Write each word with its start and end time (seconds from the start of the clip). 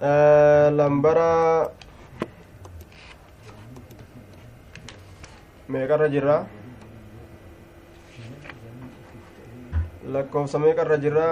lambara 0.00 1.70
meeqarra 5.68 6.08
jirra 6.14 6.46
lakkoofsa 10.12 10.58
meeqarra 10.58 10.96
jirra 11.04 11.28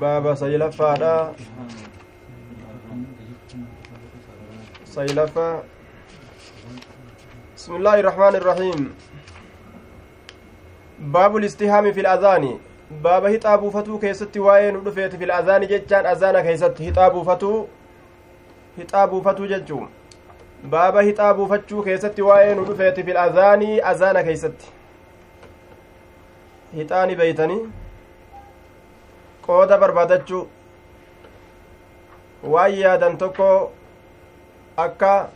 baaba 0.00 0.32
saylaffaadha 0.36 1.14
saylaffa 4.94 5.48
بسم 7.64 7.76
الله 7.80 7.96
الرحمن 8.00 8.34
الرحيم 8.44 8.78
باب 11.16 11.32
الاستهام 11.36 11.92
في 11.92 12.00
الأذان 12.00 12.58
باب 13.02 13.24
هطابو 13.24 13.70
فتو 13.70 13.98
كيست 13.98 14.36
وين 14.36 14.76
ودفيت 14.76 15.16
في 15.16 15.24
الأذان 15.24 15.66
ججان 15.66 16.06
أذان 16.06 16.40
كيست 16.40 16.82
هطابو 16.82 17.22
فتو 17.22 17.66
هطابو 18.78 19.20
فتو 19.20 19.46
ججو 19.46 19.86
باب 20.64 20.96
هطابو 20.96 21.46
فتو 21.46 21.84
كيست 21.84 22.20
وين 22.20 22.58
ودفيت 22.58 23.00
في 23.00 23.10
الأذان 23.10 23.62
أذان 23.62 24.20
كيست 24.20 24.58
هطاني 26.74 27.14
بيتني 27.14 27.58
qooda 29.46 29.76
barbaadachuu. 29.78 30.48
Waan 32.52 32.72
yaadan 32.74 33.18
tokko 33.18 33.72
akka 34.76 35.28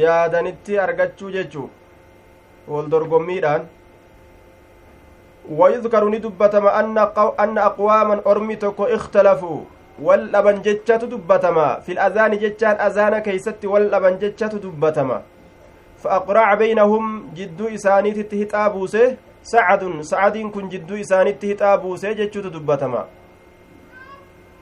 yaadanitti 0.00 0.78
argachuu 0.78 1.30
jechuu 1.36 1.70
wal 2.68 2.90
dorgommiidhaan 2.90 3.68
ويذكر 5.50 6.08
ندبتما 6.08 6.80
أن 6.80 6.98
أن 7.40 7.58
أقواما 7.58 8.20
أرمي 8.26 8.56
تكو 8.56 8.84
اختلفوا 8.84 9.60
والأبن 10.02 10.62
جتشات 10.62 11.04
دبتما 11.04 11.80
في 11.80 11.92
الأذان 11.92 12.38
جتشان 12.38 12.76
أذان 12.80 13.18
كيست 13.18 13.64
والأبن 13.64 14.18
جتشات 14.18 14.54
دبتما 14.54 15.22
فأقرع 16.02 16.54
بينهم 16.54 17.34
جدو 17.34 17.68
sacadun 19.42 20.02
sacadiin 20.04 20.50
kun 20.52 20.70
jidduu 20.70 20.96
isaanitti 20.96 21.46
hixaa 21.46 21.78
buusee 21.78 22.14
jechuutu 22.14 22.50
dubbatama 22.52 23.06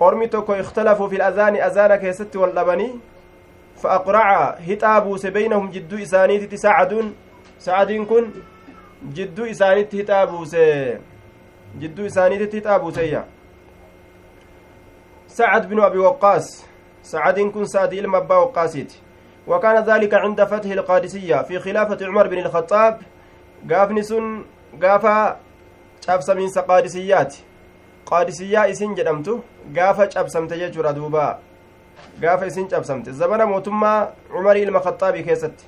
ormi 0.01 0.29
tokko 0.29 0.57
ikhtalafuu 0.57 1.09
fi 1.09 1.23
azaani 1.23 1.61
azaana 1.63 1.99
keessatti 1.99 2.39
wal 2.39 2.55
dhabanii 2.59 2.93
fa 3.83 3.91
aqraca 3.97 4.63
hixaa 4.69 5.01
buuse 5.01 5.31
beynahum 5.31 5.69
jidduu 5.75 5.99
isaaniititti 6.07 6.63
sacadun 6.63 7.13
sacadiin 7.59 8.07
kun 8.07 8.33
jidduu 9.17 9.47
isaanitti 9.47 9.97
hixaa 9.97 10.27
buuse 10.27 10.99
jidduu 11.79 12.07
isaaniititti 12.07 12.57
hixaa 12.57 12.79
buuseyya 12.79 13.25
سعد 15.31 15.69
بن 15.69 15.81
أبي 15.81 15.99
وقاص 15.99 16.65
سعد 17.03 17.41
كن 17.41 17.65
سعد 17.65 17.93
إلما 17.93 18.19
أبا 18.19 18.37
وقاسيت 18.37 18.93
وكان 19.47 19.85
ذلك 19.85 20.15
عند 20.15 20.45
فتح 20.45 20.71
القادسية 20.71 21.43
في 21.43 21.59
خلافة 21.59 22.07
عمر 22.07 22.27
بن 22.29 22.39
الخطاب 22.39 23.01
قافني 23.71 24.03
سن 24.03 24.45
gaafa 24.79 25.37
cabsamiinsa 26.07 26.63
qaadisiyyaati 26.63 27.45
qaadisiyyaa 28.11 28.67
isin 28.67 28.95
jedhamtu 28.95 29.45
gaafa 29.75 30.07
cabsamte 30.07 30.59
jechuudha 30.59 30.93
duuba 30.93 31.39
gaafa 32.21 32.47
isin 32.47 32.69
cabsamte 32.69 33.13
zabana 33.13 33.47
mootummaa 33.47 34.07
cumarii 34.33 34.63
ilma 34.63 34.81
khaxaabii 34.81 35.23
keessatti 35.23 35.65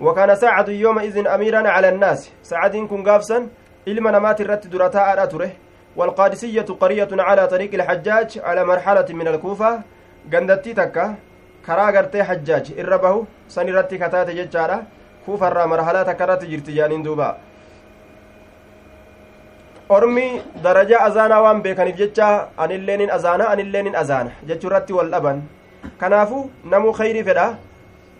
yooma 0.00 1.04
idin 1.04 1.26
amiiran 1.26 1.64
cala 1.64 1.88
annaasi 1.88 2.32
saacadiin 2.42 2.88
kun 2.88 3.02
gaafsan 3.02 3.50
ilma 3.86 4.10
namaati 4.12 4.42
irratti 4.42 4.68
dura 4.68 4.90
taa'aadha 4.90 5.28
ture 5.28 5.50
والقادسية 5.96 6.66
قرية 6.82 7.08
على 7.12 7.46
طريق 7.46 7.74
الحجاج 7.74 8.38
على 8.44 8.64
مرحلة 8.64 9.06
من 9.10 9.28
الكوفة 9.28 9.70
قندتي 10.32 10.72
تكا 10.74 11.14
كرا 11.66 11.86
غرتي 11.94 12.22
حجاج 12.28 12.66
إربه 12.78 13.14
سنرتي 13.48 13.96
كتات 14.02 14.28
ججارة 14.38 14.78
كوفة 15.26 15.48
الرا 15.48 15.66
مرحلة 15.66 16.02
تكرت 16.02 16.44
جرتي 16.44 16.72
جانين 16.74 17.02
دوبا 17.02 17.30
ormi 19.96 20.40
darajaa 20.64 21.00
azaanaa 21.06 21.42
waan 21.44 21.58
beekaniif 21.64 21.96
jecha 21.96 22.28
anilleenin 22.64 23.10
azaana 23.16 23.48
anilleenin 23.52 23.96
azaana 24.02 24.30
jechuu 24.48 24.68
irratti 24.70 24.92
wal 24.98 25.10
dhaban 25.14 25.42
kanaafu 26.00 26.38
namuu 26.72 26.92
khayrii 26.98 27.24
fedha 27.28 27.44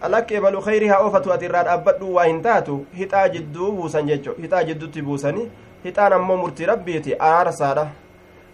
alakki 0.01 0.35
ebalu 0.35 0.63
khayrii 0.63 0.89
haa 0.89 1.03
oofatu 1.07 1.33
ati 1.33 1.45
irraa 1.45 1.65
dhaabbadhu 1.65 2.15
waa 2.15 2.25
hin 2.25 2.43
taatu 2.43 2.87
hixaa 3.01 3.29
jidduu 3.29 3.73
buusan 3.73 4.07
jecho 4.07 4.35
hixaa 4.41 4.65
jiddutti 4.65 5.03
buusani 5.03 5.51
hixaan 5.85 6.13
ammoo 6.13 6.37
murtii 6.37 6.67
rabbiiti 6.67 7.15
araarsaadha 7.19 7.87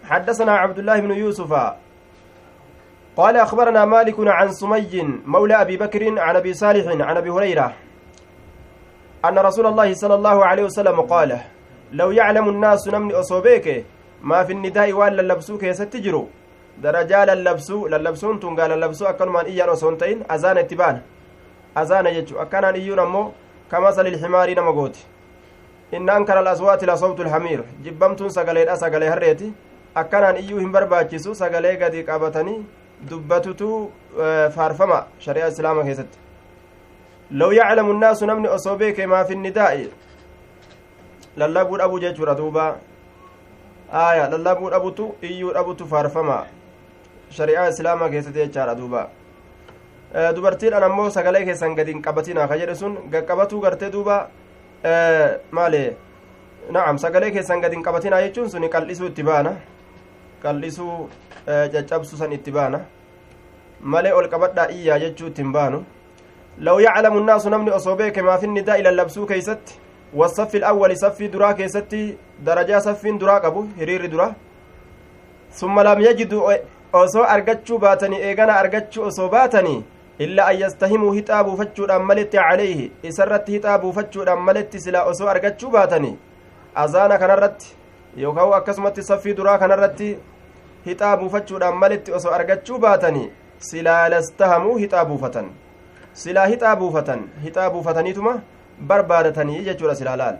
حدثنا 0.03 0.51
عبد 0.51 0.79
الله 0.79 0.99
بن 0.99 1.11
يوسف 1.11 1.53
قال 3.17 3.37
أخبرنا 3.37 3.85
مالك 3.85 4.15
عن 4.19 4.51
سمي 4.51 5.19
مولى 5.25 5.61
أبي 5.61 5.77
بكر 5.77 6.19
عن 6.19 6.35
أبي 6.35 6.53
صالح 6.53 6.85
عن 7.07 7.17
أبي 7.17 7.29
هريرة 7.29 7.73
أن 9.25 9.37
رسول 9.37 9.65
الله 9.65 9.93
صلى 9.93 10.15
الله 10.15 10.45
عليه 10.45 10.63
وسلم 10.63 11.01
قال 11.01 11.39
لو 11.91 12.11
يعلم 12.11 12.49
الناس 12.49 12.87
نمني 12.87 13.13
أصوبيك 13.13 13.85
ما 14.23 14.43
في 14.43 14.53
النداء 14.53 14.93
وان 14.93 15.13
للبسو 15.13 15.57
كيست 15.57 15.95
جرو 15.95 16.27
درجا 16.83 17.25
للبسو 17.25 17.87
للبسون 17.87 18.39
تنقى 18.39 18.65
للبسو 18.69 19.05
أكنمان 19.05 19.45
إيان 19.45 19.69
وسونتين 19.69 20.23
أزان 20.29 20.57
اتبان 20.57 21.01
أزان 21.77 22.05
يجو 22.07 22.41
أكنان 22.41 22.75
إيون 22.75 22.99
أمو 22.99 23.31
كمثل 23.71 24.07
الحمار 24.07 24.49
نمغوت 24.59 24.97
إن 25.93 26.09
أنكر 26.09 26.39
الأصوات 26.39 26.83
لصوت 26.83 27.19
الحمير. 27.19 27.63
جبمتون 27.83 28.29
سقلي 28.29 28.73
أسقلي 28.73 29.09
هريتي. 29.09 29.51
أكنان 29.97 30.35
إيو 30.35 30.57
هم 30.57 30.71
برباچسو 30.71 31.33
سقلي 31.33 31.83
قدي 31.83 32.01
قابتني. 32.01 32.63
دبتتو 33.09 33.89
فارفما 34.55 35.05
شريعة 35.19 35.47
الإسلام 35.47 35.81
كيست. 35.81 36.11
لو 37.31 37.51
يعلم 37.51 37.91
الناس 37.91 38.23
نمني 38.23 38.47
أصوبيك 38.47 38.99
ما 38.99 39.23
في 39.23 39.33
النداء. 39.33 39.87
lallabuu 41.37 41.77
dhabuu 41.77 41.99
jechuudha 41.99 42.35
duuba 42.35 42.75
aya 43.91 44.27
lallabuu 44.29 44.69
dhabutu 44.69 45.15
iyyuu 45.21 45.53
dhabutu 45.53 45.87
faarfama 45.87 46.45
shari'aa 47.29 47.69
islaamaa 47.69 48.09
keessatti 48.09 48.39
jechaadha 48.39 48.75
duuba 48.75 49.09
Eh, 50.13 50.31
dubartiidhaan 50.35 50.83
ammoo 50.83 51.09
sagalee 51.09 51.45
keessan 51.47 51.75
gadi 51.75 51.93
hin 51.93 52.01
qabatinaa 52.05 52.45
ka 52.47 52.55
jedhe 52.61 52.73
sun 52.75 52.95
gaqqabatuu 53.11 53.59
gartee 53.65 53.89
duuba 53.91 54.15
eh, 54.83 55.37
maali? 55.51 55.83
Na'am 56.77 56.97
sagalee 57.03 57.29
keessan 57.31 57.61
gadi 57.61 57.77
hin 57.77 57.83
qabatinaa 57.85 58.19
jechuun 58.25 58.49
sun 58.51 58.65
qal'isuu 58.73 59.07
itti 59.07 59.23
baana. 59.23 59.53
Qal'isuu 60.43 60.95
eh, 61.47 61.69
caccabsu 61.75 62.17
san 62.17 62.33
itti 62.37 62.51
baana. 62.51 62.81
Malee 63.93 64.11
ol 64.13 64.27
qabadhaa 64.33 64.65
iyyaa 64.79 64.97
jechuu 65.05 65.27
itti 65.31 65.41
hin 65.45 65.53
baanu. 65.53 65.79
Law 66.59 66.75
yaclamu 66.87 67.23
nnaasu 67.23 67.49
namni 67.55 67.71
osoo 67.71 67.95
beeke 67.95 68.21
maafinnidaa 68.31 68.77
ilallabsuu 68.83 69.25
keeysatti 69.31 69.79
wasaffi 70.13 70.57
ilawwali 70.57 70.97
saffii 71.03 71.31
duraa 71.37 71.53
keessatti 71.53 72.01
darajaa 72.45 72.81
saffiin 72.89 73.19
duraa 73.23 73.39
qabu 73.39 73.63
hiriirri 73.79 74.11
dura. 74.11 74.27
Summa 75.51 75.83
lam 75.83 76.01
yajidu 76.01 76.43
osoo 76.93 77.23
argachuu 77.23 77.79
baatanii 77.79 78.21
eegana 78.27 78.59
argachuu 78.65 79.03
osoo 79.13 79.29
baatanii 79.29 79.79
illaa 80.23 80.47
an 80.51 80.59
yastahimuu 80.61 81.11
hixaa 81.17 81.43
buufachuudhaan 81.47 82.05
maletti 82.09 82.37
calayhi 82.37 82.91
isarratti 83.09 83.55
hixaa 83.55 83.77
buufachuudhaan 83.83 84.41
maletti 84.47 84.81
silaa 84.85 85.03
osoo 85.11 85.29
argachuu 85.33 85.71
baatanii 85.75 86.15
azaana 86.83 87.17
kanarratti 87.23 87.75
yookaan 88.23 88.53
akkasumatti 88.59 89.07
saffii 89.09 89.35
duraa 89.39 89.57
kanarratti 89.63 90.09
hixaa 90.85 91.17
buufachuudhaan 91.23 91.81
maletti 91.83 92.15
osoo 92.19 92.33
argachuu 92.39 92.79
baatanii 92.85 93.27
silaa 93.71 94.03
lastahamuu 94.15 94.77
hixaa 94.83 95.05
buufatan 95.05 95.51
silaa 96.13 96.45
hixaa 96.53 96.75
buufatan 96.75 97.27
hixaa 97.43 97.69
buufataniituma 97.75 98.39
barbaadatanii 98.87 99.65
jechuudha 99.67 99.95
silaa 99.95 100.15
laal 100.23 100.39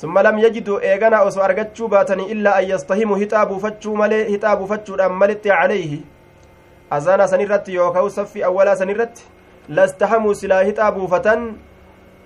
summa 0.00 0.22
lam 0.22 0.38
yajiduu 0.38 0.80
eegana 0.90 1.22
osoo 1.28 1.42
argachuu 1.48 1.88
baatanii 1.88 2.32
illaa 2.34 2.58
an 2.60 2.68
yastahimu 2.72 3.14
hixaa 3.22 3.46
buufachuu 3.52 3.96
malee 4.02 4.24
hixaa 4.28 4.56
buufachuudhaan 4.62 5.14
malitti 5.22 5.48
calayhi 5.48 6.04
azaana 6.90 7.28
sanirratti 7.28 7.74
yookaan 7.74 8.10
saffi 8.10 8.44
awwalaa 8.44 8.76
sanirratti 8.76 9.24
lastahamuu 9.68 10.34
silaa 10.34 10.62
hixaa 10.62 10.90
buufatan 10.92 11.56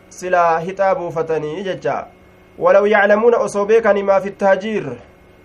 silaa 0.09 0.59
hixaa 0.59 0.95
buufatanii 0.95 1.63
jecha 1.63 2.07
walaw 2.59 2.87
yaclamuuna 2.87 3.39
osoo 3.39 3.65
beekanii 3.65 4.03
maa 4.03 4.21
fi 4.21 4.31
taajiir 4.31 4.91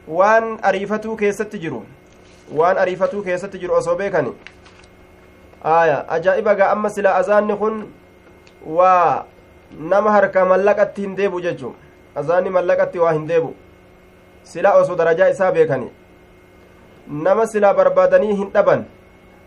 waan 0.08 0.58
ariifatuu 0.62 1.16
keessatti 1.16 1.60
jiru 1.60 1.86
waan 2.56 2.78
ariifatuu 2.78 3.24
keessatti 3.24 3.60
jiru 3.60 3.74
osoo 3.74 3.96
beekani 3.96 4.34
aya 5.64 6.10
ajaa'iba 6.10 6.56
gaa 6.56 6.72
amma 6.72 6.90
silaa 6.90 7.16
azaanni 7.22 7.56
kun 7.62 7.78
waa 8.80 9.26
nama 9.94 10.12
harka 10.12 10.46
mallaqatti 10.46 11.02
hin 11.02 11.16
deebu 11.16 11.42
jechuu 11.42 11.76
azaanni 12.16 12.50
mallaqatti 12.58 13.00
waa 13.00 13.14
hin 13.14 13.28
deebu 13.28 13.56
silaa 14.44 14.74
osoo 14.82 14.96
darajaa 14.96 15.30
isaa 15.30 15.52
beekani 15.52 15.90
nama 17.08 17.48
silaa 17.48 17.74
barbaadanii 17.74 18.36
hin 18.36 18.52
dhaban 18.54 18.86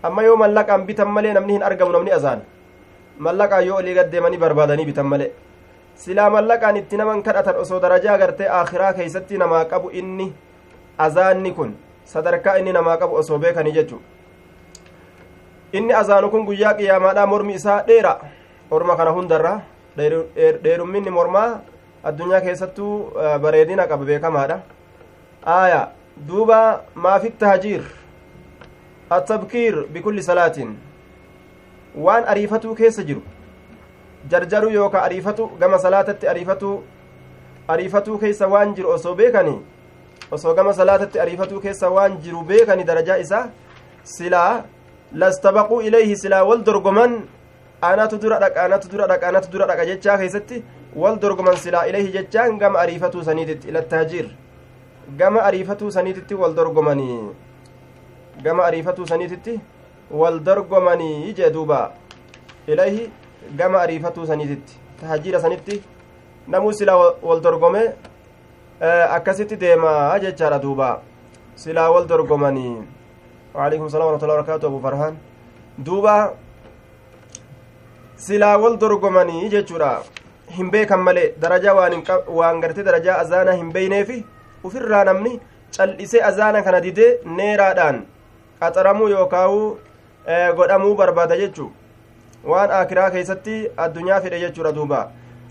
amma 0.03 0.23
yoo 0.23 0.37
mallaqaan 0.37 0.87
bitan 0.87 1.09
malee 1.09 1.33
namni 1.33 1.53
hin 1.57 1.63
argamu 1.63 1.93
namni 1.93 2.13
azaan 2.19 2.41
mallaqaan 3.19 3.67
yoo 3.67 3.77
olii 3.79 3.95
gaddeemanii 3.95 4.39
barbaadanii 4.45 4.87
bitan 4.91 5.07
malee 5.07 5.31
silaa 5.97 6.31
mallaqaan 6.31 6.77
itti 6.77 6.97
naman 6.97 7.23
kadhatan 7.23 7.57
osoo 7.63 7.81
darajaa 7.83 8.19
gartee 8.19 8.49
aakhiraa 8.59 8.93
keeysatti 8.99 9.39
namaa 9.39 9.65
qabu 9.65 9.91
inni 9.91 10.33
azaanni 11.07 11.53
kun 11.53 11.75
sadarkaa 12.05 12.57
inni 12.59 12.73
namaa 12.73 12.97
qabu 12.97 13.15
osoo 13.23 13.39
beekanii 13.39 13.73
jechu 13.79 13.99
inni 15.73 15.93
azaanu 15.95 16.31
kun 16.31 16.45
guyyaa 16.47 16.75
qiyaamaadha 16.79 17.27
mormi 17.27 17.55
isaa 17.55 17.83
dheera 17.89 18.15
orma 18.71 18.97
kana 18.97 19.11
hundarra 19.19 19.61
dheerumminni 20.65 21.11
mormaa 21.11 21.61
addunyaa 22.05 22.41
keessattuu 22.41 22.93
bareedina 23.43 23.87
qaba 23.91 24.05
beekamaadha 24.05 24.59
aaya 25.57 25.81
duuba 26.29 26.61
maafi 26.95 27.31
tahjiir 27.31 27.83
attabkiir 29.17 29.87
bikulli 29.95 30.23
salaatiin 30.23 30.77
waan 32.07 32.25
ariifatuu 32.35 32.75
keessa 32.75 33.03
jiru 33.03 33.23
jarjaruu 34.31 34.71
yookaa 34.71 35.03
ariifatu 35.09 35.47
gama 35.61 35.79
salaatatti 35.79 36.29
ariifatu 36.29 36.73
ariifatuu 37.69 38.19
keessa 38.19 38.47
waan 38.55 38.75
jiru 38.75 38.91
osoo 38.97 39.15
beekanii 39.15 39.59
osoo 40.31 40.55
gama 40.55 40.73
salaatatti 40.81 41.21
ariifatuu 41.21 41.61
keessa 41.61 41.91
waan 41.97 42.19
jiru 42.25 42.43
beekani 42.53 42.85
darajaa 42.85 43.17
isaa 43.25 43.49
silaa 44.05 44.65
lastabaquu 45.13 45.81
ilayhi 45.83 46.17
silaa 46.17 46.45
wal 46.45 46.63
dorgoman 46.69 47.19
anatu 47.91 48.19
dura 48.19 48.39
dhaqa 48.45 48.65
anatu 48.69 48.89
dura 48.93 49.07
dhaqa 49.13 49.29
anatu 49.29 49.51
dura 49.53 49.67
dhaqa 49.67 49.87
jechaa 49.91 50.19
keessatti 50.19 50.63
wal 51.03 51.17
dorgoman 51.25 51.57
silaa 51.57 51.87
ilayhi 51.91 52.13
jechaan 52.13 52.59
gama 52.59 52.79
ariifatuu 52.85 53.25
saniititti 53.25 53.69
ilattaajiir 53.69 54.29
gama 55.21 55.41
ariifatuu 55.49 55.91
saniititti 55.91 56.35
wal 56.35 56.55
dorgomanii 56.55 57.21
gama 58.45 58.65
ariifatuu 58.69 59.07
saniititti 59.13 59.61
wal 60.21 60.41
dorgomanii 60.49 61.33
jee 61.39 61.51
duuba 61.57 61.81
ilayhi 62.75 63.11
gama 63.61 63.81
ariifatuu 63.85 64.27
saniititti 64.27 64.79
tahaajiira 65.01 65.41
sanitti 65.47 65.83
namuu 66.55 66.73
silaa 66.81 66.99
wal 67.29 67.41
dorgome 67.47 67.83
akkasitti 69.17 69.57
deemaa 69.65 70.19
jechaadha 70.25 70.59
duuba 70.67 70.89
silaa 71.65 71.89
wal 71.95 72.07
dorgomanii 72.13 72.77
waalaikum 73.55 73.89
salaam 73.95 74.07
warahmatullahi 74.09 74.39
wabarakaatu 74.39 74.67
abu 74.71 74.81
farhaan 74.87 75.17
duuba 75.89 76.15
silaa 78.27 78.57
wal 78.65 78.77
dorgomanii 78.85 79.49
jechuudha 79.55 79.91
hin 80.59 80.71
beekan 80.75 81.01
malee 81.09 81.29
darajaa 81.43 81.75
waan 82.41 82.61
gartee 82.61 82.85
darajaa 82.91 83.19
azaanaa 83.25 83.57
hin 83.63 83.73
beeyneefi 83.73 84.19
ufirraa 84.71 85.05
namni 85.11 85.41
cal'isee 85.77 86.23
azaana 86.31 86.63
kana 86.69 86.81
didee 86.87 87.11
neeraadhaan 87.41 87.99
qaxaramuu 88.61 89.09
yookaawu 89.09 89.79
godhamuu 90.57 90.95
barbaada 90.95 91.37
jechuu 91.43 91.71
waan 92.45 92.71
aakiraa 92.81 93.11
keessatti 93.11 93.57
addunyaa 93.85 94.21
fedhe 94.25 94.41
jechuudha 94.45 94.73
duuba 94.73 95.01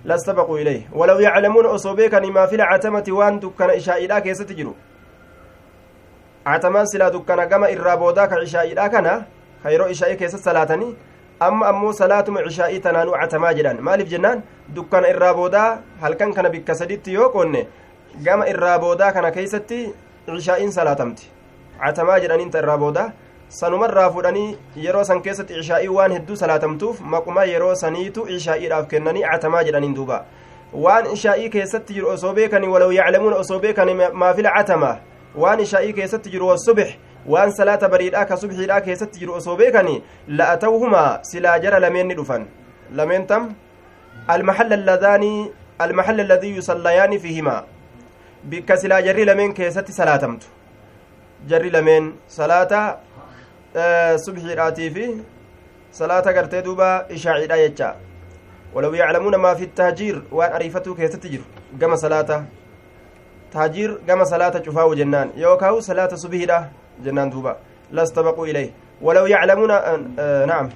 lastabaquu 0.06 0.58
ilayh 0.64 0.82
walaw 1.00 1.20
yaclamuuna 1.22 1.70
osoo 1.78 1.96
beekanii 1.96 2.32
maa 2.38 2.48
fil 2.48 2.64
catamati 2.72 3.12
waan 3.20 3.40
dukkana 3.46 3.74
ishaa'idhaa 3.82 4.22
keessatti 4.28 4.56
jiru 4.60 4.76
catamaan 6.46 6.88
silaa 6.88 7.12
dukkana 7.12 7.46
gama 7.46 7.70
irraa 7.76 7.98
boodaa 7.98 8.28
ka 8.28 8.42
ishaa'idhaa 8.48 8.90
kana 8.90 9.14
ka 9.64 9.70
yeroo 9.76 9.88
ishaa'ii 9.96 10.18
keessatti 10.22 10.44
salaatanii 10.50 10.92
amma 11.48 11.68
ammoo 11.72 11.94
salaatuma 12.02 12.42
ishaa'ii 12.52 12.80
tanaanuu 12.86 13.16
catamaa 13.22 13.54
jedhan 13.58 13.82
maaliif 13.88 14.10
jennaan 14.14 14.44
dukkana 14.76 15.10
irraa 15.14 15.34
boodaa 15.40 15.70
halkan 16.02 16.34
kana 16.34 16.50
bikka 16.50 16.76
saditti 16.76 17.14
yoo 17.18 17.30
qoonne 17.36 17.68
gama 18.28 18.48
irraa 18.54 18.80
boodaa 18.86 19.12
kana 19.18 19.32
keeysatti 19.32 19.82
ishaa'iin 20.38 20.72
salaatamti 20.78 21.30
catamaa 21.84 22.20
jedhaniin 22.26 22.52
ta 22.52 22.60
irraa 22.64 22.78
boodaa 22.84 23.08
sanumarraa 23.60 24.10
fudhanii 24.12 24.58
yeroo 24.86 25.04
san 25.10 25.22
keessatti 25.28 25.60
ishaa'ii 25.64 25.92
waan 25.98 26.16
hedduu 26.18 26.36
salaatamtuuf 26.44 27.02
maquma 27.14 27.44
yeroo 27.54 27.76
saniitu 27.82 28.28
ishaa'iidhaaf 28.38 28.88
kennanii 28.94 29.26
catamaa 29.32 29.64
jedhaniin 29.70 29.96
duuba 30.00 30.18
waan 30.86 31.12
ishaa'ii 31.18 31.50
keessatti 31.50 31.94
jiru 32.00 32.10
osoo 32.16 32.34
beekanii 32.40 32.72
walaw 32.76 32.92
yaclamuuna 33.00 33.36
osoo 33.44 33.60
beekanii 33.66 33.96
maafila 34.24 34.52
catamaa 34.58 34.96
waan 35.44 35.60
ishaa'ii 35.68 35.94
keessatti 36.02 36.30
jiru 36.36 36.48
wasubix 36.48 36.98
waan 37.36 37.52
salaata 37.60 37.90
bariidhaa 37.94 38.26
ka 38.26 38.38
subxiidhaa 38.44 38.82
keessatti 38.90 39.20
jiru 39.24 39.34
osoo 39.40 39.56
beekanii 39.62 40.02
la'atawhumaa 40.42 41.20
silaa 41.32 41.58
jara 41.60 41.80
lameen 41.86 42.08
ni 42.08 42.20
dhufan 42.20 42.46
lameen 43.02 43.28
tam 43.32 43.50
almaxalla 44.36 46.24
alladii 46.26 46.56
yusallayaani 46.56 47.20
fiihimaa 47.26 47.62
bikka 48.52 48.78
silaa 48.78 49.02
jarri 49.08 49.26
lameen 49.26 49.54
keessatti 49.54 49.94
salaatamtu 50.02 50.57
jarri 51.46 51.70
lameen 51.70 52.14
salaata 52.28 52.98
subxiidhaatii 54.26 54.90
fi 54.96 55.06
salaata 55.92 56.34
gartee 56.34 56.62
duuba 56.62 57.06
ishaaciidha 57.10 57.58
jecha 57.58 57.96
walaw 58.74 58.96
yaclamuuna 58.96 59.38
maa 59.38 59.56
fi 59.56 59.68
tahjiir 59.68 60.22
waan 60.32 60.54
ariifatuu 60.54 60.96
keessatti 60.96 61.30
jiru 61.30 61.44
gama 61.80 61.98
salaata 61.98 62.44
tahjiir 63.54 63.98
gama 64.08 64.26
salaata 64.26 64.60
cufaawu 64.60 64.96
jennaan 64.96 65.30
yookaawu 65.38 65.82
salaata 65.82 66.18
subhiidha 66.18 66.60
jennaan 67.04 67.30
duuba 67.32 67.58
lastabaquu 67.92 68.46
ilayh 68.46 68.70
walaw 69.02 69.28
yaclamuuna 69.28 69.78
naam 70.52 70.70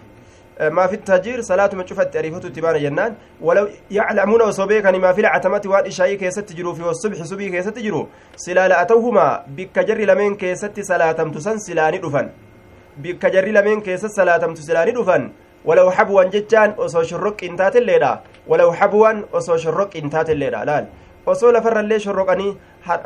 ما 0.59 0.87
في 0.87 0.95
التهجير 0.95 1.41
صلاة 1.41 1.69
من 1.73 1.87
شفت 1.87 2.15
أريفة 2.15 2.39
تبان 2.39 2.75
جنان. 2.83 3.13
ولو 3.41 3.67
يعلمون 3.91 4.41
وصبيكا 4.41 4.91
ما 4.91 5.13
في 5.13 5.21
العتمة 5.21 5.61
وان 5.65 5.85
إشاي 5.85 6.15
كيست 6.15 6.39
تجرو 6.39 6.73
في 6.73 6.81
الصبح 6.81 7.23
صبي 7.23 7.49
كيست 7.49 7.69
تجرو. 7.69 8.07
سلال 8.35 8.71
أتوهما 8.71 9.43
بكجر 9.47 9.97
لمن 9.97 10.35
كيست 10.35 10.79
صلاة 10.79 11.19
تسن 11.35 11.57
سلاني 11.57 11.97
دفن 11.97 12.29
بكجر 12.97 13.45
لمن 13.45 13.81
كيست 13.81 14.11
صلاة 14.19 14.43
تسلاني 14.53 14.91
دفن 14.91 15.31
ولو 15.65 15.91
حبوا 15.91 16.23
جتان 16.23 16.69
أصو 16.79 17.03
شرق 17.03 17.37
انتات 17.43 17.75
الليلة. 17.75 18.19
ولو 18.47 18.73
حبوا 18.73 19.11
أصو 19.33 19.57
شرق 19.57 19.91
انتات 19.95 20.29
الليلة. 20.29 20.63
لال. 20.63 20.85
osoo 21.25 21.51
lafarrallee 21.51 21.99
shorroqanii 21.99 22.57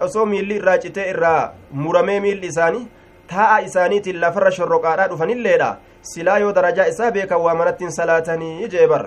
osoo 0.05 0.25
miilli 0.25 0.55
irraa 0.59 0.77
citee 0.83 1.09
irraa 1.09 1.51
muramee 1.71 2.19
miilli 2.25 2.47
isaanii 2.47 2.87
taa'a 3.31 3.57
isaaniitiin 3.67 4.21
lafarra 4.21 4.51
shorroqaadhaa 4.57 5.07
dhufanilleedha 5.11 5.69
silaa 6.13 6.37
yoo 6.39 6.53
darajaa 6.53 6.87
isaa 6.93 7.11
beekan 7.11 7.41
waa 7.45 7.55
manattiin 7.61 7.91
salaatanii 7.91 8.67
jee 8.73 8.87
bar 8.87 9.03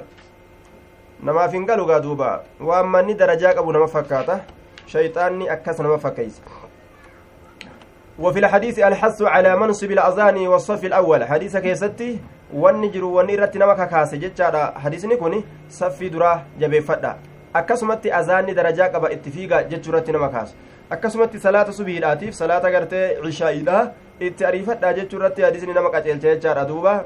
namaaf 1.22 1.52
hin 1.52 1.66
galu 1.66 1.86
gaa 1.90 2.00
duuba 2.06 2.30
waan 2.70 2.86
manni 2.94 3.14
darajaa 3.14 3.54
qabu 3.58 3.72
nama 3.72 3.88
fakkaata 3.96 4.40
shayxaanni 4.86 5.50
akkas 5.56 5.78
nama 5.78 5.98
fakkeeysa 5.98 6.42
وفي 8.18 8.38
الحديث 8.38 8.78
الحث 8.78 9.22
على 9.22 9.56
منصب 9.56 9.90
الأذان 9.90 10.38
والصف 10.48 10.84
الأول 10.84 11.24
حديث 11.24 11.56
كيستي 11.56 12.18
ونجر 12.54 13.04
ونيرت 13.04 13.56
نمك 13.56 13.88
كاس 13.88 14.14
جتشارا 14.14 14.78
حديث 14.78 15.04
نكوني 15.04 15.44
صفي 15.70 16.08
درا 16.08 16.32
جبي 16.60 16.80
فدا 16.80 17.12
akkasumatti 17.54 18.12
azaanni 18.12 18.54
darajaa 18.54 18.88
qaba 18.88 19.10
itti 19.14 19.30
fiiga 19.30 19.62
jechuurratti 19.70 20.12
nama 20.12 20.28
kaasu 20.28 20.54
akkasumatti 20.90 21.38
salaata 21.40 21.72
subiidhaatiif 21.72 22.34
salaata 22.34 22.70
gartee 22.70 23.16
cishaa'iidha 23.24 23.78
itti 24.20 24.44
ariifadha 24.44 24.92
jechuurratti 24.98 25.42
hadisni 25.42 25.74
nama 25.74 25.90
qaceelcha 25.90 26.34
jechaadha 26.34 26.64
duuba 26.70 27.04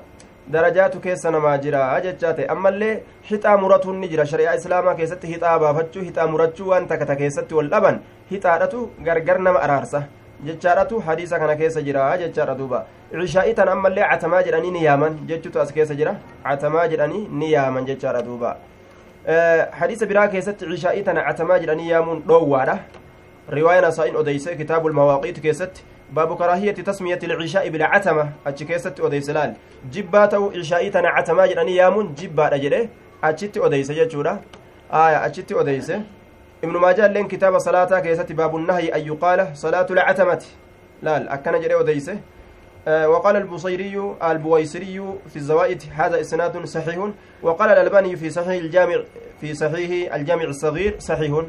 darajaatu 0.51 1.01
keessa 1.01 1.31
namaa 1.31 1.59
jira 1.59 1.83
jechaa 2.07 2.33
ta'e 2.39 2.47
ammallee 2.55 2.95
hixaa 3.31 3.57
muratuun 3.65 4.01
ni 4.01 4.09
jira 4.09 4.27
shari'aa 4.33 4.55
islaamaa 4.61 4.95
keessatti 5.01 5.27
hixaa 5.33 5.59
baafachuu 5.65 6.03
hixaa 6.09 6.27
murachuu 6.33 6.69
waan 6.71 6.89
takata 6.93 7.17
keessatti 7.21 7.55
wal 7.55 7.69
dhaban 7.75 8.01
hixaadhatu 8.31 8.81
gargar 9.09 9.39
nama 9.49 9.61
araarsa 9.67 10.03
jechaadhatu 10.49 11.01
hadiisa 11.07 11.39
kana 11.39 11.57
keessa 11.61 11.83
jira 11.89 12.09
jechaadha 12.25 12.55
duuba 12.63 12.87
cishaa'i 13.21 13.55
tan 13.61 13.69
ammallee 13.77 14.09
catamaa 14.15 14.43
jedhanii 14.49 14.71
ni 14.79 14.85
yaaman 14.85 15.21
jechuutu 15.31 15.61
as 15.61 15.73
keessa 15.79 15.95
jira 16.01 16.17
catamaa 16.49 16.89
jedhanii 16.95 17.23
ni 17.43 17.53
yaaman 17.53 17.87
jechaadha 17.93 18.23
duuba 18.31 18.57
hadiisa 19.79 20.07
biraa 20.07 20.29
keessatti 20.35 20.67
cishaa'i 20.75 21.03
tana 21.11 21.23
catamaa 21.31 21.59
jedhanii 21.67 21.89
yaamuun 21.91 22.23
dhoowwaadha 22.27 22.79
riwaayaan 23.59 23.91
asaa'in 23.93 24.17
odeyse 24.17 24.57
kitaabu 24.57 24.89
lmawaaqiit 24.89 25.41
keessatti 25.41 25.92
karaahiyati 26.15 26.83
tasmiyati 26.83 27.27
lcishaa'i 27.27 27.71
bilcatama 27.71 28.33
achi 28.45 28.65
keessatti 28.65 29.03
odeyse 29.03 29.33
laal 29.33 29.55
jibbaa 29.91 30.27
ta'u 30.29 30.53
cishaa'i 30.53 30.91
tana 30.91 31.13
catamaa 31.13 31.47
jedhanii 31.47 31.77
yaamuun 31.77 32.15
jibbaadha 32.15 32.59
jedhe 32.59 32.89
achitti 33.23 33.61
odeyse 33.61 33.95
jechuudha 33.95 34.39
aya 34.91 35.23
achitti 35.23 35.55
odeyse 35.55 36.01
ibnu 36.63 36.81
maajaa 36.81 37.09
illeen 37.09 37.29
kitaaba 37.29 37.61
salaataa 37.61 38.01
keessatti 38.01 38.35
baabu 38.35 38.59
nahyi 38.59 38.93
an 38.93 39.07
yuqaala 39.07 39.55
salaatu 39.55 39.95
lcatamati 39.95 40.47
laal 41.03 41.27
akkana 41.29 41.59
jedhe 41.59 41.75
odeyse 41.75 42.19
وقال 42.87 43.37
البصيري 43.37 44.15
البويسري 44.23 45.19
في 45.31 45.37
الزوائد 45.37 45.83
هذا 45.95 46.21
إسناد 46.21 46.65
صحيح 46.65 47.09
وقال 47.43 47.71
الألباني 47.71 48.17
في 48.17 48.31
صحيح 48.31 48.63
الجامع 48.63 48.97
في 49.41 49.55
صحيح 49.55 50.15
الجامع 50.15 50.45
الصغير 50.45 50.97
صحيح 50.99 51.43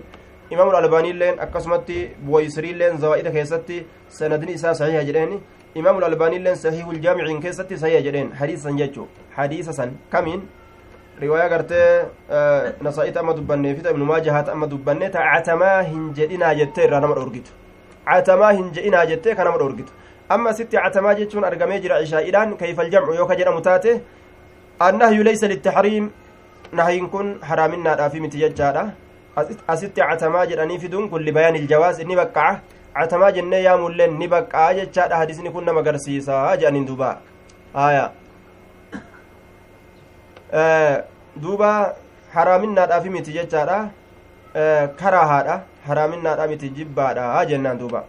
الألباني 0.62 1.12
لين 1.14 1.40
أقسمت 1.40 1.90
بويسري 2.26 2.72
لين 2.74 2.98
زوائد 2.98 3.28
كيستي 3.28 3.86
سندني 4.10 4.54
إساء 4.56 4.74
صحيح 4.74 5.02
جرين 5.02 5.42
إمام 5.78 5.98
الألباني 5.98 6.38
لين 6.40 6.56
صحيح 6.56 6.88
الجامع 6.88 7.40
كيستي 7.40 7.76
صحيح 7.78 8.00
جرين 8.02 8.36
حديثا 8.36 8.70
جتشو 8.72 9.06
حديثا 9.38 9.92
كمين 10.14 10.42
riwaayaa 11.22 11.50
gartee 11.50 12.06
nasaa'ita 12.82 13.20
amma 13.22 13.34
dubbanne 13.38 13.76
fita 13.78 13.92
ibnu 13.94 14.06
maajahaat 14.06 14.48
amma 14.50 14.68
dubbanne 14.68 15.10
ta 15.14 15.22
catamaa 15.32 15.82
hin 15.90 16.08
jedhinaa 16.18 16.54
jettee 16.60 16.88
irraa 16.88 17.02
nama 17.04 17.16
dhorgitu 17.20 17.52
catamaa 18.08 18.50
hin 18.60 18.72
jedhinaa 18.78 19.06
jettee 19.12 19.36
ka 19.38 19.46
nama 19.48 19.60
dhorgitu 19.62 19.94
amma 20.36 20.54
sitti 20.60 20.78
catamaa 20.78 21.14
jechuun 21.20 21.46
argamee 21.50 21.80
jira 21.84 22.00
ishaa'idhaan 22.06 22.58
kayfa 22.58 22.82
aljamcu 22.86 23.14
yoo 23.20 23.28
ka 23.32 23.38
jedhamu 23.42 23.62
taate 23.68 23.92
annahyu 24.88 25.24
laysa 25.30 25.52
littaxriim 25.54 26.10
nahiin 26.82 27.10
kun 27.14 27.30
haraaminaadhaafi 27.50 28.24
miti 28.26 28.42
jechaadha 28.46 28.84
asitti 29.36 30.02
catamaa 30.02 30.46
jedhanii 30.46 30.80
fiduun 30.80 31.10
kun 31.10 31.24
libayaan 31.24 31.56
iljawaaz 31.56 32.00
ni 32.00 32.16
baqqaca 32.16 32.62
catamaa 32.94 33.32
jennee 33.32 33.64
yaamulleen 33.64 34.18
ni 34.20 34.28
baqqa'a 34.28 34.74
jechaadha 34.80 35.18
hadisni 35.18 35.52
kun 35.52 35.66
nama 35.66 35.82
garsiisaa 35.82 36.56
jedhaniin 36.58 36.88
duuba 36.88 37.10
haya 37.74 38.12
duuba 41.42 41.70
haraaminaadhaafi 42.34 43.10
miti 43.10 43.34
jechaadha 43.38 43.80
karaahaadha 45.02 45.62
haraaminaadha 45.88 46.48
miti 46.48 46.70
jibbaadha 46.70 47.46
jennaan 47.46 47.80
duuba 47.80 48.04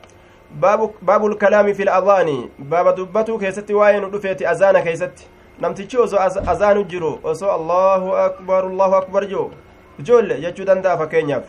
baabu 0.60 1.28
lkalaami 1.28 1.74
fi 1.74 1.84
ladaani 1.84 2.50
baaba 2.58 2.92
dubbatuu 2.92 3.38
keessatti 3.38 3.74
waa'ee 3.74 4.00
nu 4.00 4.10
dhufeeti 4.10 4.46
azaana 4.46 4.82
keessatti 4.82 5.26
namtichi 5.60 5.98
osoo 5.98 6.20
azaanu 6.52 6.84
jiru 6.84 7.18
osoo 7.22 7.52
allahu 7.58 8.16
akbar 8.16 8.64
allahu 8.64 8.94
akbar 8.94 9.26
jiru 9.26 9.50
ijoolle 10.00 10.40
jechuu 10.40 10.64
danda'a 10.64 10.98
fakkeenyaaf 10.98 11.44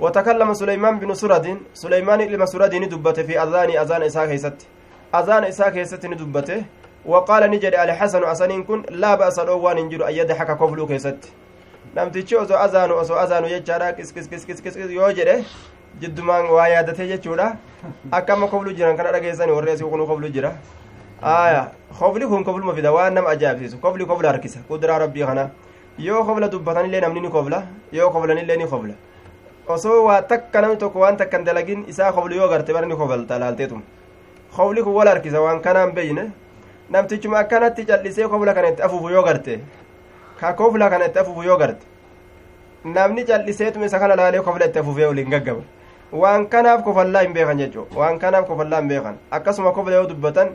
وتكلم 0.00 0.54
سليمان 0.54 0.98
بن 0.98 1.14
سرد 1.14 1.46
سليمان 1.74 2.20
ilma 2.28 2.44
سرد 2.46 2.74
ندبته 2.74 3.22
في 3.22 3.34
أذان 3.42 3.70
أذان 3.82 4.02
إساء 4.02 4.26
كيست 4.26 4.58
أذان 5.14 5.44
إساء 5.44 5.70
كيست 5.70 6.06
ندبته 6.06 6.62
وقال 7.06 7.50
نجد 7.50 7.74
الحسن 7.74 8.22
أسنين 8.24 8.62
كن 8.62 8.82
لا 8.90 9.14
بأس 9.14 9.38
الأوان 9.38 9.78
انجر 9.78 10.08
أن 10.08 10.14
يدحك 10.14 10.50
كفلو 10.58 10.86
كيست 10.86 11.18
namtichi 11.94 12.36
osoo 12.36 12.58
azaanu 12.58 12.94
osoo 12.98 13.16
azaanu 13.18 13.48
jechaadha 13.48 13.92
qiskiskiskiskis 13.92 14.76
yoo 14.90 15.12
jedhe 15.18 15.44
jiddumaan 16.00 16.46
waa 16.56 16.68
yaadate 16.68 17.06
jechuudha 17.08 17.56
akka 18.12 18.32
amma 18.34 18.48
koflu 18.48 18.72
jiran 18.72 18.96
kana 18.96 19.12
dhageessani 19.12 19.52
warri 19.52 19.70
asii 19.72 19.88
kun 19.92 20.06
koflu 20.06 20.28
jira 20.28 20.52
aya 21.22 21.62
kofli 21.98 22.26
kun 22.26 22.44
kofluma 22.44 22.74
fida 22.74 22.92
waan 22.92 23.14
nama 23.14 23.30
ajaa'ibsiisu 23.30 23.78
kofli 23.78 24.06
kofla 24.06 24.28
harkisa 24.28 24.60
kuduraa 24.68 24.98
rabbii 24.98 25.26
kana 25.30 25.50
yoo 25.98 26.24
kofla 26.24 26.48
dubbatanillee 26.48 27.00
namni 27.00 27.20
ni 27.20 27.28
kofla 27.30 27.62
yoo 27.92 28.10
koflanillee 28.10 28.56
ni 28.56 28.66
kofla 28.72 28.94
osoo 29.74 30.04
waa 30.08 30.22
takka 30.22 30.60
namni 30.62 30.76
tokko 30.82 30.98
waan 31.04 31.16
takkan 31.16 31.44
dalagin 31.44 31.84
isaa 31.88 32.12
koflu 32.12 32.34
yoo 32.40 32.48
garte 32.48 32.72
bara 32.72 32.86
ni 32.86 32.96
kofalta 32.96 33.38
laalteetum 33.42 33.82
kofli 34.56 34.82
kun 34.82 34.94
wal 34.98 35.08
harkisa 35.08 35.40
waan 35.46 35.60
kanaan 35.60 35.92
beeyne 35.96 36.24
namtichuma 36.90 37.38
akkanatti 37.42 37.84
callisee 37.88 38.28
kofla 38.28 38.54
kana 38.54 38.68
itti 38.72 38.82
afuufu 38.82 39.08
yoo 39.14 39.22
garte 39.28 39.60
ka 40.40 40.52
kofla 40.60 40.90
kana 40.90 41.06
itti 41.10 41.18
afuufu 41.22 41.42
yoo 41.48 41.56
garte 41.62 41.84
namni 42.84 43.24
calliseetuma 43.24 43.86
isa 43.86 43.98
kana 43.98 44.16
laalee 44.20 44.40
kofla 44.46 44.66
itti 44.70 44.78
afuufee 44.78 45.06
waliin 45.10 45.30
gaggaba 45.30 45.62
waan 46.12 46.46
kanaaf 46.52 46.82
kofallaa 46.84 47.22
hin 47.26 47.32
beekan 47.36 47.58
jechuu 47.62 47.86
waan 47.96 48.18
kanaaf 48.18 48.46
kofallaa 48.50 48.80
hin 48.80 48.88
beekan 48.92 49.16
akkasuma 49.38 49.72
kofla 49.72 49.94
yoo 50.00 50.06
dubbatan 50.12 50.54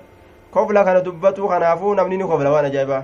kofla 0.56 0.84
kana 0.88 1.02
dubbatuu 1.08 1.48
kanaafuu 1.52 1.94
namni 2.00 2.18
ni 2.18 2.24
kofla 2.32 2.52
waan 2.56 2.66
ajaa'ibaa 2.72 3.04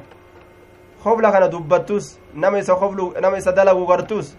kofla 1.03 1.31
kana 1.31 1.47
dubbattus 1.47 2.17
nama 2.33 2.59
isa 2.59 2.75
koflu 2.75 3.13
nama 3.21 3.37
isa 3.37 3.51
dalagu 3.51 3.85
gartus 3.87 4.35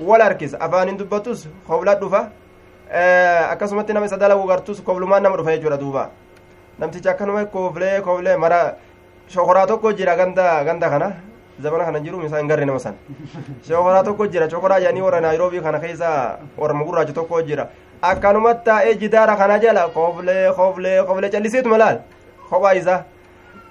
wal 0.00 0.20
harkisa 0.20 0.60
afaanin 0.60 0.96
dubbattus 0.98 1.48
kofla 1.66 1.94
dhufa 1.94 2.30
akkasumatti 3.50 3.92
nama 3.92 4.06
isa 4.06 4.16
dalagu 4.16 4.46
gartus 4.46 4.80
koflumaan 4.82 5.22
nama 5.22 5.36
dhufa 5.36 5.56
jechuudha 5.56 5.76
duuba 5.76 6.10
namtichi 6.78 7.08
akkanuma 7.08 7.44
koflee 7.46 8.00
koflee 8.00 8.36
mara 8.36 8.76
shokoraa 9.28 9.66
tokko 9.66 9.92
jira 9.92 10.16
ganda 10.16 10.64
ganda 10.64 10.90
kana 10.90 11.12
zamana 11.60 11.84
kana 11.84 12.00
jiru 12.00 12.24
isaa 12.26 12.38
hin 12.38 12.48
nama 12.66 12.78
san 12.78 12.94
shokoraa 13.68 14.02
tokko 14.04 14.26
jira 14.26 14.50
shokoraa 14.50 14.80
jedhanii 14.80 15.00
warra 15.00 15.20
naayiroobii 15.20 15.60
kana 15.60 15.78
keessa 15.80 16.38
warra 16.58 16.84
gurraacha 16.84 17.12
tokko 17.12 17.42
jira 17.42 17.68
akkanumatti 18.02 18.64
taa'ee 18.64 18.94
jidaara 18.94 19.36
kana 19.36 19.58
jala 19.58 19.88
koflee 19.88 20.52
koflee 20.52 21.02
koflee 21.04 21.30
calliseetuma 21.30 21.78
laal 21.78 21.98
kophaa 22.50 22.74
isaa 22.74 23.04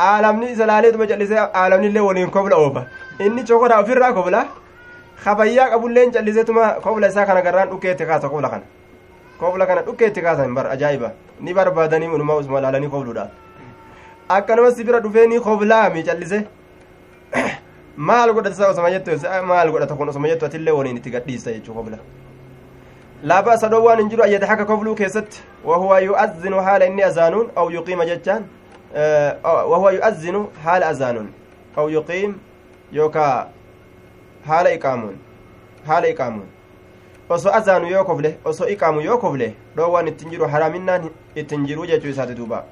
aalamni 0.07 0.51
isa 0.51 0.65
laaleetuma 0.71 1.07
callisee 1.11 1.39
aalamni 1.61 1.87
illee 1.87 2.03
waliin 2.09 2.31
kofla 2.35 2.55
oofa 2.65 2.83
inni 3.25 3.47
shokoraa 3.47 3.79
ofirraa 3.83 4.13
kofla 4.13 4.45
kabayyaa 5.23 5.69
qabulleen 5.73 6.11
calliseetuma 6.11 6.69
kofla 6.85 7.07
isaa 7.13 7.25
kana 7.25 7.41
garraan 7.47 7.69
dhukeetti 7.73 8.05
kaasa 8.11 8.29
kofla 8.29 8.49
kana 8.53 8.63
kofla 9.39 9.65
kana 9.65 9.81
dhukeetti 9.87 10.21
kaasan 10.21 10.55
bar 10.55 10.67
ajaa'iba 10.75 11.11
ni 11.39 11.53
barbaadanii 11.53 12.07
unumaa 12.17 12.35
usuma 12.43 12.61
laalanii 12.61 12.89
kofluudha 12.95 13.27
akkanuma 14.37 14.71
si 14.71 14.83
bira 14.83 14.99
dhufee 15.05 15.27
ni 15.27 15.39
koflaami 15.39 16.03
callise 16.09 16.39
maal 17.97 18.33
godhata 18.33 18.55
isa 18.55 18.69
osoma 18.69 18.89
jettu 18.91 19.11
maal 19.51 19.71
godhata 19.71 19.95
kun 19.95 20.09
osoma 20.09 20.27
jettu 20.27 20.45
atillee 20.45 20.71
waliin 20.79 20.97
itti 20.97 21.09
gadhiista 21.15 21.51
jechuu 21.51 21.73
kofla 21.73 21.97
laa 23.23 23.41
ba'sa 23.47 23.67
dhoowwaan 23.69 23.99
hin 23.99 24.09
jiru 24.09 24.23
ayyada 24.23 24.47
haka 24.47 24.65
kofluu 24.65 24.95
keessatti 24.95 25.43
wahuwa 25.65 25.99
yu'azzinu 25.99 26.61
haala 26.67 26.85
inni 26.85 27.03
azaanuun 27.03 27.49
aw 27.55 27.69
yuqiima 27.71 28.05
jechaan 28.05 28.43
haala 30.63 30.87
azaanuun 30.87 31.29
aw 31.77 31.89
yuqiim 31.89 32.33
yookaa 32.91 33.47
haala 34.47 34.73
iqaamuun 34.73 35.15
haala 35.87 36.07
iqaamuun 36.07 36.47
osoo 37.29 37.51
azaanu 37.59 37.87
yoo 37.87 38.03
kofle 38.03 38.37
osoo 38.45 38.67
iqaamu 38.67 39.01
yoo 39.01 39.17
kofle 39.17 39.53
dhoowwaan 39.75 40.07
ittin 40.07 40.29
jiru 40.29 40.47
haraaminaan 40.47 41.09
ittin 41.35 41.65
jiru 41.67 41.85
jechuu 41.85 42.09
isaati 42.09 42.33
duuba 42.35 42.63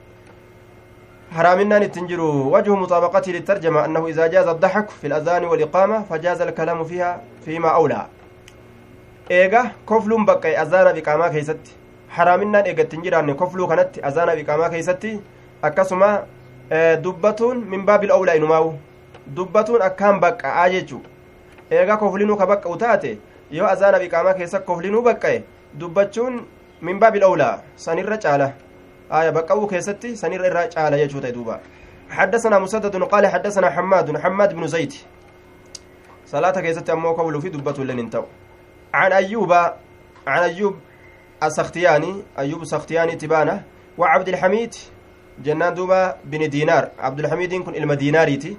حرامنا 1.29 1.77
التنجر 1.77 2.21
وجه 2.53 2.75
مطابقته 2.75 3.31
للترجمة 3.31 3.85
أنه 3.85 4.07
إذا 4.07 4.27
جاز 4.27 4.47
الضحك 4.47 4.89
في 4.89 5.07
الأذان 5.07 5.43
والإقامة 5.45 6.03
فجاز 6.09 6.41
الكلام 6.41 6.83
فيها 6.83 7.21
فيما 7.45 7.69
أولى 7.69 8.05
إيجا 9.31 9.71
كفل 9.89 10.25
بقى 10.25 10.61
أذان 10.61 10.93
بإقامة 10.93 11.27
كيست 11.27 11.61
حرامنا 12.09 12.65
إيجا 12.65 12.83
التنجر 12.83 13.19
أن 13.19 13.33
كفل 13.33 13.67
كانت 13.67 13.97
أذان 14.09 14.29
بإقامة 14.35 14.67
كيست 15.63 15.79
أكسما 15.79 16.25
دبتون 16.95 17.57
من 17.57 17.85
باب 17.85 18.03
الأولى 18.03 18.37
إنماو 18.37 18.73
دبتون 19.27 19.81
أكام 19.81 20.19
بقى 20.19 20.65
آجيجو 20.65 20.99
إيجا 21.71 21.95
كفلينو 21.95 22.37
كبقى 22.37 22.71
وتاتي 22.71 23.17
yoo 23.51 23.65
azaana 23.65 23.99
biqaamaa 23.99 24.33
keessa 24.33 24.59
koflinuu 24.59 25.01
baqqa'e 25.01 25.43
dubbachuun 25.73 26.45
min 26.81 26.99
baabil 26.99 27.23
awlaa 27.23 27.61
sanirra 27.75 28.17
caala. 28.17 28.53
آية 29.11 29.29
بقوا 29.29 29.67
كيستي 29.67 30.15
سنير 30.15 30.45
إرى 30.45 30.69
على 30.77 31.01
يجوت 31.01 31.25
دوبا 31.25 31.59
حدثنا 32.09 32.59
مسدد 32.59 33.03
قال 33.03 33.27
حدثنا 33.27 33.69
حماد 33.69 34.17
حماد 34.17 34.53
بن 34.53 34.67
زيد 34.67 34.93
صلاة 36.25 36.61
كيستي 36.61 36.93
أمو 36.93 37.11
قول 37.11 37.41
في 37.41 37.49
دبة 37.49 37.83
لن 37.83 37.99
انتو 37.99 38.23
عن 38.93 39.11
أيوب 39.11 39.53
عن 40.27 40.43
أيوب 40.43 40.75
السختياني 41.43 42.23
أيوب 42.39 42.61
السختياني 42.61 43.15
تبانه 43.15 43.63
وعبد 43.97 44.29
الحميد 44.29 44.75
دوبا 45.39 46.15
بن 46.24 46.50
دينار. 46.50 46.89
عبد 47.00 47.19
الحميد 47.19 47.53
كن 47.63 47.75
المديناريتي 47.75 48.58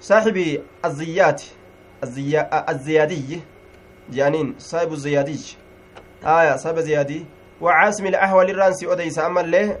صاحب 0.00 0.60
الزيات 0.84 1.42
الزيا 2.02 2.70
الزيادي 2.70 3.40
جانين 4.10 4.54
صاحب 4.58 4.92
الزيادي. 4.92 5.38
آية 6.24 6.56
صاحب 6.56 6.78
الزيادي. 6.78 7.24
وعاصم 7.60 8.06
الأحول 8.06 8.50
الرانسي 8.50 8.92
أديس 8.92 9.18
أما 9.18 9.40
له. 9.40 9.78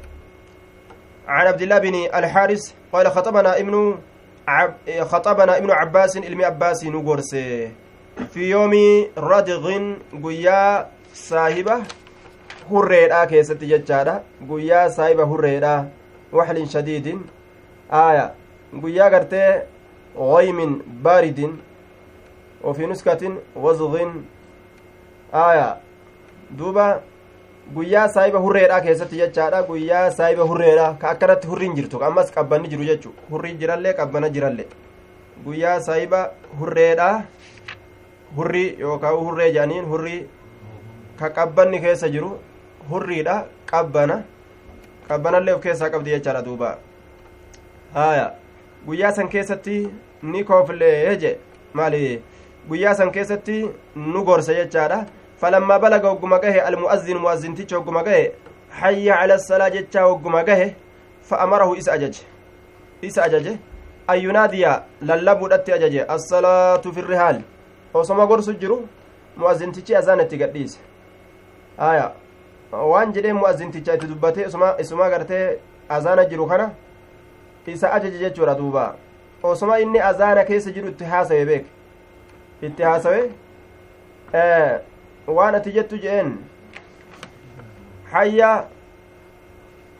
عن 1.28 1.46
عبد 1.46 1.62
الله 1.62 1.78
بن 1.78 1.94
الحارث 2.14 2.72
قال 2.92 3.06
خطبنا 3.06 3.58
ابن 3.58 3.98
عب 4.48 4.74
خطبنا 5.00 5.56
ابن 5.56 5.70
عباس 5.70 6.16
علم 6.16 6.44
عباس 6.44 6.84
نغورس. 6.84 7.34
في 8.32 8.50
يوم 8.50 8.72
ردغ 9.18 9.64
قيا 10.24 10.86
صاحبه 11.14 11.82
hurreedha 12.70 13.26
keessatti 13.30 13.66
jechaadha 13.70 14.14
guyyaa 14.48 14.90
saahiba 14.90 15.24
hurreedha 15.32 15.74
waxlin 16.31 16.67
shadiidin 16.73 17.19
aaya 17.91 18.31
guyyaa 18.73 19.09
gartee 19.09 19.51
غيم 20.17 20.59
بارد 21.03 21.39
وفي 22.63 22.83
نسكة 22.91 23.23
وزغ 23.55 23.93
آية 25.33 25.69
دوبا 26.51 26.87
guyyaa 27.75 28.09
saahiba 28.11 28.39
hurreedha 28.43 28.81
keessatti 28.81 29.15
jechaadha 29.21 29.63
guyyaa 29.63 30.11
saahiba 30.11 30.43
hurreedha 30.43 30.87
ka 30.99 31.09
akkanatti 31.13 31.47
hurriin 31.47 31.75
jirtu 31.77 32.03
ammas 32.03 32.31
qabbanni 32.35 32.67
jiru 32.67 32.83
jechu 32.83 33.13
hurrii 33.31 33.53
jirallee 33.61 33.93
qabbana 33.99 34.29
jirallee 34.29 34.67
guyyaa 35.45 35.79
saahiba 35.87 36.19
hurreedha 36.59 37.07
hurrii 38.37 38.75
yookaan 38.79 39.15
hurree 39.27 39.49
jedhaniin 39.55 39.85
hurrii 39.91 40.19
ka 41.19 41.29
qabbanni 41.37 41.79
keessa 41.85 42.09
jiru 42.15 42.31
hurriidha 42.91 43.35
qabbana 43.71 44.23
qabbanallee 45.08 45.54
of 45.54 45.60
keessaa 45.62 45.90
qabdi 45.90 46.10
jechaadha 46.10 46.42
duuba. 46.42 46.78
Haya 47.94 48.32
guyyaa 48.86 49.12
san 49.12 49.28
keessatti 49.28 49.76
ni 50.22 50.44
kooflee 50.44 51.16
je 51.20 51.38
maali? 51.74 52.22
Guyyaa 52.68 52.94
san 52.94 53.12
keessatti 53.12 53.62
nu 53.96 54.24
gorsa 54.24 54.54
jechaadha. 54.54 55.06
وقم 55.42 56.36
جه 56.36 56.68
المؤذن 56.68 57.16
مؤذن 57.16 57.54
تيج 57.54 57.74
وقم 57.74 58.00
جه 58.00 58.32
حي 58.70 59.10
على 59.10 59.34
الصلاة 59.34 59.68
جتا 59.68 60.04
وقم 60.04 60.38
جه 60.38 60.74
فأمره 61.28 61.78
إس 61.78 61.88
أجج 61.88 62.16
إس 63.04 63.18
أجج 63.18 63.46
أن 64.10 64.18
ينادي 64.18 64.66
للبو 65.02 65.46
دتي 65.48 65.74
أجج 65.74 65.96
الصلاة 66.10 66.80
في 66.80 67.00
الرحال 67.00 67.42
وسما 67.94 68.24
قرص 68.24 68.50
جرو 68.50 68.86
مؤذن 69.36 69.72
تيج 69.72 69.92
أذان 69.92 70.28
تيجديس 70.28 70.78
آية 71.80 72.12
waan 72.72 73.12
jedhee 73.12 73.32
mu'azzinticha 73.32 73.94
itti 73.94 74.06
dubbatee 74.06 74.46
isuma 74.80 75.08
gartee 75.10 75.58
azaana 75.88 76.24
jiru 76.24 76.46
kana 76.46 76.70
isa 77.66 77.92
ajaje 77.92 78.18
jechuudha 78.18 78.54
duuba 78.54 78.94
osuma 79.42 79.78
inni 79.80 80.00
azaana 80.00 80.44
keessa 80.44 80.70
jiru 80.70 80.88
itti 80.88 81.04
haasawe 81.04 81.44
beek 81.44 81.66
itti 82.62 82.82
haasawe 82.82 83.30
waan 85.26 85.54
ati 85.54 85.72
jettu 85.72 85.98
je'een 85.98 86.38
hayya 88.12 88.64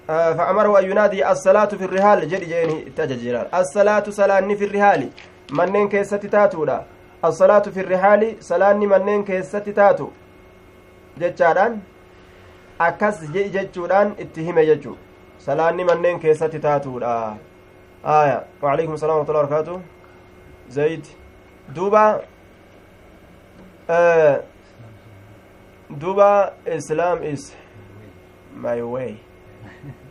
فأمره 0.08 0.78
أن 0.78 0.90
ينادي 0.90 1.30
الصلاة 1.30 1.66
في 1.66 1.84
الرحال 1.84 2.28
جدي 2.28 2.46
جيني 2.46 2.92
تججيران 2.96 3.46
الصلاة 3.54 4.04
صلاة 4.10 4.54
في 4.54 4.64
الرحال 4.64 5.10
منين 5.52 5.88
كيستي 5.88 6.28
تاتودا 6.28 6.84
الصلاة 7.24 7.66
في 7.74 7.80
الرحال 7.80 8.36
صلاة 8.40 8.72
منين 8.72 9.24
كيستي 9.24 9.72
تاتو 9.72 10.08
jechaadhaan 11.20 11.80
akkas 12.78 13.20
je'i 13.32 13.50
jechuudhaan 13.50 14.14
itti 14.18 14.44
hime 14.44 14.66
jechuu 14.66 14.96
salaanni 15.38 15.84
manneen 15.84 16.18
keessatti 16.20 16.58
taatuudha 16.60 17.36
aya 18.04 18.42
waalaikum 18.62 18.96
salam 18.96 19.16
warahmatullahi 19.16 19.46
wabarakatuh 19.46 19.80
zayd 20.68 21.04
duuba 21.74 22.20
duuba 26.04 26.52
islam 26.66 27.22
is 27.22 27.56
my 28.54 28.82
way 28.82 29.16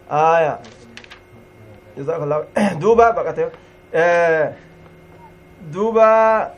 aya 0.10 0.60
jazakallah 1.98 2.46
duuba 2.80 3.12
baqate 3.12 3.50
duuba 5.72 6.52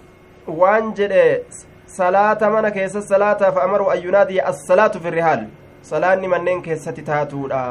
waan 0.47 0.93
jedhe 0.93 1.45
salaata 1.85 2.49
mana 2.49 2.71
keessa 2.71 3.01
salaata 3.01 3.51
fa 3.51 3.63
amaru 3.63 3.89
an 3.91 4.03
yunaadiya 4.03 4.45
assalaatu 4.45 4.99
fi 4.99 5.09
rihaal 5.09 5.47
salaanni 5.89 6.27
manneen 6.33 6.61
keessatti 6.67 7.07
taatuudha 7.09 7.61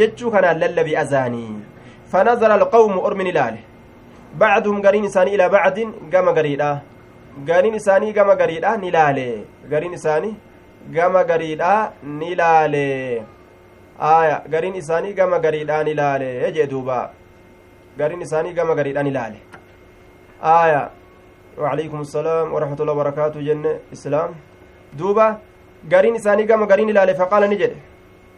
jechuu 0.00 0.30
kanaan 0.34 0.60
lallabi 0.64 0.96
azaanii 1.02 1.54
fanazara 2.12 2.58
alqawmu 2.60 3.04
ormin 3.08 3.30
ilaale 3.32 3.60
bacduhum 4.42 4.82
gariin 4.86 5.08
isaanii 5.10 5.34
ilaa 5.38 5.48
bacdin 5.56 5.90
gama 6.12 6.32
gariidha 6.38 6.70
gariin 7.50 7.80
isaanii 7.80 8.12
gama 8.18 8.36
gariidha 8.42 8.76
ni 8.84 8.90
laale 8.98 9.26
gariin 9.72 9.98
isaanii 9.98 10.36
gama 10.96 11.24
gariidha 11.30 11.72
ni 12.20 12.34
laale 12.42 12.86
aya 14.12 14.36
gariin 14.52 14.76
isaanii 14.82 15.12
gama 15.18 15.38
gariidhaan 15.46 15.88
ilaale 15.94 16.30
jee 16.56 16.66
duuba 16.72 16.98
gariin 17.98 18.22
isaanii 18.26 18.52
gama 18.60 18.78
gariidhaan 18.80 19.10
ilaale 19.14 19.40
aya 20.60 20.82
وعليكم 21.58 22.00
السلام 22.06 22.54
ورحمة 22.54 22.78
الله 22.80 22.94
وبركاته 22.94 23.40
جنة 23.42 23.90
إسلام 23.90 24.30
دوبا 24.94 25.26
gariin 25.88 26.16
isaanii 26.16 26.44
gama 26.46 26.66
gariin 26.66 26.88
ilaale 26.88 27.14
faqaala 27.14 27.46
ni 27.48 27.56
jedhe 27.56 27.76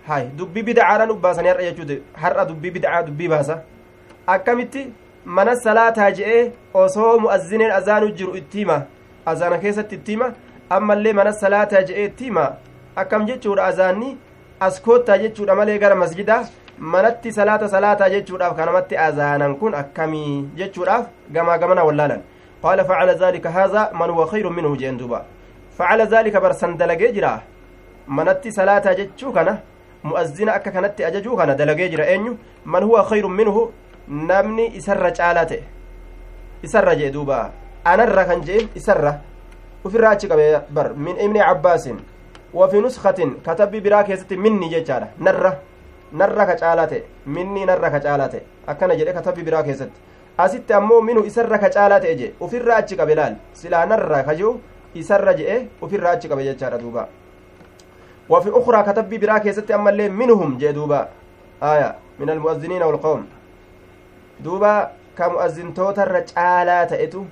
hay 0.08 0.26
dubbii 0.38 0.62
bidcaadha 0.62 1.06
nu 1.06 1.14
baasanii 1.14 1.48
har'a 1.48 1.62
jechuudha 1.68 1.94
har'a 2.22 2.44
dubbii 2.44 2.70
bidcaa 2.70 3.02
dubbii 3.02 3.28
baasa 3.28 3.62
akkamitti 4.26 4.86
mana 5.24 5.56
salaataa 5.56 6.10
je'ee 6.10 6.52
osoo 6.74 7.18
mu'azzineen 7.18 7.70
azaanu 7.78 8.10
jiru 8.20 8.36
itti 8.36 8.58
hima 8.58 8.82
azaana 9.26 9.58
keessatti 9.58 9.94
itti 9.94 10.12
hima 10.12 10.32
ammallee 10.70 11.12
mana 11.12 11.32
salaataa 11.32 11.82
je'ee 11.82 12.04
itti 12.10 12.24
hima 12.24 12.46
akkam 12.96 13.26
jechuudha 13.26 13.64
azaanni 13.64 14.16
as 14.60 14.82
koottaa 14.82 15.18
jechuudha 15.18 15.54
malee 15.54 15.78
gara 15.78 15.94
masjidaa 15.94 16.44
manatti 16.78 17.32
salaata 17.32 17.68
salaataa 17.68 18.08
jechuudhaaf 18.10 18.56
kanamatti 18.56 18.96
azaanan 18.96 19.56
kun 19.56 19.74
akkamii 19.74 20.44
jechuudhaaf 20.56 21.06
gamaa 21.32 21.58
gamana 21.58 21.84
wallaalan 21.84 22.22
qaala 22.62 22.84
facala 22.84 23.14
zaalika 23.14 23.50
haadha 23.50 23.90
man 23.94 24.10
huwa 24.10 24.26
khayru 24.26 24.50
minhu 24.50 24.76
jeen 24.76 24.98
duuba 24.98 25.24
facala 25.78 26.06
zaalika 26.06 26.40
barsan 26.40 26.76
dalagee 26.76 27.12
jira 27.12 27.42
manatti 28.06 28.52
salaataa 28.52 28.94
jechuu 28.94 29.32
kana 29.32 29.58
mu'azzina 30.04 30.52
akka 30.54 30.70
kanatti 30.70 31.04
ajajuu 31.04 31.36
kana 31.36 31.54
dalagee 31.54 31.88
jira 31.88 32.06
eenyu 32.12 32.38
man 32.64 32.84
huwa 32.84 33.04
khayru 33.04 33.28
minhu 33.28 33.72
namni 34.08 34.66
isarra 34.76 35.10
caalaa 35.12 35.46
ta'e 35.46 35.62
isarra 36.62 36.94
jee 36.96 37.10
duuba 37.10 37.50
anarra 37.84 38.24
kan 38.24 38.40
jeen 38.44 38.68
isarra 38.74 39.20
ufirraa 39.84 40.10
achi 40.10 40.28
qabe 40.28 40.46
bar 40.70 40.94
min 40.94 41.16
ibni 41.16 41.40
cabbaasin 41.40 42.00
وفي 42.54 42.80
نسخة 42.80 43.30
كتب 43.46 43.82
برا 43.82 44.02
كيست 44.02 44.32
مني 44.32 44.68
جيتشارا 44.68 45.08
نرة 45.20 45.58
نرة 46.12 46.44
كجالته 46.44 47.00
مني 47.26 47.64
نرة 47.64 47.88
كجالته 47.88 48.40
أكنا 48.68 48.94
جري 48.94 49.12
كتب 49.12 49.44
برا 49.44 49.60
كيست 49.60 49.90
أسيت 50.40 50.72
أمو 50.72 51.00
منو 51.00 51.26
إسرة 51.26 51.56
كجالته 51.56 52.10
إجي 52.10 52.34
وفي 52.40 52.56
الراجي 52.56 52.96
قبلال 54.96 55.04
سلا 55.04 55.18
نرة 55.18 55.32
كجو 55.32 55.32
إسرة 55.32 55.32
جئ 55.32 55.66
وفي 55.82 55.96
الراجي 55.96 56.28
قبل 56.28 56.42
جيتشارا 56.42 56.76
دوبا 56.76 57.08
وفي 58.28 58.50
أخرى 58.50 58.82
كتب 58.82 59.20
برا 59.20 59.38
كيست 59.38 59.70
أما 59.70 59.90
اللي 59.90 60.08
منهم 60.08 60.58
جي 60.58 60.72
دوبا 60.72 61.08
آية 61.62 61.96
من 62.18 62.30
المؤذنين 62.30 62.82
والقوم 62.82 63.26
دوبا 64.40 64.90
كمؤذن 65.18 65.74
توتا 65.74 66.04
رجالات 66.04 66.92
إتو 66.92 67.24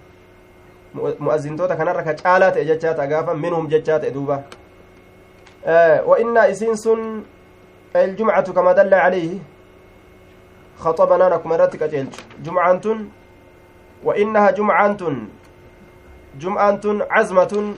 مؤذن 0.94 1.56
توتا 1.56 1.74
كنرة 1.74 2.00
كجالات 2.00 2.56
إجيتشاتا 2.56 3.16
قافا 3.16 3.32
منهم 3.32 3.68
جيتشاتا 3.68 4.08
دوبا 4.08 4.42
وإن 6.06 6.36
إسين 6.38 6.74
الجمعة 7.96 8.52
كما 8.52 8.72
دل 8.72 8.94
عليه 8.94 9.38
خطبنا 10.78 11.28
نكم 11.28 11.52
رتك 11.52 11.82
أجلج 11.82 12.14
جمعة 12.44 12.80
وإنها 16.44 16.70
جمعة 16.76 16.80
جمعة 16.82 17.06
عزمة 17.10 17.74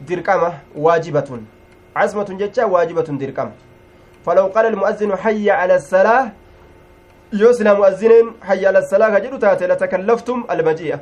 دركمة 0.00 0.52
واجبة 0.76 1.40
عزمة 1.96 2.24
جتة 2.24 2.66
واجبة 2.66 3.02
دركمة 3.02 3.52
فلو 4.26 4.46
قال 4.46 4.66
المؤذن 4.66 5.16
حي 5.16 5.50
على 5.50 5.74
الصلاة 5.76 6.32
يوسنا 7.32 7.74
مؤذن 7.74 8.34
حي 8.42 8.66
على 8.66 8.78
الصلاة 8.78 9.18
جدو 9.18 9.36
تاتي 9.36 9.66
لتكلفتم 9.66 10.44
المجيء 10.50 10.98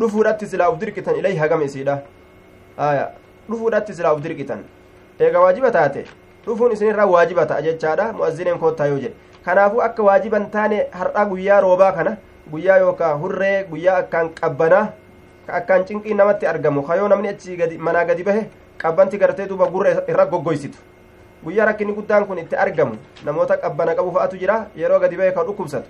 رفورت 0.00 0.44
سلا 0.44 0.66
أبدركة 0.68 1.10
إليها 1.10 1.46
قم 1.46 1.62
إسيدا 1.62 2.02
آية 2.78 3.10
رفورت 3.50 3.92
سلا 3.92 4.10
أبدركة 4.10 4.58
eega 5.20 5.40
waajiba 5.40 5.70
taate 5.70 6.04
dhufuun 6.44 6.72
isinirraa 6.72 7.06
waajiba 7.06 7.46
ta'a 7.46 7.62
jechaadha 7.62 8.12
mu'azzineen 8.12 8.58
koottaa 8.58 8.86
yoo 8.86 8.98
jedhe 8.98 9.14
kanaafuu 9.44 9.80
akka 9.80 10.02
waajiban 10.02 10.50
taane 10.50 10.86
har'a 10.92 11.24
guyyaa 11.24 11.60
roobaa 11.60 11.92
kana 11.92 12.16
guyyaa 12.52 12.76
yookaan 12.84 13.18
hurree 13.22 13.64
guyyaa 13.70 13.96
akkaan 13.96 14.28
qabbanaa 14.40 14.92
akkaan 15.48 15.84
cinqii 15.86 16.14
namatti 16.14 16.46
argamu. 16.46 16.82
Kayoo 16.82 17.08
namni 17.08 17.28
achi 17.28 17.56
gadi 17.56 17.78
manaa 17.78 18.04
gadi 18.04 18.22
bahe 18.22 18.48
qabbanti 18.78 19.18
gartee 19.18 19.46
duuba 19.48 19.66
gurra 19.70 19.90
irra 20.08 20.26
goggoysitu. 20.26 20.78
Guyyaa 21.44 21.66
rakkinni 21.66 21.92
guddaan 21.94 22.26
kun 22.26 22.38
itti 22.38 22.56
argamu 22.56 22.96
namoota 23.24 23.56
qabbana 23.56 23.94
qabu 23.94 24.10
fa'atu 24.12 24.38
jira 24.38 24.66
yeroo 24.76 24.98
gadi 25.00 25.16
bahe 25.16 25.32
kan 25.32 25.46
dhukkubsatu. 25.46 25.88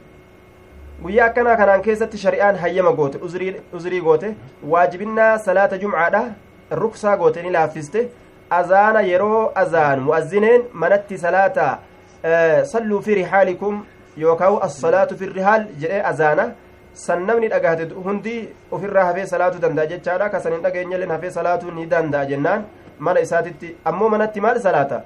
Guyyaa 1.02 1.26
akkanaa 1.30 1.56
kanaan 1.56 1.82
keessatti 1.82 2.18
shari'aan 2.18 2.56
hayyama 2.56 2.92
goote 2.92 3.18
uzrii 3.72 4.00
goote 4.00 4.34
waajibinnaa 4.62 5.38
salaata 5.38 5.78
jumcaadha 5.78 6.22
ruksaa 6.70 7.16
goote 7.16 7.42
ni 7.42 7.50
laaffiste. 7.50 8.08
Azaana 8.50 9.00
yeroo 9.02 9.52
azaan 9.54 10.00
mu'azzineen 10.00 10.62
manatti 10.72 11.18
salaata 11.18 11.78
salluu 12.72 13.00
fi 13.02 13.14
rihaalikum 13.14 13.84
yookaan 14.16 14.58
assalaatu 14.66 15.16
fi 15.16 15.26
rihaal 15.26 15.64
jedhee 15.80 16.02
azaana 16.10 16.44
san 17.04 17.24
namni 17.28 17.48
dhagahate 17.52 17.94
hundi 18.06 18.34
ofirraa 18.78 19.04
hafee 19.08 19.26
salaatuu 19.32 19.60
danda'a 19.64 19.86
jechaadha 19.92 20.28
kasan 20.34 20.52
hin 20.56 20.62
dhageenyalleen 20.66 21.10
hafee 21.16 21.30
salaatuu 21.38 21.70
ni 21.78 21.86
danda'a 21.94 22.24
jennaan 22.32 22.64
mana 23.08 23.20
isaatitti 23.26 23.74
ammoo 23.90 24.08
manatti 24.14 24.40
maal 24.46 24.60
salaata 24.66 25.00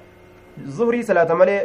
zuhrii 0.77 1.03
salaata 1.11 1.35
malee 1.41 1.61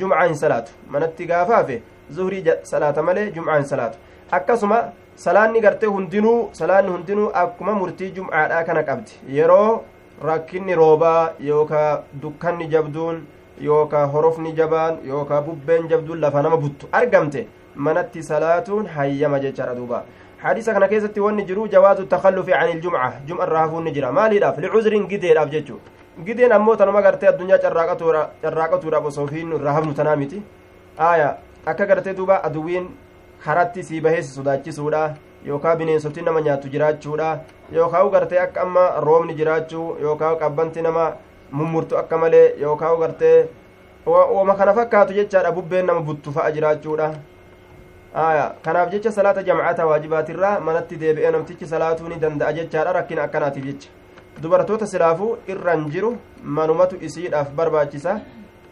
jumcaa 0.00 0.24
hin 0.30 0.34
salaatu 0.42 0.72
manatti 0.96 1.26
gaafa 1.32 1.56
hafe 1.60 1.76
zuhrii 2.18 2.42
salaata 2.72 3.02
malee 3.10 3.26
jumcaa 3.36 3.56
hin 3.60 3.64
salaatu 3.72 3.98
akkasuma 4.38 4.80
salaanni 5.26 5.60
gartee 5.66 5.86
hundinuu 5.98 6.38
salaanni 6.62 6.90
hundinuu 6.96 7.30
akkuma 7.44 7.72
murtii 7.82 8.10
jumcaadhaa 8.18 8.64
kana 8.70 8.82
qabdi 8.90 9.12
yeroo 9.38 9.82
rakkinni 10.30 10.74
roobaa 10.82 11.30
yookaa 11.50 12.02
dukkanni 12.22 12.66
jabduun 12.74 13.22
yookaa 13.68 14.04
horofni 14.16 14.52
jabaan 14.60 14.98
yookaa 15.12 15.40
bubbeen 15.48 15.88
jabduun 15.94 16.20
lafa 16.26 16.42
nama 16.46 16.56
buttu 16.66 16.88
argamte 17.00 17.46
manatti 17.86 18.22
salaatuun 18.30 18.86
hayyama 18.96 19.40
jechaadha 19.44 19.74
duuba 19.74 20.02
hadiisa 20.42 20.72
kana 20.74 20.88
keessatti 20.88 21.20
wanni 21.20 21.44
jiru 21.50 21.68
jawaazu 21.74 22.04
takallufi 22.14 22.52
an 22.54 22.70
iljumca 22.74 23.12
jum'a 23.26 23.46
irraa 23.46 23.62
hafuun 23.66 23.84
ni 23.84 23.92
jira 23.96 24.12
maaliidhaaf 24.18 24.58
licuzriin 24.64 25.06
gideedhaaf 25.12 25.50
jechuu 25.54 25.78
gideen 26.26 26.52
ammoo 26.52 26.76
tanuma 26.76 27.02
gartee 27.02 27.28
addunyaa 27.28 27.58
carraaqatuudhaaf 27.64 29.04
osoo 29.12 29.26
fiin 29.26 29.52
irraa 29.58 29.72
hafnu 29.78 29.94
tanaa 30.00 30.16
miti 30.22 30.42
aya 31.10 31.28
akka 31.72 31.86
gartee 31.92 32.14
duuba 32.20 32.42
aduwiin 32.48 32.88
karatti 33.44 33.82
sii 33.82 34.00
bahee 34.00 34.22
si 34.22 34.34
sodaachisuudha 34.34 35.02
yookaa 35.46 35.76
bineensoti 35.76 36.22
nama 36.22 36.40
nyaatu 36.46 36.68
jiraachuudha 36.68 37.28
yookaa 37.72 38.04
gartee 38.16 38.38
akka 38.44 38.60
amma 38.66 38.84
roobni 39.06 39.34
jiraachuu 39.40 39.96
yookaa 40.02 40.34
qabbanti 40.44 40.82
nama 40.82 41.12
mummurtu 41.52 41.98
akka 41.98 42.18
malee 42.18 42.46
yookaa 42.60 42.94
gartee 42.96 43.36
wama 44.06 44.54
kana 44.54 44.74
fakkaatu 44.74 45.12
jechaadha 45.20 45.52
bubbeen 45.52 45.86
nama 45.86 46.00
buttu 46.00 46.32
fa'a 46.32 46.50
jiraachuudha 46.56 47.08
aya 48.14 48.54
kanaaf 48.64 48.90
jecha 48.90 49.12
salaata 49.12 49.42
jamcata 49.42 49.86
waajibaatirraa 49.86 50.60
manatti 50.60 50.96
deebi'ee 50.96 51.30
namtichi 51.30 51.66
salaatuu 51.66 52.08
ni 52.08 52.16
danda'a 52.16 52.52
jechaadha 52.52 52.92
rakkina 52.98 53.22
akkanaatiif 53.22 53.64
jecha 53.64 53.88
dubartoota 54.42 54.86
silaafuu 54.86 55.36
irran 55.52 55.84
jiru 55.90 56.10
manumatu 56.42 56.96
isiidhaaf 57.08 57.50
barbaachisa 57.58 58.20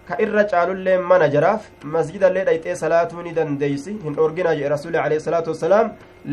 ka 0.08 0.16
irra 0.24 0.44
caalullee 0.52 0.98
mana 1.10 1.28
jaraaf 1.34 1.68
masjidallee 1.94 2.44
dhayxee 2.48 2.74
salaatuu 2.82 3.22
ni 3.22 3.32
dandeeysi 3.38 3.96
hin 4.04 4.14
dhorginaa 4.18 4.54
jedhe 4.58 4.68
rasuuli 4.74 4.98
alayhi 5.04 5.20
salaatu 5.28 5.50
wassalaam 5.54 5.90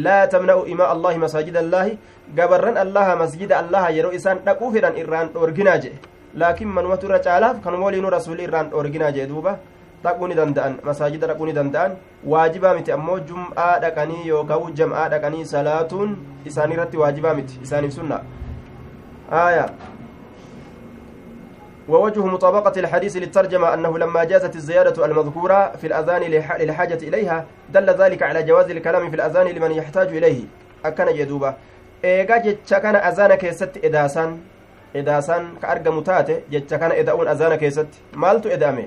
laa 0.07 0.25
tamna'u 0.35 0.65
imaa 0.73 0.89
allaahi 0.95 1.17
masaajida 1.25 1.59
allaahi 1.65 1.97
gabarran 2.37 2.77
allaha 2.85 3.15
masjida 3.23 3.57
allaha 3.61 3.89
yeroo 3.97 4.13
isaan 4.19 4.39
dhaquu 4.49 4.71
fedhan 4.77 4.97
irraan 5.03 5.29
dhorginaa 5.35 5.77
jedhe 5.85 5.99
laakiin 6.43 6.69
manumatu 6.77 7.07
irra 7.11 7.19
caalaaf 7.27 7.61
kanuma 7.65 7.85
waliinuu 7.89 8.09
rasuuli 8.17 8.43
irraan 8.47 8.69
dhorginaa 8.75 9.11
jedhe 9.17 9.27
duuba 9.33 9.57
dhaquu 10.07 10.29
danda'an. 10.41 10.77
Masaajida 10.83 11.27
dhaquu 11.27 11.51
danda'an. 11.59 11.97
Waajibaa 12.33 12.73
miti 12.77 12.91
ammoo 12.91 13.19
jum'aa 13.19 13.79
dhaqanii 13.87 14.27
yookaan 14.27 14.77
jam'aa 14.81 15.09
dhaqanii 15.15 15.45
salaatuun 15.55 16.15
isaaniirratti 16.45 16.97
waajibaa 17.03 17.33
miti. 17.33 17.59
Isaaniif 17.63 17.93
sunna. 17.99 18.21
Aayaa 19.31 19.69
ووجه 21.89 22.25
مطابقة 22.25 22.79
الحديث 22.79 23.17
للترجمة 23.17 23.73
أنه 23.73 23.97
لما 23.97 24.23
جازت 24.23 24.55
الزيادة 24.55 25.05
المذكورة 25.05 25.71
في 25.71 25.87
الأذان 25.87 26.21
للحاجة 26.59 26.97
إليها 27.07 27.45
دل 27.69 27.89
ذلك 27.89 28.23
على 28.23 28.43
جواز 28.43 28.71
الكلام 28.71 29.09
في 29.09 29.15
الأذان 29.15 29.47
لمن 29.47 29.71
يحتاج 29.71 30.07
إليه 30.07 30.43
أكن 30.85 31.13
جدوبة 31.13 31.53
إيجا 32.05 32.37
جتشا 32.37 33.09
أذان 33.09 33.35
كيست 33.35 33.85
إداسان 33.85 34.37
إداسان 34.95 35.43
كأرقم 35.61 36.01
تاتي 36.01 36.41
جتشا 36.51 36.77
كان 36.77 36.91
أذان 37.27 37.55
كيست 37.55 37.87
مالتو 38.13 38.49
إدامي 38.49 38.85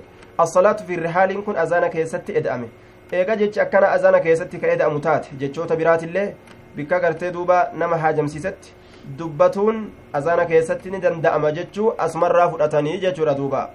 في 0.87 0.95
الرحال 0.95 1.45
كن 1.45 1.57
أذان 1.57 1.87
كيست 1.87 2.31
إدامي 2.31 2.69
إيجا 3.13 3.35
جتشا 3.35 3.65
كان 3.65 3.85
أذان 3.85 4.19
كيست 4.19 4.57
كإدام 4.57 4.99
تاتي 4.99 5.31
جتشوتا 5.41 5.75
برات 5.75 6.03
الله 6.05 6.35
بكا 6.77 6.97
قرتي 6.99 7.31
دوبا 7.31 7.71
نما 7.75 7.97
حاجم 7.97 8.27
سيست 8.27 8.79
dubbatuun 9.17 9.91
azaana 10.13 10.45
keessatti 10.45 10.91
ni 10.91 11.01
danda'ama 11.01 11.53
jechuu 11.53 11.93
asumarraa 11.99 12.49
fudhatanii 12.51 12.99
jechuudha 13.05 13.35
duuba 13.35 13.71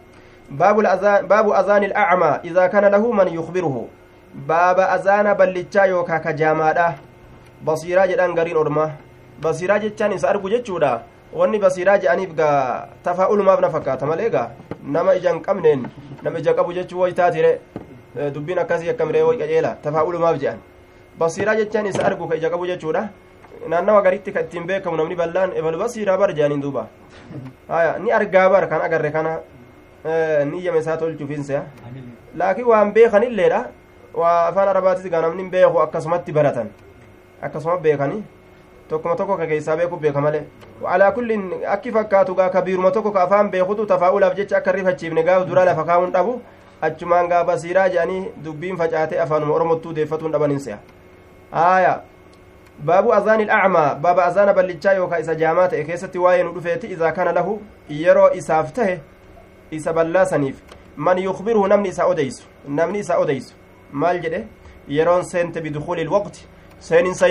baabu 0.49 1.55
azaani 1.55 1.85
ilacmaa 1.85 2.39
idaa 2.43 2.69
kana 2.69 2.89
lahu 2.89 3.13
man 3.13 3.33
yukbiruhu 3.33 3.89
baaba 4.47 4.89
azaana 4.89 5.35
ballichaa 5.35 5.85
yookaa 5.85 6.19
kajaamaadha 6.19 6.93
basiiraa 7.65 8.07
jedhan 8.07 8.35
gariin 8.35 8.57
orma 8.57 8.91
basiiraa 9.41 9.79
jechaan 9.79 10.13
isa 10.13 10.29
argu 10.29 10.49
jechuudha 10.49 10.91
wanni 11.35 11.59
basiiraa 11.59 11.97
jedhaniif 11.97 12.33
gaa 12.35 12.87
tafaa'ulumaaf 13.03 13.59
na 13.61 13.69
fakkaata 13.75 14.05
malee 14.05 14.29
gaa 14.29 14.49
nama 14.83 15.15
ija 15.15 15.31
hin 15.33 15.41
qabneen 15.47 15.87
nama 16.23 16.39
ija 16.39 16.53
qabu 16.53 16.73
jechuu 16.77 16.99
waytaatire 17.03 17.51
dubbiin 18.35 18.59
akkasii 18.63 18.89
akkamree 18.93 19.23
way 19.27 19.37
qaceela 19.37 19.75
tafaa'ulumaaf 19.83 20.37
jedhan 20.43 20.59
basiiraa 21.19 21.55
jechaan 21.61 21.85
isa 21.91 22.05
argu 22.09 22.27
ka 22.27 22.35
ija 22.41 22.49
qabu 22.49 22.65
jechuudha 22.71 23.03
naannawa 23.67 24.01
garitti 24.01 24.31
ka 24.35 24.39
ittiin 24.45 24.65
beekamu 24.67 24.97
namni 24.97 25.15
bal'aan 25.15 25.51
ebalu 25.61 25.77
basiiraa 25.83 26.17
bar 26.17 26.33
jaaniin 26.39 26.61
duuba 26.61 26.87
haya 27.69 27.97
ni 28.03 28.11
argaa 28.11 28.49
bar 28.49 28.67
kan 28.69 28.81
agarre 28.81 29.11
kana 29.11 29.33
ni 30.51 30.65
yame 30.65 30.79
isaa 30.79 30.97
tolchuufiinsa 30.97 31.63
laakiin 32.37 32.67
waan 32.67 32.93
beekanilleedha 32.93 33.65
waa 34.21 34.37
afaan 34.47 34.67
arabaatis 34.69 35.09
gaa 35.09 35.21
namni 35.25 35.49
beeku 35.49 35.79
akkasumatti 35.85 36.31
baratan 36.31 36.69
akkasuma 37.41 37.77
beekani 37.77 38.23
tokkuma 38.89 39.15
tokko 39.15 39.37
ka 39.37 39.47
keessaa 39.47 39.77
beeku 39.77 39.97
beeka 39.97 40.21
malee 40.21 40.43
alaa 40.95 41.11
kullin 41.11 41.43
akki 41.75 41.91
fakkaatu 41.91 42.35
gaa 42.35 42.49
kabiiruma 42.49 42.91
tokko 42.91 43.11
ka 43.11 43.21
afaan 43.23 43.49
beekutu 43.51 43.85
tafaa'ulaaf 43.85 44.35
jecha 44.35 44.57
akka 44.57 44.71
rifachiifne 44.71 45.23
gaaf 45.23 45.45
dura 45.47 45.65
lafa 45.65 45.83
kaa'uun 45.91 46.11
dhabu 46.11 46.41
achumaan 46.81 47.27
gaa 47.27 47.43
basiiraa 47.43 47.87
jedhanii 47.89 48.23
dubbiin 48.45 48.77
facaatee 48.77 49.19
afaanuma 49.25 49.53
oromottuu 49.55 49.93
deeffatuun 49.95 50.31
dhabanin 50.31 50.59
se'a 50.59 50.77
haya 51.51 52.01
baabu 52.85 53.13
azaani 53.13 53.43
ilacmaa 53.43 53.95
baaba 53.95 54.25
azaana 54.25 54.53
ballichaa 54.53 54.93
yookaa 54.93 55.19
isa 55.25 55.35
jaamaa 55.35 55.67
ta'e 55.73 55.83
keessatti 55.89 56.19
waa'ee 56.19 56.43
nu 56.43 56.53
dhufeeti 56.53 56.87
idaa 56.87 57.11
kana 57.11 57.31
lahu 57.31 57.61
yeroo 57.89 58.29
isaaf 58.41 58.71
tahe 58.73 58.99
isa 59.71 59.93
ballaasaniif 59.93 60.55
man 60.97 61.19
yukbiruhu 61.19 61.67
namni 61.67 61.89
isa 61.89 62.05
odeysu 62.05 62.43
namni 62.67 62.99
isa 62.99 63.17
odeysu 63.17 63.55
maal 63.91 64.19
jedhe 64.25 64.43
yeroon 64.87 65.23
seente 65.23 65.61
bidukuuli 65.61 66.01
ilwaqti 66.01 66.47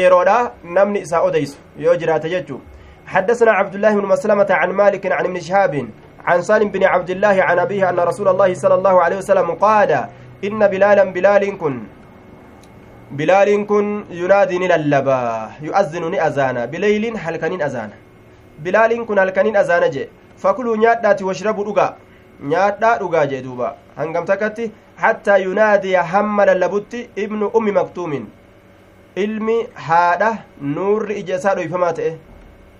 yeroodha 0.04 0.52
namni 0.64 1.00
isa 1.00 1.22
odeysu 1.22 1.56
yoo 1.78 1.96
jiraate 1.96 2.28
jechuu 2.28 2.60
حدثنا 3.06 3.52
عبد 3.52 3.74
الله 3.74 3.94
بن 3.94 4.06
مسلمة 4.06 4.46
عن 4.50 4.70
مالك 4.70 5.12
عن 5.12 5.24
ابن 5.24 5.40
شهاب 5.40 5.88
عن 6.24 6.42
سالم 6.42 6.68
بن 6.68 6.84
عبد 6.84 7.10
الله 7.10 7.42
عن 7.42 7.58
أبيه 7.58 7.90
أن 7.90 8.00
رسول 8.00 8.28
الله 8.28 8.54
صلى 8.54 8.74
الله 8.74 9.02
عليه 9.02 9.16
وسلم 9.16 9.50
قال 9.50 9.90
إن 10.44 10.66
بلالا 10.66 11.04
بلال 11.04 11.58
كن 11.58 11.82
yunaadii 14.10 14.58
ni 14.58 14.68
lallabaa 14.68 15.50
yu'azzinu 15.62 16.08
ni 16.10 16.18
azaana 16.18 16.66
bileyliin 16.66 17.16
halkaniin 17.16 17.62
azaana 17.62 17.92
bilaaliin 18.64 19.06
kun 19.06 19.18
halkaniin 19.18 19.56
azaana 19.56 19.88
jee 19.88 20.08
fakuluu 20.36 20.76
nyaadhaati 20.76 21.24
washrabu 21.24 21.64
dhugaa 21.64 21.92
nyaadhaa 22.52 22.98
dhugaa 22.98 23.26
jee 23.26 23.42
duuba 23.42 23.74
hangam 23.96 24.24
takkatti 24.24 24.70
hattaa 24.96 25.36
yunaadiya 25.36 26.04
hamma 26.04 26.46
lallabutti 26.46 27.08
ibnu 27.16 27.46
ummi 27.58 27.72
maktuumin 27.72 28.24
ilmi 29.16 29.68
haadha 29.74 30.44
nuurri 30.60 31.20
ija 31.20 31.36
isaa 31.36 31.54
dhoyfamaa 31.54 31.92
ta'e 31.92 32.18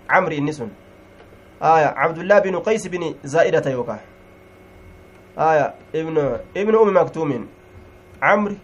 camri 0.09 0.37
inni 0.37 0.53
sun 0.53 0.71
aya 1.61 1.95
cabdullah 1.95 2.42
binu 2.42 2.62
qays 2.62 2.88
bini 2.90 3.16
zaa'idata 3.25 3.71
yookaa 3.71 4.01
aya 5.37 5.75
ibnu 5.92 6.38
ibnu 6.55 6.79
ummi 6.79 6.92
maktuumin 6.92 7.49
camri 8.21 8.57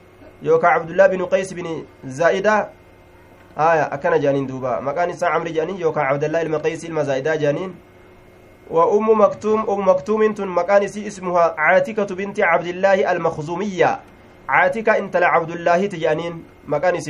yookaan 0.43 0.81
abdullaa 0.81 1.09
binu 1.09 1.27
qays 1.27 1.55
bin 1.55 1.87
zaa'idaa 2.07 2.69
aya 3.57 3.91
akkana 3.93 4.19
jedhaniin 4.19 4.47
duuba 4.47 4.81
maqaan 4.81 5.11
isaa 5.11 5.33
camri 5.33 5.53
jedhanii 5.53 5.81
yookaan 5.81 6.15
abdallaa 6.15 6.43
ilma 6.47 6.59
qays 6.59 6.85
ilma 6.85 7.05
zaa'idaa 7.05 7.37
jedhaniin 7.37 7.75
وأم 8.71 9.21
مكتوم 9.21 9.71
أم 9.71 9.89
مكتوم 9.89 10.33
تن 10.33 10.49
مكان 10.49 10.89
سي 10.89 11.07
اسمها 11.07 11.55
عاتكة 11.59 12.15
بنت 12.15 12.41
عبد 12.41 12.67
الله 12.67 13.13
المخزومية 13.13 14.01
عاتكة 14.49 14.99
انت 14.99 15.17
عبد 15.17 15.51
الله 15.51 15.87
تجانين 15.87 16.45
مكان 16.69 17.01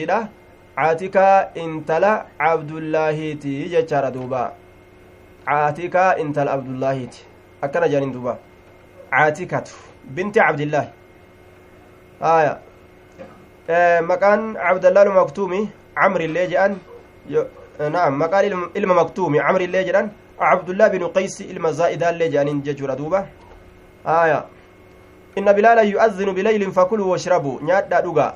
تيجي 3.33 3.83
دوبا 4.11 4.53
عاتكة 5.47 6.01
انت 6.23 6.39
عبد 6.39 6.69
الله 6.69 7.05
تي 7.05 7.21
أكنا 7.65 7.87
جانين 7.87 8.13
دوبا 8.13 8.39
عاتكة 9.13 9.65
بنت 10.05 10.39
عبد 10.39 10.61
الله 10.61 10.91
آية 12.23 12.59
maqaan 14.11 14.57
cabdallaalu 14.57 15.11
maktuumi 15.13 15.61
camri 15.95 16.25
illee 16.25 16.47
jedhan 16.53 16.73
naam 17.95 18.13
maqaan 18.23 18.45
ilma 18.79 18.95
maktuumi 19.01 19.39
camri 19.47 19.65
illee 19.69 19.85
jedhan 19.89 20.07
cabdullaa 20.41 20.89
binu 20.95 21.13
qaysi 21.17 21.45
ilma 21.53 21.73
zaa'idaa 21.81 22.13
illee 22.15 22.31
jedhaniin 22.33 22.63
jechuudha 22.67 22.97
duuba 23.01 23.21
aya 24.05 24.39
inna 25.37 25.53
bilaala 25.59 25.83
yu'azzinu 25.93 26.33
bileylin 26.39 26.73
fakuluu 26.79 27.11
washrabuu 27.13 27.61
nyaadhaa 27.69 28.03
dhugaa 28.07 28.33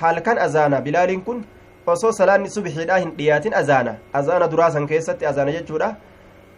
halkan 0.00 0.38
azaana 0.46 0.80
bilaaliin 0.86 1.20
kun 1.26 1.44
osoo 1.86 2.12
salaanni 2.12 2.50
subxiidhaa 2.50 2.98
hin 3.04 3.12
dhiyaatin 3.16 3.54
azaana 3.54 3.94
azaana 4.20 4.48
duraasan 4.48 4.86
keessatti 4.86 5.26
azaana 5.26 5.52
jechuudha 5.52 5.94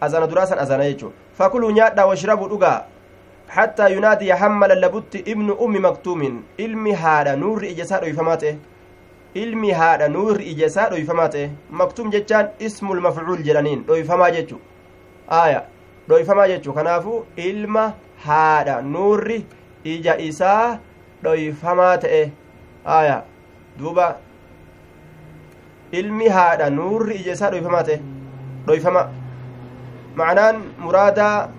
azaana 0.07 0.27
duraasan 0.27 0.59
azaana 0.59 0.83
jechuu 0.91 1.13
fakuluu 1.37 1.71
nyaadhaa 1.71 2.05
washrabuu 2.11 2.49
dhugaa 2.49 2.81
حتى 3.49 3.91
ينادي 3.93 4.33
حمل 4.35 4.71
اللبت 4.71 5.15
ابن 5.15 5.57
أم 5.61 5.85
مكتوم 5.85 6.43
علمي 6.59 6.93
هذا 6.95 7.35
نور 7.35 7.63
إجساد 7.63 8.03
ويفماته 8.03 8.55
ilmi 9.35 9.71
haadha 9.71 10.07
nuurri 10.07 10.45
ija 10.51 10.65
isaa 10.71 10.89
dhoyfamaa 10.89 11.27
ta'e 11.31 11.47
maktuum 11.79 12.11
jechaan 12.11 12.51
ismul 12.67 13.01
mafcuul 13.05 13.41
jedhaniin 13.47 13.81
dhoyfamaa 13.87 14.29
jechu 14.35 14.59
aya 15.37 15.63
dhoyfamaa 16.09 16.47
jechu 16.51 16.73
kanaafu 16.77 17.15
ilma 17.47 17.83
haadha 18.27 18.75
nuurri 18.93 19.39
ija 19.95 20.15
isaa 20.27 20.77
dhoyfamaa 21.25 21.97
ta'e 22.05 22.21
aya 22.99 23.17
duuba 23.79 24.07
ilmi 25.99 26.29
haadha 26.37 26.69
nuurri 26.79 27.19
ija 27.21 27.33
isaa 27.37 27.51
dhoyfamaa 27.55 27.83
ta'e 27.89 27.99
dhoyfama 28.67 29.03
macnaan 30.21 30.63
muraadaa 30.85 31.49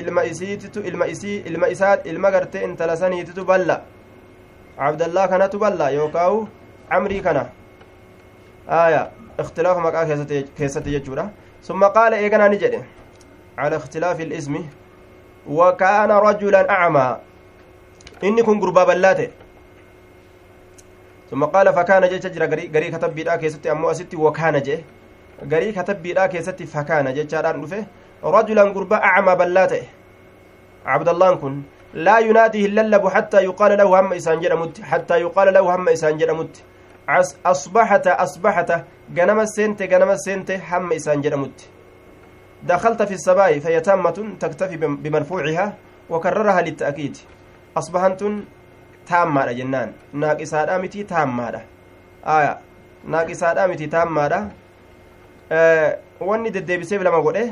ilma 0.00 0.24
isiititu 0.32 0.80
ilma 0.90 1.06
isii 1.14 1.38
ilma 1.52 1.68
isaa 1.76 1.96
ilma 2.12 2.30
gartee 2.36 2.64
intala 2.68 2.96
saniititu 2.96 3.44
balla 3.50 3.80
cabdallaa 4.76 5.28
kanatu 5.34 5.58
balla 5.64 5.90
yookaawu 5.98 6.46
camrii 6.92 7.24
kana 7.26 7.44
aya 8.84 9.02
اختلاف 9.40 9.76
مقا 9.78 10.02
كيستي 10.58 10.90
جتشورا 10.98 11.30
ثم 11.62 11.84
قال 11.84 12.14
إيغانا 12.14 12.48
نجد 12.48 12.84
على 13.58 13.76
اختلاف 13.76 14.20
الاسم 14.20 14.54
وكان 15.48 16.10
رجلا 16.10 16.70
أعمى 16.70 17.16
إني 18.24 18.42
كن 18.42 18.60
قربا 18.60 18.84
بلاته 18.84 19.28
ثم 21.32 21.44
قال 21.44 21.66
فكان 21.72 22.02
جيتش 22.12 22.26
جرا 22.36 22.46
غري 22.46 22.88
كتب 22.94 23.14
بيدا 23.16 23.36
كيستي 23.36 23.72
أمو 23.72 23.90
أستي 23.90 24.16
وكان 24.16 24.56
جي. 24.66 24.76
غري 25.52 25.72
كتب 25.72 26.02
بيدا 26.02 26.26
كيستي 26.26 26.66
فكان 26.66 27.06
جيتشاران 27.14 27.60
نفه 27.60 27.86
رجلا 28.24 28.62
قربا 28.74 28.96
أعمى 29.08 29.34
بلاته 29.40 29.84
عبد 30.86 31.08
الله 31.08 31.30
كن. 31.42 31.54
لا 31.94 32.18
يناديه 32.18 32.66
الللب 32.66 33.08
حتى 33.08 33.38
يقال 33.48 33.72
له 33.78 34.00
هم 34.00 34.12
إسان 34.12 34.40
جرمت 34.40 34.80
حتى 34.90 35.16
يقال 35.24 35.54
له 35.54 35.64
هم 35.74 35.88
إسان 35.88 36.18
جرمت 36.18 36.54
أصبحت 37.46 38.06
أصبحت 38.06 38.70
جنم 39.16 39.40
السنت 39.40 39.82
جنم 39.82 40.10
السنت 40.10 40.50
هم 40.50 40.92
إسان 40.92 41.20
جرمت 41.20 41.58
دخلت 42.62 43.02
في 43.02 43.14
السماء 43.14 43.58
فهي 43.58 43.80
تامة 43.80 44.18
تكتفي 44.40 44.76
بمرفوعها 44.76 45.66
litta'kiid 46.10 47.16
asbahan 47.74 48.16
tun 48.16 48.44
taammaadha 49.08 49.54
jennaan. 49.54 49.94
Naaqisaadha 50.14 50.78
miti 50.78 51.04
taammaadha. 51.04 51.60
Aya 52.24 52.58
naaqisaadha 53.14 53.68
miti 53.68 53.88
taammaadha. 53.88 54.40
Wanni 56.20 56.50
deddeebiseef 56.50 57.02
lama 57.02 57.20
godhe 57.22 57.44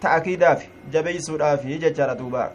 ta'kiidaaf 0.00 0.62
jabeeysuudhaaf 0.92 1.64
jechaadha 1.64 2.14
duuba. 2.18 2.50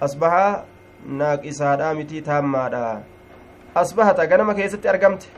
Asbahaa 0.00 0.64
naaqisaadha 1.06 1.94
miti 1.94 2.22
taammaadha. 2.22 3.00
Asbahata 3.74 4.26
ganama 4.26 4.54
keessatti 4.54 4.88
argamte. 4.88 5.28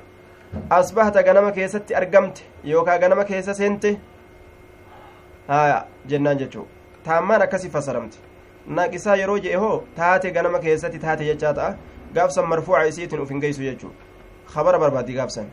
Asbahata 0.70 1.22
ganama 1.22 1.52
keessatti 1.52 1.94
argamte 1.94 2.42
yookaa 2.64 2.98
ganama 2.98 3.24
keessa 3.24 3.54
seente. 3.54 3.98
Haya 5.48 5.84
jennaan 6.06 6.38
jechuu 6.38 6.66
taammaan 7.04 7.42
akkasi 7.42 7.70
fasaramte. 7.70 8.18
Naaqisaa 8.76 9.16
yeroo 9.20 9.38
je'e 9.44 9.56
hoo 9.62 9.84
taate 9.96 10.30
ganama 10.30 10.58
keessatti 10.58 10.98
taate 10.98 11.24
jechaa 11.30 11.52
ta'a 11.58 11.74
gaafsan 12.14 12.48
marfuuca 12.48 12.86
isiitiin 12.86 13.22
uf 13.22 13.30
hin 13.30 13.40
geeysu 13.40 13.62
jechuu 13.62 13.92
kabara 14.54 14.78
barbaaddi 14.78 15.14
gaafsan 15.20 15.46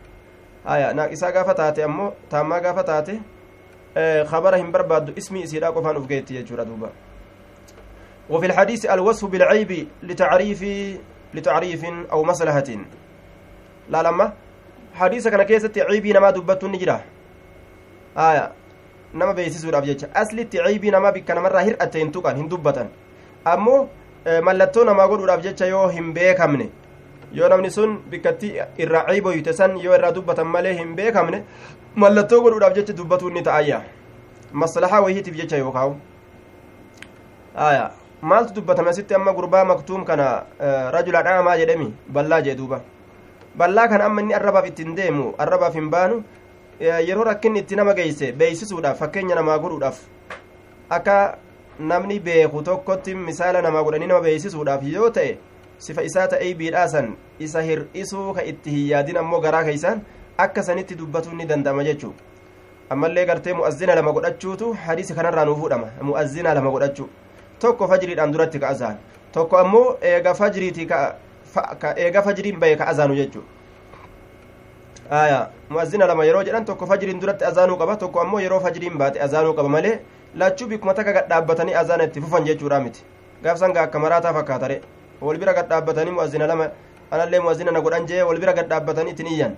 haya 0.64 0.94
naaqisaa 0.94 1.32
gaafa 1.32 1.54
taate 1.62 1.84
ammoo 1.84 2.10
taammaa 2.34 2.60
gaafa 2.66 2.84
taate 2.84 3.22
kabara 4.34 4.58
hin 4.58 4.72
barbaaddu 4.72 5.14
ismii 5.16 5.44
isiidha 5.48 5.72
qofaan 5.72 5.98
uf 5.98 6.08
geetti 6.08 6.34
jechuudha 6.40 6.66
duuba 6.66 6.92
وفي 8.32 8.46
الحديث 8.46 8.86
الوصف 8.86 9.26
بالعيب 9.26 9.88
لتعريف 10.04 10.62
لتعريف 11.34 11.86
أو 12.12 12.24
مصلحة 12.24 12.70
لا 13.90 14.04
لما 14.04 14.34
حديث 14.96 15.28
كان 15.28 15.44
كيسة 15.44 15.72
عيبي 15.78 16.14
نما 16.14 16.30
دبت 16.32 16.64
نجرة 16.66 17.04
آية 18.18 18.52
jecha 19.12 20.08
aslitti 20.16 20.58
ciibii 20.58 20.92
namaa 20.92 21.12
bikka 21.12 21.36
namarraa 21.36 21.62
hir'atte 21.62 22.00
hin 22.00 22.12
tuqan 22.12 22.38
hin 22.38 22.50
dubbatan 22.50 22.88
ammoo 23.46 23.90
mallattoo 24.26 24.84
namaa 24.86 25.08
godhuudhaaf 25.08 25.42
jecha 25.44 25.66
yoo 25.66 25.88
hin 25.88 26.14
beekamne 26.14 26.70
yoo 27.34 27.50
namni 27.50 27.72
sun 27.72 27.98
bikkatti 28.10 28.54
irraa 28.78 29.06
ciiboyte 29.10 29.54
san 29.54 29.78
yoo 29.78 29.96
irraa 29.96 30.12
dubbatan 30.12 30.48
malee 30.48 30.74
hin 30.78 30.96
beekamne 30.96 31.44
mallattoo 31.96 32.42
godhuudhaaf 32.42 32.74
jecha 32.76 32.94
dubbatuu 32.94 33.30
ni 33.30 33.42
ta'ayya. 33.44 33.82
Maslahaa 34.54 35.02
wayiitiif 35.02 35.36
jecha 35.36 35.58
yookaa'u 35.58 35.96
aya 37.56 37.92
maaltu 38.22 38.54
dubbatame 38.54 38.90
asitti 38.90 39.14
amma 39.16 39.34
gurbaa 39.34 39.66
maktuum 39.66 40.06
kana 40.06 40.44
rajula 40.92 41.24
dhaamaa 41.24 41.58
jedhemi? 41.58 41.94
Ballaa 42.14 42.42
jee 42.42 42.56
duuba. 42.56 42.82
Ballaa 43.58 43.88
kana 43.88 44.06
amma 44.06 44.22
inni 44.22 44.34
arrabaaf 44.34 44.68
ittiin 44.68 44.96
deemu 44.96 45.34
arrabaaf 45.38 45.74
hin 45.76 45.90
baanu 45.90 46.24
yeroo 46.80 47.24
rakkinni 47.24 47.60
itti 47.60 47.76
nama 47.76 47.94
geeyse 47.94 48.32
beeysisuudhaaf 48.32 49.00
fakkeenya 49.00 49.36
namaa 49.36 49.58
godhuudhaaf 49.60 49.98
akka 50.90 51.38
namni 51.90 52.20
beeku 52.20 52.62
tokkotti 52.64 53.16
misaala 53.28 53.62
namaa 53.66 53.84
godhanii 53.84 54.08
nama 54.12 54.22
beeysisuudhaaf 54.26 54.84
yoo 54.94 55.10
ta'e 55.18 55.38
sifa 55.86 56.04
isaa 56.10 56.28
ta'ee 56.34 56.54
biidhaasan 56.60 57.14
isa 57.40 57.62
hir'isuu 57.68 58.34
ka 58.38 58.44
itti 58.52 58.70
hin 58.76 58.88
yaadin 58.92 59.18
ammoo 59.22 59.40
garaa 59.46 59.64
keeysaan 59.70 60.02
akka 60.46 60.64
sanitti 60.68 60.96
dubbatuun 61.00 61.38
ni 61.38 61.46
danda'ama 61.54 61.84
jechuu 61.90 62.14
ammallee 62.96 63.26
gartee 63.32 63.54
mu'azzina 63.62 63.96
lama 64.02 64.12
godhachuutu 64.18 64.74
hadiisi 64.86 65.14
kanarraa 65.22 65.46
nuu 65.50 65.56
fuudhama 65.64 65.88
mu'azzina 66.12 66.54
lama 66.60 66.72
godhachuu 66.76 67.10
tokko 67.66 67.88
fajriidhaan 67.94 68.34
duratti 68.36 68.60
ka 68.66 68.70
azaan 68.76 68.98
tokko 69.34 69.58
ammoo 69.64 69.88
eega 70.12 70.34
fajriiti 70.44 70.86
ka 70.94 71.02
eega 71.96 72.22
fajriin 72.30 72.60
bahe 72.60 72.76
ka 72.84 72.88
azaanu 72.94 73.16
jechuu 73.16 73.44
aya 75.12 75.50
muazzina 75.70 76.08
lama 76.08 76.26
yeroo 76.26 76.44
jedhan 76.44 76.66
tokko 76.66 76.86
fajriin 76.88 77.20
duratti 77.20 77.46
azaanuu 77.46 77.78
qaba 77.78 77.96
tokko 77.98 78.22
ammoo 78.22 78.40
yeroo 78.40 78.60
fajriin 78.60 78.98
baate 78.98 79.22
azaanuu 79.28 79.54
qaba 79.54 79.70
malee 79.70 80.00
lachuu 80.36 80.68
bikkuma 80.68 80.94
takka 80.94 81.14
gadhaabbatanii 81.14 81.74
azaana 81.82 82.04
itti 82.04 82.22
fufan 82.22 82.46
jechuudha 82.46 82.80
miti 82.80 83.04
gaafsan 83.44 83.74
gaa 83.74 83.84
akka 83.88 84.00
maraataa 84.00 84.34
fakkaatare 84.34 84.82
wal 85.22 85.38
bira 85.38 85.54
gadhaabbatanii 85.54 86.12
muazzina 86.18 86.48
lama 86.48 86.70
anallee 87.12 87.40
muazzina 87.40 87.72
na 87.72 87.82
godhan 87.82 88.06
jee 88.08 88.22
wal 88.30 88.40
bira 88.40 88.54
gadhaabbatanii 88.54 89.12
itin 89.12 89.28
iyyan 89.28 89.56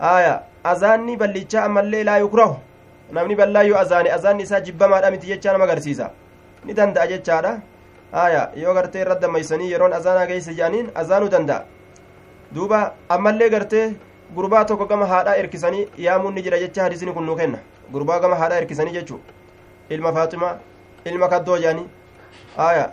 aya 0.00 0.42
azaanni 0.64 1.16
ballichaa 1.16 1.64
ammallee 1.68 2.04
laa 2.04 2.18
yukrahu 2.24 2.56
namni 3.12 3.36
ballaayyoo 3.40 3.78
azaane 3.78 4.10
azaanni 4.18 4.42
isaa 4.48 4.60
jibbamaadha 4.68 5.10
miti 5.10 5.26
jechaa 5.32 5.52
nama 5.52 5.64
agarsiisa 5.64 6.10
ni 6.64 6.74
danda'a 6.74 7.06
jechaadha 7.12 7.52
aya 8.24 8.42
yoo 8.62 8.74
gartee 8.74 9.00
irra 9.04 9.14
dammaysanii 9.24 9.70
yeroon 9.72 9.92
azaanaa 9.98 10.26
geeyse 10.30 10.54
jedhaniin 10.54 10.90
azaanuu 11.02 11.28
danda'a 11.34 11.64
duuba 12.54 12.78
ammallee 13.08 13.48
gartee 13.54 13.86
gurbaa 14.36 14.64
tokko 14.64 14.86
gama 14.92 15.06
haadhaa 15.12 15.36
erkisanii 15.42 15.86
yaamuun 16.06 16.34
ni 16.34 16.42
jira 16.46 16.58
jecha 16.64 16.82
hadisni 16.86 17.12
kun 17.12 17.24
nuu 17.30 17.36
kenna 17.36 17.58
gurbaa 17.92 18.18
gama 18.24 18.36
haadhaa 18.42 18.58
erkisanii 18.62 18.92
jechuu 18.98 19.20
ilma 19.96 20.12
faaximaa 20.16 20.54
ilma 21.12 21.28
kaddoo 21.34 21.58
jedhanii 21.64 21.86
aya 22.68 22.84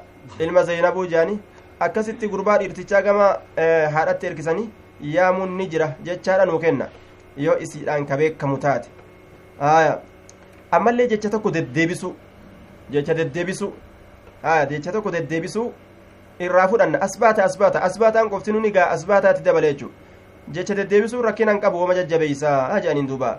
ilma 0.45 0.63
zaynabuu 0.69 1.05
jedhanii 1.13 1.39
akkasitti 1.88 2.27
gurbaa 2.33 2.57
dhiirtichaa 2.62 3.01
gama 3.07 3.27
haadhatti 3.95 4.27
erkisanii 4.29 4.69
yaamuun 5.15 5.57
ni 5.57 5.67
jira 5.73 5.89
jechaadha 6.10 6.45
nuu 6.51 6.60
kenna 6.65 6.88
yoo 7.47 7.57
isiidhaan 7.65 8.05
ka 8.12 8.17
beekamu 8.21 8.57
taate 8.63 8.89
aya 9.71 9.99
ammallee 10.77 11.07
jecha 11.13 11.29
tokko 11.36 11.51
deddeebisu 11.57 12.15
jecha 12.95 13.13
deddeebisu 13.19 13.73
aya 14.53 14.65
jecha 14.71 14.91
tokko 14.97 15.12
deddeebisu 15.17 15.65
irraa 16.47 16.67
fudhanna 16.73 17.01
asbaata 17.07 17.43
asbaata 17.49 17.81
asbaataan 17.89 18.29
qofti 18.33 18.51
nuni 18.55 18.71
gaa 18.71 18.89
asbaataatti 18.95 19.43
dabale 19.49 19.67
jechuu 19.73 19.91
jecha 20.57 20.75
deddeebisuu 20.79 21.21
rakkinan 21.27 21.62
qabu 21.62 21.81
wama 21.81 21.95
jajjabeeysaa 21.99 22.79
jedhaniin 22.79 23.07
duuba 23.12 23.31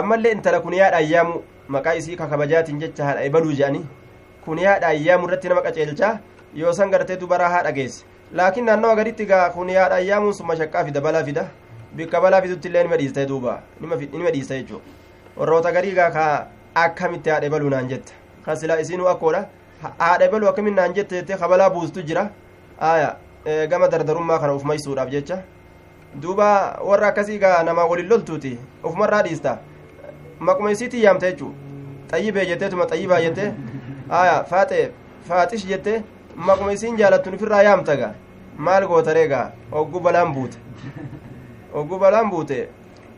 ammallee 0.00 0.32
intala 0.36 0.60
kuniyaadha 0.66 0.96
ayyaamu 1.02 1.42
maqaa 1.76 1.94
isii 2.00 2.16
kakabajaatiin 2.20 2.80
jecha 2.82 3.04
haadha 3.04 3.24
ebaluu 3.28 3.52
jedhanii 3.58 3.86
kuniyaadha 4.44 4.88
ayyaamu 4.94 5.28
irratti 5.28 5.48
nama 5.52 5.62
qaceelchaa 5.66 6.14
yoo 6.60 6.72
san 6.78 6.90
gartee 6.94 7.16
dubaraa 7.20 7.50
haadha 7.54 7.72
geesse 7.78 8.04
laakiin 8.40 8.66
naannawa 8.70 8.96
gaditti 9.00 9.26
gaa 9.32 9.44
kuniyaadha 9.56 10.00
ayyaamuun 10.02 10.34
sun 10.38 10.46
mashaqqaa 10.52 10.84
fida 10.88 11.00
balaa 11.06 11.24
fida 11.28 11.44
bikka 12.00 12.20
balaa 12.26 12.42
fidutti 12.46 12.68
illee 12.72 12.82
nima 12.88 13.00
dhiista 13.02 13.26
duuba 13.32 13.54
nima 13.80 14.30
dhiista 14.36 14.58
jechuu 14.60 14.82
warroota 15.36 15.72
garii 15.78 15.94
gaa 16.00 16.10
ka 16.18 16.26
akkamitti 16.84 17.30
haadha 17.30 17.46
ebaluu 17.52 17.70
naan 17.76 17.88
jetta 17.94 18.12
ka 18.44 18.80
isiinuu 18.80 19.08
akkoodha 19.14 19.46
haadha 19.82 20.24
ebaluu 20.24 20.48
akkamin 20.48 20.74
naan 20.74 20.94
jette 20.94 21.16
jettee 21.20 21.36
kabalaa 21.36 21.70
buustu 21.70 22.02
jira 22.02 22.30
aya 22.92 23.16
gama 23.68 23.88
dardarummaa 23.88 24.38
kana 24.38 24.54
uf 24.54 24.64
maysuudhaaf 24.64 25.10
jecha 25.10 25.42
duuba 26.22 26.78
warra 26.84 27.08
akkasii 27.08 27.38
gaa 27.38 27.62
namaa 27.62 27.86
walin 27.86 28.08
loltuuti 28.08 28.58
ufumarraa 28.84 29.22
dhiista 29.22 29.58
maquma 30.48 30.70
isiitii 30.74 31.02
yaamte 31.04 31.26
jechuu 31.32 31.52
xayyibee 32.10 32.46
jetteetuma 32.50 32.86
xayyibaa 32.90 33.20
jette 33.26 33.44
aya 34.20 34.44
faaxe 34.50 34.80
faaxish 35.28 35.66
jette 35.72 35.92
maquma 36.48 36.72
isiin 36.72 36.96
jaalattu 37.00 37.30
ofirraa 37.34 37.62
yaamta 37.68 37.96
gaa 38.02 38.12
maal 38.68 38.86
gootaree 38.92 39.28
gaa 39.32 39.46
oggu 39.72 40.00
balaan 40.06 40.32
buute 40.34 40.58
oggu 41.74 41.98
balaan 41.98 42.30
buute 42.30 42.68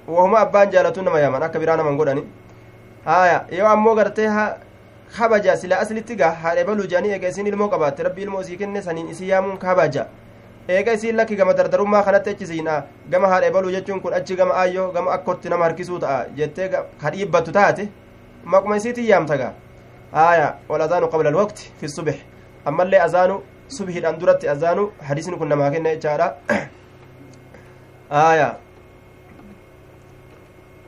wahuma 0.08 0.38
abbaan 0.40 0.70
jaalatu 0.72 1.02
nama 1.02 1.20
yaaman 1.24 1.42
akka 1.42 1.58
biraa 1.62 1.76
naman 1.76 1.96
godhani 1.96 2.24
haya 3.04 3.38
yoo 3.58 3.68
ammoo 3.68 3.94
gartee 3.94 4.28
kabaja 5.16 5.56
sila 5.56 5.78
aslitti 5.85 6.16
gaa 6.16 6.30
haadhe 6.42 6.64
baluu 6.64 6.87
jedhanii 6.90 7.12
eega 7.16 7.28
isiin 7.28 7.46
ilmoo 7.46 7.68
qabaatte 7.68 8.02
rabbi 8.08 8.22
ilmoo 8.22 8.40
isii 8.40 8.56
kenne 8.56 8.82
saniin 8.82 9.08
isii 9.14 9.28
yaamuun 9.28 9.58
kabaja 9.64 10.06
eega 10.68 10.92
isiin 10.92 11.16
lakki 11.16 11.37
gama 11.37 11.55
dardarummaa 11.55 12.03
kanatti 12.03 12.31
echisiina 12.31 12.83
gama 13.11 13.29
haadha 13.29 13.46
ebaluu 13.46 13.70
jechuun 13.70 14.01
kun 14.01 14.14
achi 14.14 14.37
gama 14.37 14.55
ayyo 14.55 14.90
gama 14.92 15.12
akkotti 15.12 15.48
nama 15.48 15.64
harkisuu 15.64 15.98
ta'a 15.98 16.27
jettee 16.37 16.68
kadhiibbattu 17.03 17.53
taate 17.53 17.88
maquma 18.44 18.77
isiitiin 18.77 19.09
yaamtaga 19.09 19.53
aaya 20.27 20.55
wal 20.68 20.83
azaanu 20.83 21.09
qabla 21.09 21.29
alwaqti 21.35 21.72
fi 21.81 21.88
subix 21.88 22.16
ammallee 22.64 23.01
azaanu 23.07 23.42
subhiidhaan 23.68 24.18
duratti 24.20 24.48
azaanu 24.48 24.90
hadiisni 25.09 25.37
kun 25.38 25.48
namaa 25.48 25.70
kenna 25.70 25.94
jechaadha. 25.94 26.27
Aaya 28.22 28.48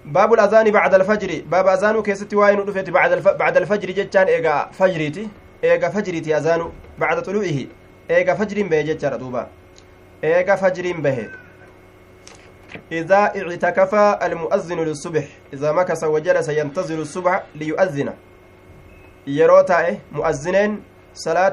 baabu 0.05 0.41
azaani 0.47 0.73
bacda 0.73 0.97
alfajri. 1.01 1.43
Baaba 1.49 1.73
azaanuu 1.73 2.03
keessatti 2.03 2.37
waa'ee 2.37 2.57
nu 2.57 2.65
dhufeeti 2.69 2.93
bacda 2.93 3.61
alfajri 3.63 3.95
jechaan 4.01 4.29
eega 4.29 4.69
fajriiti. 4.79 5.29
Eega 5.63 5.91
fajriiti 5.91 6.35
azaanu 6.35 6.73
bacda 6.99 7.23
xuluu'ihi 7.27 7.69
eega 8.09 8.37
fajriin 8.37 8.69
bee 8.69 8.83
jechaadha 8.85 9.19
duubaa 9.19 9.47
إيغا 10.25 10.55
فجر 10.57 10.93
به 10.93 11.29
إذا 12.93 13.17
اعتكف 13.17 13.95
المؤذن 13.95 14.81
للصبح 14.81 15.25
إذا 15.53 15.73
مكث 15.73 16.05
وجلس 16.05 16.49
ينتظر 16.49 16.99
الصبح 16.99 17.43
ليؤذن 17.55 18.15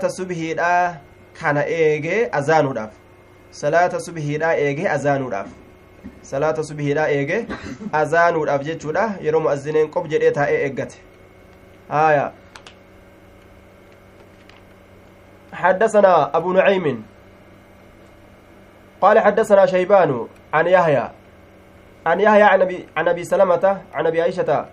الصبح 0.03 0.37
دا 0.57 0.95
كان 1.41 1.57
إيغي 1.57 2.25
أذان 2.25 2.73
داف 2.73 2.89
صلاة 3.51 3.95
الصبح 3.95 4.23
دا 4.39 4.51
إيغي 4.51 4.87
أذان 4.87 5.29
داف 5.29 5.47
salaata 6.21 6.63
subhiidha 6.63 7.11
eege 7.11 7.47
azaanuudhaaf 7.93 8.63
jechuudha. 8.63 9.03
Yeroo 9.21 9.41
mu'azzineen 9.45 9.89
qob 9.89 10.07
jedhee 10.13 10.31
taa'ee 10.31 10.61
eeggate. 10.67 10.97
Haya 11.89 12.31
حدثنا 15.53 16.37
أبو 16.37 16.53
نعيم 16.53 17.03
قال 19.01 19.19
حدثنا 19.19 19.65
شيبان 19.65 20.27
عن 20.53 20.67
يحيى 20.67 21.09
عن 22.05 22.19
يحيى 22.19 22.43
عن 22.43 22.61
أبي 22.61 22.87
عن 22.97 23.07
أبي 23.07 23.23
سلمة 23.23 23.81
عن 23.93 24.07
أبي 24.07 24.21
عائشة. 24.21 24.65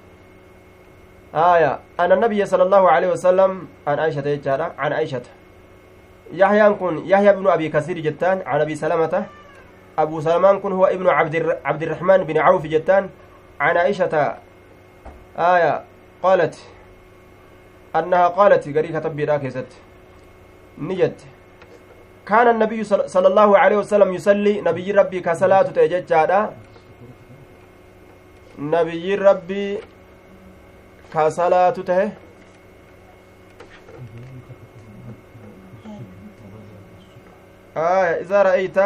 آية 1.35 1.79
أن 2.01 2.13
النبي 2.13 2.47
صلى 2.47 2.63
الله 2.63 2.91
عليه 2.91 3.09
وسلم 3.09 3.69
عن 3.87 3.99
عائشة 3.99 4.73
عن 4.79 4.93
عائشة. 4.93 5.23
يحيى 6.33 6.75
كن 6.75 7.03
يحيى 7.07 7.33
بن 7.33 7.47
أبي 7.49 7.69
كثير 7.69 7.99
جتان 7.99 8.43
عن 8.47 8.61
أبي 8.61 8.75
سلمة. 8.75 9.27
أبو 9.99 10.21
سلمان 10.21 10.61
كن 10.61 10.73
هو 10.73 10.87
ابن 10.87 11.09
عبد 11.09 11.59
عبد 11.65 11.83
الرحمن 11.83 12.25
بن 12.25 12.39
عوف 12.39 12.67
جتان 12.67 13.09
عن 13.61 13.77
عائشة. 13.77 14.37
آية 15.39 15.85
قالت 16.23 16.59
أنها 17.97 18.29
قالت 18.29 18.77
قري 18.77 18.89
كتب 18.89 19.17
براكزت 19.17 19.73
نجت. 20.79 21.21
كان 22.29 22.49
النبي 22.49 22.85
صلى 22.85 23.29
الله 23.29 23.59
عليه 23.59 23.77
وسلم 23.77 24.15
يصلي 24.15 24.61
نبي 24.61 24.93
ربي 24.93 25.21
كصلاة 25.21 25.63
تججادا. 25.63 26.41
نبي 28.59 29.15
ربي 29.15 29.79
كصلاة 31.15 31.71
تهي 31.71 32.09
آية 37.77 38.15
إذا 38.23 38.43
رأيت. 38.43 38.79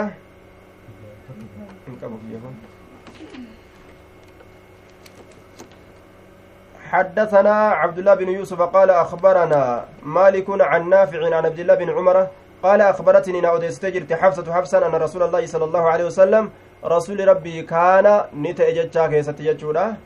حدثنا 6.92 7.56
عبد 7.80 7.98
الله 7.98 8.14
بن 8.14 8.28
يوسف 8.28 8.60
قال 8.62 8.90
أخبرنا 8.90 9.84
مالك 10.04 10.44
عن 10.60 10.88
نافع 10.88 11.36
عن 11.36 11.44
عبد 11.48 11.58
الله 11.58 11.74
بن 11.74 11.90
عمر 11.90 12.28
قال 12.62 12.80
أخبرتني 12.80 13.40
نعود 13.40 13.64
استجرت 13.64 14.12
حفصة 14.12 14.52
حفصا 14.52 14.86
أن 14.86 14.94
رسول 14.94 15.22
الله 15.22 15.46
صلى 15.46 15.64
الله 15.64 15.80
عليه 15.80 16.04
وسلم 16.04 16.50
رسول 16.84 17.28
ربي 17.28 17.62
كان 17.62 18.24
نتأججا 18.36 19.06
كيستججودا 19.06 19.96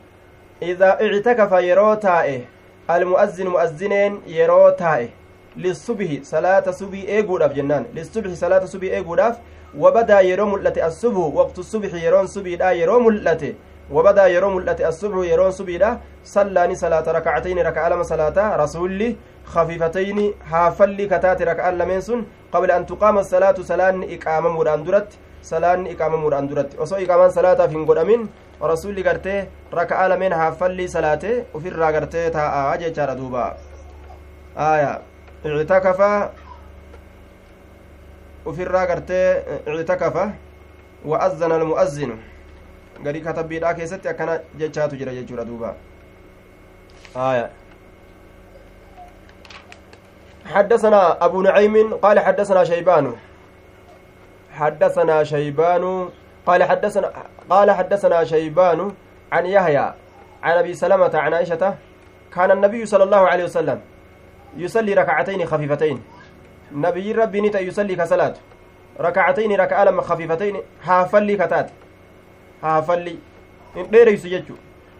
إذا 0.61 0.89
اعتكف 1.01 1.51
يرو 1.51 1.93
تائه 1.93 2.41
المؤذن 2.89 3.47
مؤذنين 3.47 4.21
يرو 4.27 4.69
تائه. 4.69 5.09
للصبح 5.57 6.09
صلاة 6.23 6.71
صبي 6.71 7.07
إيقوداف 7.07 7.51
جنان. 7.53 7.85
للصبح 7.93 8.33
صلاة 8.33 8.65
صبي 8.65 8.93
إيقوداف 8.93 9.35
وبدا 9.77 10.19
يرو 10.21 10.45
ملتة 10.45 10.87
الصبح 10.87 11.17
وقت 11.17 11.59
الصبح 11.59 11.93
يرون 11.93 12.27
صبي 12.27 12.55
دا 12.55 12.71
يرو 12.71 12.99
ملتة. 12.99 13.53
وبدا 13.91 14.27
يرو 14.27 14.49
ملته 14.49 14.87
الصبح 14.87 15.17
يرون 15.31 15.51
صبي 15.51 15.77
دا 15.77 15.99
صلاني 16.23 16.75
صلاة 16.75 17.07
ركعتين 17.17 17.59
ركعة 17.59 17.89
لما 17.89 18.03
صلاة 18.03 18.55
رسولي 18.55 19.15
خفيفتين 19.45 20.19
هافلي 20.51 21.05
كتات 21.11 21.41
ركعة 21.41 21.71
لمن 21.71 22.25
قبل 22.53 22.71
أن 22.71 22.85
تقام 22.85 23.17
الصلاة 23.17 23.57
صلاة 23.61 23.95
إقامة 24.15 24.49
مران 24.49 24.83
درت 24.83 25.09
صلاة 25.43 25.79
إقامة 25.93 26.17
مران 26.17 26.47
درت. 26.47 26.69
وصو 26.79 26.95
إقامة 26.95 27.27
صلاة 27.27 27.67
في 27.67 27.75
قدامين 27.89 28.21
rasuulli 28.61 29.03
gartee 29.03 29.49
raka'aa 29.71 30.09
lameen 30.09 30.33
haaffallii 30.33 30.87
salaate 30.89 31.45
ufirraa 31.53 31.91
gartee 31.91 32.29
taa'aa 32.37 32.77
jechaadha 32.77 33.15
duuba 33.15 33.57
aya 34.55 35.01
ictakafa 35.45 36.31
ufirraa 38.45 38.85
gartee 38.87 39.43
ictakafa 39.79 40.31
wa 41.05 41.21
azzana 41.21 41.55
almu'azzinu 41.55 42.17
garii 43.03 43.21
katabbiidhaa 43.21 43.73
keessatti 43.73 44.09
akkana 44.09 44.39
jechaatu 44.57 44.95
jira 44.97 45.13
jechuudha 45.13 45.45
duuba. 45.45 45.75
Aya. 47.15 47.49
حدثنا 50.47 51.25
أبو 51.25 51.41
نعيم 51.41 51.93
قال 51.93 52.19
حدثنا 52.19 52.63
شيبان 52.63 53.13
حدثنا 54.51 55.23
شيبان 55.23 56.09
قال 56.45 56.63
حدثنا 56.63 57.13
قال 57.49 57.71
حدثنا 57.71 58.23
شيبان 58.23 58.91
عن 59.31 59.45
يحيى 59.45 59.93
عن 60.43 60.57
ابي 60.57 60.73
سلمة 60.73 61.11
عن 61.13 61.33
عائشة 61.33 61.75
كان 62.35 62.51
النبي 62.51 62.85
صلى 62.85 63.03
الله 63.03 63.27
عليه 63.27 63.43
وسلم 63.43 63.81
يصلي 64.57 64.93
ركعتين 64.93 65.45
خفيفتين 65.45 66.03
نبي 66.71 67.11
ربي 67.11 67.41
نتا 67.41 67.59
يصلي 67.59 67.95
كصلاة 67.95 68.33
ركعتين 68.99 69.61
ركعة 69.61 70.01
خفيفتين 70.01 70.55
هافلي 70.83 71.35
كتات 71.35 71.69
هافلي 72.63 73.15
ديريس 73.91 74.25
يجو 74.25 74.55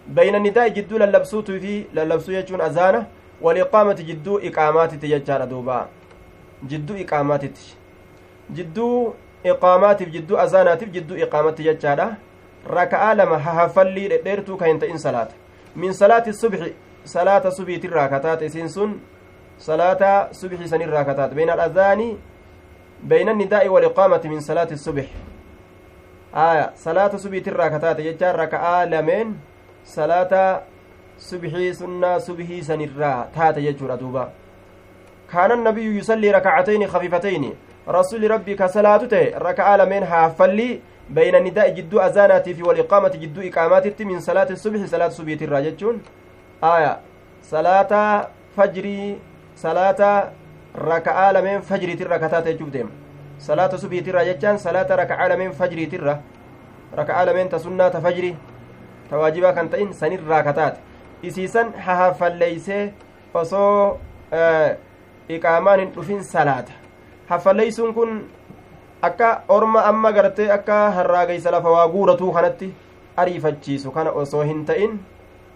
بين 0.07 0.35
النداء 0.35 0.67
جدو 0.67 0.97
للبسوت 0.97 1.51
في 1.51 1.85
للبسو 1.93 2.31
يجون 2.31 2.61
أزانة 2.61 3.07
والإقامة 3.41 3.99
جدو 4.09 4.37
إقامات 4.37 4.93
تيجار 4.93 5.45
دوبا 5.45 5.87
جدو 6.69 6.93
إقامات 7.03 7.43
جدو 8.55 9.13
iqaamaatiif 9.43 10.09
jidduu 10.11 10.37
azaanaatiif 10.37 10.91
jidduu 10.91 11.17
iqaamatti 11.17 11.63
jechaadha 11.63 12.07
raka'aa 12.77 13.13
lama 13.15 13.37
hahafallii 13.39 14.07
dhedheertuu 14.13 14.57
ka 14.57 14.65
hin 14.65 14.79
ta'in 14.79 14.97
salaata 14.97 15.35
min 15.75 15.93
salaati 15.93 16.33
subxi 16.33 16.73
salaata 17.03 17.51
subiitirraa 17.51 18.07
kataate 18.09 18.45
isiin 18.45 18.69
sun 18.69 18.99
salaata 19.57 20.29
subxi 20.39 20.67
sanirraa 20.67 21.05
kataate 21.05 21.35
bayna 21.35 21.53
alazaani 21.53 22.17
bayna 23.03 23.31
annidaa'i 23.31 23.69
waliqaamati 23.75 24.29
min 24.29 24.41
salaati 24.41 24.77
subx 24.77 25.05
aya 26.37 26.71
salaata 26.75 27.19
subiitirraa 27.19 27.69
kataate 27.69 28.03
jechaan 28.07 28.35
raka'aa 28.35 28.85
lameen 28.89 29.29
salaata 29.93 30.41
subxii 31.29 31.73
sunnaa 31.79 32.19
subhii 32.19 32.61
sanirraa 32.67 33.15
taate 33.37 33.61
jechuudha 33.61 33.97
duuba 34.01 34.25
kaana 35.31 35.53
annabiyyu 35.59 35.95
yusallii 35.95 36.31
rakacatayni 36.35 36.87
khafiifatayni 36.91 37.49
rasuuli 37.97 38.27
rabbii 38.33 38.55
ka 38.59 38.67
salaatu 38.75 39.07
ta'e 39.13 39.31
raka'aa 39.47 39.77
lameen 39.83 40.03
haaffallii 40.11 40.81
bayna 41.09 41.39
nidaa'i 41.47 41.71
jidduu 41.79 42.01
azaanaatii 42.01 42.53
fi 42.53 42.63
waliqaamati 42.69 43.17
jidduu 43.23 43.47
iqaamaatitti 43.49 44.05
min 44.05 44.21
salaati 44.29 44.57
subhi 44.65 44.87
salaata 44.93 45.15
subiitirraa 45.15 45.61
jechuun 45.69 46.01
aya 46.61 46.93
salaata 47.41 48.29
fajrii 48.55 49.17
salaata 49.65 50.13
raka'aa 50.91 51.31
lameen 51.33 51.61
fajriitirra 51.61 52.19
kataata 52.19 52.51
jechuuf 52.51 52.71
deema 52.71 53.06
salaata 53.37 53.77
subiitirra 53.77 54.23
jechaan 54.25 54.59
salaata 54.59 54.95
raka'aa 54.95 55.29
lameen 55.29 55.51
fajriitirra 55.51 56.17
raka'aa 56.99 57.25
lameen 57.25 57.49
ta 57.49 57.59
sunnaa 57.59 57.89
ta 57.89 58.01
fajrii 58.01 58.35
ta 59.09 59.17
waajibaa 59.17 59.53
kan 59.53 59.69
ta'in 59.69 59.93
sanirraa 59.93 60.43
kataate 60.43 60.79
isiisan 61.23 61.73
hahaffalleeysee 61.85 62.93
osoo 63.33 63.99
iqaamaan 65.29 65.79
hin 65.79 65.91
dhufin 65.95 66.23
salaata 66.23 66.71
haffalleeysuun 67.29 67.93
kun 67.93 68.11
akka 69.01 69.29
orma 69.47 69.81
amma 69.91 70.11
gartee 70.11 70.51
akka 70.51 70.91
harraageysa 70.99 71.51
lafa 71.51 71.69
waa 71.77 71.87
guuratuu 71.95 72.31
kanatti 72.33 72.73
ariifachiisu 73.23 73.91
kana 73.91 74.11
osoo 74.11 74.43
hin 74.51 74.65
ta'in 74.65 74.99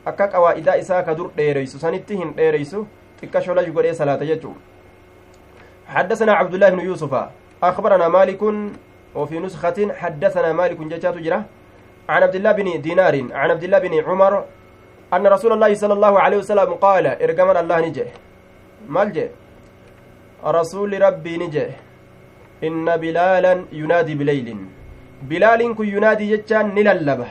akka 0.05 0.27
qawaa'idaa 0.33 0.75
isaa 0.83 1.03
ka 1.03 1.15
dur 1.17 1.31
dheereysu 1.37 1.79
sanitti 1.79 2.17
hin 2.17 2.33
dheereysu 2.37 2.87
xiqqa 3.21 3.41
sholaj 3.47 3.69
godhee 3.69 3.93
salaata 4.03 4.25
jechuu 4.33 4.55
حدثنا 5.91 6.33
عبد 6.33 6.53
الله 6.53 6.69
بن 6.69 6.79
يوسف 6.79 7.13
أخبرنا 7.63 8.07
مالك 8.07 8.41
وفي 9.15 9.39
نسخة 9.39 9.93
حدثنا 9.93 10.53
مالك 10.53 10.79
جاءت 10.79 11.17
جرة 11.17 11.45
عن 12.09 12.23
عبد 12.23 12.35
الله 12.35 12.51
بن 12.51 12.81
دينار 12.81 13.15
عن 13.31 13.49
عبد 13.51 13.63
الله 13.63 13.79
بن 13.79 13.93
عمر 14.07 14.33
أن 15.13 15.27
رسول 15.27 15.51
الله 15.53 15.73
صلى 15.73 15.93
الله 15.93 16.19
عليه 16.19 16.37
وسلم 16.37 16.73
قال 16.73 17.05
إرجمنا 17.07 17.59
الله 17.59 17.77
نجي. 17.85 18.05
مالجي 18.89 19.27
رسول 20.45 21.01
ربي 21.01 21.37
نجي. 21.37 21.67
إن 22.63 22.97
بلالا 22.97 23.65
ينادي 23.71 24.15
بليل. 24.15 24.57
بلال 25.21 25.75
كن 25.75 25.87
ينادي 25.87 26.37
جتان 26.37 26.75
نللبه. 26.75 27.27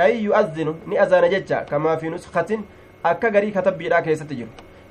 أي 0.00 0.22
يؤذن؟ 0.22 0.74
نأذان 0.86 1.30
جتا 1.30 1.58
كما 1.70 1.96
في 1.96 2.08
نسخة 2.08 2.50
كتب 3.56 3.78
بلا 3.78 4.00
كيست 4.00 4.32
جر 4.32 4.46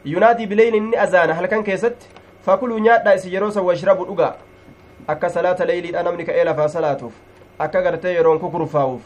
ينادي 0.06 0.46
بليل 0.46 0.90
نأذان. 0.90 1.30
هل 1.32 1.46
كان 1.46 1.64
كيست؟ 1.64 1.98
فكلوا 2.46 2.80
نيادا 2.80 3.16
إسيروسا 3.16 3.62
واشربوا 3.62 4.06
الأقا 4.06 4.30
أكا 4.30 4.47
صلاة 5.28 5.64
ليل 5.64 5.96
أنا 5.96 6.12
منك 6.12 6.30
إيلا 6.30 6.54
فصلاتوف 6.54 7.14
أكا 7.62 7.80
غرتي 7.80 8.16
يرون 8.16 8.40
ككرفاوف 8.40 9.02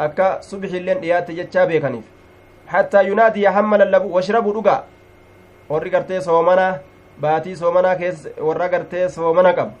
أكا 0.00 0.40
صبح 0.40 0.70
اللين 0.80 1.00
ديات 1.00 1.30
جتا 1.30 1.64
بيكنيف 1.64 2.04
حتى 2.66 3.08
ينادي 3.08 3.42
يحمل 3.42 3.82
اللبو 3.82 4.08
واشربوا 4.16 4.52
الأقا 4.52 4.84
warri 5.68 5.90
gartee 5.90 6.20
soomanaa 6.20 6.78
baatii 7.20 7.56
soomanaa 7.56 7.94
keessa 8.00 8.28
warra 8.48 8.68
gartee 8.68 9.08
soomana 9.08 9.52
qabu 9.58 9.72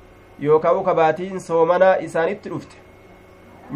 yookaan 0.46 0.76
uka 0.76 0.94
baatiin 0.94 1.40
soomanaa 1.40 1.96
isaanitti 2.06 2.48
dhufte 2.52 2.76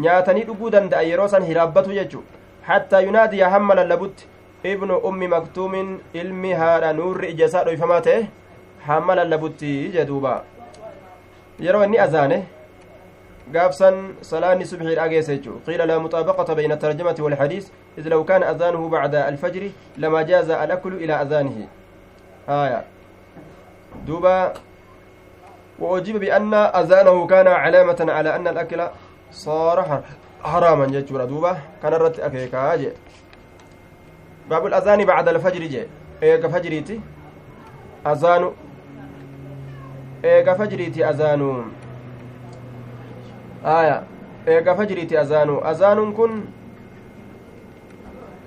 nyaatanii 0.05 0.43
dhuguu 0.47 0.71
danda'a 0.75 1.01
yeroo 1.09 1.27
san 1.33 1.45
hiraabbatu 1.49 1.93
jechu 1.99 2.23
hattaa 2.69 3.01
yunaadiya 3.07 3.49
hamma 3.55 3.75
lallabutti 3.79 4.27
ibnu 4.73 4.97
ummi 5.09 5.27
maktuumin 5.35 5.91
ilmi 6.13 6.53
haadha 6.61 6.93
nuurri 6.93 7.31
ija 7.35 7.63
dhoyfamaa 7.67 8.01
ta'e 8.07 8.27
hamma 8.87 9.15
lallabutti 9.21 9.73
jedhuuba 9.97 10.33
yeroo 11.59 11.83
inni 11.83 11.99
azaane 11.99 12.39
gaafsan 13.51 14.15
salaanni 14.21 14.65
subxii 14.65 14.95
dhageesse 14.95 15.35
jechu 15.37 15.61
qiila 15.65 15.85
laa 15.85 15.99
muxaabaqata 15.99 16.55
bayna 16.55 16.77
tarjamati 16.77 17.21
walxadiis 17.21 17.71
إذ 17.99 18.07
لو 18.07 18.23
كان 18.23 18.43
أذانه 18.43 18.89
بعد 18.89 19.15
الفجر 19.15 19.71
لما 19.97 20.21
جاز 20.21 20.49
الأكل 20.49 20.93
إلى 20.93 21.13
أذانه 21.13 21.67
آية 22.49 22.85
دوبا 24.07 24.53
وأجيب 25.79 26.17
بأن 26.17 26.53
أذانه 26.53 27.27
كان 27.27 27.47
علامة 27.47 28.05
على 28.09 28.35
أن 28.35 28.47
الأكل 28.47 28.87
صار 29.31 30.03
حراما 30.43 30.85
جتشورا 30.85 31.25
دوبا 31.25 31.57
كان 31.83 31.93
الرت 31.93 32.19
أكيكا 32.19 32.75
جي 32.75 32.89
باب 34.49 34.65
الأذان 34.65 35.05
بعد 35.05 35.27
الفجر 35.27 35.63
جي 35.63 35.83
إيقا 36.23 36.47
فجريتي 36.47 37.01
أذان 38.07 38.51
eega 40.23 40.55
fajriiti 40.55 41.03
azaanuu 41.03 41.63
aya 43.65 44.03
eega 44.47 44.75
fajriiti 44.75 45.17
azaanuu 45.17 45.61
azaanuun 45.71 46.13
kun 46.13 46.33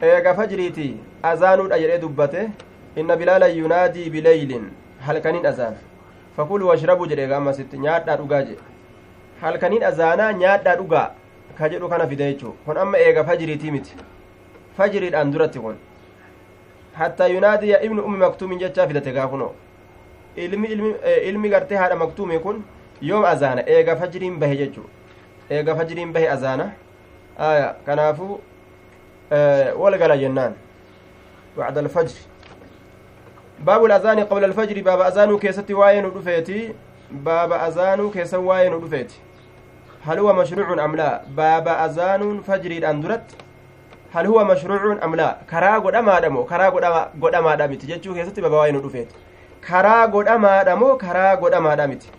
eega 0.03 0.35
fajriiti 0.35 0.97
azaanuudha 1.23 1.79
jedhee 1.79 1.99
dubbate 2.05 2.49
inna 2.97 3.17
bilaala 3.17 3.47
yunaadii 3.49 4.11
bileeylin 4.11 4.71
halkanin 5.07 5.47
azaana 5.47 5.77
fakuluu 6.37 6.69
washrabuu 6.69 7.07
jedhe 7.07 7.27
gammasitti 7.33 7.79
nyaadhaa 7.79 8.17
dhugaa 8.17 8.43
jedhe 8.43 8.63
halkanin 9.41 9.85
azaanaa 9.91 10.33
nyaadhaa 10.33 10.77
dhugaa 10.77 11.09
ka 11.59 11.69
jedhu 11.69 11.89
kana 11.89 12.07
fide 12.07 12.25
jechuu 12.33 12.53
kun 12.67 12.79
amma 12.85 12.99
eega 12.99 13.25
fajriitii 13.25 13.71
miti 13.71 13.97
fajriidhaan 14.77 15.33
duratti 15.33 15.59
kun 15.59 15.77
hattaa 17.01 17.27
yunaadiya 17.35 17.83
ibnu 17.83 18.03
ummi 18.03 18.19
maktuumin 18.19 18.59
jechaa 18.59 18.87
fidate 18.87 19.13
gaakunoo 19.13 19.53
ilmi 20.37 21.49
gartee 21.49 21.77
haadha 21.77 21.97
maktuume 21.97 22.39
kun 22.39 22.63
yoom 23.03 23.25
azaana 23.25 23.63
eega 23.67 23.97
fajriin 23.97 24.39
bahe 24.39 24.57
jechuu 24.57 24.85
eega 25.51 25.77
fajriin 25.77 26.13
bahe 26.13 26.29
azaana 26.29 26.73
aya 27.39 27.75
kanaafuu 27.87 28.41
walgala 29.79 30.17
jennaan 30.17 30.55
bacda 31.57 31.81
alfajri 31.81 32.23
baabu 33.65 33.87
lazaani 33.87 34.25
qabla 34.25 34.47
alfajri 34.47 34.83
baaba 34.83 35.07
azaanuu 35.07 35.39
keessatti 35.39 35.75
waa'ee 35.75 36.01
nu 36.03 36.11
dhufeeti 36.11 36.75
baaba 37.11 37.61
azaanuu 37.63 38.11
keessa 38.11 38.39
waa'ee 38.39 38.71
nu 38.71 38.81
dhufeeti 38.81 39.21
هل 40.05 40.19
هو 40.19 40.33
مشروع 40.33 40.85
أم 40.85 40.97
لا 40.97 41.23
بابا 41.37 41.87
أذان 41.87 42.41
فجر 42.41 42.71
الأندرت 42.71 43.27
هل 44.15 44.27
هو 44.27 44.45
مشروع 44.45 45.05
أم 45.05 45.15
لا 45.15 45.37
كرا 45.51 45.79
قد 45.79 45.95
أما 45.95 46.21
دمو 46.21 46.45
كرا 46.45 46.69
قد 46.69 46.85
أما 46.85 47.09
قد 47.23 47.35
أما 47.35 47.55
دمت 47.55 47.87
جتشو 47.87 48.15
كيستي 48.15 48.41
بابا 48.41 48.61
وين 48.61 48.77
رفيت 48.77 49.09
karaa 49.69 50.07
godhamaadha 50.15 50.77
moo 50.83 50.97
karaa 51.05 51.37
godhamaadha 51.45 51.87
miti 51.95 52.11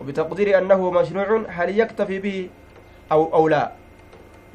وبتقدير 0.00 0.58
أنه 0.58 0.90
مشروع 0.90 1.44
هل 1.48 1.68
يكتفي 1.80 2.18
به 2.24 2.48
أو 3.12 3.34
أو 3.34 3.48
لا 3.48 3.72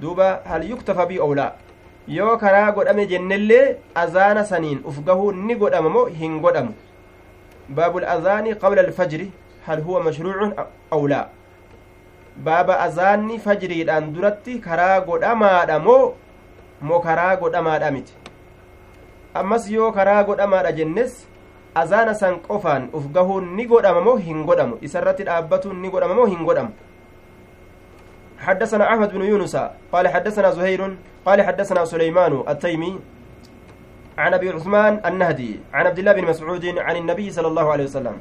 دوبا 0.01 0.41
هل 0.45 0.71
يكتفى 0.71 1.05
به 1.05 1.19
أو 1.21 1.33
لا 1.33 1.53
yoo 2.07 2.37
karaa 2.37 2.71
godhame 2.71 3.05
jennellee 3.11 3.75
azaana 3.95 4.45
saniin 4.45 4.79
uf 4.89 4.97
gahuu 5.07 5.31
ni 5.31 5.55
godhama 5.55 5.89
moo 5.89 6.05
hin 6.05 6.39
godhamu 6.39 6.73
baabu 7.69 8.01
azaani 8.15 8.55
qabla 8.63 8.81
alfajri 8.87 9.31
hal 9.67 9.81
huwa 9.81 10.03
mashruucun 10.07 10.53
aw 10.95 11.01
laa 11.13 11.25
baaba 12.47 12.79
azaanni 12.85 13.39
fajriidhaan 13.45 14.13
duratti 14.13 14.59
karaa 14.67 14.99
godhamaadha 15.09 15.79
moo 15.87 16.03
moo 16.89 16.99
karaa 17.07 17.35
godhamaadha 17.43 17.91
miti 17.97 18.13
ammas 19.41 19.69
yoo 19.77 19.91
karaa 19.97 20.23
godhamaadha 20.29 20.71
jennes 20.81 21.17
azaana 21.75 22.13
san 22.15 22.39
qofaan 22.47 22.89
uf 22.93 23.05
gahuun 23.13 23.55
ni 23.55 23.65
godhama 23.65 24.01
moo 24.01 24.15
hin 24.17 24.43
godhamu? 24.45 24.77
Isarratti 24.81 25.23
dhaabbatuun 25.23 25.81
ni 25.81 25.89
godhama 25.89 26.15
moo 26.15 26.25
hin 26.25 26.43
godhamu? 26.45 26.71
حدثنا 28.39 28.93
أحمد 28.93 29.09
بن 29.13 29.21
يونس 29.21 29.55
قال 29.91 30.07
حدثنا 30.07 30.51
زهير 30.51 30.95
قال 31.25 31.41
حدثنا 31.41 31.85
سليمان 31.85 32.43
التيمي 32.49 32.99
عن 34.17 34.33
أبي 34.33 34.49
عثمان 34.49 35.01
النهدي 35.05 35.59
عن 35.73 35.87
عبد 35.87 35.99
الله 35.99 36.13
بن 36.13 36.25
مسعود 36.25 36.65
عن 36.77 36.95
النبي 36.95 37.31
صلى 37.31 37.47
الله 37.47 37.71
عليه 37.71 37.83
وسلم 37.83 38.15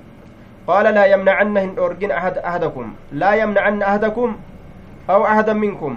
قال 0.67 0.95
لا 0.95 1.05
يمنعن 1.07 1.79
أورجن 1.79 2.11
أحد 2.11 2.39
أحدكم 2.39 2.95
لا 3.13 3.35
يمنعن 3.35 3.83
أحدكم 3.83 4.37
أو 5.11 5.27
أحدا 5.27 5.53
منكم 5.53 5.93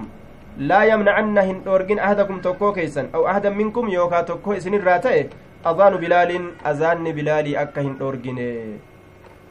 لا 0.58 0.84
يمنعن 0.84 1.38
أورجن 1.68 1.99
أحدكم 1.99 2.36
توكو 2.41 2.74
كيسا 2.74 3.10
أو 3.16 3.28
أحدا 3.28 3.49
منكم 3.49 3.89
يوكا 3.89 4.22
توكو 4.22 4.53
إسن 4.53 4.74
الراتئ 4.74 5.28
أذان 5.66 5.93
بلال 5.97 6.32
أذان 6.66 7.05
بلال 7.18 7.47
أكهن 7.55 7.95
أورجن 8.01 8.39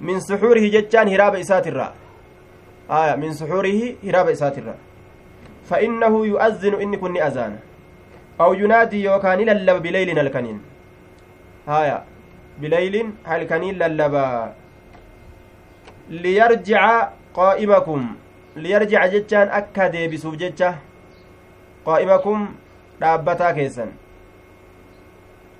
من 0.00 0.20
سحوره 0.20 0.64
جتان 0.74 1.08
هراب 1.08 1.34
إسات 1.34 1.66
الرأ 1.66 1.92
آية 2.90 3.14
من 3.16 3.32
سحوره 3.32 3.80
هراب 4.06 4.28
إسات 4.28 4.58
الرأ 4.58 4.76
فإنه 5.70 6.26
يؤذن 6.26 6.74
إن 6.82 6.96
كن 6.96 7.16
أذان. 7.16 7.58
أو 8.40 8.54
ينادي 8.54 9.02
يوكان 9.04 9.38
للب 9.38 9.82
بليل 9.82 10.18
الكنين. 10.18 10.58
هايا 11.68 12.04
بليل 12.60 12.94
هالكنين 13.26 13.74
للبا 13.74 14.52
ليرجع 16.10 17.08
قائمكم. 17.34 18.00
ليرجع 18.56 19.06
جتان 19.06 19.48
أكا 19.48 19.86
ديبسوف 19.88 20.34
جتة 20.36 20.74
قائمكم 21.86 22.38
dhaabbataa 23.00 23.52
keessan 23.52 23.90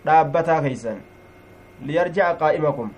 dhaabbataa 0.06 0.60
keessan. 0.62 0.98
Liyarja'a 1.86 2.34
qaa'imakum. 2.42 2.90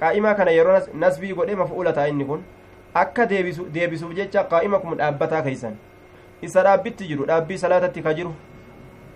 Qaa'imaa 0.00 0.34
kana 0.34 0.50
yeroo 0.58 0.78
nasbii 0.94 1.34
godhe 1.34 1.54
maf'uula 1.64 1.92
ta'a 1.92 2.08
inni 2.08 2.24
kun 2.24 2.42
akka 2.94 3.26
deebisuuf 3.26 4.14
jecha 4.20 4.44
qaa'imakum 4.54 4.96
dhaabbataa 5.02 5.42
keessan. 5.42 5.76
Isa 6.42 6.62
dhaabbitti 6.64 7.06
jiru 7.08 7.26
dhaabbii 7.26 7.58
salaatatti 7.58 8.02
ka 8.02 8.14
jiru. 8.14 8.34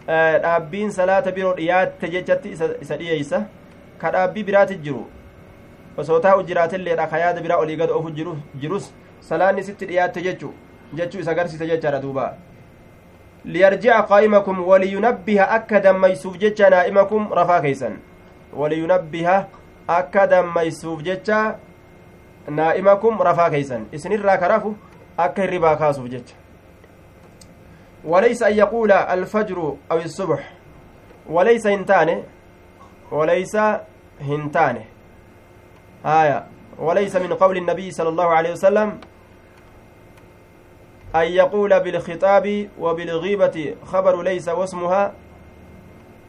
Dhaabbiin 0.07 0.91
salaata 0.93 1.33
biroo 1.33 1.55
dhiyaatte 1.57 2.09
jechatti 2.11 2.53
isa 2.81 2.97
dhiyeeysa 2.99 3.41
ka 3.99 4.11
dhaabbii 4.13 4.45
biraati 4.45 4.77
jiru 4.85 5.01
osoo 5.99 6.19
taa'u 6.21 6.45
jiraatilleedha 6.51 7.07
ka 7.11 7.19
yaada 7.19 7.41
biraa 7.47 7.57
olii 7.63 7.77
gad 7.81 7.91
ofu 7.91 8.11
jirus 8.61 8.93
salaanni 9.21 9.65
sitti 9.65 9.87
dhiyaatte 9.89 10.23
jechu 10.23 10.53
jechuu 10.95 11.21
isa 11.25 11.31
agarsiisa 11.33 11.67
jechaadha 11.67 12.01
duuba 12.03 12.27
liyarji'a 13.47 14.03
qaa'imakum 14.03 14.65
waliyunabbiha 14.69 15.51
akka 15.59 15.81
dammaysuuf 15.81 16.39
jecha 16.39 16.71
naa'imakum 16.71 17.29
rafaa 17.33 17.61
keeysan 17.61 17.99
waliyunabbiha 18.53 19.37
akka 19.89 20.27
dammaysuuf 20.27 21.03
jecha 21.03 21.59
naa'imakum 22.49 23.23
rafaa 23.31 23.51
keeysan 23.51 23.87
isinirraa 23.93 24.37
ka 24.39 24.49
rafu 24.49 24.75
akka 25.17 25.43
hirribaa 25.43 25.77
kaasuuf 25.77 26.11
jecha 26.11 26.35
وليس 28.07 28.43
أن 28.43 28.55
يقول 28.55 28.93
الفجر 28.93 29.77
أو 29.93 29.99
الصبح 29.99 30.53
وليس 31.27 31.67
هنتانه 31.67 32.23
وليس 33.13 33.57
هنتانه 34.21 34.85
آية 36.07 36.47
وليس 36.79 37.17
من 37.17 37.33
قول 37.33 37.57
النبي 37.57 37.91
صلى 37.91 38.09
الله 38.09 38.27
عليه 38.27 38.53
وسلم 38.53 39.01
أن 41.17 41.27
يقول 41.33 41.81
بالخطاب 41.81 42.69
وبالغيبة 42.79 43.75
خبر 43.85 44.23
ليس 44.23 44.49
واسمها 44.49 45.13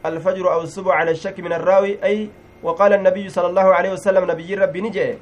الفجر 0.06 0.52
أو 0.52 0.60
الصبح 0.60 0.94
على 0.94 1.10
الشك 1.10 1.40
من 1.40 1.52
الراوي 1.52 2.04
أي 2.04 2.30
وقال 2.62 2.92
النبي 2.92 3.28
صلى 3.28 3.46
الله 3.46 3.68
عليه 3.74 3.92
وسلم 3.92 4.30
نبي 4.30 4.54
ربي 4.54 4.80
نجي 4.80 5.14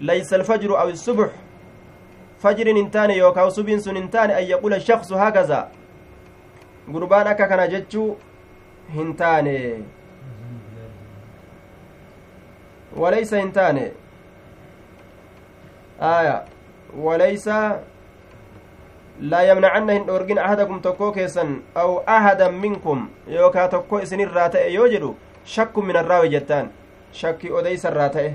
ليس 0.00 0.34
الفجر 0.34 0.80
أو 0.80 0.88
الصبح. 0.88 1.30
فجر 2.38 2.70
انتان 2.70 3.10
يوكاو 3.10 3.48
سبين 3.48 3.80
سن 3.80 3.96
انتان 3.96 4.30
أن 4.30 4.44
يقول 4.44 4.74
الشخص 4.74 5.12
هكذا. 5.12 5.68
قربان 6.94 7.26
أكا 7.26 7.46
كان 7.46 7.68
جتشو 7.68 8.14
هنتان. 8.94 9.48
وليس 12.96 13.34
هنتان. 13.34 13.92
آية. 16.02 16.44
وليس 16.96 17.48
هن 19.20 20.08
أورجن 20.08 20.38
أحدكم 20.38 20.80
تكو 20.80 21.12
كيسن 21.12 21.60
أو 21.76 22.02
أحدا 22.08 22.48
منكم 22.48 23.08
يوكا 23.28 23.66
تكو 23.66 23.98
إسن 23.98 24.20
الراتئ 24.20 24.72
يوجدو 24.72 25.14
شك 25.44 25.78
من 25.78 25.96
الراوي 25.96 26.28
جتان. 26.28 26.68
شك 27.12 27.40
أديس 27.46 27.86
الراتئ. 27.86 28.30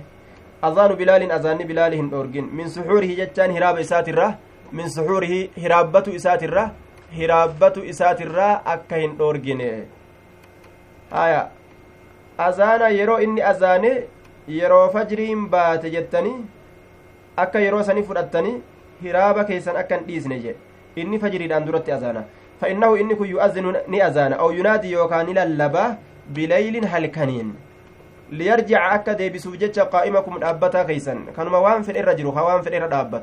أذان 0.64 0.92
بلال 0.94 1.32
أذان 1.32 1.58
بلال 1.58 1.94
هن 1.94 2.10
أورجن 2.14 2.46
من 2.58 2.68
سحوره 2.68 3.12
جتان 3.22 3.52
هراب 3.58 3.78
إسات 3.78 4.10
الره 4.10 4.38
من 4.74 4.88
سحوره 4.90 5.48
هرابة 5.58 6.16
إسات 6.16 6.44
الره 6.44 6.72
هرابة 7.20 7.76
إسات 7.90 8.22
الره 8.22 8.62
أكا 8.74 9.06
هن 9.06 9.12
أورجن 9.20 9.62
آية. 11.14 11.42
أذان 12.40 12.82
يرو 12.96 13.16
إني 13.18 13.42
أذان 13.52 13.86
yeroo 14.48 14.90
fajriin 14.90 15.50
baate 15.50 15.90
jettanii 15.96 16.36
akka 17.44 17.60
yeroo 17.60 17.84
sanii 17.84 18.04
fudhattanii 18.04 18.62
hiraaba 19.04 19.44
keessan 19.50 19.78
akka 19.82 19.96
hin 20.00 20.08
dhiisne 20.08 20.40
jedhe 20.46 20.70
inni 20.96 21.20
fajriidhaan 21.20 21.66
duratti 21.66 21.92
azaana 21.92 22.24
فإنه 22.62 22.96
إنك 23.02 23.18
يؤذن 23.22 23.66
ني 23.89 24.08
أذان 24.08 24.34
أو 24.34 24.52
ينادي 24.52 24.92
يوكان 24.92 25.26
للبا 25.26 25.98
بليل 26.30 26.86
هلكنين 26.86 27.48
ليرجع 28.38 28.96
أكا 28.96 29.14
ديبسوف 29.14 29.56
جتشا 29.58 29.84
قائمكم 29.84 30.34
أبتا 30.44 30.84
كيسا 30.84 31.34
كانوا 31.36 31.58
وان 31.58 31.82
في 31.82 31.92
الرجل 32.00 32.32
خوان 32.32 32.62
في 32.62 32.70
الرجل 32.70 33.22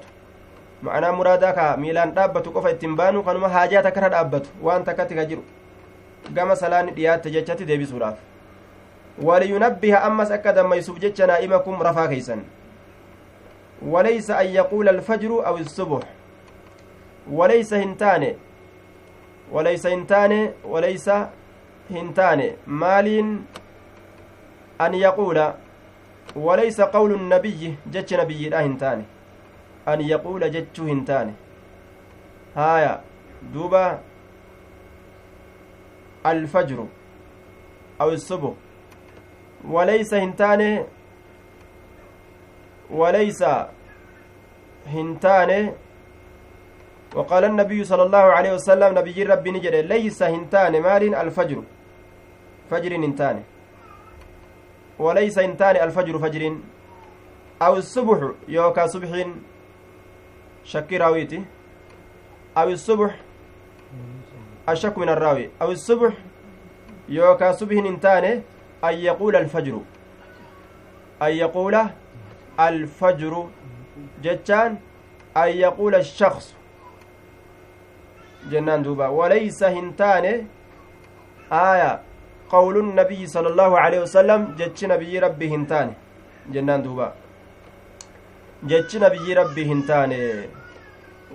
ma'anaa 0.82 1.12
muraadaa 1.12 1.52
ka 1.52 1.76
miilaan 1.76 2.14
dhaabbatu 2.14 2.52
qofa 2.54 2.70
ittiin 2.70 2.94
baanu 2.98 3.22
kanuma 3.26 3.48
haajaa 3.54 3.82
takka 3.82 4.08
dhaabbatu 4.14 4.50
waan 4.62 4.84
takkatti 4.86 5.14
ka 5.18 5.24
jiru 5.30 5.42
gama 6.36 6.54
salaanni 6.60 6.94
dhiyaatte 6.98 7.30
jechatti 7.34 7.66
deebisuudhaaf 7.70 8.18
waliyunabbiha 9.28 10.02
ammas 10.08 10.30
akka 10.36 10.52
dammaysuuf 10.58 11.00
jecha 11.04 11.26
naa'imakum 11.30 11.82
rafaa 11.88 12.06
keeysan 12.12 12.44
وليس 17.30 17.74
هنتان. 17.74 18.34
وليس 19.52 19.86
هنتان 19.86 20.52
وليس 20.64 21.10
هنتان. 21.90 22.40
مال 22.66 23.38
أن 24.80 24.94
يقول 24.94 25.52
وليس 26.36 26.80
قول 26.80 27.14
النبي 27.14 27.74
جتش 27.92 28.14
نبي 28.14 28.48
لا 28.48 28.66
هنتاني 28.66 29.04
أن 29.88 30.00
يقول 30.00 30.50
جتش 30.50 30.80
هنتاني 30.80 31.32
هايا 32.56 33.00
دوبا 33.54 33.98
الفجر 36.26 36.86
أو 38.00 38.10
الصبح. 38.10 38.52
وليس 39.64 40.14
هنتاني 40.14 40.84
وليس 42.90 43.44
هنتاني 44.86 45.72
وقال 47.14 47.44
النبي 47.44 47.84
صلى 47.84 48.02
الله 48.02 48.18
عليه 48.18 48.52
وسلم 48.54 48.98
نبي 48.98 49.22
ربي 49.22 49.50
نجد 49.50 49.74
ليس 49.74 50.22
هنتاني 50.22 50.80
مال 50.80 51.14
الفجر. 51.14 51.62
فجر 52.70 52.96
هنتاني 52.96 53.42
وليس 54.98 55.38
هنتاني 55.38 55.84
الفجر 55.84 56.18
فجر. 56.18 56.56
أو 57.62 57.76
الصبح 57.76 58.18
يوكا 58.48 58.86
صبح. 58.86 59.26
شكي 60.64 60.96
راويتي. 60.96 61.44
أو 62.56 62.68
الصبح 62.68 63.16
الشك 64.68 64.98
من 64.98 65.08
الراوي. 65.08 65.50
أو 65.62 65.70
الصبح 65.70 66.12
يوكا 67.08 67.52
صبح 67.52 67.76
هنتاني 67.76 68.42
أن 68.84 68.94
يقول 68.94 69.36
الفجر. 69.36 69.80
أن 71.22 71.32
يقول 71.32 71.76
الفجر. 72.60 73.48
جتان 74.22 74.76
أن 75.36 75.48
يقول 75.48 75.94
الشخص. 75.94 76.57
جنان 78.52 78.82
دوبا. 78.82 79.06
وليس 79.08 79.60
هنتان. 79.76 80.24
آية. 81.52 81.92
قول 82.54 82.76
النبي 82.84 83.20
صلى 83.34 83.48
الله 83.52 83.70
عليه 83.82 84.00
وسلم 84.04 84.40
جتش 84.58 84.80
نبي 84.92 85.18
ربي 85.18 85.46
هنتان. 85.54 85.88
جنان 86.54 86.82
دوبا. 86.82 87.08
جتش 88.70 88.96
نبي 89.04 89.26
ربي 89.40 89.62
هنتان. 89.72 90.12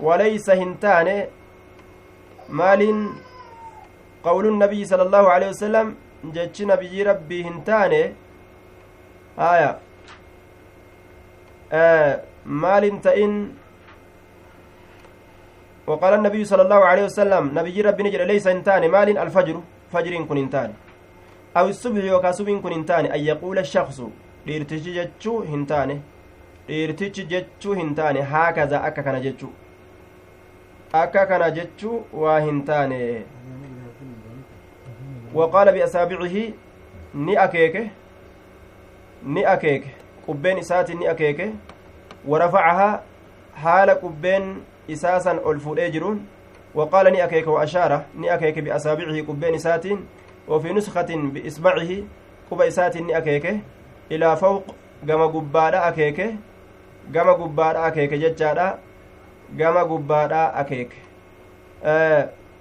وليس 0.05 0.47
هنتان. 0.49 1.07
مال 2.49 2.82
قول 4.24 4.45
النبي 4.53 4.82
صلى 4.86 5.03
الله 5.07 5.26
عليه 5.34 5.49
وسلم 5.53 5.88
جتش 6.36 6.57
نبي 6.72 7.03
ربي 7.03 7.39
هنتان. 7.47 7.93
آية. 9.53 9.72
maal 12.45 12.84
hin 12.86 12.97
ta'in 13.01 13.34
وقال 15.88 16.14
النبي 16.14 16.46
صلى 16.46 16.62
الله 16.62 16.82
عليه 16.86 17.04
وسلم 17.10 17.44
نبي 17.60 17.82
ربي 17.82 18.04
نجد 18.04 18.22
ليس 18.22 18.48
انتان 18.48 18.84
مال 18.88 19.18
الفجر 19.18 19.62
فجر 19.94 20.14
كن 20.30 20.38
انتان 20.38 20.74
أو 21.58 21.68
الصبح 21.68 22.04
يوكا 22.04 22.32
صبح 22.32 22.52
كن 22.64 22.74
انتان 22.80 23.06
أن 23.06 23.20
يقول 23.20 23.60
الشخص 23.60 24.02
dhiirtichi 26.68 27.24
jechuu 27.32 27.74
hin 27.78 27.96
taane 27.96 28.22
haakaza 28.34 28.84
akka 28.90 29.04
kana 29.04 29.20
jechuu 29.24 29.50
akka 31.00 31.26
kana 31.32 31.50
jechuu 31.58 31.98
waa 32.24 32.40
hin 32.46 32.62
taane 32.70 33.00
waqaala 35.40 35.74
biasaabicihi 35.78 36.44
ni 37.26 37.38
akeeke 37.46 37.82
ni 39.38 39.46
akeeke 39.56 39.92
qubbeen 40.28 40.62
isaatiin 40.64 41.00
ni 41.00 41.12
akeeke 41.16 41.50
warafacahaa 42.34 43.02
haala 43.66 43.96
qubbeen 44.06 44.50
isaasan 44.88 45.40
ol 45.44 45.60
fuudhee 45.60 45.92
jiruun 45.92 46.26
waqaala 46.76 47.10
ni 47.12 47.22
akeeke 47.22 47.50
waashaara 47.50 48.04
ni 48.16 48.30
akeeke 48.30 48.62
biasaabicihi 48.62 49.24
qubbeen 49.24 49.56
isaatiin 49.56 50.06
وفي 50.48 50.74
نسخة 50.74 51.08
بإصبعه 51.34 52.04
quba 52.50 52.66
isaatiin 52.66 53.06
ni 53.08 53.14
akeeke 53.14 53.62
ilaa 54.10 54.36
fawq 54.36 54.64
gama 55.06 55.28
gubbaadha 55.28 55.84
akeeke 55.84 56.36
gama 57.12 57.34
gubbaadha 57.34 57.84
akeeke 57.84 58.18
jechaadha 58.18 58.78
gama 59.58 59.86
gubbaadha 59.86 60.54
akeeke 60.54 60.98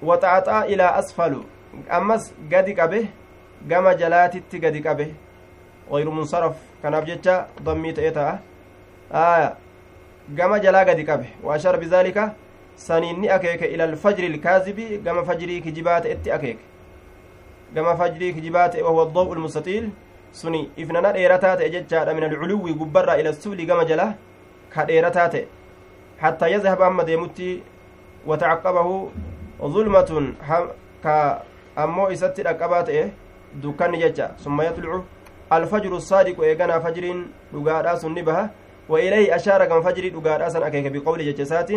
waxaaxaa 0.03 0.64
ilaa 0.66 0.95
asfalu 1.01 1.45
ammas 1.91 2.33
gadi 2.51 2.75
qabe 2.75 3.09
gama 3.68 3.95
jalaatitti 3.95 4.59
gadi 4.59 4.83
qabe 4.83 5.07
غير 5.91 6.11
منصرف 6.11 6.57
kanaaf 6.83 7.05
jecha 7.05 7.47
dammii 7.64 7.93
ta'ee 7.93 8.11
ta'a 8.11 9.53
gama 10.29 10.59
jalaa 10.61 10.85
gadi 10.85 11.05
qabe 11.05 11.27
waashara 11.43 11.79
bizaalika 11.79 12.35
saniin 12.77 13.20
ni 13.20 13.29
akeeke 13.29 13.66
ila 13.66 13.85
alfajri 13.85 14.27
ilkaazibi 14.27 14.99
gama 14.99 15.25
fajrii 15.25 15.61
kijibaa 15.61 16.01
ta'etti 16.01 16.33
akeeke 16.33 16.64
gama 17.75 17.97
fajrii 17.97 18.33
kijibaa 18.33 18.70
wahuwa 18.85 19.07
addaw'u 19.09 19.35
lmustaxiil 19.35 19.91
suni 20.33 20.70
ifnana 20.77 21.12
dheerataa 21.12 21.57
ta'e 21.57 21.70
jechaadha 21.70 22.14
min 22.14 22.25
alculuwwi 22.25 22.75
gubbarraa 22.75 23.16
ila 23.16 23.33
sufli 23.33 23.66
gama 23.66 23.85
jala 23.85 24.14
ka 24.70 24.85
dheerataa 24.85 25.29
ta'e 25.29 25.47
hattaa 26.20 26.49
yazhaba 26.49 26.87
amma 26.87 27.05
deemutti 27.05 27.62
watacaqabahu 28.27 29.11
zulmatun 29.73 30.35
ka 31.03 31.43
ammoo 31.77 32.11
isatti 32.11 32.43
dhaqqabaa 32.43 32.83
ta'e 32.83 33.11
dukkanni 33.62 33.99
jecha 33.99 34.31
summa 34.37 34.64
yatlucu 34.64 35.05
alfajru 35.51 36.01
saadiqu 36.01 36.45
eeganaa 36.45 36.81
fajriin 36.81 37.25
dhugaadhaa 37.53 37.97
sun 37.97 38.14
ni 38.14 38.23
baha 38.23 38.49
وإليه 38.93 39.36
أشار 39.36 39.61
كم 39.70 39.80
فجري 39.86 40.09
دقار 40.16 40.40
أسن 40.47 40.62
أكيك 40.62 40.86
بقول 40.93 41.18
جتسات 41.28 41.70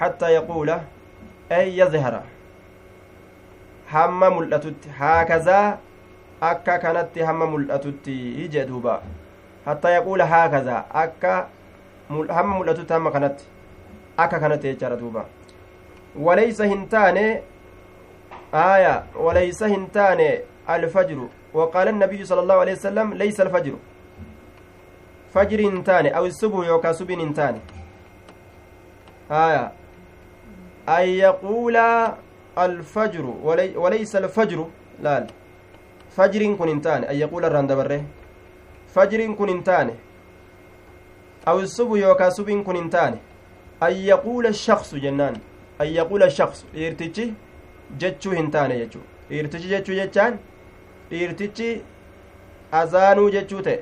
حتى 0.00 0.28
يقول 0.38 0.68
أي 1.52 1.78
يظهر. 1.80 2.14
هم 3.92 4.20
ملأتت 4.36 4.80
هكذا 4.98 5.60
أكا 6.42 6.76
كانت 6.76 7.18
هم 7.28 7.40
ملأتت 7.54 8.08
يجدوبا 8.42 8.96
حتى 9.66 9.88
يقول 9.98 10.20
هكذا 10.22 10.76
أكا 11.02 11.34
هم 12.10 12.48
ملأتت 12.60 12.92
هم 12.92 13.08
كانت 13.14 13.36
أكا 14.18 14.38
كانت 14.42 14.64
يجرى 14.64 14.96
دوبا 14.96 15.24
وليس 16.26 16.60
هنتان 16.60 17.18
آية 18.54 19.04
وليس 19.24 19.60
هنتان 19.62 20.20
الفجر. 20.70 21.18
وقال 21.54 21.88
النبي 21.88 22.24
صلى 22.24 22.40
الله 22.40 22.54
عليه 22.54 22.72
وسلم 22.72 23.14
ليس 23.14 23.40
الفجر. 23.40 23.74
فجر 25.34 25.60
انتاني 25.60 26.16
أو 26.16 26.26
الصبح 26.26 26.66
يوكا 26.66 26.92
سبين 26.92 27.20
انتاني 27.20 27.60
آية. 29.30 29.72
أن 30.88 31.08
يقول 31.08 31.76
الفجر 32.58 33.24
ولي 33.42 33.76
وليس 33.76 34.16
الفجر 34.16 34.66
لا 35.02 35.26
فجر 36.16 36.54
كن 36.54 36.68
انتاني 36.68 37.10
أن 37.10 37.16
يقول 37.16 37.44
الرندبره 37.44 38.04
فجر 38.94 39.32
كن 39.32 39.48
انتاني 39.48 39.94
أو 41.48 41.60
الصبح 41.60 42.00
يوكا 42.00 42.30
سبين 42.30 42.64
كن 42.64 42.76
انتاني 42.76 43.18
أن 43.82 43.92
يقول 43.92 44.46
الشخص 44.46 44.94
جنان. 44.94 45.34
أن 45.80 45.86
يقول 45.86 46.22
الشخص. 46.22 46.64
إرتجي 46.76 47.34
جتشو 47.98 48.30
هنتاني 48.30 48.84
جتشو. 48.84 49.00
إرتجي 49.32 49.68
جتشو 49.68 49.92
جتشان. 49.92 50.38
dhiirtichi 51.12 51.82
azaanuu 52.80 53.30
jechuu 53.30 53.62
ta'e 53.66 53.78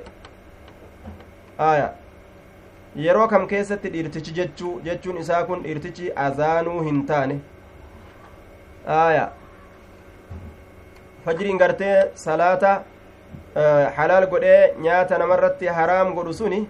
aya. 1.57 1.93
Yeroo 2.95 3.27
kam 3.27 3.47
keessatti 3.47 3.89
dhiirtichi 3.89 4.31
jechuu 4.39 4.79
jechuun 4.87 5.17
isaa 5.17 5.43
kun 5.43 5.63
dhiirtichi 5.63 6.11
azaanuu 6.15 6.81
hin 6.83 7.05
taane. 7.05 7.39
Aya. 8.87 9.29
Fajriin 11.25 11.57
gartee 11.57 11.95
salaata 12.15 12.83
halaal 13.95 14.27
godhee 14.27 14.73
nyaata 14.81 15.17
namarratti 15.17 15.65
haraam 15.79 16.13
godhu 16.15 16.33
suni 16.33 16.67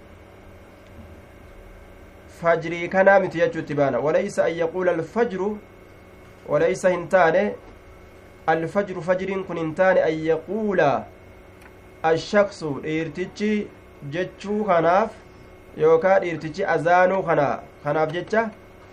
fajrii 2.42 2.88
kanaa 2.90 3.20
miti 3.20 3.38
jechuutti 3.38 3.76
baana. 3.76 4.00
Walaysa 4.00 4.46
an 4.46 4.58
yaquula 4.58 4.92
alfajru 4.92 5.58
walaysa 6.50 6.90
hin 6.90 7.08
taane 7.08 7.56
alfajru 8.48 9.02
fajriin 9.02 9.44
kun 9.44 9.58
hin 9.58 9.76
taane 9.76 10.04
an 10.04 10.26
yaquula 10.26 11.06
ashaksu 12.04 12.80
dhiirtichi 12.84 13.68
jechuu 14.10 14.64
kanaaf 14.64 15.10
yookaa 15.84 16.20
dhiirtichi 16.24 16.66
azaanuu 16.76 17.24
kana 17.24 17.48
kanaaf 17.84 18.12
jecha 18.18 18.50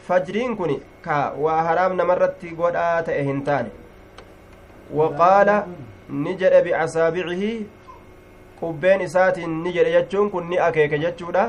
fajriin 0.09 0.57
kun 0.57 0.73
ka 1.07 1.19
waa 1.45 1.63
haraam 1.69 1.97
namarratti 2.01 2.51
godhaa 2.61 3.03
ta'e 3.09 3.23
hin 3.31 3.41
taane 3.49 3.71
waqaala 5.01 5.57
ni 6.25 6.35
jedhe 6.43 6.63
bicasaabicihi 6.67 7.53
qubbeen 8.61 9.01
isaatiin 9.07 9.57
ni 9.65 9.73
jedhe 9.79 9.93
jechuun 9.97 10.31
kun 10.35 10.49
ni 10.51 10.59
akeeke 10.69 10.99
jechuudha 11.07 11.45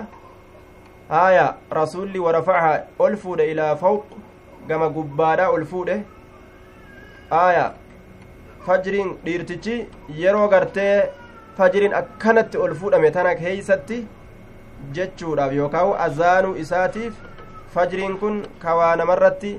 haaya 1.10 1.45
rasulli 1.80 2.20
warafacaha 2.26 2.74
ol 3.05 3.16
fuudhe 3.22 3.51
ilaa 3.51 3.76
fawq 3.84 4.03
gama 4.72 4.89
gubbaadha 4.97 5.49
ol 5.55 5.66
fuudhe 5.72 5.95
haaya 7.30 7.66
fajriin 8.66 9.16
dhiirtichi 9.26 9.78
yeroo 10.24 10.47
gartee 10.53 10.93
fajriin 11.60 11.93
akkanatti 12.01 12.62
ol 12.66 12.74
fuudhame 12.82 13.12
tana 13.18 13.36
keeysatti 13.41 13.99
jechuudhaaf 14.97 15.53
yookaan 15.60 15.93
azaanuu 16.05 16.55
isaatiif 16.64 17.14
fajriin 17.76 18.18
kun 18.24 18.41
kawaa 18.66 18.95
namarratti 19.01 19.51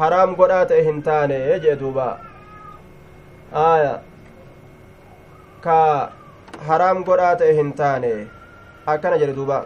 haraam 0.00 0.34
godhaa 0.40 0.64
ta'e 0.72 0.82
hin 0.88 1.02
taane 1.08 1.38
jee 1.64 1.76
duuba 1.82 2.06
aya 3.64 3.94
ka 5.66 5.78
haraam 6.70 7.04
godhaa 7.10 7.34
ta'e 7.42 7.58
hin 7.60 7.72
taane 7.82 8.12
akkana 8.94 9.20
jedhe 9.24 9.36
duuba 9.40 9.60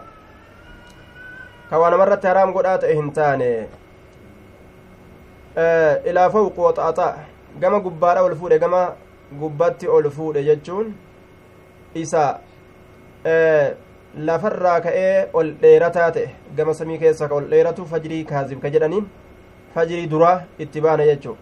ka 1.69 1.81
waa 1.83 1.93
namarratti 1.95 2.31
haraam 2.33 2.53
godhaa 2.59 2.77
ta'e 2.85 2.99
hin 3.01 3.15
taane 3.19 3.49
ilaa 6.11 6.29
fawqu 6.29 6.73
gama 7.63 7.79
gubbaadha 7.79 8.23
ol 8.27 8.35
fuudhe 8.43 8.59
gama 8.63 8.85
gubbatti 9.41 9.87
ol 9.97 10.09
fuudhe 10.15 10.41
jechuun 10.47 10.87
isa 11.95 12.23
lafarraa 14.29 14.79
ka'ee 14.85 15.27
ol 15.33 15.51
dheerataa 15.61 16.09
ta'e 16.17 16.27
gama 16.57 16.73
samii 16.79 16.97
keessa 17.03 17.27
ka 17.29 17.35
ol 17.35 17.47
dheeratu 17.53 17.85
fajrii 17.91 18.23
kaazib 18.31 18.61
ka 18.63 18.69
jedhaniin 18.75 19.05
fajrii 19.75 20.07
duraa 20.13 20.37
itti 20.65 20.81
baana 20.85 21.05
jechuu 21.09 21.35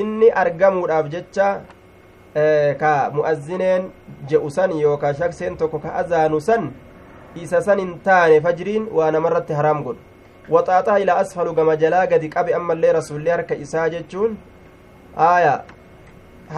inni 0.00 0.30
argamuudhaaf 0.42 1.08
jecha 1.14 1.48
ka 2.82 2.92
mu'azzineen 3.14 3.88
je'u 4.32 4.50
san 4.50 4.72
yookaa 4.80 5.14
shakseen 5.20 5.56
tokko 5.62 5.78
ka 5.84 5.94
azaanu 6.02 6.40
san 6.48 6.68
isa 7.44 7.60
san 7.68 7.78
hin 7.84 7.94
taane 8.08 8.40
fajriin 8.48 8.88
waa 8.98 9.10
namarratti 9.16 9.52
haraam 9.60 9.82
godhu 9.84 10.00
waxaaxaa 10.56 10.98
ilaa 11.04 11.16
asfalu 11.24 11.54
gama 11.54 11.76
jalaa 11.84 12.06
gadi 12.12 12.28
qabe 12.36 12.54
ammallee 12.60 12.92
rasullee 12.98 13.32
harka 13.36 13.54
isaa 13.64 13.88
jechuun 13.96 14.36
aaya 15.28 15.54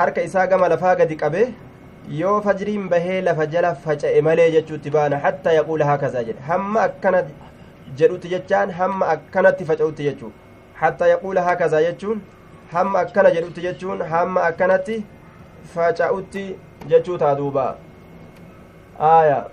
harka 0.01 0.23
isaa 0.29 0.47
gama 0.47 0.69
lafaa 0.75 0.95
gadi 1.03 1.17
qabe 1.23 1.43
yoo 2.09 2.41
fajriin 2.43 2.89
bahee 2.89 3.21
lafa 3.21 3.47
jala 3.47 3.75
faca'e 3.75 4.21
malee 4.29 4.51
jechuutti 4.53 4.91
baana 4.91 5.19
hattaa 5.25 5.53
yaquula 5.53 5.85
haakazaa 5.91 6.23
jedhe 6.29 6.43
hamma 6.51 6.83
akkana 6.83 7.23
jedhutti 8.01 8.29
jechaan 8.35 8.71
hamma 8.79 9.09
akkanatti 9.15 9.65
faca'utti 9.71 10.05
jechuu 10.09 10.33
hattaa 10.81 11.07
yaquula 11.13 11.43
haakazaa 11.49 11.83
jechuun 11.87 12.23
hamma 12.73 13.01
akkana 13.05 13.31
jedhutti 13.37 13.61
jechuun 13.67 14.03
hamma 14.15 14.43
akkanatti 14.49 14.99
faca'utti 15.75 16.49
jechuu 16.95 17.19
taa 17.27 17.35
duuba 17.43 17.69
aaya 19.13 19.47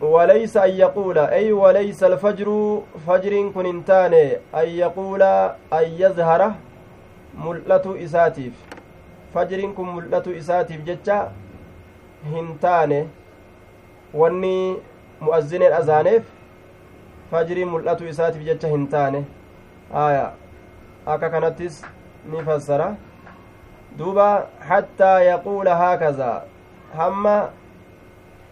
وليس 0.00 0.56
أن 0.56 0.70
يقول 0.70 1.18
أي 1.18 1.52
وليس 1.52 2.04
الفجر 2.04 2.48
فجر 3.06 3.48
كن 3.54 3.66
انتان 3.66 4.14
أن 4.54 4.68
يقول 4.68 5.22
أن 5.72 5.86
يظهر 5.98 6.52
ملة 7.44 8.04
إساتيف 8.04 8.52
فجر 9.34 9.60
كن 9.76 9.88
ملة 9.96 10.26
إساتيف 10.38 10.80
جتة 10.84 11.28
هنتان 12.32 13.08
واني 14.14 14.76
مؤذن 15.20 15.62
الأذانيف 15.62 16.24
فجر 17.32 17.64
ملة 17.64 18.00
إساتيف 18.10 18.42
جتة 18.42 18.74
هنتان 18.74 19.24
آية 19.94 20.32
أكا 21.06 21.28
كانتس 21.28 21.84
نفسر 22.32 22.94
دوبا 23.98 24.46
حتى 24.60 25.12
يقول 25.20 25.68
هكذا 25.68 26.44
هم 26.94 27.24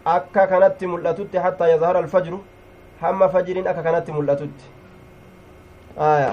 akka 0.04 0.46
kanatti 0.46 0.86
mul'atutti 0.86 1.38
hattaa 1.38 1.68
yazhara 1.68 1.98
alfajru 1.98 2.44
hamma 3.00 3.28
fajriin 3.28 3.66
akka 3.66 3.82
kanatti 3.82 4.12
mul'atutti. 4.12 4.64
Aya. 5.96 6.32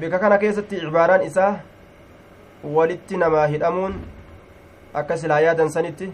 Bika 0.00 0.18
kana 0.18 0.38
keessatti 0.38 0.80
cibaaraan 0.80 1.22
isaa 1.22 1.60
walitti 2.76 3.16
namaa 3.16 3.46
hidhamuun 3.46 3.94
akka 4.94 5.16
silaa 5.16 5.40
yaadan 5.40 5.68
sanitti 5.70 6.12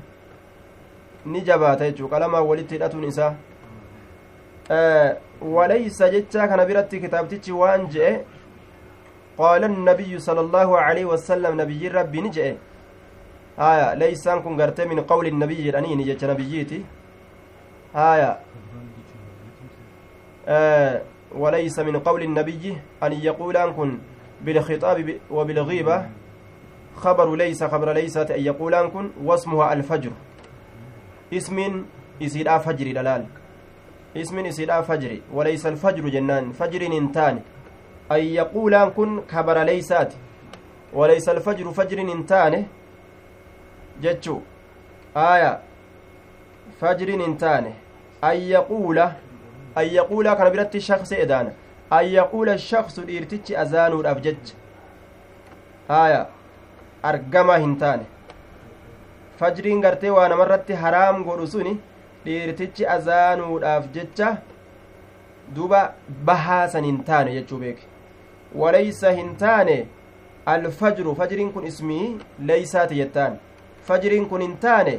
ni 1.25 1.41
jabaata 1.49 1.85
jechuu 1.91 2.09
qalamaa 2.09 2.43
walitti 2.51 2.75
hidhatuun 2.75 3.05
isaa 3.05 3.33
waleysa 5.57 6.11
jecha 6.11 6.49
kana 6.49 6.67
biratti 6.67 7.01
kitaabtichi 7.01 7.53
waan 7.53 7.87
je'e 7.95 8.13
qaala 9.39 9.67
annabiyyu 9.73 10.21
sala 10.21 10.41
allaahu 10.41 10.77
aleyhi 10.77 11.09
wasalam 11.13 11.57
nabiyyiin 11.63 11.93
rabbii 11.93 12.21
ni 12.27 12.31
je'e 12.37 12.53
haya 13.57 13.95
leeysaan 14.03 14.43
kun 14.43 14.57
gartee 14.57 14.85
min 14.93 15.05
qawli 15.13 15.31
nabiyyi 15.31 15.65
jedhaniini 15.69 16.05
jecha 16.11 16.27
nabiyyiiti 16.33 16.85
haya 17.95 18.31
وليس 21.35 21.79
من 21.79 21.99
قول 21.99 22.23
النبي 22.23 22.79
أن 23.03 23.13
يقول 23.13 23.57
أنكن 23.57 23.99
بالخطاب 24.45 25.17
وبالغيبة. 25.31 26.07
خبر 26.97 27.37
ليس 27.37 27.65
خبر 27.65 27.93
ليس 27.93 28.17
أن 28.17 28.41
يقول 28.45 28.75
أنكن 28.75 29.11
واسمها 29.25 29.73
الفجر. 29.73 30.11
اسم 31.33 31.85
يسير 32.21 32.59
فجر 32.59 32.93
دلال. 32.93 33.27
اسم 34.17 34.39
يسير 34.39 34.83
فجر 34.83 35.21
وليس 35.33 35.67
الفجر 35.67 36.09
جنان. 36.09 36.53
فجر 36.53 36.87
انتان. 36.87 37.41
أن 38.13 38.21
يقول 38.21 38.75
أنكن 38.75 39.21
خبر 39.29 39.63
ليسات. 39.63 40.15
وليس 40.93 41.29
الفجر 41.29 41.71
فجر 41.71 42.01
انتانه 42.01 42.67
jechuu 44.01 44.43
aaya 45.17 45.61
fajriin 46.81 47.21
hin 47.21 47.37
taane 47.37 47.75
an 49.75 49.87
yaquula 49.99 50.37
kana 50.37 50.51
biratti 50.51 50.81
shakse 50.81 51.15
edaana 51.25 51.53
an 51.91 52.05
yaquula 52.13 52.59
shaksu 52.59 53.03
dhiirtichi 53.11 53.57
azaanuudhaaf 53.65 54.21
jecha 54.27 54.55
aaya 55.99 56.27
argamaa 57.03 57.59
hin 57.65 57.77
taane 57.85 58.05
fajriin 59.43 59.81
gartee 59.87 60.11
waa 60.17 60.29
namarratti 60.33 60.81
haraam 60.85 61.25
godhu 61.29 61.47
suni 61.55 61.77
dhiirtichi 62.25 62.87
azaanuudhaaf 62.97 63.87
jecha 63.99 64.33
duba 65.55 65.81
bahaa 66.31 66.69
san 66.75 66.85
hin 66.91 66.99
taane 67.05 67.33
jechuu 67.39 67.59
beeke 67.63 67.87
waleysa 68.65 69.13
hin 69.21 69.37
taane 69.45 69.77
alfajru 70.55 71.15
fajriin 71.23 71.53
kun 71.53 71.67
ismii 71.71 72.19
leeysaati 72.51 73.01
jettaan 73.01 73.39
fajriin 73.89 74.29
kun 74.29 74.41
hin 74.47 74.57
taane 74.67 74.95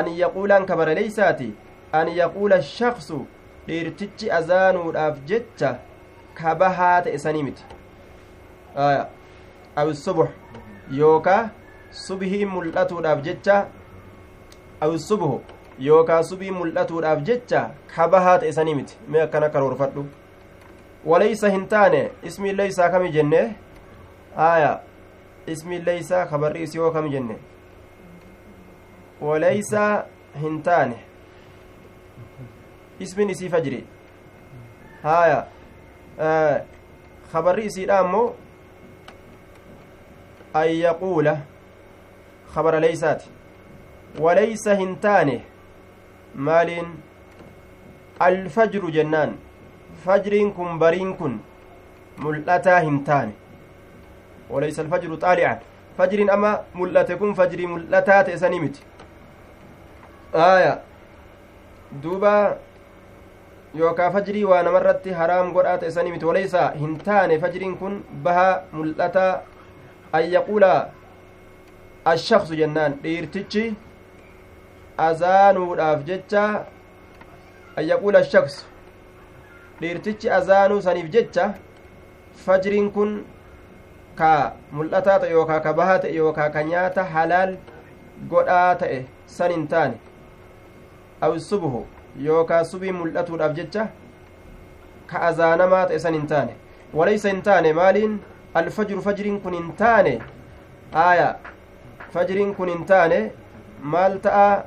an 0.00 0.10
yaquulaan 0.18 0.66
kabara 0.72 0.94
leeysaati 1.00 1.48
an 2.00 2.10
yaquula 2.18 2.62
shaksu 2.62 3.26
dhiirtichi 3.66 4.30
azaanuudhaaf 4.38 5.18
jecha 5.32 5.70
kabahaa 6.34 7.02
ta'e 7.02 7.18
sanii 7.24 7.42
miti 7.42 7.64
aw 9.76 9.88
subux 10.04 10.30
yookaa 11.00 11.42
subhii 12.06 12.44
mul'atuudhaaf 12.54 13.22
jecha 13.28 13.58
aw 14.80 14.96
subhu 15.08 15.42
yookaa 15.88 16.22
subii 16.30 16.50
mul'atuudhaaf 16.50 17.22
jecha 17.28 17.60
kabahaa 17.94 18.38
ta'e 18.38 18.52
sanii 18.58 18.74
miti 18.80 18.98
mee 19.08 19.22
akkana 19.26 19.48
karoorfadhu 19.56 20.06
waleysa 21.12 21.50
hin 21.54 21.68
taane 21.68 22.02
ismiin 22.30 22.56
leeysaa 22.56 22.90
kami 22.90 23.12
jenne 23.18 23.40
aya 24.48 24.72
ismiin 25.46 25.84
leeysaa 25.84 26.26
kabarri 26.26 26.62
isii 26.62 26.78
hoo 26.84 26.90
kami 26.90 27.10
jenne 27.10 27.38
وليس 33.00 33.08
هنتان 33.08 33.24
اسم 33.24 33.30
نسي 33.30 33.48
فجري 33.48 33.84
هايا 35.04 35.48
آه 36.20 36.64
خبر 37.32 37.66
إسي 37.66 37.90
أمو 37.90 38.32
أن 40.56 40.68
يقول 40.68 41.36
خبر 42.54 42.78
ليسات 42.78 43.22
وليس 44.18 44.68
هنتان 44.68 45.40
مال 46.34 46.86
الفجر 48.22 48.90
جنان 48.90 49.36
فجر 50.06 50.48
كن 50.56 50.78
برين 50.78 51.14
كن 51.14 51.38
ملأتا 52.18 52.78
هنتان 52.78 53.32
وليس 54.50 54.80
الفجر 54.80 55.14
طالعا 55.14 55.60
فجر 55.98 56.34
أما 56.34 56.64
ملأتكم 56.74 57.34
فجر 57.34 57.66
ملأتا 57.66 58.22
تأسنمت 58.22 58.76
aaya 60.34 60.80
duuba 61.92 62.56
yookaa 63.74 64.10
fajrii 64.10 64.44
waa 64.44 64.62
namarratti 64.62 65.10
haraam 65.20 65.52
godhaa 65.52 65.78
ta'e 65.78 65.90
sanii 65.90 66.12
miti. 66.12 66.24
Waleysa 66.24 66.70
hin 66.80 66.98
taane 66.98 67.38
fajriin 67.38 67.76
kun 67.78 68.02
baha 68.26 68.62
mul'ataa 68.72 69.30
an 70.12 70.32
yaquula 70.32 70.72
ashaksu 72.04 72.56
jennaan. 72.56 72.98
Dhiirtichi 73.02 73.64
azaanuudhaaf 74.98 76.04
jecha 76.10 76.44
an 77.76 77.88
yaquula 77.88 78.18
ashaksu 78.18 78.66
dhiirtichi 79.80 80.30
azaanuu 80.30 80.82
saniif 80.82 81.10
jecha 81.16 81.54
fajriin 82.44 82.90
kun 82.92 83.16
ka 84.20 84.52
mul'ataa 84.72 85.18
ta'e 85.24 85.32
yookaa 85.32 85.60
ka 85.60 85.72
bahaa 85.80 85.98
ta'e 86.04 86.14
yookaa 86.14 86.50
ka 86.50 86.62
nyaata 86.70 87.04
halaal 87.16 87.56
godhaa 88.28 88.74
ta'e 88.84 89.02
san 89.26 89.50
hin 89.56 89.66
taane. 89.74 89.96
Aw 91.20 91.38
subhu 91.38 91.86
yookaa 92.20 92.64
subii 92.64 92.92
mul'atuudhaaf 92.92 93.54
jecha 93.56 93.86
ka 95.06 95.22
azaanamaa 95.28 95.86
ta'e 95.86 95.98
san 96.04 96.14
hin 96.14 96.26
taane 96.26 96.54
walaysa 97.00 97.28
hin 97.28 97.42
taane 97.42 97.72
maaliin 97.80 98.18
alfajru 98.60 99.02
fajriin 99.02 99.40
kun 99.40 99.54
hin 99.58 99.72
taane 99.82 100.14
aaya 101.04 101.28
fajriin 102.16 102.54
kun 102.54 102.68
hin 102.68 102.84
taane 102.92 103.20
maal 103.94 104.18
ta'a 104.26 104.64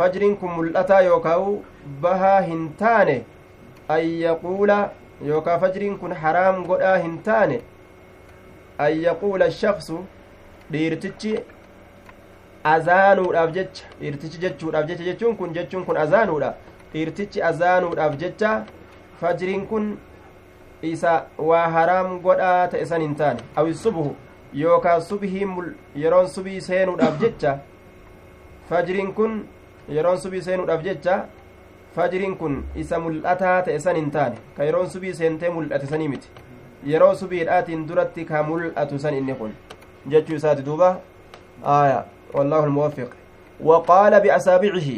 fajriin 0.00 0.36
kun 0.42 0.50
mul'ataa 0.56 1.00
yookaawu 1.10 1.54
bahaa 2.00 2.40
hin 2.40 2.66
taane 2.82 3.24
an 3.88 4.04
yaquula 4.24 4.90
fajriin 5.60 5.98
kun 5.98 6.12
haraam 6.24 6.64
godhaa 6.66 6.96
hin 7.06 7.18
taane 7.30 7.62
an 8.78 9.02
yaquula 9.06 9.50
shaksu 9.50 10.04
dhiirtichi 10.72 11.34
azaanuudhaaf 12.64 13.52
jecha 13.56 13.84
dhiirtichi 14.00 14.38
jechuudhaaf 14.44 14.86
jecha 14.88 15.04
jechuun 15.04 15.36
kun 15.36 15.52
jechuun 15.54 15.84
kun 15.84 15.96
azaanuudha 16.04 16.54
dhiirtichi 16.92 17.42
azaanuudhaaf 17.50 18.16
jecha 18.22 18.52
fajriin 19.20 19.66
kun 19.66 19.96
isa 20.82 21.14
waa 21.38 21.68
haraam 21.76 22.20
godhaa 22.20 22.68
ta'e 22.68 22.86
san 22.92 23.02
hin 23.06 23.14
taane 23.22 23.40
awi 23.56 23.74
subhu 23.74 24.16
yookaan 24.62 25.02
subhiin 25.02 25.74
yeroon 26.04 26.28
subii 26.28 26.60
seenuudhaaf 26.60 27.20
jecha 27.20 27.58
fajriin 28.70 29.12
kun 29.14 29.44
yeroon 29.98 30.18
subii 30.20 30.42
seenuudhaaf 30.42 30.82
jecha 30.84 31.18
fajriin 31.96 32.36
kun 32.36 32.64
isa 32.84 32.98
mul'ataa 33.00 33.58
ta'e 33.62 33.78
san 33.88 33.96
hin 33.96 34.10
taane 34.10 34.36
ka 34.56 34.64
yeroon 34.70 34.90
subii 34.96 35.14
seentee 35.14 35.50
mul'ate 35.58 35.86
sanii 35.86 36.08
miti 36.08 36.28
yeroo 36.86 37.14
subiidhaatiin 37.14 37.86
duratti 37.88 38.24
ka 38.24 38.42
mul'atu 38.42 38.98
san 38.98 39.14
inni 39.14 39.34
kun 39.34 39.52
jechuu 40.14 40.34
isaati 40.36 40.62
duuba 40.62 40.88
aya 41.74 42.04
والله 42.34 42.64
الموفق 42.64 43.08
وقال 43.60 44.20
بأسابعه 44.20 44.90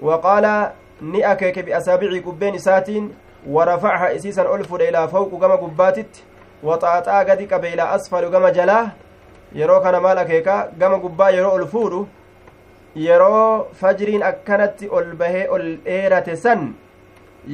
وقال 0.00 0.70
نأكك 1.00 1.58
بأسابعه 1.58 2.20
قبين 2.26 2.58
ساتين 2.58 3.14
ورفعها 3.48 4.16
إسيسا 4.16 4.54
ألف 4.54 4.74
إلى 4.74 5.08
فوق 5.08 5.40
كما 5.40 5.54
قباتت 5.54 6.22
وطاطا 6.62 7.18
قد 7.18 7.52
قبل 7.52 7.80
أسفل 7.80 8.28
كما 8.32 8.50
جلاه 8.50 8.86
gubbaa 9.54 11.30
yeroo 11.30 11.54
ol 11.54 11.66
fuudhu 11.66 12.08
yeroo 12.96 13.66
fajriin 13.80 14.22
akkanatti 14.22 14.88
ol 14.90 15.14
bahee 15.20 15.48
ol 15.48 15.66
dheerate 15.84 16.36
san 16.36 16.74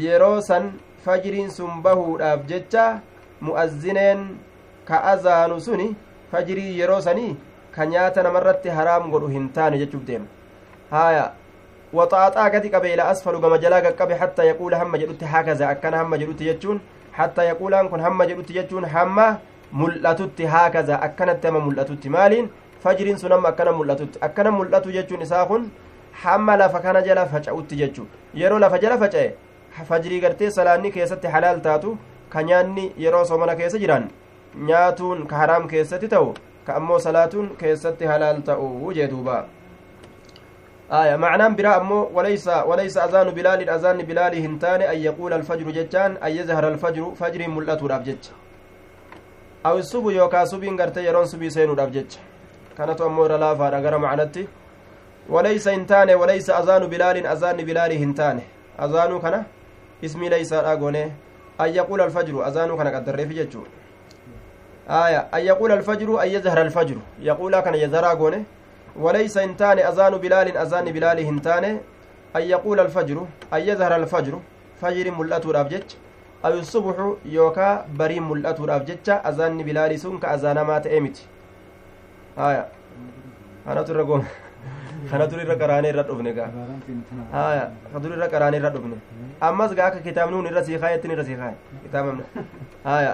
yeroo 0.04 0.40
san 0.40 0.72
fajriin 1.04 1.50
sun 1.50 1.82
bahuudhaaf 1.82 2.46
jecha 2.48 3.00
mu'azzineen 3.40 4.38
ka 4.88 5.02
azaanu 5.12 5.60
suni 5.60 5.88
fajrii 6.32 6.78
yeroo 6.80 7.00
sanii 7.00 7.36
ka 7.80 7.86
nyaata 7.92 8.22
namarratti 8.28 8.78
haraam 8.78 9.10
godhu 9.16 9.28
hin 9.34 9.50
taane 9.58 9.76
jechuuf 9.82 10.06
deema 10.08 10.26
haaya 10.94 11.26
waxaaxaa 11.98 12.48
gadi 12.54 12.72
qabe 12.72 12.88
ila 12.94 13.06
asfalu 13.12 13.38
gama 13.44 13.58
jalaa 13.62 13.82
qaqqabe 13.86 14.14
hatta 14.22 14.44
yaquula 14.48 14.80
hamma 14.80 14.98
jedhutti 15.02 15.30
hakaza 15.34 15.68
akkana 15.74 16.02
hamma 16.02 16.18
jedhutti 16.22 16.48
jechuun 16.48 16.80
hatta 17.18 17.46
yaquulaan 17.50 17.88
kun 17.92 18.04
hamma 18.06 18.26
jedhutti 18.30 18.56
jechuun 18.58 18.88
hamma 18.94 19.26
mul'atutti 19.82 20.50
hakaza 20.54 21.00
akkanatti 21.06 21.50
hamma 21.50 21.62
mul'atutti 21.68 22.12
maaliin 22.16 22.50
fajriin 22.84 23.18
sun 23.22 23.32
amma 23.38 23.54
akkana 23.54 23.72
mul'atutti 23.78 24.22
akkana 24.28 24.52
mul'atu 24.58 24.92
jechuun 24.98 25.24
isaa 25.28 25.46
kun 25.52 25.66
hamma 26.24 26.56
lafa 26.62 26.84
kana 26.86 27.02
jala 27.08 27.26
faca'utti 27.32 27.80
jechuu 27.80 28.06
yeroo 28.42 28.60
lafa 28.66 28.82
jala 28.84 29.00
faca'e 29.04 29.26
fajrii 29.90 30.20
gartee 30.26 30.50
salaanni 30.58 30.92
keessatti 30.98 31.34
halaal 31.34 31.64
taatu 31.66 31.96
ka 32.28 32.46
yeroo 33.06 33.24
soomana 33.32 33.56
keessa 33.62 33.82
jiran 33.86 34.08
nyaatuun 34.70 35.26
ka 35.26 35.42
haraam 35.42 35.68
keessatti 35.74 36.08
ta'u 36.14 36.30
ka 36.70 36.76
ammoo 36.78 36.98
salaatuun 37.06 37.56
keessatti 37.60 38.12
halaal 38.12 38.42
ta'u 38.50 38.92
jee 38.98 39.08
duuba. 39.14 39.38
آية 40.90 41.16
معنى 41.16 41.54
براء 41.54 41.80
أمو 41.80 42.10
وليس 42.14 42.48
وليس 42.48 42.98
أذان 42.98 43.30
بلال 43.30 43.70
أذان 43.70 43.98
بلال 44.02 44.34
هنتان 44.44 44.82
أن 44.82 44.98
يقول 44.98 45.32
الفجر 45.32 45.70
جتان 45.70 46.16
أن 46.16 46.30
يظهر 46.38 46.68
الفجر 46.68 47.14
فجر 47.14 47.48
ملأت 47.48 47.82
الأبجج 47.82 48.22
أو 49.66 49.78
الصبح 49.78 50.12
يوكا 50.14 50.44
صبين 50.44 50.74
قرتي 50.80 51.04
يرون 51.06 51.24
صبي 51.32 51.50
سين 51.50 51.70
الأبجج 51.70 52.10
كانت 52.78 53.00
أمو 53.00 53.26
رلافة 53.26 53.68
أغرى 53.78 53.98
معنتي 53.98 54.44
وليس 55.28 55.68
هنتان 55.68 56.10
وليس 56.10 56.50
أذان 56.50 56.82
بلال 56.92 57.16
أذان 57.26 57.58
بلال 57.68 57.92
هنتان 58.02 58.38
أذان 58.84 59.12
كان 59.22 59.44
اسمي 60.04 60.28
ليس 60.28 60.52
أغوني 60.52 61.04
أن 61.60 61.68
يقول 61.78 62.00
الفجر 62.00 62.34
أذان 62.48 62.70
كان 62.78 62.88
قدر 62.94 63.16
في 63.28 63.34
آية 64.90 65.20
أن 65.34 65.40
يقول 65.40 65.72
الفجر 65.72 66.22
أن 66.22 66.28
يظهر 66.28 66.62
الفجر. 66.62 66.96
يقول 67.20 67.60
كان 67.60 67.74
يظهر 67.74 68.04
أغوني 68.10 68.44
وليس 68.96 69.36
إنتان 69.36 69.78
أذان 69.78 70.14
بلال 70.18 70.56
أذان 70.56 70.86
بلال 70.92 71.18
هنتان. 71.28 71.64
أن 72.36 72.42
يقول 72.42 72.80
الفجر 72.80 73.26
أن 73.54 73.60
يظهر 73.60 73.96
الفجر. 73.96 74.34
فجر 74.80 75.10
ملأت 75.10 75.46
رابجج 75.46 75.88
أو 76.44 76.52
الصبح 76.52 76.96
يوكا 77.24 77.86
بري 77.98 78.20
ملأت 78.20 78.60
رابجج 78.60 79.06
أذان 79.10 79.62
بلال 79.62 80.00
سن 80.00 80.18
كأذان 80.18 80.60
مات 80.60 80.86
إيمت 80.86 81.16
آية. 82.38 82.66
أنا 83.68 83.82
ترى 83.82 84.22
kana 85.10 85.26
dur 85.26 85.40
irra 85.40 85.56
qaraanee 85.56 85.90
irra 85.92 86.02
dhufne 86.08 86.32
gaa 86.34 86.48
haya 87.32 87.64
ka 87.92 87.98
dur 88.02 88.12
irra 88.16 88.28
qaraanee 88.28 88.58
irra 88.60 88.70
dhufne 88.74 88.96
ammas 89.48 89.72
gaa 89.78 89.86
akka 89.90 90.00
kitaabni 90.06 90.36
hun 90.36 90.46
irra 90.50 90.62
sii 90.66 90.78
kaayettin 90.82 91.10
irra 91.14 91.24
sii 91.28 91.36
kaaye 91.40 91.56
kitaabamne 91.84 92.24
haya 92.84 93.12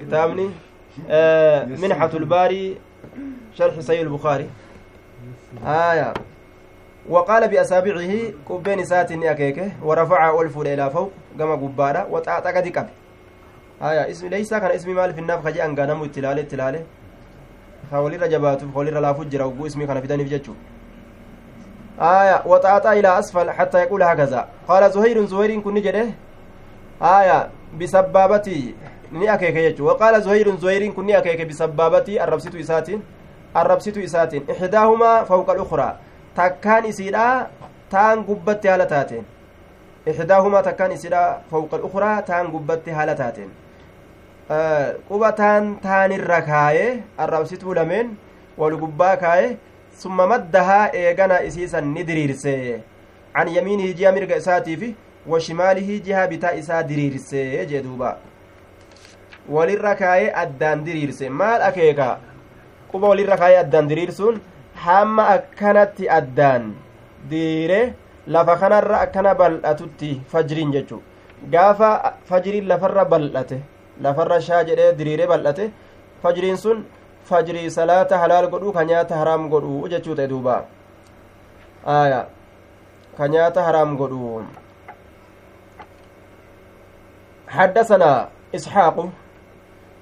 kitaabni 0.00 0.46
minxatul 1.82 2.24
baarii 2.24 2.78
sharxi 3.58 3.82
sayyi 3.82 4.02
البخاري. 4.02 4.48
آية. 5.66 6.14
وقال 7.08 7.48
بأصابعه 7.48 8.12
قبين 8.48 8.84
سات 8.84 9.12
أكيكه 9.12 9.70
ورفع 9.82 10.40
ألف 10.40 10.58
إلى 10.58 10.90
فوق 10.90 11.10
كما 11.38 11.54
قبارة 11.54 12.06
وطاطا 12.10 12.50
قد 12.50 12.68
قبل 12.68 12.88
آية. 13.82 14.10
اسم 14.10 14.26
ليس 14.28 14.54
كان 14.54 14.70
اسمي 14.70 14.94
مال 14.94 15.14
في 15.14 15.20
الناف 15.20 15.44
خجي 15.44 15.64
أنقى 15.64 15.86
نمو 15.86 16.04
التلالة 16.04 16.40
التلالة 16.40 16.82
خولي 17.90 18.16
رجبات 18.16 18.60
خولي 18.74 18.90
رلا 18.90 19.12
فجر 19.12 19.42
وقو 19.42 19.66
اسمي 19.66 19.86
كان 19.86 20.00
في 20.00 20.06
داني 20.06 20.24
في 20.24 20.40
آية. 22.00 22.42
وطاطا 22.46 22.92
إلى 22.92 23.18
أسفل 23.18 23.50
حتى 23.50 23.78
يقول 23.78 24.02
هكذا. 24.02 24.48
قال 24.68 24.92
زهير 24.92 25.26
زهير 25.26 25.60
كن 25.60 25.74
جده. 25.74 26.06
آية. 27.02 27.48
بسبابتي. 27.80 28.74
Ni 29.12 29.28
akeeke 29.28 29.62
jechu 29.62 29.86
waqaala 29.86 30.20
zuhayrun 30.20 30.58
zuhayriin 30.58 30.92
kun 30.94 31.06
ni 31.06 31.14
akeeke 31.14 31.44
bisabaabatii 31.44 32.18
arrabsitu 32.24 32.58
isaatiin 32.58 33.02
arrabsitu 33.54 34.00
isaatiin 34.00 34.44
ixdaahumaa 34.54 35.24
fawqa 35.30 35.52
alukraa 35.52 35.92
takkaan 36.34 36.84
isiidha 36.90 37.26
taan 37.90 38.24
gubbatti 38.24 38.68
haala 38.68 38.86
taateen 38.86 39.24
ixdaahumaa 40.06 40.62
takkaan 40.68 40.92
isiidha 40.98 41.22
fawqa 41.50 41.76
alukraa 41.80 42.22
taan 42.22 42.52
gubbatti 42.56 42.90
haala 42.90 43.14
taateen 43.22 43.50
quba 45.08 45.32
taan 45.40 45.74
taanirra 45.88 46.42
kaaye 46.52 46.86
arrabsituu 47.24 47.74
lameen 47.80 48.14
wal 48.58 48.76
gubbaa 48.84 49.16
kaaye 49.24 49.56
summa 50.04 50.26
maddahaa 50.26 50.84
eegana 51.02 51.42
isiisan 51.50 51.92
ni 51.96 52.04
diriirse 52.08 52.54
an 53.34 53.48
yamiinihi 53.56 53.94
jiha 53.94 54.12
mirga 54.12 54.36
isaatiifi 54.36 54.94
wa 55.26 55.40
shimaalihi 55.40 56.00
jiha 56.00 56.26
bitaa 56.32 56.52
isaa 56.62 56.82
diriirse 56.82 57.66
jee 57.70 57.82
duuba 57.82 58.16
walirra 59.55 59.95
kaayee 60.01 60.31
addaan 60.43 60.85
diriirse 60.85 61.25
maal 61.41 61.61
akeeka 61.69 62.07
quba 62.91 63.07
walirra 63.11 63.37
kaayee 63.41 63.59
addaan 63.63 63.89
diriirsuun 63.91 64.41
hamma 64.85 65.23
akkanatti 65.35 66.09
addaan 66.19 66.73
diriire 67.29 67.81
lafa 68.27 68.55
kanarra 68.61 68.97
akkana 69.05 69.35
bal'atutti 69.41 70.11
fajriin 70.31 70.71
jechuu 70.75 71.01
gaafa 71.53 71.89
fajriin 72.29 72.67
lafarra 72.71 73.05
bal'ate 73.13 73.57
lafarra 74.05 74.41
shaa 74.47 74.63
jedhee 74.69 74.91
diriire 74.99 75.27
bal'ate 75.31 75.65
fajriin 76.23 76.57
sun 76.63 76.85
fajrii 77.29 77.69
salaata 77.77 78.17
halaal 78.21 78.47
godhuu 78.53 78.73
ka 78.77 78.83
nyaata 78.91 79.19
haraam 79.21 79.49
godhuu 79.53 79.87
jechuu 79.93 80.15
ta'e 80.19 80.27
duuba 80.33 80.55
aya 81.99 82.21
ka 83.17 83.27
nyaata 83.35 83.63
haraam 83.69 83.97
godhuu 84.03 84.43
حدثنا 87.53 88.29
إسحاق 88.55 88.97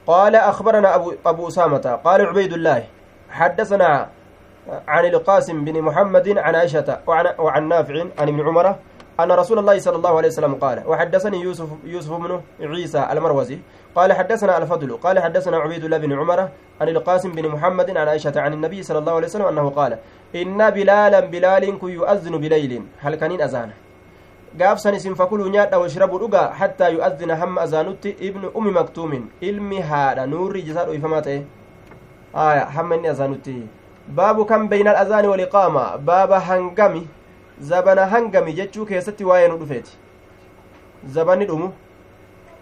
قال 0.07 0.37
أخبرنا 0.37 0.95
أبو, 0.95 1.15
أبو 1.27 1.49
أسامة 1.49 2.01
قال 2.05 2.27
عبيد 2.27 2.53
الله 2.53 2.85
حدثنا 3.31 4.09
عن 4.89 5.05
القاسم 5.05 5.65
بن 5.65 5.83
محمد 5.83 6.39
عن 6.39 6.55
عائشة 6.55 6.99
وعن, 7.07 7.27
وعن 7.39 7.69
نافع 7.69 8.05
عن 8.19 8.29
ابن 8.29 8.41
عمر 8.49 8.77
أن 9.21 9.33
رسول 9.33 9.59
الله 9.59 9.79
صلى 9.79 9.97
الله 9.97 10.17
عليه 10.17 10.29
وسلم 10.29 10.55
قال 10.55 10.83
وحدثني 10.87 11.41
يوسف 11.41 11.69
يوسف 11.85 12.13
بن 12.13 12.41
عيسى 12.61 13.09
المروزي 13.13 13.59
قال 13.95 14.13
حدثنا 14.13 14.59
الفضل 14.59 14.97
قال 14.97 15.19
حدثنا 15.19 15.57
عبيد 15.57 15.85
الله 15.85 15.99
بن 15.99 16.13
عمر 16.13 16.49
عن 16.81 16.89
القاسم 16.89 17.33
بن 17.33 17.49
محمد 17.49 17.97
عن 17.97 18.09
عائشة 18.09 18.33
عن 18.37 18.53
النبي 18.53 18.83
صلى 18.83 18.99
الله 18.99 19.13
عليه 19.13 19.27
وسلم 19.27 19.47
أنه 19.47 19.71
قال 19.71 19.99
إن 20.35 20.71
بلالا 20.71 21.21
بلال 21.21 21.79
كي 21.81 21.87
يؤذن 21.87 22.39
بليل 22.39 22.83
هل 23.01 23.15
كان 23.15 23.41
أذانه 23.41 23.86
gaafsan 24.59 24.95
isin 24.95 25.15
fakuluu 25.15 25.49
nyaadha 25.49 25.79
washrabuu 25.79 26.19
dhugaa 26.19 26.49
hattaa 26.59 26.89
yu'addina 26.89 27.37
hamma 27.37 27.61
azaanutti 27.63 28.11
ibnu 28.29 28.49
umi 28.55 28.71
maktuumin 28.71 29.25
ilmi 29.41 29.81
haadha 29.81 30.27
nuurri 30.27 30.63
jisaa 30.69 30.85
dhoyfamaa 30.91 31.21
ta'e 31.27 31.43
aya 32.45 32.67
hamma 32.77 32.97
inni 32.97 33.09
azaanutti 33.15 33.57
baabu 34.21 34.45
kan 34.53 34.69
beyna 34.69 34.91
alazaani 34.91 35.29
waliqaama 35.29 35.85
baaba 35.99 36.41
hangami 36.41 37.09
zabana 37.61 38.07
hangami 38.07 38.53
jechuu 38.61 38.87
keessatti 38.87 39.25
waa'ee 39.25 39.49
nu 39.49 39.59
dhufeeti 39.59 39.99
zabanni 41.17 41.45
dhumu 41.51 41.73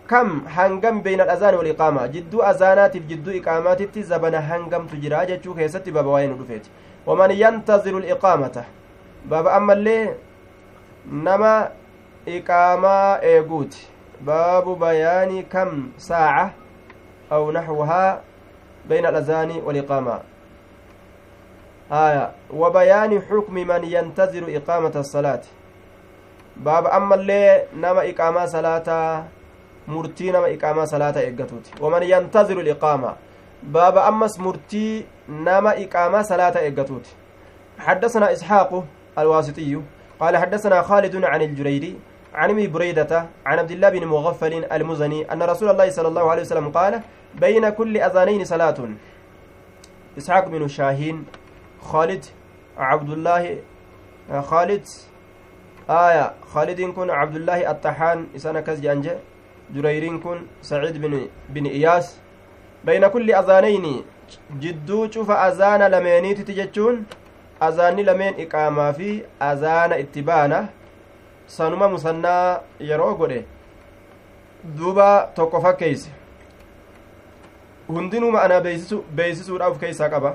kam 0.07 0.35
hangam 0.57 1.03
beyna 1.03 1.23
alazaani 1.29 1.57
waliqaama 1.63 2.09
jidduu 2.09 2.43
azaanaatiif 2.51 3.07
jidduu 3.13 3.33
iqaamaatitti 3.41 4.03
zabana 4.03 4.41
hangamtu 4.51 4.97
jira 4.97 5.27
jechuu 5.33 5.55
keessatti 5.55 5.93
baaba 5.99 6.11
waa'ee 6.17 6.27
nu 6.33 6.37
dhufeeti 6.43 6.71
waman 7.07 7.31
yantaziru 7.45 7.99
liqaamata 8.07 8.65
baaba 9.31 9.53
ammallee 9.61 10.03
nama 11.29 11.55
iqaamaa 12.27 13.19
eeguuti 13.23 13.89
baabu 14.21 14.77
bayaani 14.77 15.43
kam 15.43 15.93
saaca 15.97 16.53
aw 17.31 17.53
naxwahaa 17.53 18.21
bayna 18.89 19.09
alazaani 19.09 19.61
waliqaamaa 19.67 20.21
آية. 21.93 22.31
وبيان 22.51 23.23
حكم 23.23 23.55
من 23.55 23.85
ينتظر 23.85 24.57
إقامة 24.57 24.93
الصلاة. 24.97 25.45
باب 26.57 26.87
أما 26.87 27.15
اللي 27.15 27.63
نما 27.77 28.11
إقامة 28.11 28.47
صلاة 28.47 29.25
مرتي 29.89 30.31
نما 30.31 30.55
إقامة 30.55 30.85
صلاة 30.85 31.17
إقتوت 31.29 31.67
ومن 31.81 32.03
ينتظر 32.03 32.61
الإقامة. 32.61 33.15
باب 33.63 33.99
أمس 33.99 34.41
مرتي 34.41 35.05
نما 35.29 35.85
إقامة 35.85 36.23
صلاة 36.23 36.57
إقتوت 36.69 37.07
حدثنا 37.79 38.33
إسحاق 38.33 38.85
الواسطي 39.19 39.81
قال 40.21 40.37
حدثنا 40.37 40.83
خالد 40.83 41.25
عن 41.25 41.43
الجريري 41.43 41.97
عن 42.35 42.51
أبي 42.51 42.67
بريدة 42.67 43.27
عن 43.47 43.59
عبد 43.59 43.71
الله 43.71 43.89
بن 43.89 44.05
مغفل 44.05 44.65
المزني 44.65 45.33
أن 45.33 45.43
رسول 45.43 45.69
الله 45.71 45.91
صلى 45.91 46.09
الله 46.09 46.31
عليه 46.31 46.43
وسلم 46.43 46.69
قال 46.69 47.01
بين 47.35 47.69
كل 47.69 47.97
أذانين 47.97 48.45
صلاة. 48.45 48.75
إسحاق 50.19 50.49
بن 50.49 50.69
شاهين 50.69 51.25
خالد 51.81 52.25
عبد 52.79 53.11
الله 53.11 53.59
خالد 54.41 54.85
آية 55.91 56.35
خالد 56.53 56.81
كن 56.81 57.11
عبد 57.11 57.37
الله 57.37 57.71
الطحان 57.71 58.27
إسانا 58.37 58.61
كز 58.61 58.87
أنجي 58.87 59.15
جريرين 59.75 60.19
كن 60.19 60.47
سعيد 60.63 61.01
بن 61.01 61.29
بن 61.49 61.67
إياس. 61.67 62.19
بين 62.85 63.07
كل 63.07 63.31
أذانين 63.31 64.05
جدو 64.61 65.11
شوف 65.11 65.31
أذان 65.31 65.83
لمينيت 65.83 66.41
تجتشون 66.41 67.07
أذان 67.63 67.97
لمين 67.97 68.35
إقامة 68.39 68.93
في 68.93 69.23
أذان 69.43 69.93
اتبانة. 69.93 70.69
Sanuma 71.47 71.89
musannaa 71.89 72.61
yeroo 72.81 73.15
godhe 73.15 73.47
duuba 74.77 75.31
tokko 75.35 75.61
fakkeeyse 75.61 76.11
hundinuu 77.89 78.31
ma'anaa 78.33 78.61
beeysisuudha 79.17 79.69
uf 79.71 79.79
keeysaa 79.79 80.09
qaba. 80.09 80.35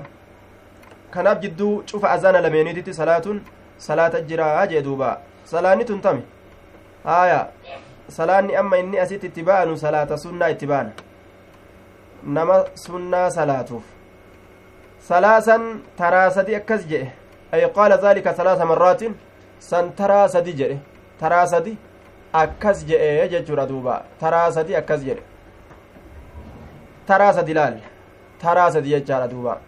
Kanaaf 1.10 1.40
jidduu 1.42 1.82
cufa 1.82 2.10
azaana 2.10 2.40
lameeniititti 2.40 2.94
salaatuun 2.94 3.40
salaata 3.78 4.20
jiraa 4.20 4.66
jee 4.66 4.82
duuba. 4.82 5.18
Salaanni 5.44 5.84
tun 5.84 6.00
tami? 6.00 6.22
Haaya. 7.04 7.46
Salaanni 8.08 8.56
amma 8.56 8.78
inni 8.78 8.98
asitti 8.98 9.26
itti 9.26 9.42
ba'anu 9.42 9.76
salaata 9.76 10.18
sunnaa 10.18 10.48
itti 10.50 10.66
ba'ana. 10.66 10.90
Nama 12.22 12.64
sunnaa 12.74 13.30
salaatuuf. 13.30 13.82
Salaasan 15.08 15.82
taraa 15.96 16.30
sadi 16.30 16.54
akkas 16.54 16.86
jedhe. 16.86 17.12
Ay 17.52 17.66
qaala 17.74 17.96
daalika 17.96 18.34
salaasa 18.34 18.64
marraatin 18.64 19.14
san 19.58 19.92
taraa 19.92 20.28
sadi 20.28 20.52
jedhe 20.52 20.78
taraa 21.20 21.46
sadi 21.46 21.78
akkas 22.32 22.84
jedhe 22.86 23.28
jechuudha 23.28 23.66
duuba 23.66 24.02
taraa 24.20 24.50
sadi 24.52 24.76
akkas 24.76 25.04
jedhe 25.04 25.22
taraa 27.06 27.32
sadi 27.32 27.54
laal 27.54 27.80
jechaadha 28.82 29.28
duuba 29.28 29.60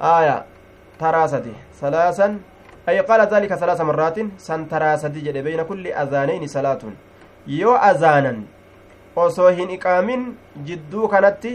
aya 0.00 0.44
taraa 0.98 1.28
sadi 1.28 1.54
salaasan 1.80 2.40
ay 2.86 3.02
qaala 3.08 3.26
daalika 3.26 3.56
salaasa 3.58 3.84
marraatin 3.84 4.30
san 4.36 4.68
taraa 4.68 4.96
sadi 4.98 5.20
jedhe 5.26 5.42
beyna 5.42 5.64
kulli 5.64 5.92
azaanayni 6.02 6.48
salaatun 6.48 6.94
yoo 7.46 7.76
azaanan 7.90 8.46
osoo 9.16 9.48
hin 9.58 9.70
iqaamin 9.70 10.22
jidduu 10.68 11.08
kanatti 11.08 11.52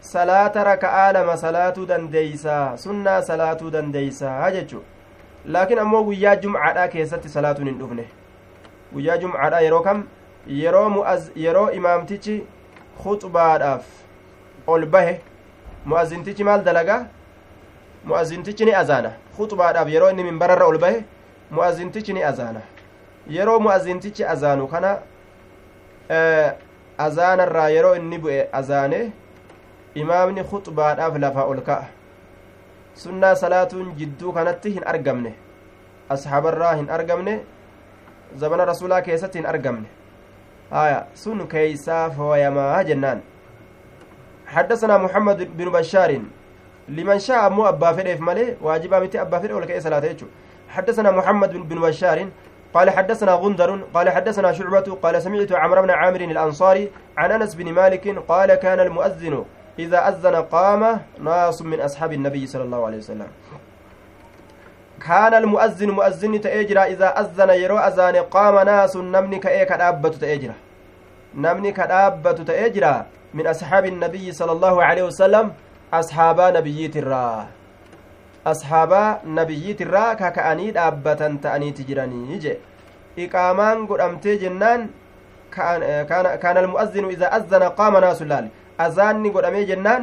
salaata 0.00 0.64
raka'aa 0.70 1.12
lama 1.16 1.36
salaatuu 1.36 1.86
dandeeysaa 1.92 2.76
sunnaa 2.84 3.22
salaatuu 3.22 3.70
dandeeysaa 3.76 4.50
jechuu 4.56 4.82
laakiin 5.56 5.78
ammoo 5.84 6.04
guyyaa 6.04 6.36
jumcaadhaa 6.44 6.88
keessatti 6.96 7.28
salaatuun 7.36 7.68
hin 7.68 7.78
dhufne 7.78 8.06
guyyaa 8.94 9.16
jumcaadhaa 9.22 9.60
yeroo 9.66 9.82
kam 9.88 10.04
yeroo 10.60 10.88
mu'az 10.96 11.22
yeroo 11.44 11.70
imaamtichi 11.78 12.36
khuxbaadhaaf 13.02 13.84
ol 14.66 14.86
bahe 14.86 15.14
mu'azintichi 15.92 16.44
maal 16.44 16.62
dalagaa 16.68 17.00
mu'azintichi 18.12 18.64
ni 18.64 18.74
azaana 18.82 19.10
khuxbaadhaaf 19.36 19.88
yeroo 19.94 20.10
inni 20.14 20.24
minbararra 20.30 20.66
ol 20.66 20.78
bahe 20.78 21.04
mu'azintichi 21.50 22.12
ni 22.12 22.22
azaana 22.30 22.60
yeroo 23.38 23.58
mu'azintichi 23.66 24.24
azaanu 24.34 24.66
kana 24.68 24.90
azaanarraa 27.06 27.68
yeroo 27.76 27.94
inni 27.96 28.18
bu'e 28.18 28.48
azaane 28.60 29.00
imaamni 30.02 30.42
khuxbaadhaaf 30.50 31.16
lafaa 31.24 31.46
ol 31.52 31.60
ka'a 31.68 31.86
sunnaa 33.02 33.34
salaatuun 33.42 33.94
jidduu 33.98 34.32
kanatti 34.32 34.70
hin 34.76 34.84
argamne 34.92 35.34
ashaabarraa 36.16 36.74
hin 36.74 36.90
argamne 36.96 37.34
zabana 38.36 38.64
rasuulaa 38.64 39.02
keessatti 39.02 39.38
hin 39.38 39.46
argamne. 39.46 39.86
Haya 40.70 41.06
sun 41.14 41.46
keeysaa 41.48 42.10
fooyamaa 42.10 42.82
jennaan. 42.84 43.22
حدثنا 44.46 44.98
محمد 44.98 45.56
بن 45.56 45.72
بشار 45.72 46.20
لمن 46.88 47.18
شاء 47.18 47.50
مو 47.50 47.68
أبا 47.68 47.92
فديف 47.92 48.20
مالي 48.20 48.56
واجبا 48.62 49.00
متي 49.00 49.20
أبا 49.20 49.38
فديف 49.38 49.56
ولا 49.56 49.66
كأي 49.66 49.80
صلاة 49.80 50.16
حدثنا 50.68 51.10
محمد 51.10 51.52
بن 51.68 51.80
بشار 51.80 52.28
قال 52.74 52.90
حدثنا 52.90 53.32
غندر 53.32 53.70
قال 53.94 54.10
حدثنا 54.10 54.52
شعبة 54.52 54.98
قال 55.02 55.22
سمعت 55.22 55.52
عمرو 55.52 55.82
بن 55.82 55.90
عامر 55.90 56.20
الأنصاري 56.20 56.90
عن 57.16 57.32
أنس 57.32 57.54
بن 57.54 57.72
مالك 57.72 58.18
قال 58.28 58.54
كان 58.54 58.80
المؤذن 58.80 59.44
إذا 59.78 60.08
أذن 60.08 60.36
قام 60.36 61.00
ناس 61.20 61.62
من 61.62 61.80
أصحاب 61.80 62.12
النبي 62.12 62.46
صلى 62.46 62.62
الله 62.62 62.86
عليه 62.86 62.98
وسلم 62.98 63.26
كان 65.08 65.34
المؤذن 65.34 65.90
مؤذن 65.90 66.40
تأجرا 66.40 66.84
إذا 66.84 67.08
أذن 67.20 67.50
يرو 67.62 67.78
أذان 67.78 68.16
قام 68.16 68.56
ناس 68.70 68.96
نمني 68.96 69.38
كأي 69.38 69.64
كدابة 69.64 70.08
تأجرا 70.08 70.54
نمني 71.34 71.72
كدابة 71.72 72.32
تأجرا 72.50 72.94
من 73.34 73.46
أصحاب 73.46 73.84
النبي 73.86 74.32
صلى 74.32 74.52
الله 74.52 74.74
عليه 74.84 75.02
وسلم 75.02 75.52
أصحاب 76.00 76.38
نبييت 76.56 76.96
الرا 76.96 77.46
أصحاب 78.46 78.92
نبييت 79.38 79.80
الرا 79.82 80.06
ككأني 80.20 80.70
دابة 80.70 81.14
تأني 81.44 81.70
تجراني 81.78 82.38
جي. 82.38 82.54
إقامان 83.18 83.86
قد 83.86 84.00
أمتي 84.00 84.36
جنان 84.36 84.80
كان, 85.54 85.80
كان, 86.42 86.56
المؤذن 86.64 87.04
إذا 87.14 87.26
أذن 87.36 87.62
قام 87.62 87.94
ناس 87.96 88.22
اللال 88.22 88.48
أذاني 88.80 89.28
قد 89.34 89.44
أمي 89.44 89.64
جنان 89.64 90.02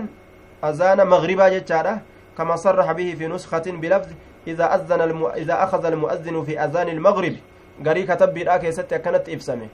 أذان 0.63 0.99
مغربا 1.07 1.49
جتشارة 1.53 1.95
كما 2.37 2.55
صرح 2.55 2.91
به 2.91 3.09
في 3.19 3.27
نسخة 3.27 3.63
بلفظ 3.67 4.09
إذا 4.47 4.75
أذن 4.75 5.01
الم... 5.01 5.25
إذا 5.25 5.63
أخذ 5.63 5.85
المؤذن 5.85 6.43
في 6.43 6.59
أذان 6.59 6.89
المغرب 6.89 7.35
غري 7.85 8.03
كتب 8.03 8.33
بيرا 8.33 8.57
كيست 8.57 8.93
كانت 8.93 9.29
إبسمه 9.29 9.67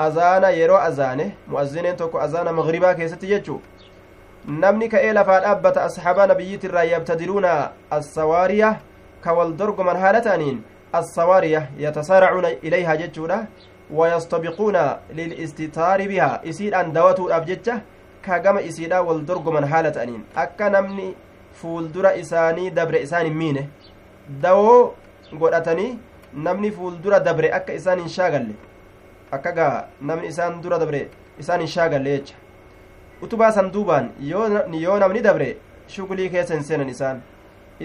أذان 0.00 0.44
يرو 0.44 0.76
أذانه 0.76 1.30
مؤذنين 1.48 1.96
توكو 1.96 2.18
أذان 2.18 2.54
مغربا 2.54 2.96
يجو 3.22 3.58
ka'ee 4.90 5.12
lafaa 5.12 5.40
dhaabbata 5.40 5.84
asxaabaa 5.84 6.26
nabiyyiitirraa 6.26 6.84
yabtadiruuna 6.84 7.70
assawaariya 7.90 8.80
ka 9.20 9.32
wal 9.32 9.52
dorgoman 9.52 9.96
haala 9.96 10.20
ta'aniin 10.20 10.62
assawaariya 10.92 11.68
yatasaaracuuna 11.78 12.50
ilayhaa 12.62 12.96
jechuudha 12.96 13.46
wayastabiquuna 13.90 14.98
lilistitaari 15.14 16.08
bihaa 16.08 16.40
isiidhaan 16.44 16.92
dawatuudhaaf 16.92 17.44
jecha 17.46 17.80
ka 18.22 18.38
gama 18.38 18.60
isiidhaa 18.60 19.02
wal 19.02 19.20
dorgoman 19.20 19.64
haala 19.64 19.90
ta'aniin 19.90 20.24
akka 20.34 20.70
namni 20.70 21.14
fuuldura 21.52 22.14
isaanii 22.14 22.70
dabre 22.70 23.02
isaan 23.02 23.26
hin 23.26 23.36
miine 23.36 23.68
dawoo 24.28 24.94
godhatanii 25.32 25.98
namni 26.34 26.70
fuuldura 26.70 27.20
dabre 27.20 27.52
akka 27.58 27.72
isaan 27.80 27.98
hin 28.04 28.08
shaagalle 28.16 28.54
akka 29.32 29.52
gaa 29.52 29.84
namni 30.00 30.28
isaan 30.28 30.60
dura 30.62 30.78
dabre 30.78 31.02
isaan 31.44 31.60
hin 31.60 31.68
shaagalle 31.76 32.10
jecha 32.16 32.34
utubaa 33.22 33.52
san 33.52 33.70
duubaan 33.76 34.10
yoo 34.20 34.98
namni 34.98 35.22
dabre 35.28 35.48
shugulii 35.94 36.28
keessa 36.34 36.54
hin 36.54 36.64
seenan 36.72 36.88
isaan 36.96 37.22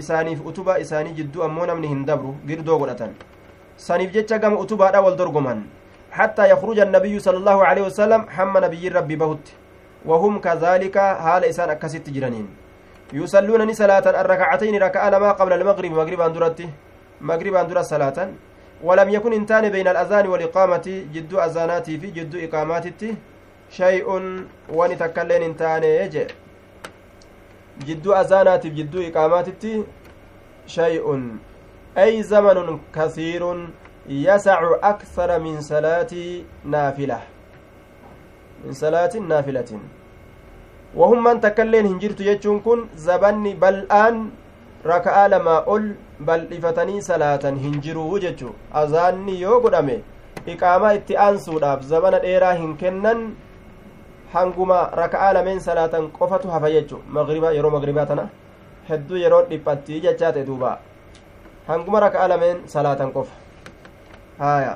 isaaniif 0.02 0.41
utubaa 0.52 0.78
isaanii 0.88 1.14
jidduu 1.22 1.44
ammoo 1.48 1.66
namni 1.72 1.88
hin 1.94 2.04
dabru 2.10 2.36
girdoo 2.48 2.80
godhatan 2.84 3.16
saniif 3.88 4.12
jecha 4.18 4.39
gama 4.39 4.60
utubaadha 4.66 5.02
wal 5.08 5.18
dorgoman 5.24 5.64
حتى 6.14 6.50
يخرج 6.54 6.80
النبي 6.80 7.20
صلى 7.20 7.38
الله 7.41 7.66
عليه 7.66 7.84
وسلم 7.89 8.22
حم 8.30 8.54
نبي 8.66 8.84
ربي 8.88 9.16
بهت 9.16 9.46
وهم 10.06 10.34
كذلك 10.46 10.98
حال 10.98 11.41
إسان 11.46 11.70
أكست 11.70 12.06
جرانين 12.10 12.48
يصلون 13.14 13.74
صلاة 13.74 14.05
الركعتين 14.22 14.84
ركعة 14.84 15.09
لما 15.09 15.32
قبل 15.32 15.53
المغرب 15.53 15.91
مغرب 15.91 16.22
أندرتي 16.22 16.70
مغرب 17.22 17.53
أندر 17.53 17.82
صلاة. 17.82 18.30
ولم 18.84 19.09
يكن 19.09 19.34
انتان 19.34 19.70
بين 19.70 19.88
الأذان 19.88 20.28
والإقامة 20.28 20.88
جد 21.14 21.34
أذاناتي 21.34 21.97
في 21.97 22.07
جد 22.11 22.36
إقاماتي. 22.36 23.16
شيء 23.70 24.07
ونتكلن 24.70 25.41
انتان 25.43 25.84
يجي. 25.84 26.26
جد 27.88 28.07
أذاناتي 28.07 28.70
جد 28.70 28.95
إقاماتي. 28.95 29.84
شيء. 30.68 31.05
أي 31.97 32.24
زمن 32.24 32.80
كثير 32.95 33.43
يسع 34.09 34.59
أكثر 34.84 35.39
من 35.39 35.61
صلاة 35.61 36.14
نافلة. 36.66 37.20
من 38.66 38.74
صلاة 38.74 39.14
نافلة. 39.18 39.80
وهم 40.96 41.20
من 41.24 41.41
تكلين 41.41 41.86
هنجرت 41.86 42.20
يجون 42.22 42.60
كن 42.66 42.80
زبني 42.96 43.54
بل 43.64 43.78
آن 43.91 44.16
ركعة 44.86 45.28
لما 45.34 45.56
أول 45.66 45.96
بل 46.28 46.41
إفتني 46.54 47.02
صلاة 47.02 47.44
هنجروا 47.66 48.20
ججو 48.24 48.50
أذاني 48.82 49.36
يو 49.41 49.60
قدامي 49.64 49.98
إقامة 50.52 50.88
اتئانسودhaaf 50.98 51.82
zabana 51.91 52.20
dheeraa 52.26 52.54
hin 52.62 52.72
kennan 52.82 53.20
hanguma 54.34 54.80
raka'aa 55.02 55.34
lameen 55.38 55.60
salaatan 55.68 56.10
qofatu 56.18 56.52
hafa 56.56 56.72
jechu 56.76 56.98
magriba 57.18 57.52
yeroo 57.58 57.72
magribaa 57.76 58.06
tana 58.12 58.26
hedduu 58.89 59.18
yeroo 59.24 59.41
dhiphattii 59.52 60.02
jechaa 60.06 60.32
ta'e 60.36 60.44
duuba 60.50 60.72
hanguma 61.68 62.00
raka'a 62.06 62.28
lameen 62.34 62.58
salaatan 62.76 63.14
qofa 63.16 63.36
haya 64.44 64.74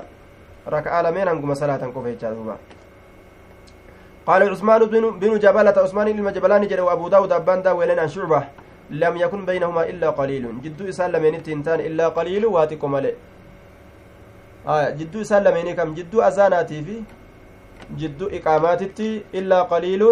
raka'a 0.76 1.04
lameen 1.08 1.28
hanguma 1.34 1.56
salaatan 1.64 1.94
qofa 1.96 2.14
jechaa 2.14 2.34
duuba 2.38 2.56
قال 4.28 4.42
عثمان 4.44 4.82
بن 4.92 5.40
جبلة 5.40 5.78
عثمان 5.84 6.08
جبلان 6.36 6.68
جرى 6.68 6.82
وأبو 6.82 7.08
داود 7.08 7.32
أبان 7.32 7.62
داولين 7.64 8.00
عن 8.00 8.10
شعبة. 8.12 8.44
لم 8.92 9.14
يكن 9.18 9.46
بينهما 9.46 9.90
إلا 9.90 10.10
قليل. 10.20 10.44
جدو 10.64 10.90
إسان 10.92 11.12
لمن 11.12 11.44
تنتان 11.44 11.80
إلا 11.80 12.08
قليل 12.12 12.46
واتكم 12.46 12.96
عليه. 12.96 13.16
آه 14.68 14.90
جدو 15.00 15.22
إسان 15.22 15.44
لمن 15.44 15.72
كم؟ 15.76 15.94
جدو 15.96 16.22
أزاناتي 16.22 16.82
في 16.84 16.96
جدو 17.96 18.28
إقاماتي 18.28 19.24
إلا 19.32 19.62
قليل 19.72 20.04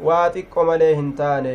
واتكم 0.00 0.70
عليه 0.70 0.94
هنتان 1.00 1.46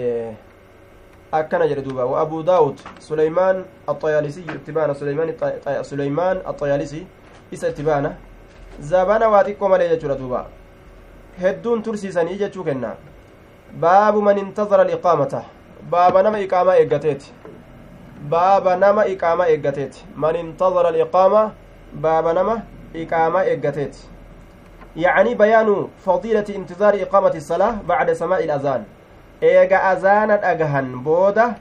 akkana 1.31 1.67
jedhe 1.67 1.81
duuba 1.81 2.05
wa 2.05 2.21
abuu 2.21 2.43
daawud 2.43 2.75
suleymaan 2.99 3.63
axayaalisi 3.87 4.41
itti 4.41 4.71
baana 4.71 4.93
suleymaan 4.93 5.31
suleymaan 5.83 6.37
axayaalisi 6.43 7.07
isa 7.51 7.69
itti 7.71 7.83
baana 7.83 8.19
hedduun 11.39 11.83
tursiisanii 11.83 12.37
jechuu 12.43 12.63
kenna 12.63 12.95
baabu 13.83 14.21
man 14.21 14.37
intazara 14.37 14.83
aliqaamata 14.83 15.41
baaba 15.89 16.23
nama 16.23 16.39
iqaamaa 16.45 16.75
eeggateeti 16.83 17.33
baaba 18.33 18.75
nama 18.75 19.05
iqaamaa 19.13 19.47
eeggateeti 19.55 20.05
man 20.15 20.35
intazara 20.35 20.89
aliqaama 20.93 21.51
baaba 22.05 22.33
nama 22.33 22.61
iqaamaa 23.03 23.43
eeggateeti 23.53 24.01
يعني 24.95 25.35
بيان 25.35 25.87
فضيلة 26.05 26.45
انتظار 26.55 26.93
إقامة 27.01 27.33
الصلاة 27.41 27.75
بعد 27.87 28.13
سماع 28.13 28.39
الأذان 28.39 28.83
eega 29.41 29.83
azaana 29.91 30.37
dhagahan 30.37 30.87
booda 31.03 31.55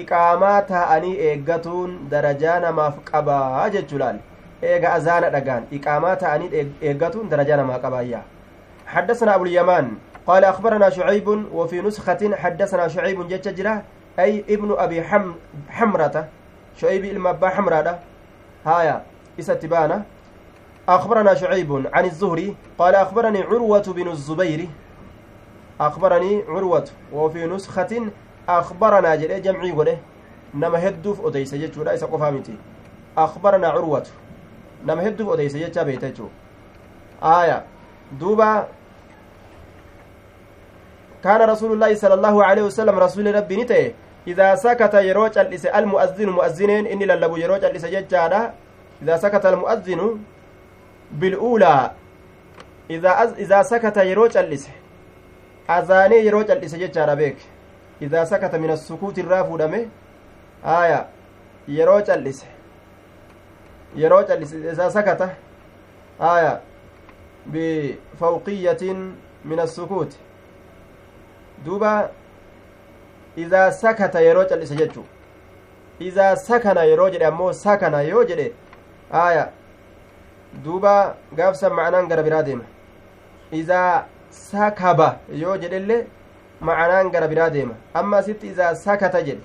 iqaamaa 0.00 0.62
taa'anii 0.70 1.16
eeggatuun 1.28 1.90
darajaa 2.10 2.58
namaaf 2.64 2.98
qabaa 3.10 3.70
jechuudhaan 3.74 4.18
eega 4.62 4.92
azaana 4.98 5.30
dhagahan 5.34 5.64
iqaamaa 5.78 6.16
taa'anii 6.22 6.66
eeggatuun 6.82 7.30
darajaa 7.32 7.56
namaa 7.62 7.78
qabaayya 7.84 8.20
حدثنا 8.88 9.34
أبو 9.34 9.44
اليمان 9.44 9.92
قال 10.26 10.44
أخبرنا 10.44 10.90
شعيب 10.90 11.28
وفي 11.52 11.80
نسخة 11.80 12.36
حدثنا 12.36 12.88
شعيب 12.88 13.28
جتجرة 13.28 13.82
أي 14.18 14.44
ابن 14.48 14.74
أبي 14.78 15.02
حم 15.02 15.32
حمرة 15.68 16.28
شعيب 16.76 17.04
المبا 17.04 17.48
حمرة 17.48 17.98
هايا 18.66 19.02
إستبانة 19.40 20.04
أخبرنا 20.88 21.34
شعيب 21.34 21.88
عن 21.92 22.04
الزهري 22.04 22.56
قال 22.78 22.94
أخبرني 22.94 23.42
عروة 23.42 23.92
بن 23.96 24.08
الزبير 24.08 24.68
أخبرني 25.80 26.42
عروة 26.48 26.88
وفي 27.12 27.46
نسخة 27.46 28.10
أخبرنا 28.48 29.14
جل 29.14 29.42
جمعي 29.42 29.72
قوله 29.72 29.98
نما 30.54 30.88
هدوف 30.88 31.26
أديس 31.26 31.54
جتشو 31.54 31.82
لا 31.82 31.92
يسقف 31.92 32.22
متي 32.22 32.56
أخبرنا 33.18 33.68
عروة 33.68 34.06
نما 34.86 35.08
هدوف 35.08 35.28
أديس 35.28 35.56
جتشا 35.56 36.28
آية 37.22 37.64
دوبا 38.12 38.68
كان 41.24 41.40
رسول 41.50 41.72
الله 41.72 41.94
صلى 41.94 42.14
الله 42.14 42.44
عليه 42.44 42.62
وسلم 42.62 42.98
رسول 42.98 43.34
ربي 43.34 43.56
نتئ 43.62 43.92
إذا 44.26 44.54
سكت 44.54 44.94
يروج 44.94 45.38
الإس 45.38 45.66
المؤذن 45.66 46.28
مؤذنين 46.28 46.86
إني 46.86 47.06
للبو 47.06 47.36
يروج 47.36 47.64
الإس 47.64 47.84
إذا 49.02 49.16
سكت 49.16 49.46
المؤذن 49.46 50.18
بالأولى 51.12 51.90
إذا 52.90 53.10
أز 53.22 53.32
إذا 53.32 53.62
سكت 53.62 53.96
يروج 53.96 54.36
الإس 54.36 54.68
azaanee 55.68 56.24
yeroo 56.24 56.44
cal'ise 56.44 56.78
jechaadha 56.78 57.16
beek 57.16 57.38
idaa 58.00 58.26
sakata 58.26 58.58
min 58.58 58.70
assukuuti 58.70 59.20
irraa 59.20 59.44
fuudhame 59.44 59.88
aya 60.64 61.06
yeroo 61.68 62.00
cal'ise 62.02 62.46
yeroo 63.96 64.22
cal'ise 64.30 64.56
isaa 64.72 64.90
sakata 64.90 65.28
aya 66.30 66.60
bifawqiyyatin 67.52 69.02
min 69.44 69.58
assukuuti 69.58 70.16
duuba 71.64 72.10
idaa 73.36 73.70
sakata 73.72 74.20
yeroo 74.20 74.44
cal'ise 74.50 74.76
jechu 74.76 75.04
idaa 76.00 76.36
sakana 76.36 76.82
yeroo 76.90 77.10
jedhe 77.10 77.26
ammoo 77.26 77.52
sakana 77.52 78.02
yoo 78.02 78.24
jedhe 78.24 78.52
aya 79.12 79.48
duuba 80.64 81.14
gaafsan 81.36 81.72
ma'anaan 81.72 82.08
gara 82.08 82.22
biraa 82.22 82.42
deema 82.42 82.64
idaa 83.52 84.04
sakaba 84.30 85.08
yoo 85.42 85.56
jedhellee 85.56 86.04
macanaan 86.60 87.10
gara 87.10 87.28
biraa 87.28 87.50
deema 87.50 87.74
amma 87.94 88.16
asitti 88.18 88.46
izaa 88.52 88.74
sakata 88.74 89.22
jedhe 89.22 89.42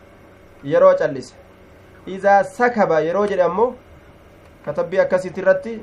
yeroo 0.73 0.93
callise 0.99 1.33
izaa 2.15 2.43
sakaba 2.43 2.99
yeroo 3.07 3.25
jedhe 3.27 3.43
ammoo 3.49 3.73
katabbii 4.65 4.99
akkasitti 5.05 5.41
irratti 5.41 5.73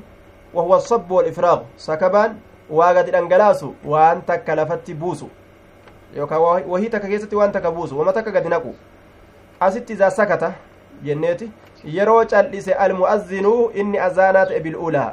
wahuwa 0.53 0.81
sabbu 0.81 1.15
walifraaqu 1.15 1.65
sakabaan 1.75 2.35
waa 2.69 2.93
gadi 2.93 3.11
dhangalaasu 3.11 3.75
waan 3.85 4.21
takka 4.31 4.55
lafatti 4.55 4.93
buusu 4.93 5.29
yookaan 6.15 6.41
wahii 6.67 6.89
takka 6.89 7.07
keessatti 7.07 7.35
waan 7.35 7.51
takka 7.51 7.71
buusu 7.71 7.99
wama 7.99 8.13
takka 8.13 8.31
gadi 8.31 8.49
naqu 8.49 8.75
asitti 9.59 9.93
izaa 9.93 10.11
sakata 10.11 10.53
jenneeti 11.03 11.51
yeroo 11.83 12.25
callise 12.25 12.73
almu'azzinuu 12.73 13.71
inni 13.73 13.99
azaanaa 13.99 14.45
ta'e 14.45 14.59
bil'ulaa 14.59 15.11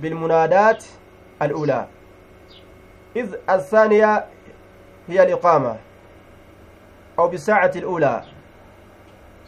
bilmunaadaat 0.00 0.84
al'ulaa 1.40 1.86
إذ 3.16 3.34
الثانية 3.50 4.24
هي 5.08 5.22
الإقامة 5.22 5.76
أو 7.18 7.28
بالساعة 7.28 7.72
الأولى 7.76 8.22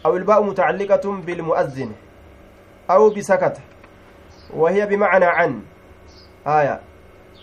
أو 0.07 0.17
الباء 0.17 0.43
متعلقة 0.43 1.13
بالمؤذن 1.13 1.93
أو 2.91 3.11
بسكت 3.11 3.61
وهي 4.55 4.87
بمعنى 4.87 5.25
عن 5.25 5.63
آية 6.47 6.81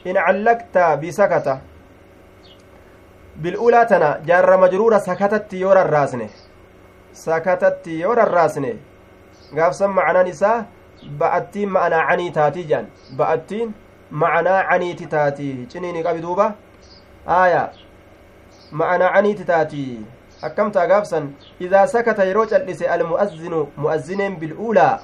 إن 0.07 0.17
علقت 0.17 0.77
بسكت 0.77 1.59
تنا 3.89 4.21
جار 4.25 4.57
مجرورة 4.57 4.97
سكتت 4.97 5.53
يورا 5.53 5.81
الراسنة 5.81 6.29
سكتت 7.13 7.87
يورا 7.87 8.23
الراسنة 8.23 8.73
قاف 9.57 9.75
سمع 9.75 10.03
عن 10.03 10.25
نساء 10.27 10.65
بأتين 11.03 11.69
معنى 11.69 11.95
عني 11.95 12.29
تاتي 12.29 12.63
جان 12.63 12.85
بأتين 13.17 13.73
ma'anaa 14.11 14.63
caniiti 14.63 15.05
taati 15.05 15.67
ciniini 15.67 16.03
qabi 16.03 16.21
duuba 16.21 16.53
aaya 17.27 17.71
ma'anaa 18.71 19.09
caniiti 19.13 19.45
taati 19.45 20.01
akkamtaa 20.41 20.87
gaabsan 20.87 21.33
idaa 21.59 21.87
sakata 21.87 22.23
yeroo 22.23 22.45
cal'ise 22.45 22.87
almu'azzinu 22.87 23.67
mu'azzineen 23.77 24.35
bil'uulaa 24.39 24.99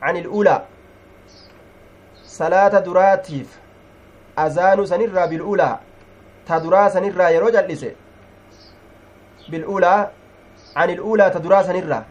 can 0.00 0.16
il'uulaa 0.16 0.60
salaata 2.22 2.80
duraatiif 2.80 3.58
azaanu 4.36 4.86
sanirraa 4.86 5.26
bil'uulaa 5.26 5.78
ta 6.46 6.60
duraa 6.60 6.90
sanirraa 6.90 7.30
yeroo 7.30 7.50
cal'ise 7.52 7.96
bil'uulaa 9.50 10.10
can 10.74 10.90
il'uulaa 10.90 11.30
ta 11.30 11.38
duraa 11.38 11.62
sanirraa 11.64 12.04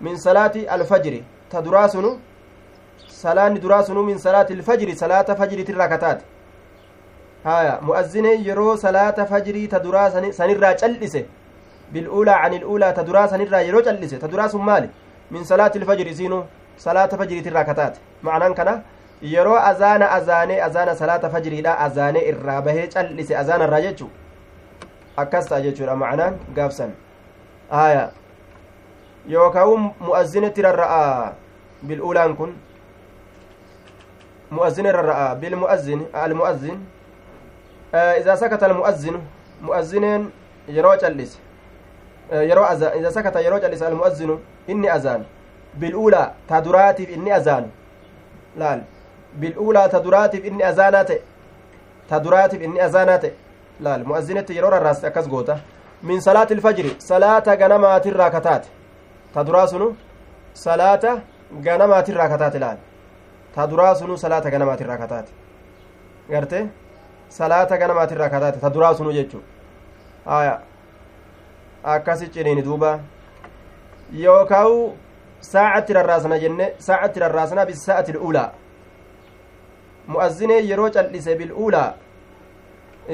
min 0.00 0.16
salaati 0.16 0.66
alfajri 0.66 1.24
ta 1.50 1.62
duraa 1.62 1.88
sunu 1.88 2.18
salaanni 3.08 3.60
duraa 3.60 3.82
sunuu 3.82 4.02
min 4.02 4.18
salaati 4.18 4.52
ilfajri 4.52 4.96
salaata 4.96 5.36
fajriitirraa 5.36 5.88
kataate 5.88 6.24
haya 7.44 7.78
mu'azzineen 7.82 8.44
yeroo 8.46 8.76
salaata 8.76 9.26
fajrii 9.26 9.68
ta 9.68 9.78
duraa 9.80 10.10
sanirraa 10.32 10.74
cal'ise 10.74 11.26
bil'uulaa 11.92 12.42
can 12.42 12.52
il'uulaa 12.52 12.92
ta 12.92 13.02
duraa 13.02 13.28
sanirraa 13.28 13.60
yeroo 13.62 13.82
cal'ise 13.82 14.18
ta 14.18 14.28
duraa 14.28 14.48
sun 14.48 14.62
maali 14.62 14.88
min 15.30 15.44
salaati 15.44 15.78
ilfajri 15.78 16.14
yeroo 19.22 19.58
azaana 19.58 20.10
azaanee 20.10 20.60
azaana 20.62 20.94
salaata 20.94 21.30
fajriidha 21.30 21.78
azaanee 21.78 22.28
irraa 22.28 22.62
bahee 22.62 22.86
cal'ise 22.86 23.36
azaanarraa 23.36 23.80
jechuu 23.80 24.10
akkas 25.16 25.48
ta'a 25.48 25.60
jechuudha 25.60 25.96
ma'anaan 25.96 26.38
gaafsan 26.54 26.90
haya 27.70 28.10
yookaan 29.28 29.92
mu'azzinetti 30.00 30.62
rarra'a 30.62 31.32
bil'uulaan 31.82 32.36
kun 32.36 32.56
الرأى 34.52 35.34
بالمؤذن 35.34 36.06
المؤذن 36.24 36.78
آه 37.94 38.12
إذا 38.18 38.34
سكت 38.34 38.62
المؤذن 38.64 39.22
مؤذن 39.62 40.30
يرو 40.68 40.94
جلس 40.94 41.38
آه 42.32 42.42
يرو 42.42 42.64
أذان 42.64 42.98
إذا 42.98 43.10
سكت 43.10 43.36
يرو 43.36 43.58
جلس 43.58 43.82
المؤذن 43.82 44.38
إني 44.70 44.94
أذان 44.94 45.22
بالأولى 45.74 46.30
تدراتي 46.48 47.14
إني 47.14 47.36
أذان 47.36 47.70
لا 48.56 48.82
بالأولى 49.36 49.88
تدراتي 49.92 50.48
إني 50.48 50.68
أذانات 50.68 51.10
تدراتي 52.10 52.64
إني 52.64 52.86
أذانات 52.86 53.24
لا 53.80 53.96
المؤذنة 53.96 54.46
يرو 54.50 54.68
الراس 54.68 55.04
أكس 55.04 55.26
غوتا 55.28 55.60
من 56.02 56.20
صلاة 56.20 56.48
الفجر 56.50 56.86
صلاة 56.98 57.46
غنمات 57.60 58.06
الراكتات 58.06 58.66
تدراسن 59.34 59.92
صلاة 60.54 61.04
غنمات 61.66 62.08
الراكتات 62.10 62.56
لا 62.56 62.76
ta 63.54 63.66
duraa 63.66 63.94
sunuu 63.94 64.16
salaata 64.16 64.50
ganamaati 64.50 64.84
irraa 64.84 64.98
kataate 64.98 65.32
garte 66.30 66.68
salaata 67.28 67.78
ganamaati 67.78 68.14
irraa 68.14 68.28
kataate 68.34 68.60
ta 68.60 68.70
duraa 68.70 68.94
sunuu 68.94 69.12
jechuu 69.12 69.42
haya 70.24 70.60
akkasi 71.94 72.28
ciniini 72.28 72.62
duuba 72.62 72.98
yookaawu 74.12 74.96
saacatti 75.40 75.92
rarraasna 75.92 76.38
jenne 76.38 76.72
saacatti 76.78 78.12
mu'azzinee 80.12 80.60
yeroo 80.70 80.90
cal'ise 80.96 81.34
bil'uulaa 81.40 81.88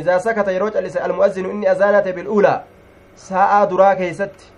idaa 0.03 0.19
sakata 0.27 0.53
yeroo 0.57 0.71
cal'ise 0.71 1.01
almu'azzinu 1.07 1.51
inni 1.51 1.69
azaanate 1.75 2.13
bil'uulaa 2.19 2.59
saa'aa 3.29 3.63
duraa 3.71 3.95
keeysatti 4.01 4.53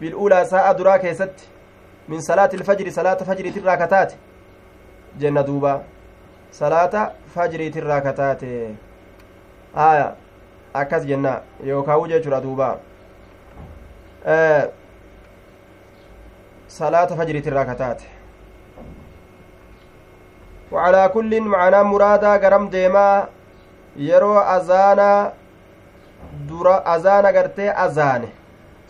bil'uulaa 0.00 0.44
saa'aa 0.52 0.74
duraa 0.78 0.98
keessatti 0.98 1.48
min 2.08 2.22
salaati 2.28 2.56
ilfajri 2.56 2.92
salaata 2.98 3.24
fajriitirraa 3.24 3.76
kataate 3.76 4.16
jenna 5.24 5.42
duuba 5.46 5.80
salaata 6.60 7.10
fajriitirraa 7.34 8.00
kataate 8.06 8.52
aya 9.88 10.06
akkas 10.84 11.06
jenna 11.10 11.34
yookaawu 11.72 12.08
jechuudha 12.14 12.40
duuba 12.46 12.70
salaata 16.78 17.16
fajriitirraa 17.16 17.64
kataate 17.64 18.19
wacalaa 20.70 21.08
kullin 21.08 21.44
macanaa 21.52 21.84
muraadaa 21.84 22.38
garam 22.38 22.70
deemaa 22.70 23.26
yeroo 24.08 24.38
azaanaa 24.56 25.32
dura 26.48 26.74
azaana 26.94 27.32
gartee 27.32 27.70
azaane 27.86 28.28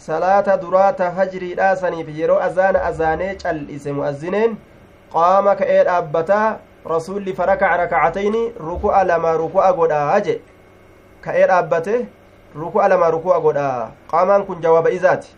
salaata 0.07 0.57
duraata 0.64 1.11
fajriidhaa 1.16 1.76
saniif 1.76 2.09
yeroo 2.18 2.41
azaana 2.49 2.85
azaanee 2.91 3.35
cal'ise 3.43 3.93
mu'azzineen 3.99 4.57
qaama 5.14 5.55
ka'ee 5.61 5.83
dhaabbataa 5.89 6.47
rasuulli 6.93 7.35
farakaca 7.41 7.76
rakacatayni 7.83 8.43
ruku'a 8.68 9.05
lama 9.12 9.33
ruku'a 9.43 9.72
godhaa 9.81 10.20
jedhe 10.20 10.41
ka'ee 11.24 11.47
dhaabbate 11.53 11.97
ruku'a 12.62 12.89
lama 12.93 13.11
ruku'a 13.16 13.41
godhaa 13.47 13.91
qaamaan 14.12 14.47
kun 14.47 14.61
jawaaba 14.66 14.91
izaati 14.99 15.35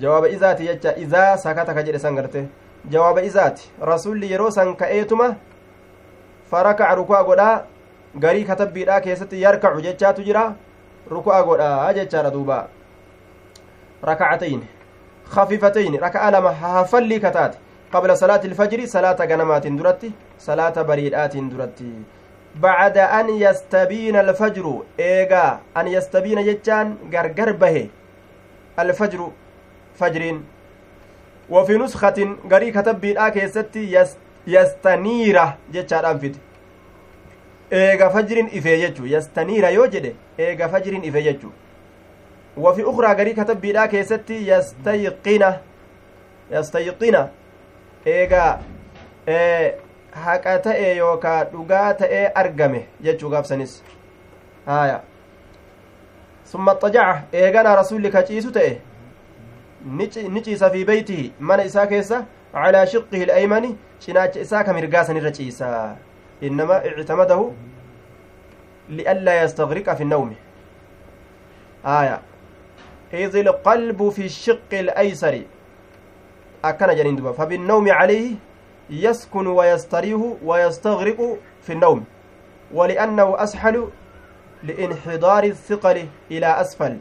jawaaba 0.00 0.28
izaati 0.36 0.66
jecha 0.70 0.96
izaa 1.04 1.36
sakata 1.44 1.74
ka 1.74 1.82
jedhe 1.82 1.98
san 2.06 2.14
garte 2.20 2.40
jawaaba 2.88 3.22
izaati 3.22 3.70
rasuulli 3.92 4.32
yeroo 4.32 4.50
san 4.50 4.74
ka'eetuma 4.76 5.28
farakaca 6.50 6.94
ruku'a 6.94 7.24
godhaa 7.24 7.62
garii 8.24 8.44
katabbiidhaa 8.44 9.00
keessatti 9.06 9.42
yarkacu 9.42 9.86
jechaatu 9.86 10.26
jira 10.30 10.48
ruku'a 11.10 11.42
godhaa 11.42 11.92
jechaadha 12.00 12.30
duubaa 12.30 12.64
ركعتين 14.04 14.66
خفيفتين 15.26 15.94
ركعة 15.94 16.30
لما 16.30 16.52
هفلي 16.62 17.18
كتات 17.18 17.54
قبل 17.92 18.16
صلاة 18.16 18.40
الفجر 18.44 18.86
صلاة 18.86 19.16
غنمات 19.30 19.66
درتي 19.66 20.10
صلاة 20.38 20.82
بريدات 20.82 21.36
درتي 21.36 21.92
بعد 22.56 22.98
أن 22.98 23.26
يستبين 23.30 24.16
الفجر 24.16 24.82
إيغا 25.00 25.60
أن 25.76 25.86
يستبين 25.88 26.38
جتان 26.46 26.96
غرغر 27.12 27.52
به 27.52 27.88
الفجر 28.78 29.30
فجرين 29.98 30.44
وفي 31.50 31.78
نسخة 31.78 32.36
غري 32.50 32.70
كتب 32.70 33.00
بيدا 33.00 33.28
كيستي 33.28 34.06
يستنيرة 34.46 35.56
جتان 35.72 36.04
أنفد 36.04 36.36
إيغا 37.72 38.08
فجرين 38.08 38.46
إفي 38.46 38.86
جتو 38.86 39.04
يستنيرة 39.04 39.68
يوجد 39.68 40.14
إيغا 40.40 40.66
فجرين 40.66 41.08
إفي 41.08 41.20
جتو 41.20 41.48
وفي 42.56 42.82
أخرى 42.90 43.06
غري 43.06 43.32
كتب 43.32 43.60
بيدا 43.60 43.86
كيستي 43.86 44.48
يستيقن 44.48 45.54
يستيقن. 46.50 47.28
إيغا 48.06 48.60
إيه 49.28 49.88
haqa 50.24 50.58
ta'e 50.58 50.96
yookaa 50.96 51.44
dhugaa 51.52 51.94
ta'ee 51.94 52.26
argame 52.34 52.86
jechuu 53.06 53.30
gaabsanis 53.30 53.82
haya 54.66 55.00
summa 56.52 56.74
xajaca 56.74 57.22
eeganaa 57.32 57.76
rasulli 57.76 58.10
ka 58.10 58.22
ciisu 58.30 58.52
ta'e 58.52 58.70
mana 59.84 61.64
isaa 61.64 61.86
keessa 61.86 62.26
calaa 62.52 62.86
shiqihi 62.86 63.22
ilaymani 63.22 63.76
cinaacha 64.00 64.40
isaa 64.40 64.64
ka 64.64 64.72
mirgaa 64.72 65.04
sanirra 65.04 65.32
ciisa 65.32 65.96
innama 66.40 66.80
ictamadahu 66.84 67.52
lianlaa 68.88 69.34
yastagriqa 69.42 69.96
fi 69.96 70.04
nnawmi 70.04 70.36
haya 71.82 72.18
إذ 73.12 73.36
القلب 73.36 74.08
في 74.08 74.24
الشق 74.26 74.72
الأيسر 74.72 75.42
أكن 76.64 76.94
جنين 76.94 77.16
دبا 77.16 77.32
فبالنوم 77.32 77.90
عليه 77.90 78.34
يسكن 78.90 79.46
ويستريح 79.46 80.20
ويستغرق 80.44 81.38
في 81.62 81.72
النوم 81.72 82.04
ولأنه 82.74 83.42
أسحل 83.42 83.88
لانحدار 84.62 85.44
الثقل 85.44 86.08
إلى 86.30 86.60
أسفل 86.60 86.98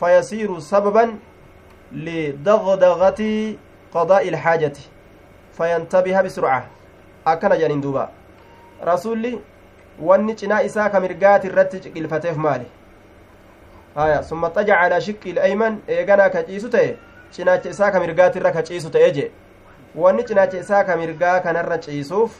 فيصير 0.00 0.58
سببا 0.58 1.14
لدغدغة 1.92 3.22
قضاء 3.94 4.28
الحاجة 4.28 4.72
فينتبه 5.56 6.20
بسرعة 6.22 6.66
أكن 7.26 7.58
جنين 7.58 7.80
دوبا 7.80 8.08
رسولي 8.84 9.38
wanni 10.00 10.34
cinaa 10.34 10.62
isaa 10.62 10.90
ka 10.90 11.00
mirgaati 11.00 11.46
irratti 11.46 11.78
ciqilfateef 11.80 12.36
maali 12.36 12.66
haya 13.94 14.22
summa 14.22 14.50
xajaca 14.50 14.80
alaa 14.80 15.00
shiqqi 15.00 15.30
ilayman 15.30 15.78
eeganaa 15.88 16.28
ka 16.30 16.42
ciisu 16.48 16.68
ta'e 16.74 16.96
cinaacha 17.36 17.70
isaa 17.70 17.90
ka 17.90 18.00
mirgaati 18.00 18.38
irra 18.38 18.52
ka 18.52 18.62
ciisu 18.62 18.90
ta'e 18.90 19.10
jee 19.18 19.30
wanni 19.94 20.24
cinaacha 20.24 20.58
isaa 20.58 20.84
ka 20.84 20.96
mirgaa 20.96 21.40
kanarra 21.40 21.78
ciisuuf 21.86 22.36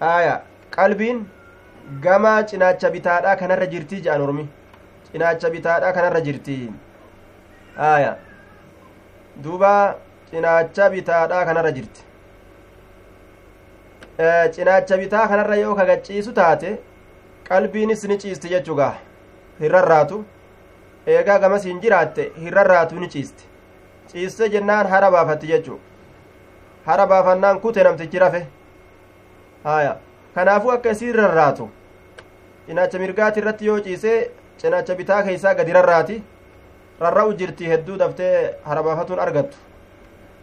aya 0.00 0.42
qalbiin 0.76 1.22
gama 2.00 2.34
cinaacha 2.42 2.90
bitaadhaa 2.90 3.36
kanarra 3.36 3.66
jirtii 3.66 4.00
jedhan 4.00 4.26
ormi 4.26 4.48
cinaacha 5.12 5.50
bitaadhaa 5.50 5.92
kanarra 5.92 6.20
jirtii 6.20 6.72
aya 7.78 8.16
duuba 9.42 9.96
cinaacha 10.30 10.90
bitaadhaa 10.90 11.44
kanarra 11.44 11.72
jirti. 11.72 12.00
Cinaacha 14.54 14.96
bitaa 14.98 15.28
kanarra 15.28 15.56
yoo 15.56 15.74
kagaciisu 15.74 16.32
taate 16.32 16.78
qalbiinis 17.48 18.04
ni 18.04 18.18
ciisti 18.18 18.48
jechuugaa 18.48 18.94
hirrarraatu 19.60 20.24
eegaa 21.06 21.38
gamas 21.38 21.64
hin 21.64 21.80
jiraatte 21.80 22.30
hirrarraatu 22.42 22.94
ni 23.00 23.08
ciisti 23.08 23.44
ciiste 24.12 24.48
jennaan 24.48 24.86
hara 24.86 25.10
baafatti 25.10 25.46
jechuu. 25.46 25.80
Hara 26.86 27.06
baafannaan 27.06 27.60
kute 27.60 27.82
namtichi 27.84 28.18
rafe. 28.18 28.46
Haya 29.64 29.96
kanaafuu 30.34 30.70
akka 30.70 30.90
isii 30.90 31.12
rarraatu 31.12 31.70
cinaacha 32.66 32.98
mirgaati 32.98 33.40
irratti 33.40 33.66
yoo 33.66 33.80
ciisee 33.80 34.30
cinaacha 34.62 34.94
bitaa 34.94 35.22
keeysaa 35.22 35.54
gadi 35.54 35.72
rarraati 35.72 36.22
rarra'u 37.00 37.34
jirti 37.34 37.70
hedduu 37.70 37.96
daftee 37.96 38.56
hara 38.64 38.82
baafatuun 38.82 39.18
argattu. 39.18 39.56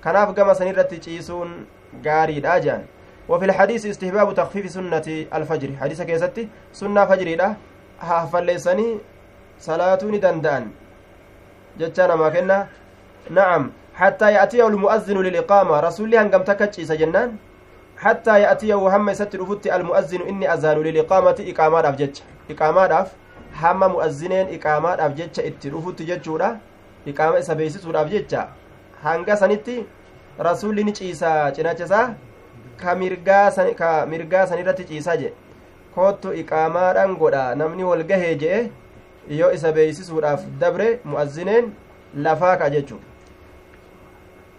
Kanaaf 0.01 0.35
gama 0.35 0.55
san 0.55 0.67
irratti 0.67 0.99
ciisuun 0.99 1.67
gaariidha 2.03 2.59
jedhan 2.59 2.83
وفي 3.31 3.45
الحديث 3.45 3.85
استحباب 3.85 4.33
تخفيف 4.35 4.65
سنة 4.71 5.07
الفجر 5.33 5.69
حديث 5.81 6.01
كيستي 6.01 6.47
سنة 6.73 7.05
فجري 7.05 7.35
لا 7.35 7.55
هفليسني 7.99 8.87
صلاة 9.59 9.95
دندان 9.95 10.63
جتانا 11.79 12.15
ما 12.15 12.29
كنا 12.29 12.67
نعم 13.29 13.71
حتى 13.95 14.27
يأتيه 14.33 14.67
المؤذن 14.67 15.17
للإقامة 15.17 15.79
رسولي 15.79 16.17
هنقم 16.17 16.43
تكتشي 16.43 16.85
سجنان 16.85 17.35
حتى 17.97 18.41
يأتيه 18.41 18.75
هم 18.75 19.09
يستر 19.09 19.41
المؤذن 19.79 20.21
إني 20.29 20.53
أذان 20.53 20.77
للإقامة 20.77 21.37
إقامة 21.51 21.79
أفجج 21.89 22.15
إقامة 22.51 23.07
أف 23.53 23.65
هم 23.65 23.91
مؤذنين 23.91 24.47
إقامة 24.55 24.89
أفجج 25.05 25.39
اترفت 25.39 26.01
ججورا 26.01 26.49
إقامة 27.07 27.41
سبيسس 27.41 27.85
أفجج 27.85 28.35
hanga 29.03 29.37
sanitti 29.37 29.85
rasuulli 30.39 30.83
ni 30.83 30.93
ciisa 30.93 31.51
cinaachasaa 31.51 32.13
ka 32.77 32.95
mirgaa 32.95 33.51
san 34.47 34.59
irratti 34.59 34.85
ciisaa 34.89 35.15
jedhe 35.21 35.33
kottu 35.95 36.33
iqaamaadhaan 36.41 37.15
godha 37.21 37.55
namni 37.61 37.83
wal 37.83 38.03
gahee 38.11 38.35
jedhe 38.43 38.59
yoo 39.39 39.51
isa 39.57 39.71
beeysisuudhaaf 39.77 40.43
dabre 40.59 40.99
mu'azzineen 41.03 41.71
lafaa 42.27 42.55
ka 42.57 42.69
jechuudha 42.75 43.11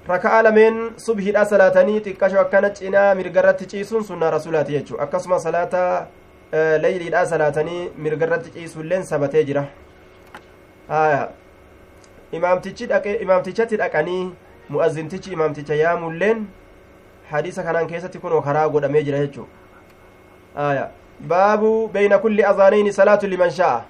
raka'a 0.09 0.43
lameen 0.43 0.91
subhiidha 1.07 1.45
salaatanii 1.47 2.01
xiqqasho 2.01 2.41
akkana 2.41 2.71
cinaa 2.81 3.15
mirgarratti 3.15 3.67
ciisuun 3.73 4.05
sunnaa 4.11 4.31
rasuulaati 4.37 4.73
jechuu 4.73 5.01
akkasuma 5.05 5.39
salaata 5.47 5.83
leyliidha 6.53 7.27
salaatanii 7.27 7.91
mirgarratti 8.07 8.51
ciisuulleen 8.57 9.05
sabatee 9.11 9.45
jira 9.51 9.65
imaamtichi 12.39 12.87
dhaqe 12.91 13.15
imaamtichatti 13.27 13.77
dhaqanii 13.83 14.25
mu'azzintichi 14.75 15.33
imaamticha 15.37 15.75
yaamulleen 15.83 16.43
hadiisa 17.31 17.63
kanaan 17.69 17.87
keessatti 17.93 18.19
kunoo 18.25 18.43
karaa 18.49 18.69
godhamee 18.75 19.03
jira 19.09 19.19
jechuu 19.25 19.47
baabu 21.33 21.73
beyna 21.97 22.19
kulli 22.19 22.45
azaanayni 22.51 22.93
salaatu 22.99 23.27
liman 23.35 23.51
sha'a 23.51 23.81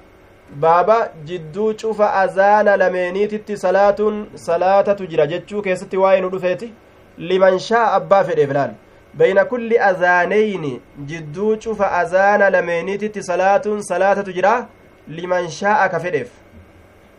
baaba 0.64 0.96
jidduu 1.30 1.74
cufa 1.82 2.12
azaana 2.22 2.76
lameeniititti 2.76 3.56
salaatuun 3.64 4.22
salaatatu 4.46 5.06
jira 5.12 5.26
jechuu 5.26 5.62
keessatti 5.66 5.96
waa'ee 6.04 6.20
nu 6.24 6.30
dhufeeti 6.34 6.72
liman 7.18 7.58
shaa 7.68 7.84
abbaa 7.98 8.24
fedheef 8.30 8.50
laal 8.58 8.74
beyna 9.14 9.44
kulli 9.44 9.78
azaaneyni 9.78 10.80
jidduu 11.06 11.56
cufa 11.56 11.92
azaana 11.92 12.50
lameeniititti 12.50 13.22
salaatuun 13.22 13.82
salaatatu 13.82 14.32
jira 14.32 14.66
liman 15.08 15.48
shaa'a 15.50 15.88
ka 15.88 16.00
fedheef 16.00 16.30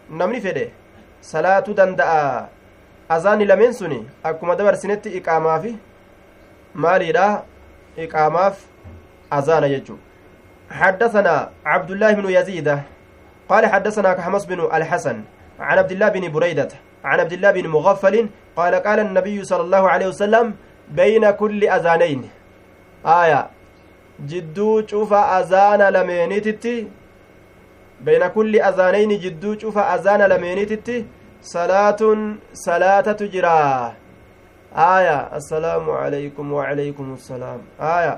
namni 0.10 0.42
fedhe 0.42 0.72
salaatuu 1.22 1.74
danda'a 1.74 2.48
azaanni 3.10 3.46
lameen 3.46 3.74
suni 3.74 4.00
akkuma 4.24 4.56
dabarsinetti 4.56 5.10
iqaamaafi 5.20 5.76
maaliidha 6.74 7.28
iqaamaaf 8.08 8.58
azaana 9.32 9.70
jechuu 9.76 10.00
حدثنا 10.74 11.50
عبد 11.66 11.92
الله 11.92 12.12
بن 12.14 12.30
يزيد 12.30 12.80
قال 13.50 13.66
حدثنا 13.66 14.14
كحمص 14.14 14.46
بن 14.46 14.60
الحسن 14.74 15.18
عن 15.60 15.78
عبد 15.78 15.92
الله 15.92 16.10
بن 16.10 16.32
بريدة 16.32 16.70
عن 17.04 17.20
عبد 17.20 17.34
الله 17.34 17.52
بن 17.52 17.68
مغفل 17.68 18.30
قال 18.56 18.76
قال 18.76 19.00
النبي 19.00 19.44
صلى 19.44 19.62
الله 19.62 19.90
عليه 19.90 20.08
وسلم 20.08 20.54
بين 21.00 21.32
كل 21.32 21.62
أذانين. 21.78 22.22
آية. 23.06 23.42
جدو 24.30 24.88
شوف 24.88 25.14
أذان 25.14 25.82
لمينيتتي. 25.96 26.88
بين 28.06 28.24
كل 28.28 28.54
أذانين 28.70 29.12
جدو 29.24 29.58
شوف 29.62 29.78
أذان 29.78 30.22
لمينيتتي. 30.22 31.06
صلاة 31.42 32.02
صلاة 32.54 33.08
تجرى. 33.22 33.94
آية. 34.98 35.18
السلام 35.40 35.86
عليكم 35.90 36.46
وعليكم 36.54 37.06
السلام. 37.14 37.60
آية. 37.98 38.14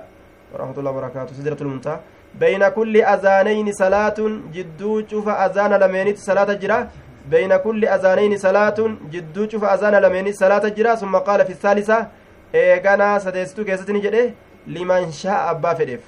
ورحمة 0.53 0.77
الله 0.79 0.91
وبركاته. 0.91 1.33
سدرة 1.33 1.61
المنتهى. 1.61 1.99
بين 2.39 2.67
كل 2.67 3.01
أذانين 3.01 3.71
صلاة 3.71 4.19
جدو 4.55 5.07
شوف 5.07 5.27
أذان 5.29 5.73
لمينيت 5.73 6.17
صلاة 6.19 6.53
جرى 6.53 6.87
بين 7.31 7.51
كل 7.65 7.85
أذانين 7.85 8.37
صلاة 8.37 8.79
جدو 9.13 9.49
شوف 9.49 9.63
أذان 9.63 9.95
لمينيت 10.03 10.35
صلاة 10.35 10.67
جرى 10.77 10.95
ثم 10.95 11.15
قال 11.15 11.45
في 11.45 11.53
الثالثة 11.57 12.07
إيغانا 12.55 13.19
سديستو 13.19 13.63
كيستني 13.67 13.99
جده 14.05 14.23
liman 14.67 15.11
shaa 15.11 15.47
abbaa 15.49 15.75
fedheef 15.79 16.01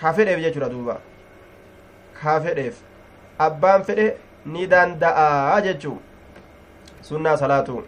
ka 0.00 0.12
fedheef 0.18 0.40
jechuudha 0.44 0.68
duuba 0.74 1.00
ka 2.20 2.40
fedheef 2.44 2.76
abbaan 3.46 3.84
fedhe 3.88 4.06
ni 4.46 4.66
danda'a 4.74 5.60
jechuu 5.66 5.96
sunnaa 7.08 7.36
salaatu 7.42 7.82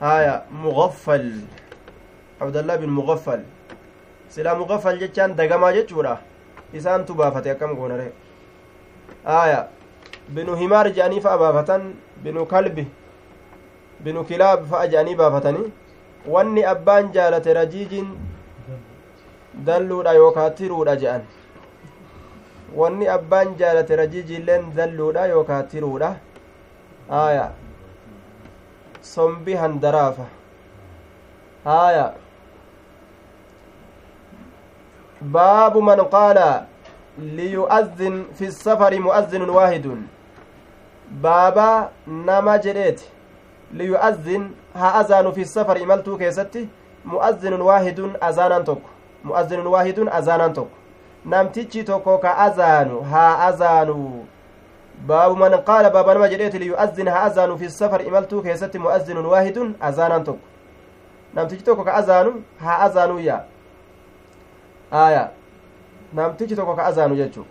haya 0.00 0.34
mugaffal 0.64 1.28
abdallah 2.40 2.78
bin 2.84 2.90
mugaffal 3.00 3.44
silaa 4.36 4.56
mugaffal 4.62 4.98
jechaan 5.04 5.36
dagamaa 5.36 5.72
jechuudha 5.78 6.16
isaantu 6.80 7.14
baafate 7.20 7.50
akkam 7.54 7.76
goonare 7.76 8.08
haya 9.24 9.68
binu 10.28 10.56
himaar 10.56 10.86
je'anii 10.96 11.20
fa'a 11.20 11.38
baafatan 11.44 11.92
binu 12.24 12.46
kalbi 12.46 12.86
binu 14.04 14.24
kilaab 14.30 14.66
fa'a 14.70 14.88
je'anii 14.94 15.14
baafatanii 15.22 15.72
wanni 16.34 16.64
abbaan 16.74 17.12
jaalate 17.16 17.54
rajiijiin 17.60 18.08
dalluudha 19.66 20.12
yookaa 20.20 20.50
tiruudha 20.60 20.96
je'an 21.04 21.22
wanni 22.80 23.08
abbaan 23.16 23.54
jaalate 23.62 23.96
rajiijiilleen 24.02 24.72
dalluudha 24.76 25.26
yookaa 25.34 25.62
tiruudha 25.74 26.10
haaya 27.08 27.46
sombi 29.14 29.54
handaraafa 29.62 30.26
haaya 31.64 32.06
baabu 35.38 35.82
man 35.90 36.04
qaala 36.16 36.48
liyu'azzin 37.38 38.24
fi 38.34 38.52
safari 38.52 39.00
mu'azzinun 39.08 39.50
waahidun 39.58 40.06
baaba 41.26 41.68
nama 42.06 42.58
jedheeti 42.58 43.11
liyu'azzin 43.72 44.50
haa 44.74 44.94
azaanu 44.94 45.32
fi 45.32 45.44
safar 45.44 45.78
imaltuu 45.78 46.18
keessatti 46.18 46.68
mu'azzinun 47.04 47.60
waahidun 47.62 48.16
azaanaan 48.20 48.64
tokko 48.64 48.90
mu'azzinun 49.24 49.66
waahidun 49.66 50.08
azaanaan 50.08 50.52
tokko 50.52 50.76
namtichi 51.24 51.84
tokko 51.84 52.18
ka 52.18 52.38
azaanu 52.38 53.00
haa 53.00 53.46
azaanu 53.48 54.26
baabu 55.06 55.36
man 55.36 55.62
qaala 55.64 55.90
baaba 55.90 56.14
nama 56.14 56.28
jedheeti 56.28 56.58
liyu'azzin 56.58 57.08
haa 57.08 57.22
azaanu 57.22 57.58
fi 57.58 57.70
safar 57.70 58.06
imaltuu 58.06 58.42
keessatti 58.42 58.78
mu'azzinun 58.78 59.26
waahidun 59.26 59.74
azaanaan 59.80 60.24
tokko 60.24 60.46
namtichi 61.34 61.64
tokko 61.64 61.84
ka 61.84 61.94
azaanu 61.94 62.42
haa 62.60 62.78
azaanuu 62.78 63.18
yaa 63.18 63.44
aya 64.90 65.30
namtichi 66.12 66.56
tokko 66.56 66.74
ka 66.76 66.84
azaanu 66.86 67.16
jechuu 67.16 67.44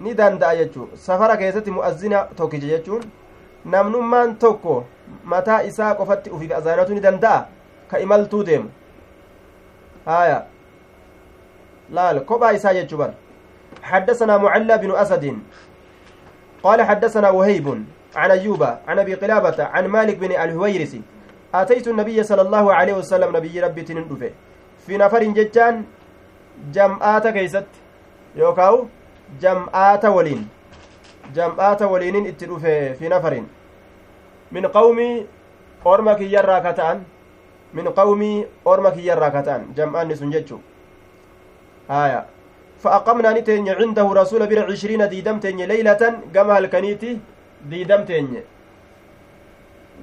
ni 0.00 0.14
danda'a 0.14 0.56
jechuu 0.56 0.88
safara 0.94 1.36
keessatti 1.36 1.70
mu'azzina 1.70 2.24
tokkicha 2.36 2.66
jechuun 2.66 3.02
namnummaan 3.64 4.36
tokko 4.36 4.84
mataa 5.24 5.62
isaa 5.62 5.94
qofatti 5.94 6.30
ufiif 6.30 6.52
azaanatu 6.52 6.94
ni 6.94 7.00
danda'a? 7.00 7.46
Ka 7.90 7.98
imaltuu 7.98 8.44
deemu. 8.44 8.70
Haya 10.06 10.46
laal 11.90 12.20
kophaa 12.24 12.52
isaa 12.52 12.74
jechuu 12.74 12.98
bar 12.98 13.12
حدثنا 13.82 14.36
معلى 14.38 14.78
بن 14.78 14.90
أسد 14.94 15.38
قال 16.62 16.82
حدثنا 16.82 17.30
وهيب 17.30 17.84
عن 18.16 18.30
أيوب 18.30 18.62
عن 18.62 18.98
أبي 18.98 19.14
قلابة 19.14 19.64
عن 19.64 19.86
مالك 19.86 20.16
بن 20.16 20.32
الهويرس 20.32 20.96
أتيت 21.54 21.88
النبي 21.88 22.22
صلى 22.22 22.42
الله 22.42 22.74
عليه 22.74 22.94
وسلم 22.94 23.36
نبي 23.36 23.60
ربي 23.60 23.82
تنندفه 23.82 24.30
في 24.86 24.96
نفر 24.96 25.22
ججان 25.24 25.84
جمعات 26.72 27.26
كيست 27.26 27.66
يوكاو 28.36 28.86
جمعات 29.40 30.04
ولين 30.04 30.48
jam'aata 31.34 31.86
waliinin 31.92 32.26
itti 32.26 32.46
dhufe 32.46 32.94
fi 32.98 33.08
nafarin 33.08 33.46
min 34.52 34.64
qawmii 34.76 35.26
orma 35.84 36.14
kiyyarraa 36.16 36.60
ka 36.62 36.72
ta'an. 36.72 37.04
Min 37.72 37.86
qawmii 37.98 38.46
orma 38.64 38.90
kiyyarraa 38.92 39.30
ka 39.30 39.42
ta'an. 39.42 39.62
Jam'aanni 39.76 40.16
sun 40.16 40.30
jechuu 40.30 40.60
aya 41.88 42.26
fa 42.82 42.90
aqamnaa 42.98 43.32
ni 43.34 43.42
teenye 43.42 43.74
cindahu 43.80 44.14
rasuula 44.14 44.46
bira 44.46 44.66
cishiriina 44.68 45.08
diidam 45.10 45.40
teenye 45.40 45.66
leylatan. 45.66 46.20
Gama 46.32 46.54
halkaniiti 46.54 47.20
diidam 47.70 48.04
teenye. 48.06 48.42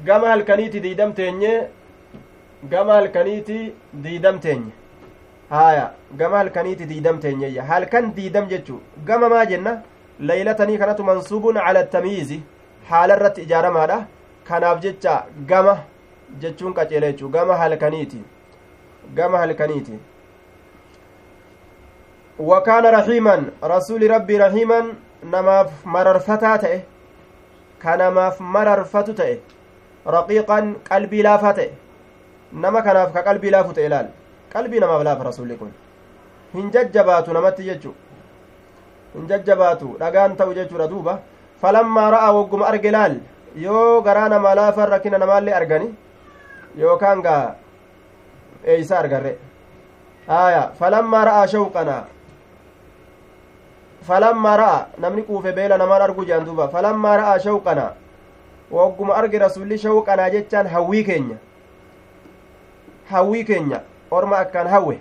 Gama 0.06 0.28
halkaniiti 0.34 0.82
diidam 0.82 1.14
teenye. 1.14 1.54
Gama 2.72 2.94
halkaniiti 2.94 3.74
diidam 4.04 4.40
teenye. 4.40 4.72
Haya 5.50 5.86
gama 6.18 6.38
halkaniiti 6.38 6.86
diidam 6.90 7.20
teenyeyya 7.20 7.64
halkan 7.70 8.14
diidam 8.16 8.50
jechu 8.50 8.82
gama 9.06 9.30
maa 9.30 9.46
jenna? 9.46 9.82
Laylatanii 10.20 10.78
kanatu 10.78 11.04
mansuubun 11.04 11.56
cala 11.56 11.84
tamiizi 11.84 12.42
haala 12.90 13.16
irratti 13.16 13.42
ijaaramaadha 13.42 13.98
kanaaf 14.48 14.80
jecha 14.86 15.24
gama 15.52 15.78
jechuun 16.40 16.74
qaceela 16.74 17.12
jechuu 17.12 17.30
gama 17.30 17.58
halkaniiti 17.58 18.24
gama 19.20 19.38
halkaniiti 19.38 20.00
wakaana 22.40 22.92
rahiiman 22.92 23.52
rasuli 23.74 24.08
rabbii 24.08 24.38
rahiiman 24.38 24.92
namaaf 25.36 25.86
mararfataa 25.86 26.58
ta'e 26.58 26.80
ka 27.86 27.98
namaaf 28.04 28.40
mararfatu 28.58 29.14
ta'e 29.14 29.40
raqiiqan 30.18 30.76
qalbii 30.90 31.24
laafaa 31.30 31.54
ta'e 31.54 31.70
nama 32.66 32.82
kanaaf 32.82 33.14
ka 33.14 33.24
qalbii 33.24 33.52
laafu 33.56 33.74
ta'e 33.80 33.86
ilaal 33.86 34.08
qalbii 34.54 34.80
namaaf 34.86 35.04
laafa 35.10 35.24
rasulli 35.32 35.58
kun 35.64 35.74
hin 36.54 36.72
jajjabaatu 36.76 37.34
namatti 37.40 37.64
jechuu 37.72 37.96
hin 39.14 39.28
jajjabaatu 39.28 39.98
dhagaan 40.00 40.36
ta'u 40.36 40.54
jechuudha 40.54 40.88
duuba. 40.88 41.20
Falammaa 41.62 42.12
ra'a 42.12 42.34
wogguma 42.34 42.68
arge 42.68 42.92
laal? 42.92 43.16
Yoo 43.56 44.02
garaa 44.02 44.30
namaa 44.30 44.56
laafan 44.56 44.90
rakkina 44.90 45.18
namaallee 45.18 45.54
argani 45.54 45.96
yookaan 46.78 47.22
gaa 47.22 47.56
eeysa 48.64 49.00
argarre? 49.00 49.38
Aya 50.28 50.72
falammaa 50.80 51.26
ra'aa 51.26 51.48
shawqanaa 51.48 52.04
falammaa 54.08 54.58
ra'a 54.58 54.88
namni 54.98 55.24
quufe 55.24 55.52
beela 55.52 55.78
namaan 55.78 56.02
arguu 56.02 56.26
jedhan 56.26 56.46
duuba. 56.46 56.68
Falammaa 56.68 57.18
ra'aa 57.18 57.40
shawqanaa 57.40 57.92
wogguma 58.72 59.16
arge 59.16 59.40
rasulli 59.40 59.78
shawqanaa 59.78 60.30
jechaan 60.30 60.68
hawwii 60.68 61.04
keenya. 61.04 61.38
Hawwii 63.12 63.44
keenya 63.44 63.82
orma 64.12 64.38
akkaan 64.40 64.68
hawwe. 64.68 65.00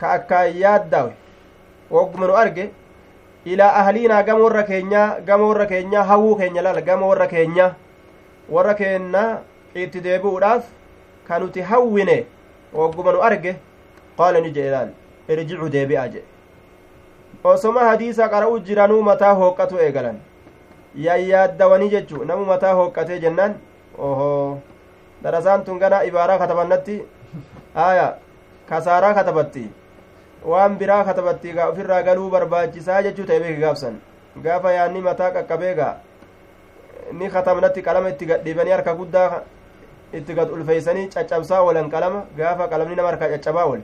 Ka 0.00 0.12
akkaan 0.12 0.56
yaaddaawe 0.56 1.12
wogguma 1.90 2.26
nu 2.26 2.34
arge 2.36 2.70
ilaa 3.44 3.72
ahliinaa 3.80 4.22
gama 4.22 4.44
warra 4.44 4.62
keenyaa 4.62 5.20
gama 5.20 5.46
warra 5.46 5.66
keenyaa 5.66 6.04
hawwuu 6.04 6.36
keenya 6.36 6.62
lala 6.62 6.80
gama 6.80 7.06
warra 7.06 7.26
keenyaa. 7.26 7.74
Warra 8.50 8.74
keennaa 8.74 9.38
itti 9.74 10.00
deebi'uudhaaf 10.06 10.64
ka 11.28 11.38
nuti 11.38 11.60
hawwine 11.60 12.26
wogguma 12.74 13.12
nu 13.12 13.22
arge 13.22 13.56
qaala 14.18 14.40
ni 14.40 14.50
jedhe 14.50 14.70
laal 14.70 14.90
irjicu 15.28 15.68
deebi'aa 15.76 16.08
jedhe. 16.08 16.26
Osoma 17.44 17.88
hadiisa 17.88 18.28
qara'u 18.28 18.60
jiranuu 18.60 19.02
mataa 19.02 19.34
hooqqatu 19.34 19.78
eegalan. 19.78 20.18
Yayyaaddawanii 21.06 21.90
jechu 21.90 22.24
namu 22.24 22.44
mataa 22.44 22.74
hooqqatee 22.74 23.18
jennaan 23.24 23.54
oho 23.98 24.58
darasaan 25.22 25.64
tun 25.64 25.78
gana 25.78 26.04
ibaaraa 26.04 26.38
katabannatti 26.38 27.02
aya 27.88 28.06
kasaaraa 28.68 29.14
katabatti 29.14 29.70
waan 30.44 30.78
biraa 30.78 31.04
katabatti 31.04 31.52
gaa 31.52 31.68
ofirraa 31.72 32.02
galuu 32.02 32.30
barbaachisaa 32.30 33.02
jechuu 33.02 33.26
ta'e 33.26 33.40
beeki 33.40 33.60
gaafsan 33.60 34.00
gaafa 34.44 34.72
yaanni 34.72 35.00
mataa 35.00 35.30
qaqqabeegaa 35.36 35.94
ni 37.12 37.30
katabnatti 37.30 37.82
qalama 37.82 38.08
itti 38.14 38.26
gadhiibanii 38.26 38.72
harka 38.72 38.94
guddaa 38.94 39.42
itti 40.12 40.34
gad 40.34 40.50
ulfeeysanii 40.50 41.08
caccabsaa 41.14 41.60
oolan 41.62 41.90
qalama 41.90 42.24
gaafa 42.36 42.68
qalamni 42.68 42.96
nama 42.96 43.08
harkaa 43.08 43.28
caccabaa 43.34 43.64
oole 43.64 43.82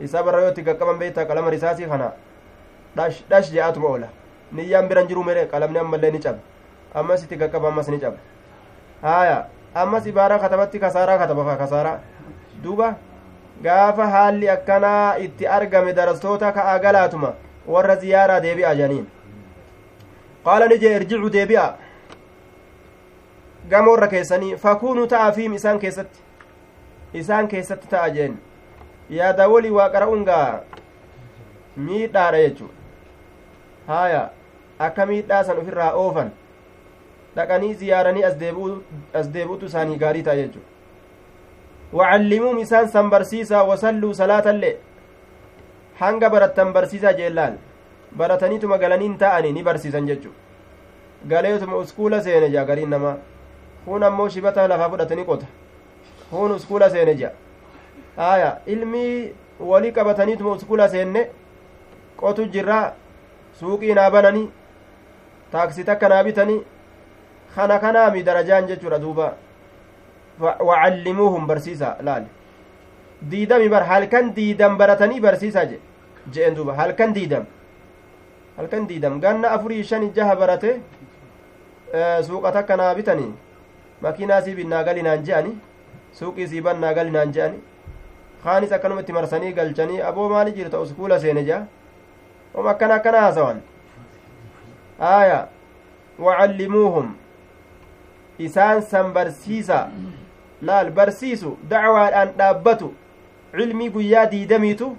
isaa 0.00 0.22
barra 0.22 0.40
yoo 0.40 0.50
itti 0.54 0.64
qaqqaban 0.64 0.98
beektaa 0.98 1.24
qalama 1.24 1.50
risaasii 1.50 1.88
kana 1.92 2.12
dhash 2.96 3.22
dhash 3.30 3.78
oola 3.78 4.08
niyyaan 4.52 4.88
biran 4.88 5.08
jiru 5.08 5.24
mere 5.24 5.46
qalamni 5.46 5.78
ammallee 5.78 6.10
ni 6.10 6.20
caba 6.20 6.38
ammas 6.94 7.22
itti 7.24 7.36
qaqqaba 7.36 7.68
ammas 7.68 7.88
ni 7.88 8.00
caba 8.00 8.16
haya 9.02 9.46
ammas 9.74 10.06
ibaaraa 10.06 10.38
katabatti 10.38 10.78
kasaaraa 10.78 11.18
kataba 11.18 11.56
kasaaraa 11.56 11.98
duuba 12.62 12.94
gaafa 13.62 14.06
haalli 14.06 14.50
akkanaa 14.50 15.14
itti 15.26 15.46
argame 15.46 15.92
darastoota 15.92 16.52
ka'a 16.52 16.78
galaatuma 16.78 17.32
warra 17.74 17.96
ziyaaraa 17.96 18.40
deebi'a 18.42 18.74
janiin 18.74 19.06
qaala 20.44 20.68
ni 20.68 20.78
jee 20.84 20.96
irjicu 20.96 21.32
deebi'a 21.36 21.66
gamoorra 23.70 24.08
keessanii 24.08 24.56
fakuunuu 24.56 25.06
ta'a 25.06 25.32
fiim 25.32 25.54
isaan 25.60 25.78
keessatti 25.78 26.20
isaan 27.22 27.48
keessatti 27.48 27.92
ta'a 27.94 28.10
jeen 28.18 28.38
yaada 29.20 29.48
walii 29.48 29.76
waa 29.78 29.88
qara'uun 29.96 30.26
miidhaadha 31.76 32.42
jechuudha 32.42 32.74
haaya 33.86 34.28
akka 34.88 35.06
miidhaa 35.06 35.44
san 35.44 35.58
ofirraa 35.58 35.92
oofan 35.92 36.32
dhaqanii 37.36 37.74
ziyaaranii 37.84 38.24
as 38.24 38.38
deebi'utu 39.32 39.66
isaanii 39.66 39.98
gaarii 40.04 40.22
ta'a 40.28 40.36
hanga 46.00 46.30
barattan 46.30 46.72
barsiisaa 46.72 47.12
jeellaan 47.12 47.58
barataniituma 48.16 48.78
galaniin 48.78 49.18
ta'anii 49.18 49.52
ni 49.52 49.62
barsiisan 49.62 50.06
jechuudha 50.06 50.38
galeetuma 51.32 51.76
uskuula 51.76 52.22
seene 52.22 52.48
jaa 52.54 52.64
gariin 52.64 52.90
namaa 52.90 53.16
kun 53.84 54.02
ammoo 54.08 54.28
shibata 54.28 54.68
lafaa 54.68 54.88
fudhatanii 54.94 55.24
qota 55.24 55.46
kun 56.30 56.52
uskuula 56.52 56.90
seene 56.90 57.14
jaa 57.14 57.32
aya 58.30 58.56
ilmii 58.66 59.34
walii 59.72 59.92
qabataniituma 59.92 60.52
uskuula 60.52 60.88
seenne 60.88 61.26
qotu 62.16 62.46
jirraa 62.56 62.92
suuqii 63.60 63.94
naa 63.94 64.10
bananii 64.10 64.48
taaksii 65.52 65.84
takka 65.84 66.08
naa 66.08 66.24
bitanii 66.24 66.60
kana 67.54 67.78
kanaami 67.78 68.22
darajaan 68.22 68.66
jechuudha 68.66 68.98
duuba 68.98 69.32
wacallimuuhum 70.40 71.46
barsiisa 71.46 71.96
laal 72.08 72.24
diidami 73.32 73.68
bar 73.68 73.84
halkan 73.90 74.34
diidam 74.34 74.76
baratanii 74.80 75.20
barsiisa 75.20 75.64
je 75.70 75.78
je'en 76.34 76.54
duuba 76.54 76.74
halkan 76.80 77.12
diidam 77.16 77.44
halkan 78.56 78.86
diidam 78.90 79.20
ganna 79.20 79.50
afurii 79.56 79.84
shani 79.90 80.12
jaha 80.16 80.36
barate 80.42 80.70
suuqa 82.26 82.52
takka 82.52 82.76
naa 82.76 82.94
bitanii 82.94 83.32
makiinaa 84.02 84.40
sii 84.46 84.54
binnaa 84.60 84.84
galinaan 84.88 85.24
je'ani 85.26 85.52
suuqii 86.18 86.48
sii 86.52 86.60
bannaa 86.68 86.92
galinaan 86.98 87.32
je'ani 87.36 87.58
kaanis 88.44 88.72
akkanumatti 88.72 89.12
marsanii 89.12 89.52
galchanii 89.52 90.00
aboo 90.10 90.28
maali 90.28 90.52
jirta 90.58 90.80
uskuula 90.80 91.20
seene 91.20 91.42
jea 91.48 91.60
om 92.54 92.66
akkana 92.72 92.94
akkana 93.00 93.20
haasawan 93.24 93.60
aya 95.00 95.40
wacallimuuhum 96.18 97.14
isaan 98.38 98.82
san 98.82 99.12
barsiisa 99.12 99.78
laal 100.62 100.90
barsiisu 100.90 101.58
dacwaadhaan 101.70 102.32
dhaabbatu 102.38 102.94
cilmii 103.56 103.90
guyyaa 103.90 104.26
diidamiitu 104.26 104.96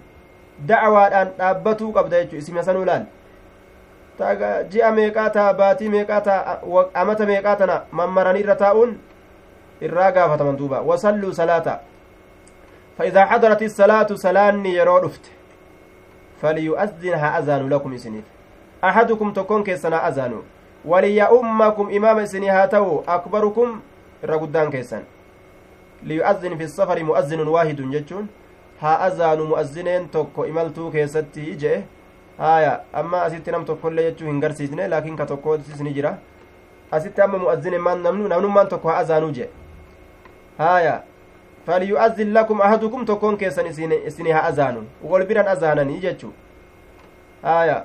dacwaadhaan 0.67 1.29
dhaabbatuu 1.37 1.91
qabda 1.93 2.23
jechu 2.23 2.35
isima 2.35 2.63
sanuu 2.63 2.85
laal 2.85 3.05
ji'a 4.71 4.91
meeqaa 4.91 5.29
taa 5.29 5.53
baatii 5.53 5.89
meeqaa 5.89 6.21
taa 6.21 6.57
amata 6.93 7.25
meeqaa 7.25 7.55
tana 7.55 7.81
mammaranii 7.91 8.43
irra 8.45 8.55
taa'uun 8.55 8.99
irraa 9.81 10.11
gaafataman 10.11 10.57
duuba 10.57 10.81
wasalluu 10.81 11.33
salaata 11.33 11.79
فإذا 12.97 13.25
حضرت 13.25 13.61
الصلاة 13.61 14.07
سلاني 14.15 14.73
يرو 14.75 14.99
دفت 14.99 15.25
فليؤذن 16.41 17.13
ها 17.13 17.39
أذان 17.39 17.69
لكم 17.69 17.93
إسنيف 17.93 18.23
أحدكم 18.83 19.33
تكون 19.33 19.63
كيسنا 19.63 20.07
أذانو 20.07 20.41
وليؤمكم 20.85 21.85
إمام 21.97 22.17
إسني 22.19 22.49
هاتو 22.49 23.01
أكبركم 23.07 23.79
الرقدان 24.23 24.69
كيسن 24.71 25.03
ليؤذن 26.03 26.57
في 26.57 26.63
السفر 26.63 27.03
مؤذن 27.03 27.47
واحد 27.47 27.81
جتشون 27.93 28.27
ها 28.81 29.07
أذان 29.07 29.39
مؤذنين 29.41 30.11
توكو 30.11 30.43
إمالتو 30.43 30.91
كيستي 30.91 31.53
إجئ 31.53 31.81
haya 32.41 32.81
amma 32.93 33.21
asitti 33.23 33.51
nam 33.51 33.65
tokkollee 33.65 34.03
jechuu 34.03 34.25
hin 34.27 34.39
garsiisne 34.41 34.87
laakiin 34.87 35.15
ka 35.17 35.25
tokkootis 35.25 35.81
ni 35.85 35.93
jira 35.93 36.17
asitti 36.91 37.21
amma 37.21 37.37
mu'azzin 37.37 37.73
immaan 37.73 38.01
namnummaan 38.03 38.67
tokko 38.67 38.89
haa 38.89 38.97
azaanuu 38.97 39.31
jee 39.31 39.49
haya 40.57 40.93
falyu'azzin 41.65 42.33
lakum 42.33 42.61
ahadukum 42.67 43.05
tokkoon 43.05 43.37
keessan 43.37 43.67
isinii 43.67 44.31
haa 44.31 44.43
azaanu 44.51 44.85
wol 45.11 45.25
biran 45.25 45.47
azaananii 45.53 45.99
jechuu 46.05 46.33
haya 47.43 47.77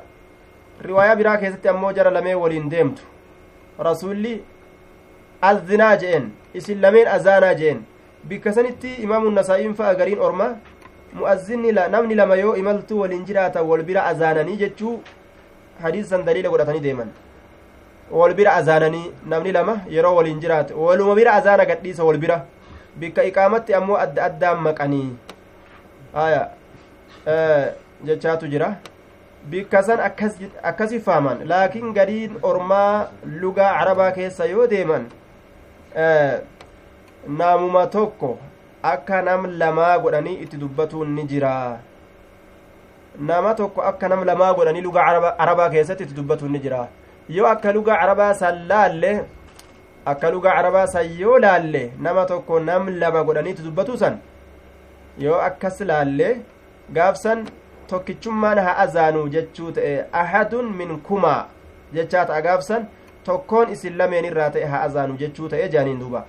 riwaayaa 0.88 1.16
biraa 1.16 1.36
keessatti 1.44 1.68
ammoo 1.74 1.92
jara 1.92 2.10
lamee 2.10 2.34
waliin 2.44 2.70
deemtu 2.70 3.02
rasulli 3.88 4.34
azinaa 5.50 5.96
je'en 5.96 6.30
isin 6.54 6.80
lameen 6.80 7.08
azaanaa 7.18 7.54
je'en 7.60 7.84
bikka 8.28 8.52
sanitti 8.52 8.94
imaamu 9.04 9.30
nasaa'iin 9.30 9.74
fa'a 9.74 9.94
gariin 9.94 10.18
orma 10.28 10.48
mu'azzinni 11.18 11.72
namni 11.72 12.14
lama 12.14 12.36
yoo 12.36 12.54
imaltuu 12.62 13.00
waliin 13.02 13.24
jiraatan 13.28 13.64
wal 13.70 13.82
bira 13.82 14.04
azaananii 14.10 14.56
jechuu 14.62 14.94
hadiisan 15.82 16.24
daliila 16.24 16.48
godhatanii 16.54 16.80
deeman 16.86 17.10
wal 18.10 18.34
bira 18.34 18.54
azaananii 18.60 19.12
namni 19.32 19.52
lama 19.52 19.76
yeroo 19.96 20.14
waliin 20.16 20.40
jiraate 20.40 20.74
waluma 20.74 21.14
bira 21.14 21.32
azaana 21.40 21.64
gadhiisa 21.70 22.04
wal 22.04 22.18
bira 22.24 22.44
bikka 22.96 23.24
iqaamatti 23.30 23.74
ammoo 23.78 23.96
adda 24.04 24.24
addaan 24.24 24.60
maqanii 24.66 25.08
aya 26.24 26.42
jechaatu 28.04 28.48
jira 28.48 28.68
bikka 29.50 29.82
san 29.82 30.00
akkasi 30.62 31.00
faaman 31.00 31.46
laakiin 31.52 31.92
gariin 31.94 32.38
ormaa 32.42 33.08
lugaa 33.42 33.72
carabaa 33.78 34.10
keessa 34.18 34.44
yoo 34.52 34.66
deeman 34.66 35.06
naamuma 37.28 37.86
tokko 37.86 38.38
akka 38.82 39.22
nam 39.22 39.46
lamaa 39.58 39.98
godhanii 39.98 40.34
itti 40.44 40.56
dubbatuun 40.56 41.14
ni 41.14 41.24
jira. 41.24 41.78
Nama 43.18 43.54
tokko 43.54 43.82
akka 43.82 44.08
nam 44.08 44.24
lamaa 44.24 44.54
godhanii 44.54 44.80
lugaa 44.80 45.34
arabaa 45.38 45.70
keessatti 45.70 46.02
itti 46.04 46.14
dubbatuun 46.14 46.52
ni 46.52 46.58
jira. 46.58 46.88
Yoo 47.28 47.46
akka 47.46 47.72
lugaa 47.72 47.98
arabaa 48.00 48.34
san 48.34 48.66
laalle 48.68 49.24
akka 50.06 50.30
lugaa 50.30 50.54
arabaa 50.54 50.86
san 50.86 51.06
yoo 51.20 51.38
laalle 51.38 51.92
nama 52.00 52.24
tokko 52.26 52.60
nam 52.60 52.88
lama 52.88 53.24
godhanii 53.24 53.50
itti 53.50 53.62
dubbatu 53.62 53.98
san 53.98 54.18
yoo 55.18 55.38
akkas 55.48 55.80
laalle 55.80 56.28
gaafsan 56.92 57.46
tokkichummaan 57.88 58.58
haa 58.58 58.76
azaanuu 58.84 59.28
jechuu 59.28 59.72
ta'e 59.78 59.94
ahadun 60.12 60.68
min 60.80 61.00
kumaa 61.08 61.40
jechaa 61.94 62.24
ta'a 62.30 62.42
gaafsan 62.46 62.86
tokkoon 63.24 63.72
isin 63.74 63.96
lameen 63.98 64.24
irraa 64.30 64.50
ta'e 64.56 64.64
haa 64.74 64.82
azaanuu 64.90 65.16
jechuu 65.22 65.48
ta'e 65.48 65.68
jaaniin 65.74 65.98
duuba 66.00 66.24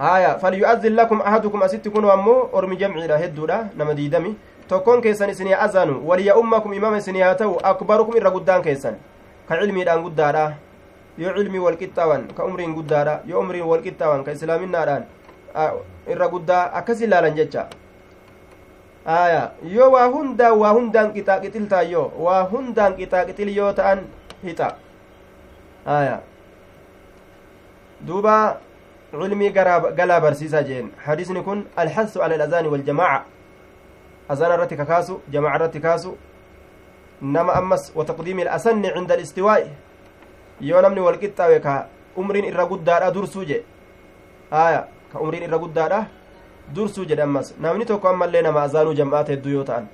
haya 0.00 0.38
falyu'azzin 0.40 0.94
lakum 0.96 1.20
ahadukum 1.20 1.62
asitti 1.62 1.90
kun 1.92 2.08
ammoo 2.16 2.48
ormi 2.56 2.76
jamciidha 2.80 3.18
hedduudha 3.22 3.58
nama 3.76 3.94
diidami 3.98 4.32
tokkoon 4.68 5.02
keessan 5.04 5.30
isinii 5.30 5.52
azanu 5.66 6.00
waliya'ummakum 6.08 6.72
imama 6.74 6.98
isinii 7.02 7.20
haa 7.26 7.34
ta'u 7.40 7.58
akbarukum 7.72 8.16
irra 8.16 8.30
guddaan 8.36 8.62
keessan 8.64 8.96
ka 9.48 9.58
cilmiidhaan 9.60 10.02
guddaadha 10.06 10.44
yoo 11.18 11.34
cilmii 11.36 11.58
walqixxaawan 11.66 12.22
ka 12.36 12.44
umriin 12.48 12.72
guddaadha 12.78 13.20
yoo 13.28 13.40
umriin 13.44 13.66
walqixxaawan 13.72 14.24
ka 14.24 14.32
islaaminaadhaan 14.38 15.04
irra 16.14 16.28
guddaa 16.34 16.62
akkas 16.80 17.00
ilaalan 17.04 17.36
jecha 17.40 17.66
aya 19.04 19.42
yoo 19.74 19.90
waa 19.96 20.06
hundaan 20.16 20.56
waa 20.62 20.72
hundaan 20.78 21.12
qixaaqitil 21.18 21.68
taayyo 21.74 22.08
waa 22.24 22.40
hundaan 22.54 22.96
qixaaqitil 22.96 23.52
yoo 23.58 23.72
ta'an 23.82 24.06
hixa 24.46 24.68
aya 25.98 26.16
duuba 28.06 28.36
علمي 29.14 29.48
قلا 29.98 30.18
برسيسا 30.18 30.60
جين 30.60 30.90
حديثني 31.04 31.42
كن 31.42 31.64
الحث 31.78 32.16
على 32.18 32.34
الأذان 32.34 32.66
والجماعة 32.66 33.24
أذان 34.32 34.52
الرتي 34.52 34.76
كاسو 34.76 35.18
جماعة 35.32 35.56
الرتي 35.56 35.78
كاسو 35.78 36.12
نما 37.22 37.58
أمس 37.58 37.92
وتقديم 37.96 38.40
الأسن 38.40 38.86
عند 38.86 39.12
الاستواء 39.12 39.62
umriin 42.16 42.44
irra 42.44 42.64
guddaadha 42.66 43.10
dursuu 43.14 43.44
jedhe 43.44 43.64
haya 44.50 44.88
ka 45.12 45.20
umriin 45.20 45.44
irra 45.48 45.58
guddaadha 45.58 46.06
dursuu 46.74 47.04
jedhe 47.04 47.22
ammas 47.22 47.54
namni 47.60 47.86
tokko 47.86 48.08
ammallee 48.08 48.42
nama 48.42 48.62
azaanuu 48.62 48.94
jam'aata 49.00 49.32
hedduu 49.32 49.52
yoo 49.52 49.64
ta'an 49.64 49.86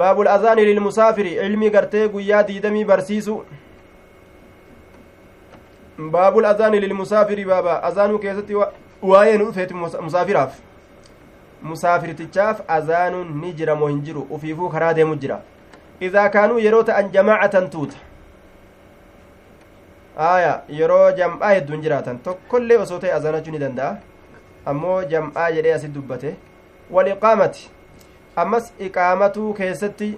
baabul 0.00 0.28
azaani 0.28 0.64
lilmusaafiri 0.70 1.34
ilmii 1.46 1.70
gartee 1.70 2.08
guyyaa 2.08 2.42
diidamii 2.48 2.84
barsiisu 2.84 3.44
baabul 5.98 6.44
azaani 6.44 6.80
lilmusaafiri 6.80 7.44
baaba 7.44 7.82
azaanuu 7.82 8.18
keessatti 8.18 8.54
waa'ee 9.02 9.38
nu 9.38 9.44
dhufeeti 9.46 9.74
musaafiraaf 9.74 10.58
musaafirtichaaf 11.62 12.60
azaanuun 12.68 13.32
ni 13.40 13.52
jira 13.52 13.74
moo 13.76 13.88
hin 13.88 14.02
jiru 14.02 14.26
ufiifuu 14.30 14.68
karaa 14.68 14.92
deemu 14.94 15.16
jira 15.16 15.40
idaa 16.00 16.28
kaanuu 16.28 16.58
yeroo 16.58 16.82
ta'an 16.82 17.10
jamaacatan 17.16 17.70
tuuta 17.70 17.96
aya 20.28 20.62
yeroo 20.68 21.10
jam'aa 21.22 21.50
hedduun 21.54 21.82
jiraatan 21.82 22.18
tokkollee 22.28 22.78
osoo 22.84 22.98
ta'e 22.98 23.12
azaanachuu 23.18 23.52
ni 23.52 23.58
danda'a 23.58 23.96
ammoo 24.72 25.02
jam'aa 25.02 25.50
jedhee 25.58 25.74
asit 25.74 25.92
dubbate 25.98 26.36
waliqaamati 26.90 27.70
ammas 28.36 28.72
iqaamatuu 28.88 29.52
keessatti 29.60 30.08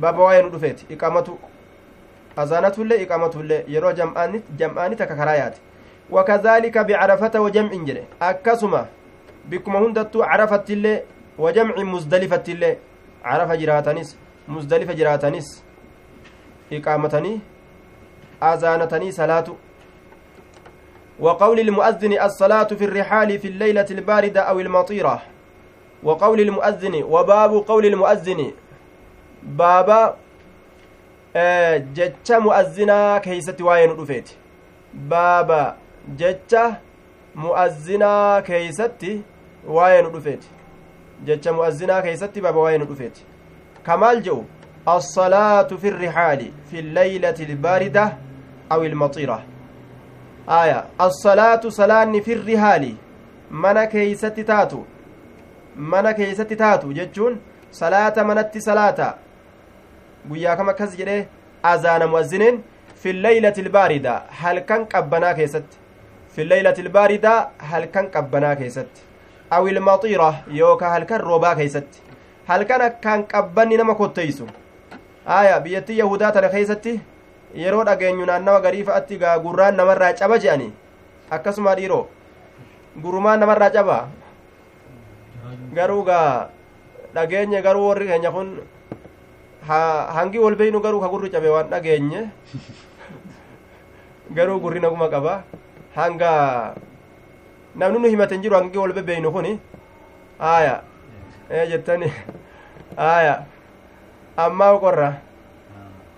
baaba 0.00 0.22
waa'ee 0.24 0.42
nu 0.42 0.50
dhufeeti 0.56 0.86
iqamatu 0.96 1.38
azaanatullee 2.36 3.02
iqamatullee 3.02 3.64
yeroo 3.68 3.92
jam'aani 3.92 4.96
takka 4.96 5.16
karaa 5.16 5.36
yaate 5.42 5.60
وجمع 7.34 7.72
جري 7.84 8.04
أكسما 8.22 8.86
بكم 9.48 9.76
هندتو 9.76 10.22
عرفت 10.22 10.70
الله 10.70 11.02
وجمع 11.38 11.74
مزدلفة 11.76 12.44
الله 12.48 12.76
عرف 13.24 13.50
جراتنس 13.52 14.16
مزدلفة 14.48 14.92
جراتنس 14.92 15.64
إقامتني 16.72 17.40
أذانتني 18.42 19.12
صلاة. 19.12 19.44
وقول 21.20 21.60
المؤذن 21.60 22.12
الصلاة 22.20 22.64
في 22.64 22.84
الرحال 22.84 23.38
في 23.38 23.48
الليلة 23.48 23.86
الباردة 23.90 24.40
أو 24.40 24.60
المطيرة. 24.60 25.22
وقول 26.02 26.40
المؤذن 26.40 27.02
وباب 27.02 27.52
قول 27.68 27.86
المؤذن. 27.86 28.52
بابا 29.42 30.16
jecha 31.34 32.40
mu'azzinaa 32.40 33.20
keeysatti 33.20 33.62
waa'ee 33.62 33.86
nu 33.86 33.94
dhufeeti 34.00 34.36
baaba 35.12 35.76
jecha 36.16 36.64
mu'azzinaa 37.44 38.42
keeysatti 38.42 39.14
waa'ee 39.76 40.02
nu 40.02 40.10
dhufeeti 40.10 40.48
jecha 41.30 41.52
mu'azzinaa 41.52 42.02
keeysatti 42.02 42.40
baaba 42.40 42.60
waa'ee 42.66 42.78
nu 42.78 42.84
dhufeeti 42.90 43.26
kamaal 43.82 44.22
jedhu 44.28 44.44
الصلاة 44.88 45.66
في 45.66 45.88
الرحال 45.88 46.50
في 46.70 46.80
الليلة 46.80 47.34
الباردة 47.40 48.12
أو 48.72 48.82
المطيرة 48.82 49.44
آية 50.48 50.84
الصلاة 51.00 51.60
صلاة 51.68 52.12
في 52.20 52.32
الرحال 52.32 52.94
من 53.50 53.84
كيست 53.84 54.40
تاتو 54.40 54.82
من 55.76 56.10
كيست 56.10 56.52
تاتو 56.52 56.92
جتشون 56.92 57.40
صلاة 57.72 58.22
منت 58.22 58.58
صلاة 58.58 59.14
guyyaa 60.28 60.56
kam 60.56 60.68
akkas 60.72 60.96
jedhe 61.00 61.16
azaana 61.72 62.06
mu'azziniin 62.12 62.60
filleeylati 63.02 63.60
ilbaarida 63.64 64.12
halkan 64.42 64.86
qabbanaa 64.92 65.34
keessatti 65.40 65.76
filleeylati 66.36 66.80
ilbaarida 66.86 67.32
halkan 67.70 68.10
qabbanaa 68.14 68.54
keessatti 68.60 69.00
awil 69.56 69.80
maxiira 69.88 70.30
yookaa 70.60 70.90
halkan 70.96 71.20
roobaa 71.28 71.54
keessatti 71.60 72.00
halkan 72.50 72.80
akkaan 72.88 73.24
qabbanni 73.32 73.76
nama 73.80 73.94
kotteeysu 74.00 74.46
aya 75.38 75.60
biyyattii 75.66 75.98
yahudaa 75.98 76.32
tana 76.36 76.48
keessatti 76.54 77.00
yeroo 77.62 77.84
dhageenyu 77.88 78.26
naannawa 78.30 78.60
garii 78.66 78.84
fa'atti 78.88 79.16
gaa 79.22 79.38
gurraan 79.44 79.76
namarraa 79.80 80.12
caba 80.20 80.38
je'ani 80.44 80.72
akkasuma 81.36 81.74
dhiiroo 81.78 82.02
gurumaan 83.04 83.40
namarraa 83.44 83.70
caba 83.76 83.98
garuu 85.78 86.02
gaa 86.08 86.48
dhageenye 87.14 87.62
garuu 87.62 87.88
warri 87.88 88.06
keenya 88.10 88.30
kun 88.36 88.50
hangi 89.66 90.38
wal 90.38 90.54
beeynu 90.56 90.80
garuu 90.80 91.00
ka 91.00 91.08
gurri 91.08 91.30
cabe 91.30 91.48
waan 91.48 91.68
dhageenye 91.70 92.28
garuu 94.34 94.60
gurri 94.60 94.80
naguma 94.80 95.08
qaba 95.08 95.42
hanga 95.96 96.74
namni 97.76 97.98
nu 97.98 98.08
himaten 98.08 98.42
jiru 98.42 98.56
hangi 98.56 98.78
wal 98.78 98.92
beeynu 98.92 99.32
kuni 99.32 99.58
aya 100.40 100.82
ee 101.50 101.66
jettani 101.68 102.12
aya 102.96 103.44
ammaa 104.36 104.78
qorra 104.80 105.10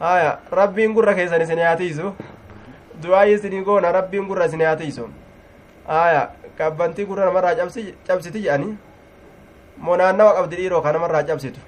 aya 0.00 0.38
rabbiin 0.50 0.94
gurra 0.94 1.14
keessan 1.14 1.42
isin 1.42 1.58
yaatiisu 1.58 2.12
du'aayi 3.02 3.34
isinii 3.36 3.62
goona 3.64 3.92
rabbiin 3.92 4.26
gurra 4.26 4.46
isin 4.46 4.60
yaatiisu 4.60 5.08
aya 5.88 6.30
qabbantii 6.58 7.04
gurra 7.06 7.24
namarraa 7.30 7.54
cabsiti 8.06 8.40
jedhani 8.42 8.76
moo 9.78 9.96
naannawa 9.96 10.34
qabdi 10.40 10.56
dhiiroo 10.56 10.80
ka 10.82 10.92
namarraa 10.92 11.22
cabsitu 11.22 11.60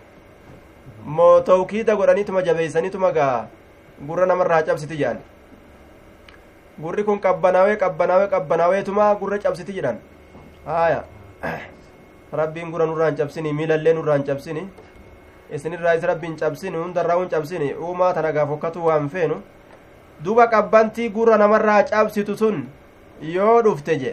moo 1.17 1.41
tawkiida 1.49 1.97
godhaniituma 2.01 2.43
jabeeysaniituma 2.49 3.11
gaa 3.19 3.47
gurra 4.09 4.27
namarraa 4.31 4.63
cabsiti 4.69 4.97
jedhan 5.01 5.21
gurri 6.83 7.05
kun 7.05 7.21
qabbanaawee 7.27 7.77
qabbanaawee 7.83 8.29
qabbanaaweetuma 8.35 9.07
gurra 9.21 9.39
cabsiti 9.45 9.73
jedhan 9.79 9.99
haya 10.67 11.01
rabbiin 12.41 12.71
gurra 12.73 12.87
nurraan 12.91 13.17
cabsini 13.21 13.53
miilallee 13.61 13.95
nurraan 13.99 14.25
cabsini 14.29 14.65
isinirraa 15.59 15.95
is 15.99 16.03
rabbiin 16.11 16.37
cabsini 16.43 16.77
hundarraa 16.83 17.17
hun 17.21 17.29
cabsini 17.35 17.73
uumaa 17.75 18.13
tana 18.19 18.33
gaaf 18.37 18.49
hokkatu 18.55 18.85
waan 18.87 19.09
feenu 19.15 19.41
duba 20.25 20.47
qabbantii 20.55 21.09
gurra 21.17 21.39
namarraa 21.43 21.83
cabsitu 21.91 22.37
sun 22.43 22.61
yoo 23.37 23.57
dhufte 23.67 23.97
je 24.03 24.13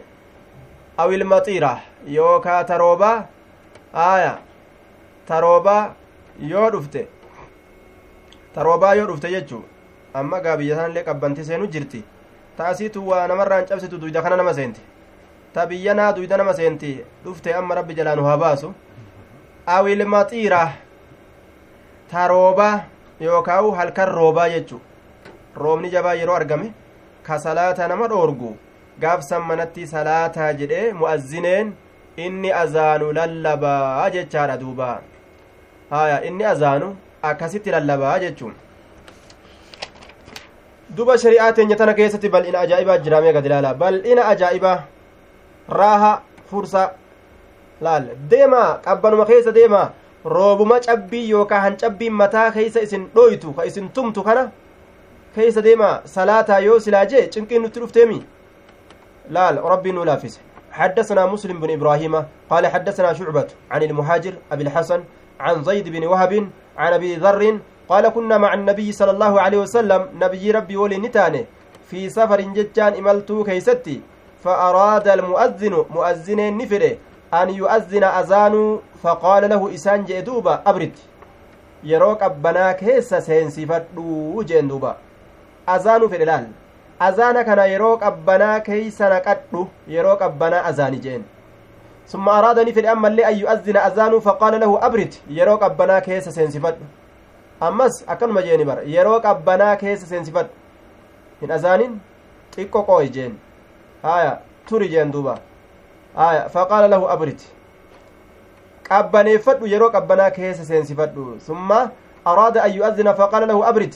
awil 1.03 1.23
maxiira 1.33 1.73
yookaa 2.17 2.63
taroobaa 2.71 3.17
haya 3.93 4.33
taroobaa 5.27 5.83
yoo 6.39 6.69
dhufte 6.71 7.07
taroobaa 8.55 8.93
yoo 8.95 9.07
dhufte 9.07 9.29
jechuu 9.35 9.63
amma 10.13 10.39
gaa 10.39 10.57
biyya 10.57 10.75
sanallee 10.75 11.03
qabbanti 11.03 11.43
seenu 11.45 11.67
jirti. 11.67 12.03
Taasiitu 12.57 13.07
waa 13.07 13.27
namarraan 13.27 13.65
cabsitu 13.65 13.97
duyda 13.97 14.21
kana 14.21 14.35
nama 14.37 14.53
seenti. 14.53 14.81
Ta 15.53 15.65
biyyanaa 15.67 16.13
duyda 16.13 16.37
nama 16.37 16.53
seenti 16.53 16.91
dhufte 17.23 17.53
amma 17.55 17.75
rabbi 17.75 17.93
jalaa 17.95 18.15
nu 18.15 18.23
haa 18.23 18.37
baasu. 18.37 18.73
Awil 19.67 20.05
maxiira 20.05 20.61
taroobaa 22.11 22.83
yookaawu 23.19 23.71
halkan 23.71 24.09
roobaa 24.17 24.49
jechu 24.49 24.79
roobni 25.55 25.89
jabaa 25.89 26.13
yeroo 26.19 26.35
argame 26.35 26.67
ka 27.23 27.39
salaata 27.39 27.87
nama 27.87 28.07
dhoorgu 28.07 28.51
gaafsan 29.01 29.41
manatti 29.49 29.87
salaataa 29.87 30.53
jedhee 30.59 30.93
mu'azzineen 30.99 31.73
inni 32.25 32.51
azaanu 32.61 33.11
lallabaa 33.17 34.09
jechaadha 34.15 34.57
duubaa 34.63 34.97
haya 35.89 36.21
inni 36.27 36.45
azaanu 36.53 36.95
akkasitti 37.21 37.71
lallabaa 37.75 38.19
jechuun 38.23 38.53
duba 40.97 41.17
shari'aa 41.17 41.51
teenya 41.53 41.75
tana 41.75 41.93
keessatti 41.99 42.29
bal'ina 42.29 42.59
ajaa'ibaa 42.65 42.97
jiraamee 43.07 43.33
gad 43.37 43.45
ilaala 43.45 43.73
bal'ina 43.73 44.27
ajaa'ibaa 44.33 44.77
raaha 45.79 46.11
fursa 46.51 46.83
laal 47.87 48.05
deemaa 48.33 48.67
qabbanuma 48.85 49.25
keessa 49.31 49.51
deemaa 49.59 49.85
roobuma 50.35 50.79
cabbii 50.87 51.29
yookaa 51.29 51.59
hancabbiin 51.65 52.13
mataa 52.21 52.51
keeysa 52.57 52.81
isin 52.87 53.09
dhoytu 53.15 53.53
ka 53.57 53.65
isin 53.71 53.89
tumtu 53.97 54.23
kana 54.23 54.43
keeysa 55.35 55.61
deemaa 55.67 55.93
salaataa 56.15 56.59
yoo 56.67 56.79
silaa 56.79 57.05
jee 57.13 57.27
cinqiin 57.35 57.61
nutti 57.67 57.79
dhufteemi 57.85 58.19
laal 59.37 59.61
rabbiin 59.73 59.95
nu 59.95 60.05
laaffise 60.11 60.39
حدثنا 60.75 61.25
مسلم 61.25 61.59
بن 61.59 61.69
إبراهيم 61.79 62.13
قال 62.49 62.67
حدثنا 62.67 63.13
شعبة 63.13 63.47
عن 63.71 63.83
المهاجر 63.83 64.33
أبي 64.51 64.63
الحسن 64.63 65.03
عن 65.39 65.63
زيد 65.63 65.89
بن 65.89 66.03
وهب 66.07 66.49
عن 66.77 66.93
أبي 66.93 67.15
ذر 67.15 67.59
قال 67.89 68.09
كنا 68.09 68.37
مع 68.37 68.53
النبي 68.53 68.91
صلى 68.91 69.11
الله 69.11 69.41
عليه 69.41 69.57
وسلم 69.57 70.01
نبي 70.21 70.51
ربي 70.51 70.77
ولي 70.77 70.97
نتاني 70.97 71.45
في 71.89 72.09
سفر 72.09 72.41
ججان 72.41 72.93
إملتو 72.93 73.43
كيستي 73.43 74.01
فأراد 74.43 75.07
المؤذن 75.07 75.85
مؤذن 75.89 76.57
نفره 76.57 76.97
أن 77.33 77.49
يؤذن 77.49 78.03
أذان 78.03 78.79
فقال 79.03 79.49
له 79.49 79.73
إسان 79.73 80.05
جئدوبا 80.05 80.61
أبرد. 80.67 80.95
يروك 81.83 82.21
أبنا 82.23 82.71
كيس 82.71 83.13
سينسفدو 83.13 84.41
جندوبا 84.41 84.95
أذان 85.69 86.07
في 86.07 86.15
الهلال 86.15 86.47
azaana 86.99 87.43
kana 87.43 87.65
yeroo 87.65 87.97
qabbanaa 87.97 88.59
keeysa 88.65 89.09
naqadhu 89.13 89.61
yeroo 89.93 90.15
qabbanaa 90.19 90.63
azaani 90.69 90.99
jeen 91.05 91.23
ثم 92.07 92.29
أرادني 92.29 92.73
في 92.73 92.79
الأمة 92.79 93.07
اللي 93.07 93.27
أن 93.27 93.35
يؤذن 93.37 93.77
أذانه 93.77 94.19
فقال 94.19 94.59
له 94.59 94.85
أبرد 94.85 95.13
يروك 95.29 95.63
أبنا 95.63 95.99
كيس 95.99 96.29
سينسفد 96.29 96.75
أمس 97.63 98.05
أكن 98.09 98.29
مجيني 98.29 98.63
بر 98.63 98.79
يروك 98.85 99.25
أبنا 99.25 99.75
كيس 99.75 100.05
سينسفد 100.05 100.47
من 101.41 101.51
أذان 101.51 101.97
تيكو 102.51 102.81
قوي 102.81 103.07
جين 103.07 103.37
آية 104.05 104.39
توري 104.67 104.87
جين 104.87 105.11
دوبا 105.11 105.35
آية 106.17 106.47
فقال 106.47 106.89
له 106.89 107.13
أبرد 107.13 107.41
qabbaneeffadhu 108.89 109.67
yeroo 109.73 109.89
qabbanaa 109.95 110.31
keessa 110.37 110.65
seensifadhu 110.65 111.23
summa 111.45 111.77
araada 112.31 112.63
an 112.65 112.73
yu'adhina 112.77 113.13
faqaala 113.19 113.47
lahu 113.51 113.63
abrid 113.69 113.95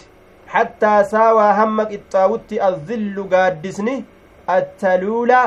hattaa 0.53 1.03
saawaa 1.13 1.51
hamma 1.59 1.85
qixxaawutti 1.91 2.61
azzillu 2.67 3.25
gaaddisni 3.33 3.95
attaluula 4.55 5.41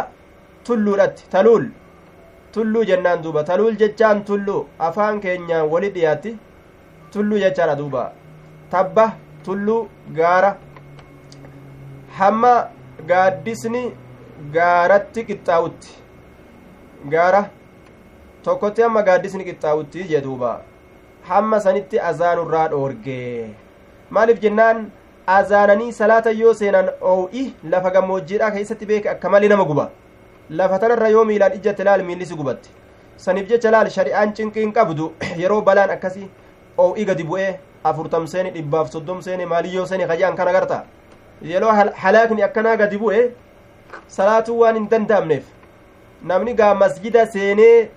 tulluudhatti 0.69 1.27
taluul 1.35 1.65
tulluu 2.55 2.85
jennaan 2.91 3.23
duuba 3.25 3.45
taluul 3.51 3.77
jechaan 3.83 4.25
tulluu 4.31 4.61
afaan 4.89 5.21
keenyaan 5.25 5.69
wali 5.73 5.89
dhiyaatti 5.97 6.37
tulluu 7.13 7.39
jechaadha 7.45 7.77
duuba 7.81 8.03
tabba 8.75 9.07
tulluu 9.45 9.81
gaara 10.19 10.51
hamma 12.19 12.53
gaaddisni 13.11 13.83
gaaratti 14.57 15.25
qixxaawutti 15.29 15.91
gaara 17.15 17.43
tokkotti 18.49 18.83
hamma 18.87 19.03
gaaddisni 19.09 19.45
qixxaawutti 19.49 20.05
jee 20.13 20.21
duuba 20.27 20.51
hamma 21.31 21.61
sanitti 21.67 22.01
azaanurraa 22.11 22.69
dhoorgee 22.75 23.49
maaliif 24.17 24.41
jennaan 24.45 24.85
azaananii 25.39 25.93
salaata 25.99 26.31
yoo 26.43 26.55
seenan 26.61 26.89
oo'i 27.15 27.45
lafa 27.75 27.91
gammoojjiidhaa 27.97 28.51
keessatti 28.57 28.87
beeke 28.93 29.11
akka 29.15 29.31
malee 29.35 29.49
nama 29.53 29.65
guba 29.73 29.85
lafa 30.51 30.79
tanarra 30.79 31.09
yoo 31.09 31.25
miilaan 31.25 31.53
ijjatte 31.59 31.85
laal 31.85 32.03
miillisi 32.09 32.35
gubatti 32.35 32.71
saniif 33.17 33.49
jecha 33.49 33.71
laal 33.71 33.91
shari'aan 33.97 34.35
cinqiin 34.35 34.73
qabdu 34.73 35.13
yeroo 35.43 35.61
balaan 35.63 35.91
akkasii 35.97 36.29
oo'i 36.85 37.05
gadi 37.05 37.25
bu'ee 37.31 37.51
afurtam 37.91 38.27
seeni 38.35 38.51
dhibbaaf 38.57 38.91
soddom 38.93 39.23
seeni 39.23 39.47
maaliyyoo 39.55 39.87
seeni 39.87 40.07
kaje'an 40.13 40.37
kana 40.37 40.53
garta 40.53 40.85
yeroo 41.53 41.73
halaakni 42.05 42.43
akkanaa 42.49 42.77
gadi 42.77 42.99
bu'e 43.05 43.25
salaatuu 44.19 44.59
waan 44.61 44.75
hin 44.81 44.89
danda'amneef 44.95 45.45
namni 46.33 46.55
gaa 46.63 46.75
masjida 46.85 47.27
seenee 47.37 47.89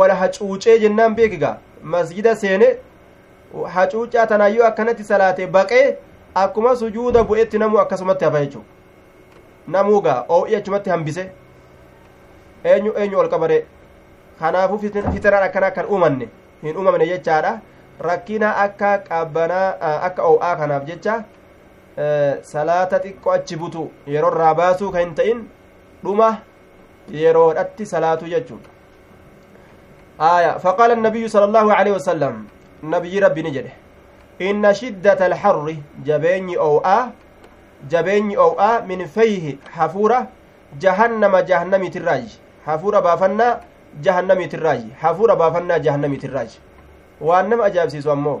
wal 0.00 0.10
hacuucee 0.22 0.78
jennaan 0.84 1.14
beekigaa 1.20 1.56
masjida 1.96 2.36
seene 2.36 2.70
hacuucaa 3.74 4.26
tanaayyoo 4.32 4.66
akkanatti 4.66 5.04
salaate 5.10 5.46
baqee 5.58 5.84
akkuma 6.34 6.76
sujuuda 6.76 7.22
bu'etti 7.28 7.58
namuu 7.58 7.78
akkasumatti 7.84 8.24
hafa 8.24 8.40
jechuu 8.44 8.64
namuugaa 9.76 10.24
oo'i 10.36 10.56
achumatti 10.56 10.90
hambise 10.90 11.30
eenyu 12.64 12.92
eenyu 12.96 13.18
ol 13.18 13.28
qabare 13.28 13.58
kanaafuu 14.40 14.78
fitiraan 14.78 15.42
akkana 15.48 15.70
kan 15.70 15.86
uumanne 15.86 16.28
hin 16.62 16.76
uumamne 16.76 17.06
jechaadha 17.12 17.60
rakkina 18.10 18.56
akka 18.64 18.98
qabbanaa 19.10 19.92
akka 20.08 20.22
oo'aa 20.30 20.56
kanaaf 20.62 20.84
jecha 20.90 21.20
salaata 22.54 23.02
xiqqo 23.04 23.30
achi 23.36 23.56
butu 23.56 23.90
yeroo 24.06 24.32
irraa 24.34 24.54
baasuu 24.54 24.90
kan 24.96 25.06
hin 25.06 25.14
ta'in 25.20 25.46
dhuma 26.04 26.32
yeroodhatti 27.22 27.86
salaatu 27.94 28.34
jechuun 28.34 28.60
آية 30.18 30.58
فقال 30.58 30.90
النبي 30.98 31.28
صلى 31.28 31.44
الله 31.44 31.74
عليه 31.74 31.92
وسلم 31.92 32.46
نبي 32.82 33.18
ربي 33.18 33.42
نجده 33.42 33.70
إن 34.42 34.74
شدة 34.74 35.26
الحر 35.26 35.76
جبيني 36.04 36.58
أو 36.58 36.78
آ 36.78 37.10
جبيني 37.90 38.34
أو 38.36 38.58
آ 38.60 38.80
من 38.82 39.06
فيه 39.06 39.56
حفورة 39.70 40.26
جهنم 40.80 41.36
جهنم 41.36 41.82
تراج 41.88 42.38
hafuura 42.68 43.00
baafannaa 43.08 43.52
jahannamiitirraaji 44.06 44.88
hafuura 45.02 45.36
baafannaa 45.42 45.78
jahannamiitirraaji 45.86 46.58
waan 47.30 47.48
nama 47.52 47.64
ajaabsiisu 47.70 48.10
ammoo 48.16 48.36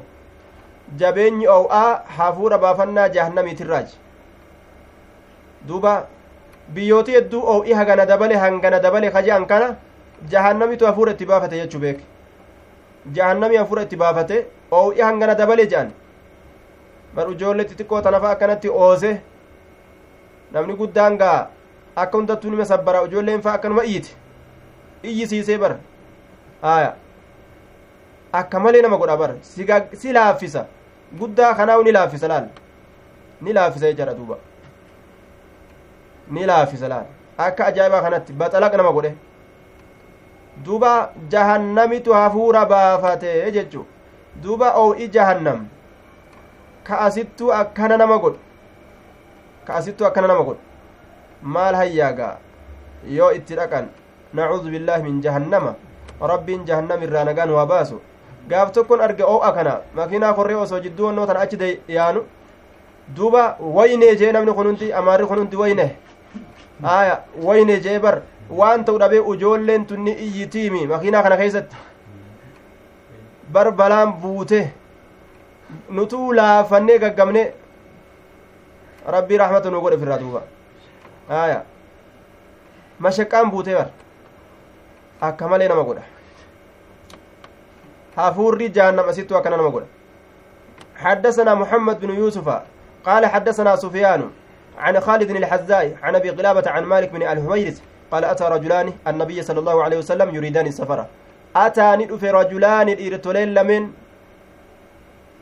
jabeenyi 1.02 1.46
ow'aa 1.56 1.88
hafuura 2.18 2.58
baafannaa 2.64 3.08
jahannamiitirraaji 3.16 3.96
duuba 5.68 5.92
biyyootii 6.74 7.14
hedduu 7.18 7.42
ow'i 7.54 7.72
hagana 7.80 8.06
dabale 8.12 8.36
hangana 8.44 8.80
dabale 8.86 9.10
kajaan 9.16 9.46
kana 9.52 9.68
jahannamitu 10.32 10.86
hafuura 10.86 11.12
itti 11.12 11.26
baafate 11.26 11.56
jechuu 11.60 11.80
beeke. 11.80 12.04
Jahannami 13.16 13.56
hafuura 13.56 13.82
itti 13.82 13.96
baafate 13.96 14.46
ow'i 14.70 15.00
hangana 15.00 15.34
dabale 15.34 15.66
je'an. 15.72 15.90
Bar 17.14 17.30
ijoollee 17.32 17.64
xixiqqoo 17.68 18.00
tanafa 18.02 18.30
akkanatti 18.30 18.68
oose. 18.68 19.20
Namni 20.52 20.74
guddaan 20.80 21.16
gaa. 21.18 21.46
Akka 22.02 22.18
hundattuu 22.18 22.50
nima 22.50 22.64
sabbara 22.64 23.04
ijoolleen 23.08 23.42
faa 23.42 23.52
akkanuma 23.58 23.84
iyyiti 23.84 24.16
iyyisiisee 25.02 25.58
bar 25.58 25.76
haya 26.62 26.94
akka 28.32 28.60
malee 28.60 28.82
nama 28.82 28.96
godha 28.96 29.16
bar 29.16 29.30
si 30.00 30.12
laaffisa 30.12 30.66
guddaa 31.18 31.54
kanaawu 31.54 31.82
ni 31.84 31.92
laaffisa 31.92 32.28
laal 32.28 32.48
ni 33.40 33.52
laaffisa 33.52 33.86
jechaadha 33.92 34.14
duuba 34.14 34.36
ni 36.30 36.46
laaffisa 36.46 36.88
laal 36.88 37.06
akka 37.46 37.66
ajaa'ibaa 37.66 38.02
kanatti 38.02 38.32
baxalaq 38.32 38.74
nama 38.80 38.92
godhe 38.92 39.14
duuba 40.64 40.92
jahannamitu 41.34 42.12
hafuura 42.12 42.66
baafate 42.66 43.52
jechu 43.52 43.86
duuba 44.42 44.72
oo'i 44.82 45.08
jahannam 45.08 45.66
ka 46.84 46.98
asittuu 47.06 47.52
akkana 47.52 47.96
nama 47.96 48.18
godhu 48.18 48.38
ka 49.66 49.74
asittuu 49.74 50.06
akkana 50.06 50.28
nama 50.28 50.42
godhu 50.42 50.60
maal 51.42 51.74
hayyaagaa 51.80 52.36
yoo 53.18 53.30
itti 53.38 53.54
dhaqan 53.60 53.88
nacuudu 54.34 54.70
billaahi 54.70 55.02
min 55.02 55.20
jahannama 55.22 55.74
rabbiin 56.32 56.64
jahannam 56.66 57.02
irraa 57.02 57.24
nagaan 57.24 57.50
waa 57.58 57.66
baasu 57.66 58.00
gaaf 58.48 58.72
tokkon 58.72 59.00
arge 59.00 59.22
oo'a 59.34 59.52
kana 59.52 59.80
makiinaa 59.94 60.32
korree 60.34 60.56
osoo 60.64 60.80
jidduu 60.86 61.06
wannoo 61.06 61.26
tana 61.26 61.40
achi 61.40 61.80
yaanu 61.98 62.24
duuba 63.16 63.56
waynee 63.60 64.16
jee 64.16 64.32
namni 64.32 64.52
kun 64.52 64.76
amaarri 65.00 65.26
kun 65.26 65.38
hundi 65.38 65.56
wayne 65.56 65.86
aya 66.96 67.14
wayne 67.42 67.80
jee 67.86 67.98
bar 67.98 68.16
waan 68.50 68.84
ta'u 68.84 68.98
dhabee 68.98 69.20
ujoolleen 69.32 69.86
tunni 69.86 70.12
iyyitiimi 70.26 70.86
makiinaa 70.86 71.22
kana 71.22 71.36
keeysatti 71.36 71.76
bar 73.52 73.70
balaan 73.72 74.12
buute 74.22 74.60
nutuu 75.90 76.32
laafannee 76.32 76.98
gaggabne 76.98 77.42
rabbii 79.14 79.38
rahmata 79.42 79.70
nu 79.70 79.80
godhe 79.80 79.96
ofirraa 79.96 80.18
duuba 80.22 80.42
aya. 81.28 81.62
Mashaqqaan 83.00 83.50
buutee 83.50 83.74
bar 83.74 83.90
akka 85.20 85.48
malee 85.48 85.68
nama 85.68 85.84
godha. 85.84 86.02
Hafuurri 88.16 88.68
jahannam 88.68 89.08
asittu 89.08 89.36
akkana 89.36 89.56
nama 89.56 89.70
godha. 89.70 89.86
حدثنا 90.98 91.54
محمد 91.54 92.00
بن 92.00 92.10
يوسف 92.14 92.48
قال 93.06 93.26
حدثنا 93.26 93.76
سفيان 93.76 94.30
عن 94.78 95.00
خالد 95.00 95.30
الحزاء 95.30 95.96
عن 96.02 96.14
أبي 96.14 96.30
قلابة 96.30 96.70
عن 96.70 96.84
مالك 96.84 97.10
بن 97.12 97.22
الحويرث 97.22 97.80
قال 98.10 98.24
أتى 98.24 98.44
رجلان 98.44 98.92
النبي 99.06 99.42
صلى 99.42 99.58
الله 99.58 99.84
عليه 99.84 99.98
وسلم 99.98 100.34
يريدان 100.34 100.66
السفر. 100.66 101.06
اتى 101.56 101.96
ندف 101.96 102.24
رجلان 102.24 102.88
الارتلين 102.88 103.54
لمن؟ 103.54 103.82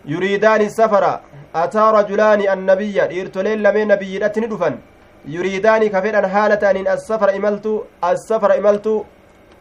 يريدان 0.04 0.60
السفر. 0.60 1.20
أتى 1.54 1.84
رجلان 1.98 2.40
النبي 2.52 3.04
الارتلين 3.04 3.62
لمن 3.62 3.88
نبي 3.88 4.18
ندفن 4.18 4.74
يريدان 5.26 5.82
كفرا 5.94 6.26
حالة 6.26 6.62
إن 6.70 6.86
السفر 6.96 7.36
املت 7.36 7.66
السفر 8.04 8.50
املت 8.58 8.86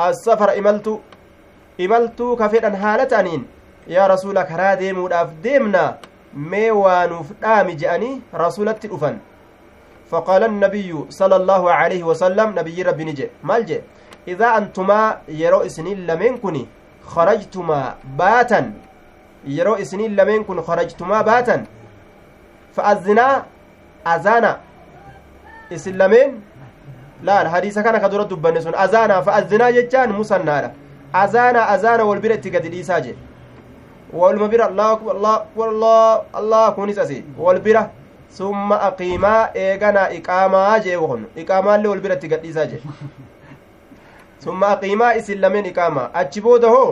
السفر 0.02 0.50
املت 0.60 0.88
imaltuu 1.78 2.36
ka 2.40 2.50
fedhan 2.50 2.76
haala 2.76 3.06
ta'aniin 3.06 3.44
yaa 3.88 4.08
rasuula 4.08 4.44
karaa 4.48 4.76
deemuudhaaf 4.80 5.30
deemna 5.44 5.98
mee 6.52 6.72
waanuuf 6.72 7.32
dhaami 7.42 7.76
je'anii 7.76 8.22
rasulatti 8.44 8.88
dhufan 8.88 9.20
فقال 10.12 10.44
النبي 10.44 11.10
صلى 11.10 11.36
الله 11.36 11.64
عليه 11.72 12.04
وسلم 12.04 12.54
نبي 12.60 12.78
ربي 12.82 13.04
نجي. 13.04 13.30
مال 13.44 13.66
جي؟ 13.66 13.82
إذا 14.28 14.58
أنتما 14.58 15.26
يرو 15.28 15.66
إسنين 15.66 16.06
لمن 16.06 16.38
كني 16.38 16.68
خرجتما 17.02 17.96
باتا. 18.18 18.74
يرو 19.46 19.74
إسنين 19.82 20.16
لمن 20.16 20.44
كن 20.44 20.62
خرجتما 20.62 21.22
باتا. 21.22 21.66
فأذنا 22.78 23.28
أذانا. 24.08 24.52
إسن 25.74 25.98
لمن 25.98 26.40
لا 27.24 27.42
الحديث 27.42 27.80
كان 27.80 27.98
كدرة 27.98 28.24
دبنسون 28.24 28.76
أذانا 28.76 29.22
فأذنا 29.22 29.70
جتان 29.72 30.10
مسنانا 30.12 30.72
azaana 31.16 31.70
azaana 31.70 32.04
wal 32.06 32.20
bira 32.20 32.36
itti 32.36 32.50
gadi 32.52 32.70
dhiisaa 32.70 33.00
jedhe 33.02 33.18
waluma 34.14 34.48
bira 34.48 34.66
allah 34.68 36.74
kunis 36.76 36.98
asi 36.98 37.24
wal 37.38 37.60
bira 37.60 37.90
summa 38.30 38.82
aqiimaa 38.88 39.50
eeganaa 39.64 40.10
iqaamaa 40.18 40.80
jee 40.86 40.98
kun 40.98 41.26
iqaamaallee 41.44 41.92
wal 41.94 42.02
bira 42.06 42.16
itti 42.20 42.28
gadhiisaa 42.34 42.66
jedhe 42.66 42.90
summa 44.44 44.68
aqiimaa 44.76 45.14
isin 45.20 45.40
lameen 45.46 45.66
iqaamaa 45.72 46.10
achi 46.22 46.42
booda 46.48 46.74
hoo 46.76 46.90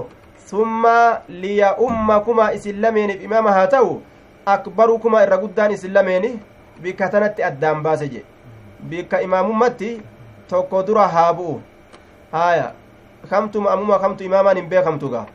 summa 0.52 0.96
liya 1.30 1.76
ummakumaa 1.88 2.52
isin 2.60 2.82
lameeniif 2.86 3.24
imaama 3.24 3.52
haa 3.58 3.68
ta'u 3.76 3.92
akbarukumaa 4.56 5.24
irra 5.28 5.38
guddaan 5.44 5.76
isin 5.80 5.94
lameeni 5.98 6.32
bikka 6.86 7.10
tanatti 7.16 7.44
addaan 7.50 7.84
baase 7.84 8.08
jedhe 8.08 8.26
bikka 8.90 9.22
imaamummatti 9.22 9.90
tokko 10.50 10.84
dura 10.88 11.08
haa 11.16 11.34
bu'u 11.34 11.56
haaya 12.32 12.68
kamtu 13.30 13.62
ma'amuma 13.66 14.00
kamtu 14.04 14.24
imaamaan 14.30 14.58
hin 14.62 14.70
beekamtu 14.74 15.10
gaa 15.14 15.26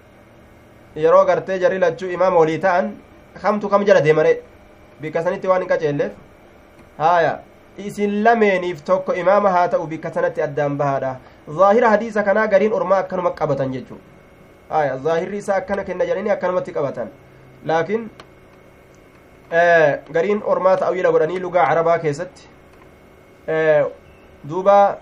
yeroo 1.05 1.25
gartee 1.31 1.59
jarri 1.63 1.79
lachuu 1.85 2.11
imaama 2.17 2.37
walii 2.43 2.59
ta'an 2.65 2.93
kamtu 3.43 3.69
kam 3.75 3.85
jala 3.91 4.01
deemare 4.07 4.33
bikka 5.01 5.23
sanitti 5.25 5.49
waan 5.53 5.63
hin 5.65 5.71
qaceelleef 5.73 6.13
haaya 6.99 7.33
isin 7.87 8.23
lameeniif 8.27 8.83
tokko 8.91 9.15
imaama 9.23 9.51
haa 9.57 9.69
ta'u 9.75 9.87
bikka 9.87 10.11
sanatti 10.19 10.43
addaan 10.47 10.77
bahaadha 10.83 11.17
zaahira 11.59 11.91
hadiisa 11.95 12.23
kanaa 12.29 12.47
gariin 12.55 12.73
ormaa 12.81 12.99
akkanuma 13.05 13.31
qabatan 13.41 13.73
jechuu 13.77 13.99
haaya 14.71 14.97
zaahirri 15.09 15.39
isaa 15.45 15.57
akkana 15.63 15.85
kenna 15.91 16.05
jedhanii 16.11 16.31
akkanumatti 16.37 16.73
qabatan 16.79 17.09
laakiin 17.73 18.09
gariin 20.19 20.43
ormaa 20.55 20.77
ta'awila 20.77 21.13
godhanii 21.17 21.41
lugaa 21.47 21.67
carabaa 21.71 21.99
keessatti 22.05 22.49
duuba 24.49 24.99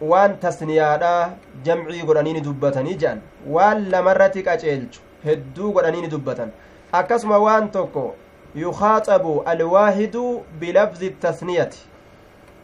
waan 0.00 0.36
tasniyaadha 0.40 1.30
jamcii 1.64 2.02
godhanii 2.08 2.32
ni 2.32 2.40
dubbatanii 2.40 2.94
jedhan 3.02 3.20
waan 3.56 3.84
lamarratti 3.90 4.42
qaceelchu 4.48 5.00
hedduu 5.24 5.72
godhanii 5.72 6.00
ni 6.06 6.08
dubbatan 6.14 6.50
akkasuma 7.00 7.38
waan 7.46 7.70
tokko 7.76 8.04
yukaaxabu 8.64 9.42
alwaahidu 9.52 10.24
bilabzi 10.60 11.10
tasniyati 11.10 11.78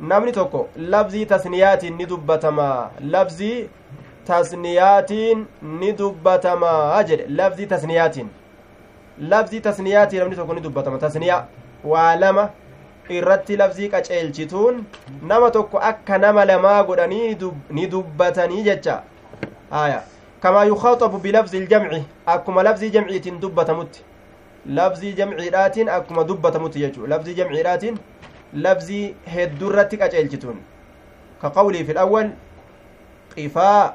namni 0.00 0.32
tokko 0.32 0.68
labzii 0.94 1.26
tasniyaatiin 1.26 1.96
ni 1.98 2.06
dubbatamaa 2.06 2.90
labzii 3.14 3.68
tasniyaatiin 4.26 5.46
ni 5.80 5.92
dubbatamaa 5.92 7.02
jedhe 7.10 7.26
labzii 7.40 7.66
tasniyaatiin 7.66 8.28
labzii 9.32 9.60
tasniyaatiin 9.60 10.20
namni 10.22 10.36
tokko 10.36 10.54
ni 10.54 10.60
dubbatama 10.60 10.98
tasniyaa 10.98 11.44
waa 11.84 12.16
lama 12.16 12.48
irratti 13.08 13.56
labzii 13.56 13.88
qaceelchituun 13.88 14.84
nama 15.22 15.50
tokko 15.50 15.78
akka 15.78 16.18
nama 16.18 16.44
lamaa 16.44 16.82
godhanii 16.84 17.36
ni 17.70 17.86
dubbatanii 17.86 18.62
jecha 18.68 19.02
haya 19.70 20.02
kamaa 20.40 20.64
yukaaxabu 20.64 21.18
bilabzi 21.18 21.58
iljamci 21.58 22.04
akkuma 22.26 22.62
labzii 22.62 22.90
jamciitiin 22.90 23.40
dubbatamutti 23.40 24.04
labzii 24.80 25.12
jamciidhaatiin 25.12 25.88
akkuma 25.88 26.24
dubbatamutti 26.24 26.80
jechuu 26.80 27.06
labzii 27.06 27.34
jamciidhaatiin 27.34 27.98
labzii 28.54 29.14
heddurratti 29.34 29.96
qaceelchituun 30.02 30.58
ka 31.40 31.50
qawlii 31.50 31.84
fi 31.84 31.98
awwal 32.04 32.30
qifaa 33.34 33.94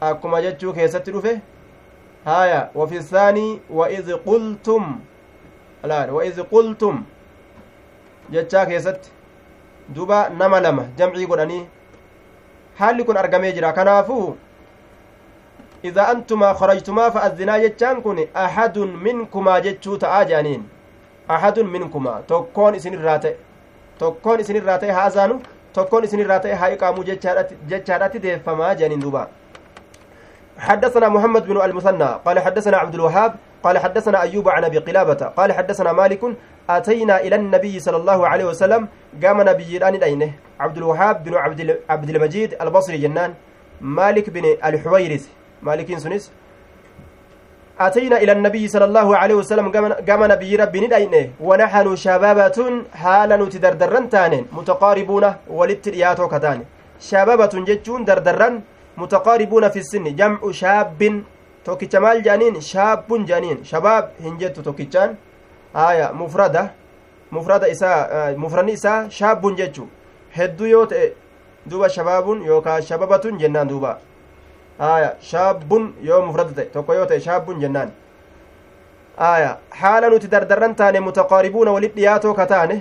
akkuma 0.00 0.42
jechuu 0.42 0.72
keessatti 0.72 1.10
dhufe 1.12 1.40
haya 2.24 2.68
wafi 2.74 2.96
isaanii 2.96 3.60
waid 3.70 4.10
qultum 4.24 5.00
waid 6.18 6.42
qultum 6.50 7.04
jechaa 8.34 8.66
keessatti 8.66 9.10
duba 9.94 10.28
nama 10.38 10.60
lama 10.60 10.84
jamcii 10.98 11.26
godhanii 11.26 11.62
haalli 12.78 13.04
kun 13.04 13.16
argamee 13.22 13.52
jira 13.52 13.72
kanaafuu 13.72 14.36
idaa 15.82 16.08
antumaa 16.14 16.54
kharajtumaa 16.60 17.10
fa'adzinaa 17.16 17.58
jechaan 17.64 18.02
kun 18.02 18.20
ahadun 18.44 18.96
minkumaa 19.06 19.60
jechuu 19.66 19.98
ta'aa 20.04 20.24
jedhaniin 20.30 20.62
ahadun 21.36 21.70
minkumaa 21.74 22.20
tokkoon 22.32 22.74
isinirraa 22.80 23.18
ta'e 23.24 23.34
tokkoon 23.98 24.40
isinirraa 24.46 24.78
ta'e 24.84 24.90
haa 24.98 25.08
azaanu 25.10 25.40
tokkoon 25.78 26.04
isinirraa 26.08 26.40
ta'e 26.46 26.54
haa 26.62 26.70
iqaamuu 26.76 27.04
jechaadhatti 27.10 28.24
deeffamaa 28.28 28.74
jedhaniin 28.74 29.04
duba 29.08 29.28
حدثنا 30.58 31.08
محمد 31.08 31.46
بن 31.46 31.60
المثنى 31.62 32.10
قال 32.26 32.38
حدثنا 32.38 32.76
عبد 32.76 32.94
الوهاب 32.94 33.34
قال 33.62 33.78
حدثنا 33.78 34.22
أيوب 34.22 34.48
عن 34.48 34.64
أبي 34.64 34.78
قلابة 34.78 35.14
قال 35.14 35.52
حدثنا 35.52 35.92
مالك 35.92 36.22
أتينا 36.76 37.16
إلى 37.24 37.36
النبي 37.36 37.74
صلى 37.80 37.96
الله 37.96 38.28
عليه 38.28 38.44
وسلم 38.44 38.82
قام 39.22 39.38
نبي 39.50 39.78
دينه 39.78 40.30
عبد 40.60 40.76
الوهاب 40.76 41.24
بن 41.24 41.34
عبد, 41.34 41.60
عبد 41.90 42.08
المجيد 42.10 42.50
البصري 42.62 42.98
جنان 42.98 43.34
مالك 43.80 44.30
بن 44.30 44.44
الحويرث 44.64 45.24
مالك 45.62 45.98
سنس 45.98 46.24
أتينا 47.80 48.16
إلى 48.22 48.32
النبي 48.32 48.68
صلى 48.68 48.84
الله 48.84 49.08
عليه 49.16 49.34
وسلم 49.40 49.66
قام 50.08 50.20
نبي 50.32 50.56
ربي 50.56 50.80
ندينه 50.84 51.24
ونحن 51.40 51.96
شبابة 51.96 52.58
حالا 53.02 53.36
نتدردرن 53.36 54.04
تانين 54.12 54.44
متقاربون 54.52 55.24
ولترياتو 55.58 56.28
كتان 56.32 56.58
شبابة 57.10 57.54
جتون 57.68 58.04
دردرن 58.08 58.54
متقاربون 59.02 59.64
في 59.68 59.78
السن 59.84 60.04
جمع 60.20 60.40
شاب 60.50 61.00
مال 62.04 62.18
جانين 62.26 62.54
شاب 62.60 63.08
جانين 63.30 63.58
شباب 63.70 64.04
هنجت 64.24 64.56
توكيتشان. 64.66 65.10
آية 65.76 66.12
مفردة 66.12 66.70
مفردة 67.32 67.72
إساء 67.72 68.36
مفردني 68.36 68.72
إساء 68.74 69.08
شاب 69.08 69.56
جتشو 69.56 69.86
hedduu 70.36 70.66
yoo 70.66 70.86
ta'e 70.86 71.12
duba 71.66 71.88
shabaabun 71.88 72.42
yookaan 72.46 72.82
shababatun 72.82 73.38
jennaan 73.38 73.68
duuba 73.68 73.98
aya 74.78 75.16
shaabbun 75.20 75.94
yoo 76.02 76.22
mufrada 76.26 76.52
ta'e 76.58 76.66
tokko 76.74 76.94
yoo 76.94 77.06
ta'e 77.06 77.20
shaabbun 77.20 77.60
jennaan 77.60 77.90
aya 79.16 79.56
haala 79.80 80.10
nuti 80.10 80.28
dardarran 80.28 80.74
taane 80.74 81.00
mutaqaaribuuna 81.00 81.72
walit 81.72 81.94
dhiyaatoo 81.96 82.34
ka 82.34 82.46
taane 82.46 82.76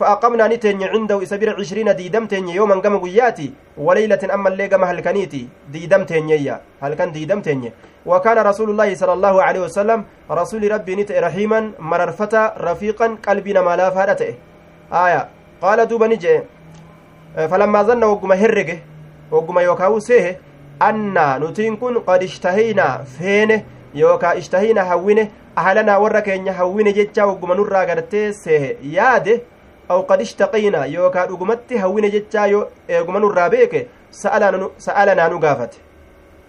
فأقمنا 0.00 0.48
نتني 0.48 0.84
عنده 0.84 1.22
إسبير 1.22 1.48
عشرين 1.60 1.88
ديدم 1.96 2.24
تني 2.26 2.54
يوما 2.54 2.74
قم 2.84 2.94
قياتي 3.04 3.52
وليلة 3.86 4.22
أما 4.34 4.48
اللي 4.48 4.66
قم 4.72 4.84
هلكنيتي 4.84 5.42
ديدم 5.72 6.02
تني 6.10 6.50
هل 6.82 6.92
كان 6.98 7.12
ديدم 7.12 7.40
تني 7.40 7.72
وكان 8.06 8.38
رسول 8.50 8.68
الله 8.70 8.94
صلى 8.94 9.12
الله 9.12 9.34
عليه 9.42 9.60
وسلم 9.60 10.04
رسول 10.30 10.62
ربي 10.72 10.94
نت 10.96 11.10
رحيما 11.12 11.60
مررفتا 11.78 12.42
رفيقا 12.68 13.06
قلبنا 13.26 13.60
ما 13.60 13.76
لا 13.76 13.90
فارته 13.90 14.34
آية 14.92 15.20
قال 15.62 15.78
دوبا 15.88 16.06
نجي 16.06 16.40
falammaa 17.50 17.84
zanna 17.84 18.06
wogguma 18.06 18.36
herrege 18.36 18.82
wogguma 19.30 19.62
yookaa 19.62 20.00
seehe 20.06 20.38
annaa 20.86 21.38
nutiin 21.38 21.76
kun 21.78 22.00
qad 22.06 22.22
ishtahiynaa 22.22 23.04
feene 23.18 23.64
yookaa 23.94 24.32
ishtahiynaa 24.40 24.84
hawwine 24.84 25.30
ahlanaa 25.56 25.98
warra 26.04 26.22
keenya 26.22 26.52
hawwine 26.52 26.92
jechaa 26.92 27.26
wogguma 27.26 27.54
nurraa 27.54 27.84
gartee 27.86 28.32
seehe 28.32 28.76
yaade 28.96 29.40
aw 29.92 30.00
qad 30.10 30.20
ishtaqiynaa 30.26 30.86
yookaa 30.96 31.26
dhugumatti 31.30 31.80
hawwine 31.82 32.10
jechaa 32.16 32.46
yoo 32.54 32.64
eeguma 32.96 33.22
nurraa 33.24 33.48
beeke 33.54 33.80
sa'alanaa 34.22 35.28
nu 35.32 35.38
gaafate 35.44 35.78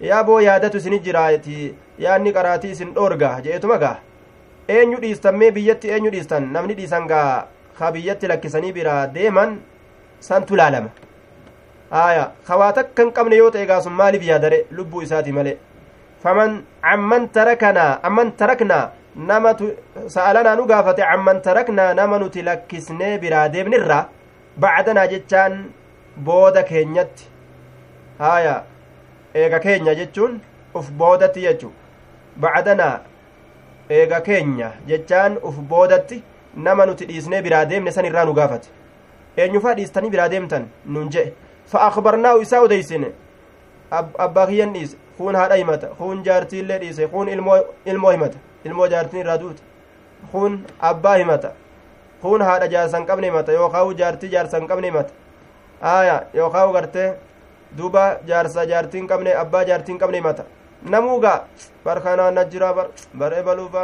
yaa 0.10 0.24
boo 0.28 0.40
yaadatu 0.48 0.78
isini 0.82 1.00
jiraati 1.08 1.58
yaanni 2.06 2.34
qaraatii 2.38 2.72
isin 2.76 2.94
dhoorga 2.98 3.32
je'etuma 3.48 3.78
gaa 3.84 3.96
eenyu 4.78 5.02
dhiistan 5.04 5.36
mee 5.42 5.52
biyyatti 5.58 5.92
eenyu 5.96 6.12
dhiistan 6.16 6.48
namni 6.56 6.78
dhiisan 6.80 7.08
gaa 7.12 7.30
ka 7.80 7.92
biyyatti 7.98 8.28
lakkisanii 8.32 8.74
biraa 8.78 9.02
deeman 9.18 9.58
santu 10.30 10.56
laalama 10.62 10.90
aya 12.06 12.24
kawaa 12.48 12.72
takka 12.78 13.04
hin 13.04 13.12
qabne 13.20 13.36
yoo 13.42 13.52
ta'e 13.58 13.66
gaasun 13.74 13.94
maaliif 14.02 14.24
yaadare 14.32 14.60
lubbuu 14.80 15.02
isaati 15.08 15.32
male 15.38 15.54
faman 16.24 16.58
amman 16.94 17.30
tarakanaa 17.38 17.92
amman 18.10 18.32
taraknaa 18.42 18.84
namatu 19.16 19.72
sa'alanaa 20.08 20.56
nu 20.56 20.66
gaafate 20.66 21.04
amman 21.04 21.42
taraknaa 21.42 21.94
nama 21.94 22.20
nuti 22.20 22.42
lakkisnee 22.44 23.18
biraa 23.20 23.48
deemnirra 23.54 24.06
bacdanaa 24.60 25.08
jechaan 25.08 25.66
booda 26.26 26.64
keenyatti. 26.64 27.28
Haaya 28.20 28.64
eega 29.36 29.60
keenya 29.60 29.96
jechuun 29.96 30.42
uf 30.76 30.92
boodatti 30.92 31.42
jechu. 31.42 31.72
Bacdanaa 32.40 33.00
eega 33.90 34.22
keenya 34.22 34.72
jechaan 34.88 35.38
uf 35.44 35.56
boodatti 35.74 36.24
nama 36.56 36.86
nuti 36.86 37.06
dhiisnee 37.08 37.42
biraa 37.42 37.66
deemne 37.66 37.92
san 37.92 38.06
irraa 38.06 38.26
nu 38.26 38.34
gaafate. 38.34 38.70
Eenyufaa 39.38 39.74
dhiistanii 39.76 40.10
biraa 40.10 40.30
deemtan 40.30 40.70
nun 40.86 41.10
je'e. 41.10 41.34
Fa 41.66 41.82
akbarnaahu 41.88 42.42
isaa 42.42 42.60
odeysine 42.62 43.12
abbaa 43.92 44.48
kiyyan 44.48 44.74
dhiise 44.74 44.98
kuun 45.18 45.36
haadha 45.36 45.56
himata 45.56 45.88
kuun 46.00 46.24
jaartiillee 46.24 46.80
dhiise 46.80 47.08
kuun 47.08 47.30
ilmoo 47.86 48.12
himata. 48.12 48.38
يمتا 48.66 48.70
إلمو 48.70 48.86
جارتين 48.86 49.28
رادوت 49.28 49.58
خون 50.32 50.64
أبا 50.82 51.16
يمتا 51.16 51.52
خون 52.24 52.42
هذا 52.42 52.66
جارسان 52.66 53.06
قبل 53.06 53.24
يمتا 53.24 53.54
يوخاو 53.54 53.92
جارتي 53.92 54.28
جارسان 54.28 54.68
قبل 54.68 54.86
يمتا 54.86 55.14
آية 55.84 56.28
يوخاو 56.34 56.72
غرتي 56.72 57.14
duuba 57.78 58.20
jaarsa 58.28 58.66
jaartiin 58.68 59.08
qabne 59.08 59.36
abbaa 59.42 59.64
jaartiin 59.64 59.98
qabne 60.00 60.18
himata 60.18 60.44
namuugaa 60.94 61.48
bar 61.86 62.02
kanaa 62.04 62.32
najjiraa 62.32 62.74
bar 62.74 62.88
bar 63.14 63.34
ebaluufa 63.34 63.84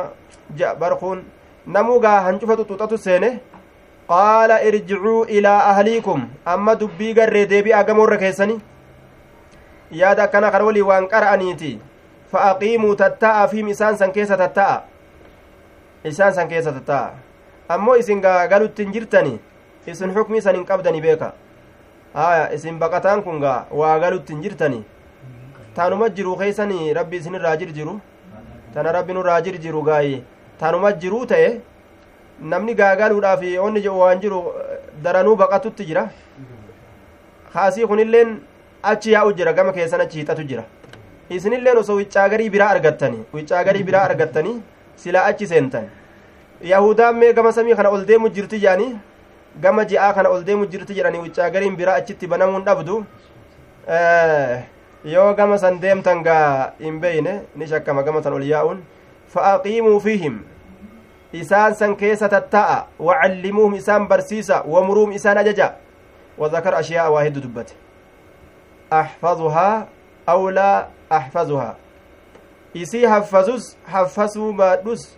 bar 0.79 0.97
kun 0.99 1.23
namuugaa 1.65 2.21
hancufa 2.25 2.57
xuxuxatu 2.59 2.97
seene 2.97 3.29
qaala 4.09 4.61
irjicuu 4.69 5.25
ilaa 5.37 5.59
ahliikum 5.71 6.27
amma 6.45 6.75
dubbii 6.81 7.13
garree 7.13 7.45
deebi'aa 7.53 7.83
gamoorra 7.83 8.17
keessani 8.17 8.59
yaada 10.01 10.23
akkana 10.23 10.51
kan 10.51 10.67
walii 10.69 10.87
waan 10.91 11.07
qara'aniiti 11.07 11.71
tatta'a 14.37 14.83
isaan 16.03 16.33
san 16.33 16.47
keessa 16.49 16.71
tatta'a 16.71 17.11
ammoo 17.69 17.95
isin 17.95 18.21
gaa 18.21 18.47
galutti 18.47 18.83
hin 18.83 18.93
jirtani 18.93 19.39
isin 19.87 20.13
xukmii 20.13 20.41
san 20.41 20.55
hin 20.55 20.65
qabdani 20.65 21.01
beeka 21.01 21.31
haya 22.13 22.51
isin 22.53 22.79
baqataan 22.79 23.23
kun 23.23 23.39
gaa 23.39 23.65
waa 23.71 23.99
galutti 23.99 24.33
hin 24.33 24.41
jirtani 24.43 24.83
taanuma 25.75 26.09
jiru 26.09 26.35
keeysani 26.37 26.93
rabbi 26.93 27.17
isinirraa 27.17 27.55
jirjiru 27.63 27.99
tana 28.73 28.91
rabbi 28.97 29.13
nurraa 29.17 29.41
jirjiru 29.47 29.81
gaayi 29.89 30.23
taanuma 30.59 30.91
jiruu 31.03 31.25
ta'e 31.33 31.49
namni 32.53 32.75
gaagaluudhaaf 32.79 33.41
onni 33.65 33.81
jedhu 33.85 33.99
waan 33.99 34.19
jiru 34.23 34.39
daranuu 35.03 35.35
baqatutti 35.35 35.85
jira 35.89 36.09
kaasii 37.53 37.87
kunilleen 37.91 38.39
achi 38.83 39.11
yaa'u 39.15 39.33
jira 39.39 39.53
gama 39.53 39.73
keessan 39.77 40.01
achi 40.05 40.19
hixatu 40.19 40.43
jira 40.51 40.63
isinilleen 41.29 41.77
osoo 41.77 41.95
wiccaagarii 42.01 42.49
biraa 42.49 42.69
argattanii 42.75 43.23
wiccaagarii 43.33 43.83
biraa 43.83 44.03
argattanii 44.09 44.57
silaa 45.03 45.25
achi 45.31 45.47
seentan 45.47 45.85
yahudaan 46.71 47.15
mee 47.21 47.33
gama 47.33 47.51
samii 47.51 47.75
kana 47.79 47.89
ol 47.89 48.05
deemu 48.09 48.29
jirti 48.29 48.59
jedhanii 48.59 48.91
gama 49.61 49.85
ji'aa 49.85 50.11
kana 50.13 50.29
ol 50.29 50.43
deemu 50.49 50.65
jirti 50.73 50.93
jedhanii 50.99 51.19
wiccaagariin 51.25 51.75
biraa 51.79 51.95
achitti 52.01 52.27
banamuun 52.27 52.63
dhabdu 52.67 52.99
yoo 55.13 55.33
gama 55.33 55.57
san 55.57 55.79
deemtan 55.81 56.23
gaa 56.23 56.71
hin 56.79 56.99
beeyne 56.99 57.33
ni 57.55 57.67
shakkama 57.73 58.03
gama 58.03 58.23
san 58.23 58.33
ol 58.33 58.43
yaa'uun 58.51 58.79
fa'aqiimuu 59.35 59.99
fiihim 60.05 60.39
isaan 61.41 61.75
san 61.81 61.95
keessa 61.95 62.29
tatta'a 62.35 62.77
wacallimuuhum 63.09 63.75
isaan 63.81 64.07
barsiisa 64.07 64.63
wamuruuhum 64.75 65.11
isaan 65.21 65.37
ajaja 65.43 65.69
وذكر 66.37 66.79
أشياء 66.79 67.11
واحد 67.11 67.33
دبت 67.33 67.69
أحفظها 71.11 71.75
إسي 72.77 73.09
حفظوس 73.09 73.77
حفظوا 73.87 74.53
ما 74.53 74.75
دوس 74.75 75.17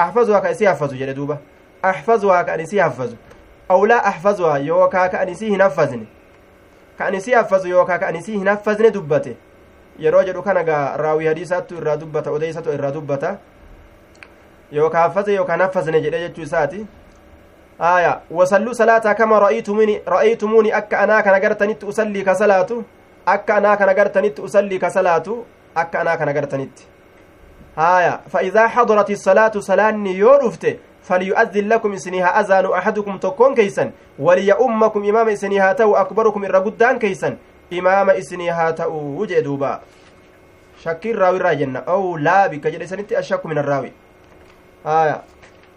أحفظها 0.00 0.40
كإسي 0.40 0.68
حفظوا 0.68 0.98
جل 0.98 1.14
دوبة 1.14 1.38
أحفظها 1.84 2.42
كأنسي 2.42 2.82
حفظوا 2.82 3.16
أو 3.70 3.86
لا 3.86 4.08
أحفظها 4.08 4.56
يوكا 4.56 5.06
كأنسي 5.06 5.56
هنفذني 5.56 6.06
كأنسي 6.98 7.36
حفظوا 7.36 7.70
يوكا 7.70 8.10
دبته 8.88 9.34
yeroo 9.98 10.22
jedhu 10.22 10.42
kana 10.42 10.64
gaa 10.64 10.96
raawii 10.96 11.26
hadiisaattu 11.26 11.76
irraa 11.76 11.96
dubbata 11.96 12.30
odeysatu 12.30 12.72
irraa 12.72 12.90
dubbata 12.90 13.36
yookaan 14.72 15.02
haffase 15.02 15.34
yookaan 15.34 15.60
haffasne 15.60 16.00
jedhe 16.00 16.20
jechuu 16.20 16.42
isaati 16.42 16.86
aya 17.78 18.20
wasalluu 18.30 18.74
salaataa 18.74 19.14
kama 19.14 19.40
ra'aytumuni 19.40 20.00
ra'aytumuni 20.06 20.72
akka 20.72 20.98
anaa 21.00 21.22
kana 21.22 21.40
gartanitti 21.40 21.86
usallii 21.86 22.24
ka 22.24 22.34
salaatu 22.34 22.84
akka 23.26 23.54
anaa 23.56 23.76
kana 23.76 23.94
gartanitti 23.94 24.42
usallii 24.42 24.78
ka 24.78 24.90
salaatu 24.90 25.44
akka 25.74 26.00
anaa 26.00 26.16
kana 26.16 26.32
gartanitti. 26.32 26.94
هايا 27.78 28.20
فإذا 28.30 28.68
حضرت 28.68 29.10
الصلاة 29.10 29.52
صلاة 29.58 29.96
يورفت 30.06 30.76
فليؤذن 31.02 31.68
لكم 31.68 31.92
إسنيها 31.92 32.40
أذان 32.40 32.72
أحدكم 32.72 33.18
تكون 33.18 33.54
كيسا 33.54 33.90
وليؤمكم 34.18 35.04
إمام 35.04 35.28
إسنيها 35.28 35.72
تو 35.72 35.94
أكبركم 35.94 36.44
الرقدان 36.44 36.98
كيسا 36.98 37.36
إمام 37.72 38.10
إسنيها 38.10 38.70
تو 38.70 38.92
وجدوبا 38.92 39.80
شكير 40.84 41.18
راوي 41.18 41.38
راجنا 41.38 41.78
أو 41.78 42.16
لا 42.16 42.46
بك 42.46 42.66
جلسنت 42.66 43.12
أشك 43.12 43.46
من 43.46 43.58
الراوي 43.58 43.92
آية 44.86 45.22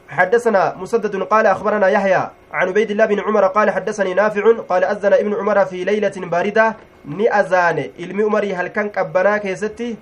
حدثنا 0.09 0.75
مسدد 0.79 1.15
قال 1.23 1.45
أخبرنا 1.45 1.88
يحيى 1.88 2.23
عن 2.53 2.67
عبيد 2.67 2.91
الله 2.91 3.05
بن 3.05 3.19
عمر 3.19 3.47
قال 3.47 3.71
حدثني 3.71 4.13
نافع 4.13 4.43
قال 4.69 4.84
أذن 4.84 5.13
ابن 5.13 5.34
عمر 5.34 5.65
في 5.65 5.84
ليلة 5.84 6.15
باردة 6.15 6.75
ni 7.07 7.27
azaane 7.29 7.91
ilmi 7.97 8.23
umarii 8.23 8.51
halkan 8.51 8.89
qabbanaa 8.89 9.39
keessatti 9.39 9.97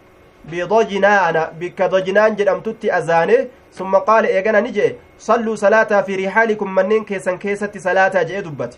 bidojinaana 0.49 1.45
bikka 1.59 1.89
dojinaan 1.89 2.37
jedhamtutti 2.39 2.91
azaane 2.91 3.35
summa 3.77 4.01
qaala 4.07 4.31
eegana 4.37 4.61
ni 4.61 4.71
jee 4.77 4.95
salluu 5.27 5.57
salaataa 5.63 6.01
fi 6.03 6.17
rihaalikum 6.21 6.73
manneen 6.77 7.05
keessan 7.05 7.39
keessatti 7.39 7.79
salaataa 7.87 8.23
jee 8.23 8.41
dubbate 8.49 8.77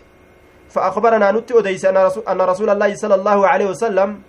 فأخبرنا 0.68 1.30
نتي 1.32 1.58
أديس 1.58 1.84
أن 2.28 2.40
رسول 2.40 2.70
الله 2.70 2.94
صلى 2.94 3.14
الله 3.14 3.48
عليه 3.48 3.66
وسلم 3.66 4.20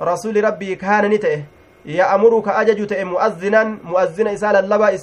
رسول 0.00 0.44
ربي 0.44 0.74
كان 0.74 1.10
نتئه 1.10 1.42
يأمرك 1.86 2.48
أجج 2.48 2.86
تئ 2.86 3.04
مؤذنا 3.04 3.78
مؤذن 3.84 4.26
إسال 4.28 4.56
اللبا 4.56 4.94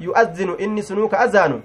يؤذن 0.00 0.56
إني 0.60 0.82
سنوك 0.82 1.14
أذان 1.14 1.60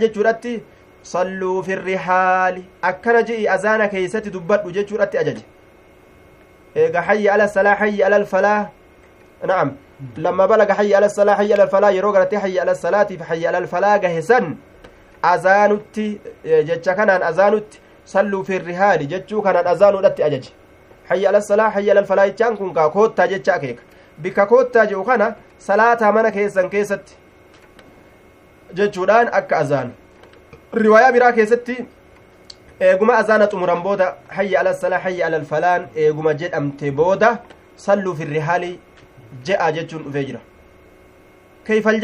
jechuudhatti 0.00 0.62
salluu 1.02 1.62
fi 1.62 1.76
rihaali 1.76 2.64
akkana 2.82 3.22
je'i 3.22 3.48
azaana 3.48 3.88
keeysatti 3.88 4.30
dubbadhu 4.30 4.72
jechuudhatti 4.72 5.18
ajaje 5.18 5.44
eega 6.74 7.02
hayya 7.02 7.34
ala 7.34 7.48
salaa 7.48 7.74
hayya 7.74 8.06
ala 8.06 8.16
alfalaa 8.16 8.68
na'am 9.50 9.72
lamma 10.16 10.48
balaga 10.48 10.74
hayya 10.74 10.98
ala 10.98 11.08
salaa 11.08 11.36
hayya 11.40 11.54
ala 11.54 11.64
alfalaa 11.64 11.90
yeroo 11.90 12.12
garate 12.12 12.36
hayya 12.36 12.62
ala 12.62 12.74
salaatiif 12.74 13.20
hayya 13.20 13.48
ala 13.48 13.58
alfalaa 13.58 13.98
gahe 13.98 14.22
san 14.22 14.56
azaanutti 15.22 16.20
jecha 16.44 16.94
kanaan 16.94 17.22
azaanutti 17.22 17.80
salluu 18.04 18.44
fi 18.44 18.58
rihaali 18.58 19.06
jechuu 19.06 19.42
kanaan 19.42 19.66
azaanuudhatti 19.74 20.22
ajaje 20.22 20.50
hayya 21.08 21.28
ala 21.30 21.42
salaa 21.42 21.70
hayya 21.70 21.92
ala 21.92 22.00
alfalaa 22.00 22.28
jechaan 22.30 22.56
kun 22.56 22.74
kaa 22.74 22.88
koottaa 22.90 23.26
jecha 23.34 23.54
akeeka 23.54 23.82
bikka 24.22 24.46
koottaa 24.46 24.86
jedhu 24.86 25.04
kana 25.04 25.34
salaataa 25.58 26.12
mana 26.12 26.30
keessan 26.30 26.70
keessatti 26.70 27.16
jechuudhaan 28.80 29.28
akka 29.32 29.58
azaanu 29.58 29.92
riwaayaa 30.82 31.12
biraa 31.12 31.32
keessatti 31.32 31.76
eeguma 32.80 33.16
azaana 33.22 33.46
xumuran 33.52 33.82
booda 33.82 34.14
hayya 34.28 34.60
ala 34.60 34.74
salaa 34.74 34.98
hayya 35.06 35.26
ala 35.26 35.36
alfalaan 35.42 35.88
eeguma 35.96 36.34
jedhamte 36.34 36.90
booda 36.90 37.38
salluu 37.86 38.14
fi 38.20 38.24
rihaali 38.24 38.70
je'a 39.44 39.72
jechuun 39.72 40.04
dhufee 40.04 40.24
jira 40.24 40.40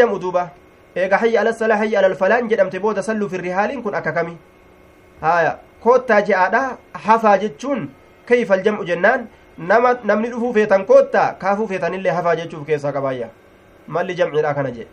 jam'u 0.00 0.18
duuba 0.18 0.50
eega 0.96 1.16
hayya 1.18 1.40
ala 1.40 1.52
salaa 1.52 1.76
hayya 1.82 1.98
ala 1.98 2.08
alfalaan 2.08 2.48
jedhamte 2.48 2.78
booda 2.86 3.02
salluu 3.02 3.28
fi 3.28 3.38
rihaaliin 3.46 3.82
kun 3.82 3.94
akka 3.94 4.12
kami 4.12 4.36
haya 5.20 5.58
koottaa 5.84 6.20
je'aadha 6.22 6.62
hafaa 7.06 7.38
jechuun 7.38 7.88
jam'u 8.64 8.84
jennaan 8.84 9.28
nama 9.58 9.98
namni 10.04 10.28
dhufuu 10.28 10.52
feetan 10.54 10.84
koottaa 10.84 11.32
kaafuu 11.32 11.68
feetanillee 11.68 12.10
hafaa 12.10 12.36
jechuuf 12.36 12.66
keessaa 12.66 12.92
qabaayya 12.92 13.28
malli 13.88 14.14
jam'idha 14.14 14.54
kana 14.54 14.70
jee 14.70 14.86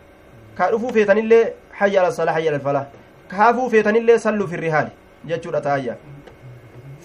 ka 0.54 0.70
dhufuu 0.70 0.92
feetanillee 0.92 1.44
hayya 1.78 2.00
ala 2.02 2.12
salaa 2.12 2.32
hayya 2.32 2.50
ala 2.50 2.58
alfalaa 2.58 2.86
kaafuu 3.28 3.70
feetanillee 3.70 4.18
salluu 4.18 4.48
fi 4.48 4.56
rihaali 4.56 4.90
jechuudha 5.24 5.60
taayya 5.60 5.96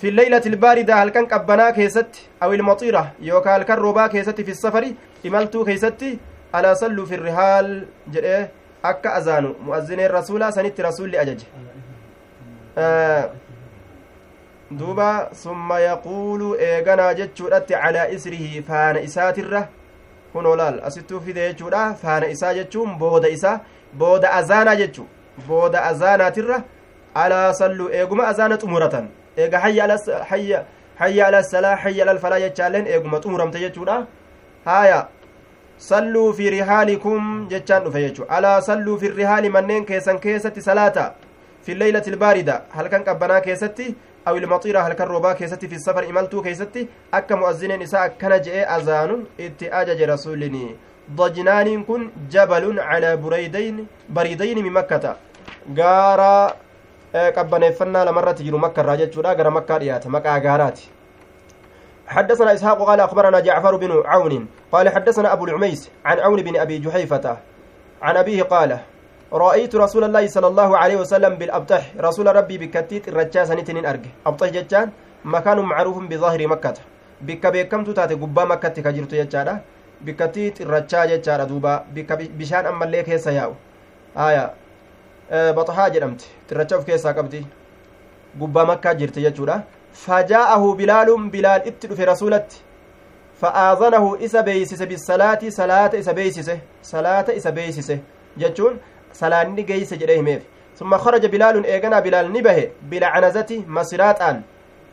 في 0.02 0.10
الليلة 0.10 0.42
الباردة 0.46 0.94
هل 0.96 1.10
كان 1.10 1.26
قبنا 1.26 1.70
كيست 1.70 2.30
أو 2.44 2.54
المطيرة 2.54 3.12
يوكا 3.22 3.56
هل 3.56 3.64
كان 3.64 3.78
روبا 3.78 4.08
كيست 4.08 4.42
في 4.42 4.52
السفر 4.52 4.94
إملتو 5.26 5.66
كيست 5.66 6.04
ألا 6.56 6.74
صلوا 6.74 7.06
في 7.06 7.16
الرحال 7.16 7.86
جرئ 8.14 8.46
أكا 8.86 9.18
أزانو 9.18 9.56
مؤذن 9.66 10.00
الرسول 10.00 10.44
آه 14.72 15.80
يقول 15.80 16.57
إيغانا 16.60 17.11
جتشورت 17.11 17.72
على 17.72 18.15
إسره 18.15 18.61
فان 18.68 18.95
إسات 18.98 19.39
الره 19.39 19.69
هنو 20.35 20.56
لال 20.56 20.81
أستو 20.81 21.19
في 21.19 21.31
ذي 21.31 21.53
جورا 21.53 21.94
فان 21.94 22.23
إسا 22.23 22.53
جتشون 22.53 22.98
بود 22.98 23.26
إسا 23.26 23.61
بود 23.99 24.26
أزانا 24.26 24.73
جتشو 24.73 25.03
booda 25.45 25.84
azaanaatirra 25.84 26.64
alaa 27.15 27.53
salluu 27.53 27.89
eeguma 27.99 28.27
azaana 28.27 28.57
xumuratan 28.57 29.07
eega 29.38 29.60
hayya 29.60 29.84
ala 31.27 31.44
salaa 31.44 31.76
hayya 31.76 32.03
ala 32.03 32.11
alfalaa 32.11 32.39
jechaalleen 32.39 32.88
eeguma 32.88 33.19
xumuramte 33.19 33.60
jechuudha 33.60 33.98
haaya 34.65 35.07
salluu 35.89 36.34
fi 36.34 36.49
rihaalikum 36.49 37.48
jechaan 37.49 37.84
dhufe 37.84 38.02
jechu 38.02 38.26
alaa 38.38 38.61
salluu 38.61 38.98
fi 38.98 39.10
rihaali 39.10 39.49
manneen 39.49 39.85
keessan 39.85 40.19
keessatti 40.19 40.61
salaata 40.69 41.11
fi 41.64 41.76
leeylati 41.81 42.10
ilbaarida 42.10 42.61
halkan 42.77 43.03
qabbanaa 43.10 43.41
keessatti 43.41 43.95
ilmaxiira 44.36 44.84
halkan 44.84 45.08
roobaa 45.08 45.36
keessatti 45.36 45.68
fi 45.68 45.80
safar 45.80 46.04
imaltuu 46.10 46.41
keessatti 46.41 46.90
akka 47.12 47.38
mu'azzineen 47.38 47.82
isaa 47.82 48.04
akkana 48.10 48.40
je'ee 48.40 48.66
azaanu 48.80 49.26
itti 49.38 49.72
ajaje 49.72 50.06
rasuulinii 50.06 50.76
ضجنان 51.16 51.84
كن 51.84 52.10
جبل 52.32 52.80
على 52.80 53.16
بريدين 53.16 53.88
بريدين 54.10 54.64
من 54.64 54.72
مكة 54.72 55.16
gaara 55.74 56.56
qabbaneeffannaa 57.14 58.06
lamarratti 58.06 58.44
jiru 58.44 58.60
makka 58.60 58.82
irraa 58.84 58.98
jechuudha 58.98 59.36
gara 59.36 59.52
makkaa 59.52 59.80
dhiyaate 59.80 60.10
maqaa 60.10 60.40
gaaraati 60.40 60.90
حدثنا 62.08 62.54
إسحاق 62.54 62.84
قال 62.84 62.99
أخبرنا 62.99 63.40
جعفر 63.40 63.76
بن 63.76 64.04
عون 64.06 64.48
قال 64.72 64.90
حدثنا 64.90 65.34
أبو 65.34 65.45
العميس 65.45 65.91
عن 66.06 66.20
عون 66.20 66.41
بن 66.41 66.56
أبي 66.58 66.78
جحيفة 66.80 67.38
عن 68.02 68.18
أبيه 68.18 68.44
قال 68.44 68.80
رأيت 69.34 69.76
رسول 69.76 70.04
الله 70.04 70.28
صلى 70.28 70.48
الله 70.48 70.70
عليه 70.78 70.98
وسلم 71.04 71.36
بالأبطح 71.36 71.84
رسول 71.99 72.28
ربي 72.36 72.58
بكتيت 72.58 73.08
الرجاس 73.08 73.52
نتنين 73.52 73.86
أرجع 73.86 74.12
أبطح 74.26 74.48
جتان 74.56 74.88
مكان 75.26 75.60
معروف 75.60 75.98
بظاهر 76.08 76.48
مكة 76.48 76.74
بك 77.22 77.44
بكمت 77.48 77.90
تاتي 77.90 78.16
قبا 78.16 78.44
مكة 78.45 78.76
كجرت 78.86 79.12
جتان 79.16 79.60
بكتيت 80.02 80.62
الرجاس 80.62 81.08
جتان 81.12 81.48
دوبا 81.48 81.74
بك 81.95 82.10
بشان 82.40 82.66
أما 82.72 82.86
الليك 82.86 83.10
هي 83.10 83.18
سياو 83.18 83.54
آية 84.18 84.54
baxahaa 85.30 85.90
jedhamti 85.90 86.26
xirracha 86.49 86.78
of 86.78 86.86
keessaa 86.86 87.14
qabdi 87.14 87.45
gubbaa 88.40 88.66
makkaa 88.66 88.94
jirti 88.99 89.22
jechuudha 89.22 89.56
fajaa'ahu 90.04 90.76
bilaalun 90.80 91.30
bilaal 91.32 91.68
itti 91.72 91.88
dhufe 91.88 92.06
rasuulatti 92.06 92.62
fa'aazanahu 93.41 94.18
isa 94.28 94.44
beeysise 94.44 94.86
bisalaati 94.91 95.52
salaata 95.52 95.98
isa 95.98 96.14
beeysise 96.14 96.56
salaata 96.91 97.34
isa 97.34 97.52
beeysise 97.52 97.99
jechuun 98.38 98.80
salaanni 99.19 99.64
geeyse 99.69 99.98
jedhe 100.02 100.15
himeef 100.19 100.44
summa 100.80 100.98
kharaja 101.03 101.30
bilaalun 101.34 101.65
eeganaa 101.73 102.02
bilaal 102.07 102.30
ni 102.35 102.41
bahe 102.48 102.64
bilcanazati 102.89 103.57
masiraaxaan 103.77 104.41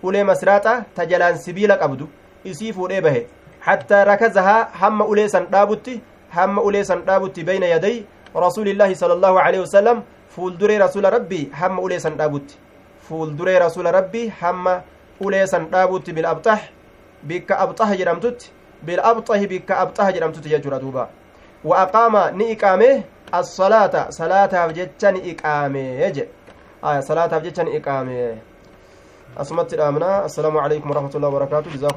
ulee 0.03 0.25
masiraaxa 0.31 0.75
ta 0.97 1.07
jalaan 1.13 1.39
sibiila 1.45 1.77
qabdu 1.83 2.09
isii 2.53 2.73
fuudhee 2.79 3.01
bahe 3.07 3.27
hattaa 3.67 4.05
rakazahaa 4.11 4.69
hamma 4.81 5.05
ulee 5.13 5.29
san 5.35 5.47
dhaabutti 5.55 6.01
hamma 6.37 6.63
ulee 6.69 6.85
san 6.91 7.03
dhaabutti 7.09 7.45
beyna 7.51 7.67
yaday 7.75 7.97
rasuulillaahi 8.47 8.97
sala 9.03 9.15
allaahu 9.15 9.39
aleyhi 9.45 9.63
wasalam 9.67 10.03
fuulduree 10.37 10.79
rasuula 10.85 11.11
rabbii 11.17 11.45
hamma 11.61 11.83
ulee 11.83 11.99
san 12.07 12.17
dhaabutti 12.21 12.59
fuulduree 13.09 13.59
rasuula 13.65 13.93
rabbii 13.99 14.29
hamma 14.41 14.75
ulee 15.21 15.47
san 15.47 15.67
dhaabutti 15.75 16.13
bil 16.13 16.27
abxah 16.27 16.61
bikka 17.23 17.59
abxaha 17.65 17.97
jedhamtutti 18.01 18.51
bil 18.83 19.01
abxahi 19.11 19.47
bikka 19.53 19.79
abxaha 19.85 20.13
jedhamtutti 20.13 20.49
jechuudha 20.55 20.79
duuba 20.85 21.09
wa 21.65 21.79
aqaama 21.85 22.31
ni 22.31 22.51
iqaame 22.55 22.89
assalaata 23.39 24.03
salaataaf 24.19 24.73
jecha 24.79 25.13
ni 25.13 25.21
iqaame 25.33 25.85
jedhe 25.99 26.29
aya 26.83 27.03
salaataaf 27.03 27.43
jecha 27.43 27.65
ni 27.65 27.71
iqaame 27.79 28.39
asumatti 29.37 29.77
dhaamna 29.77 30.11
assalaamu 30.29 30.59
alaikum 30.65 30.91
warahmatullahi 30.91 31.33
wabarakaatu 31.35 31.71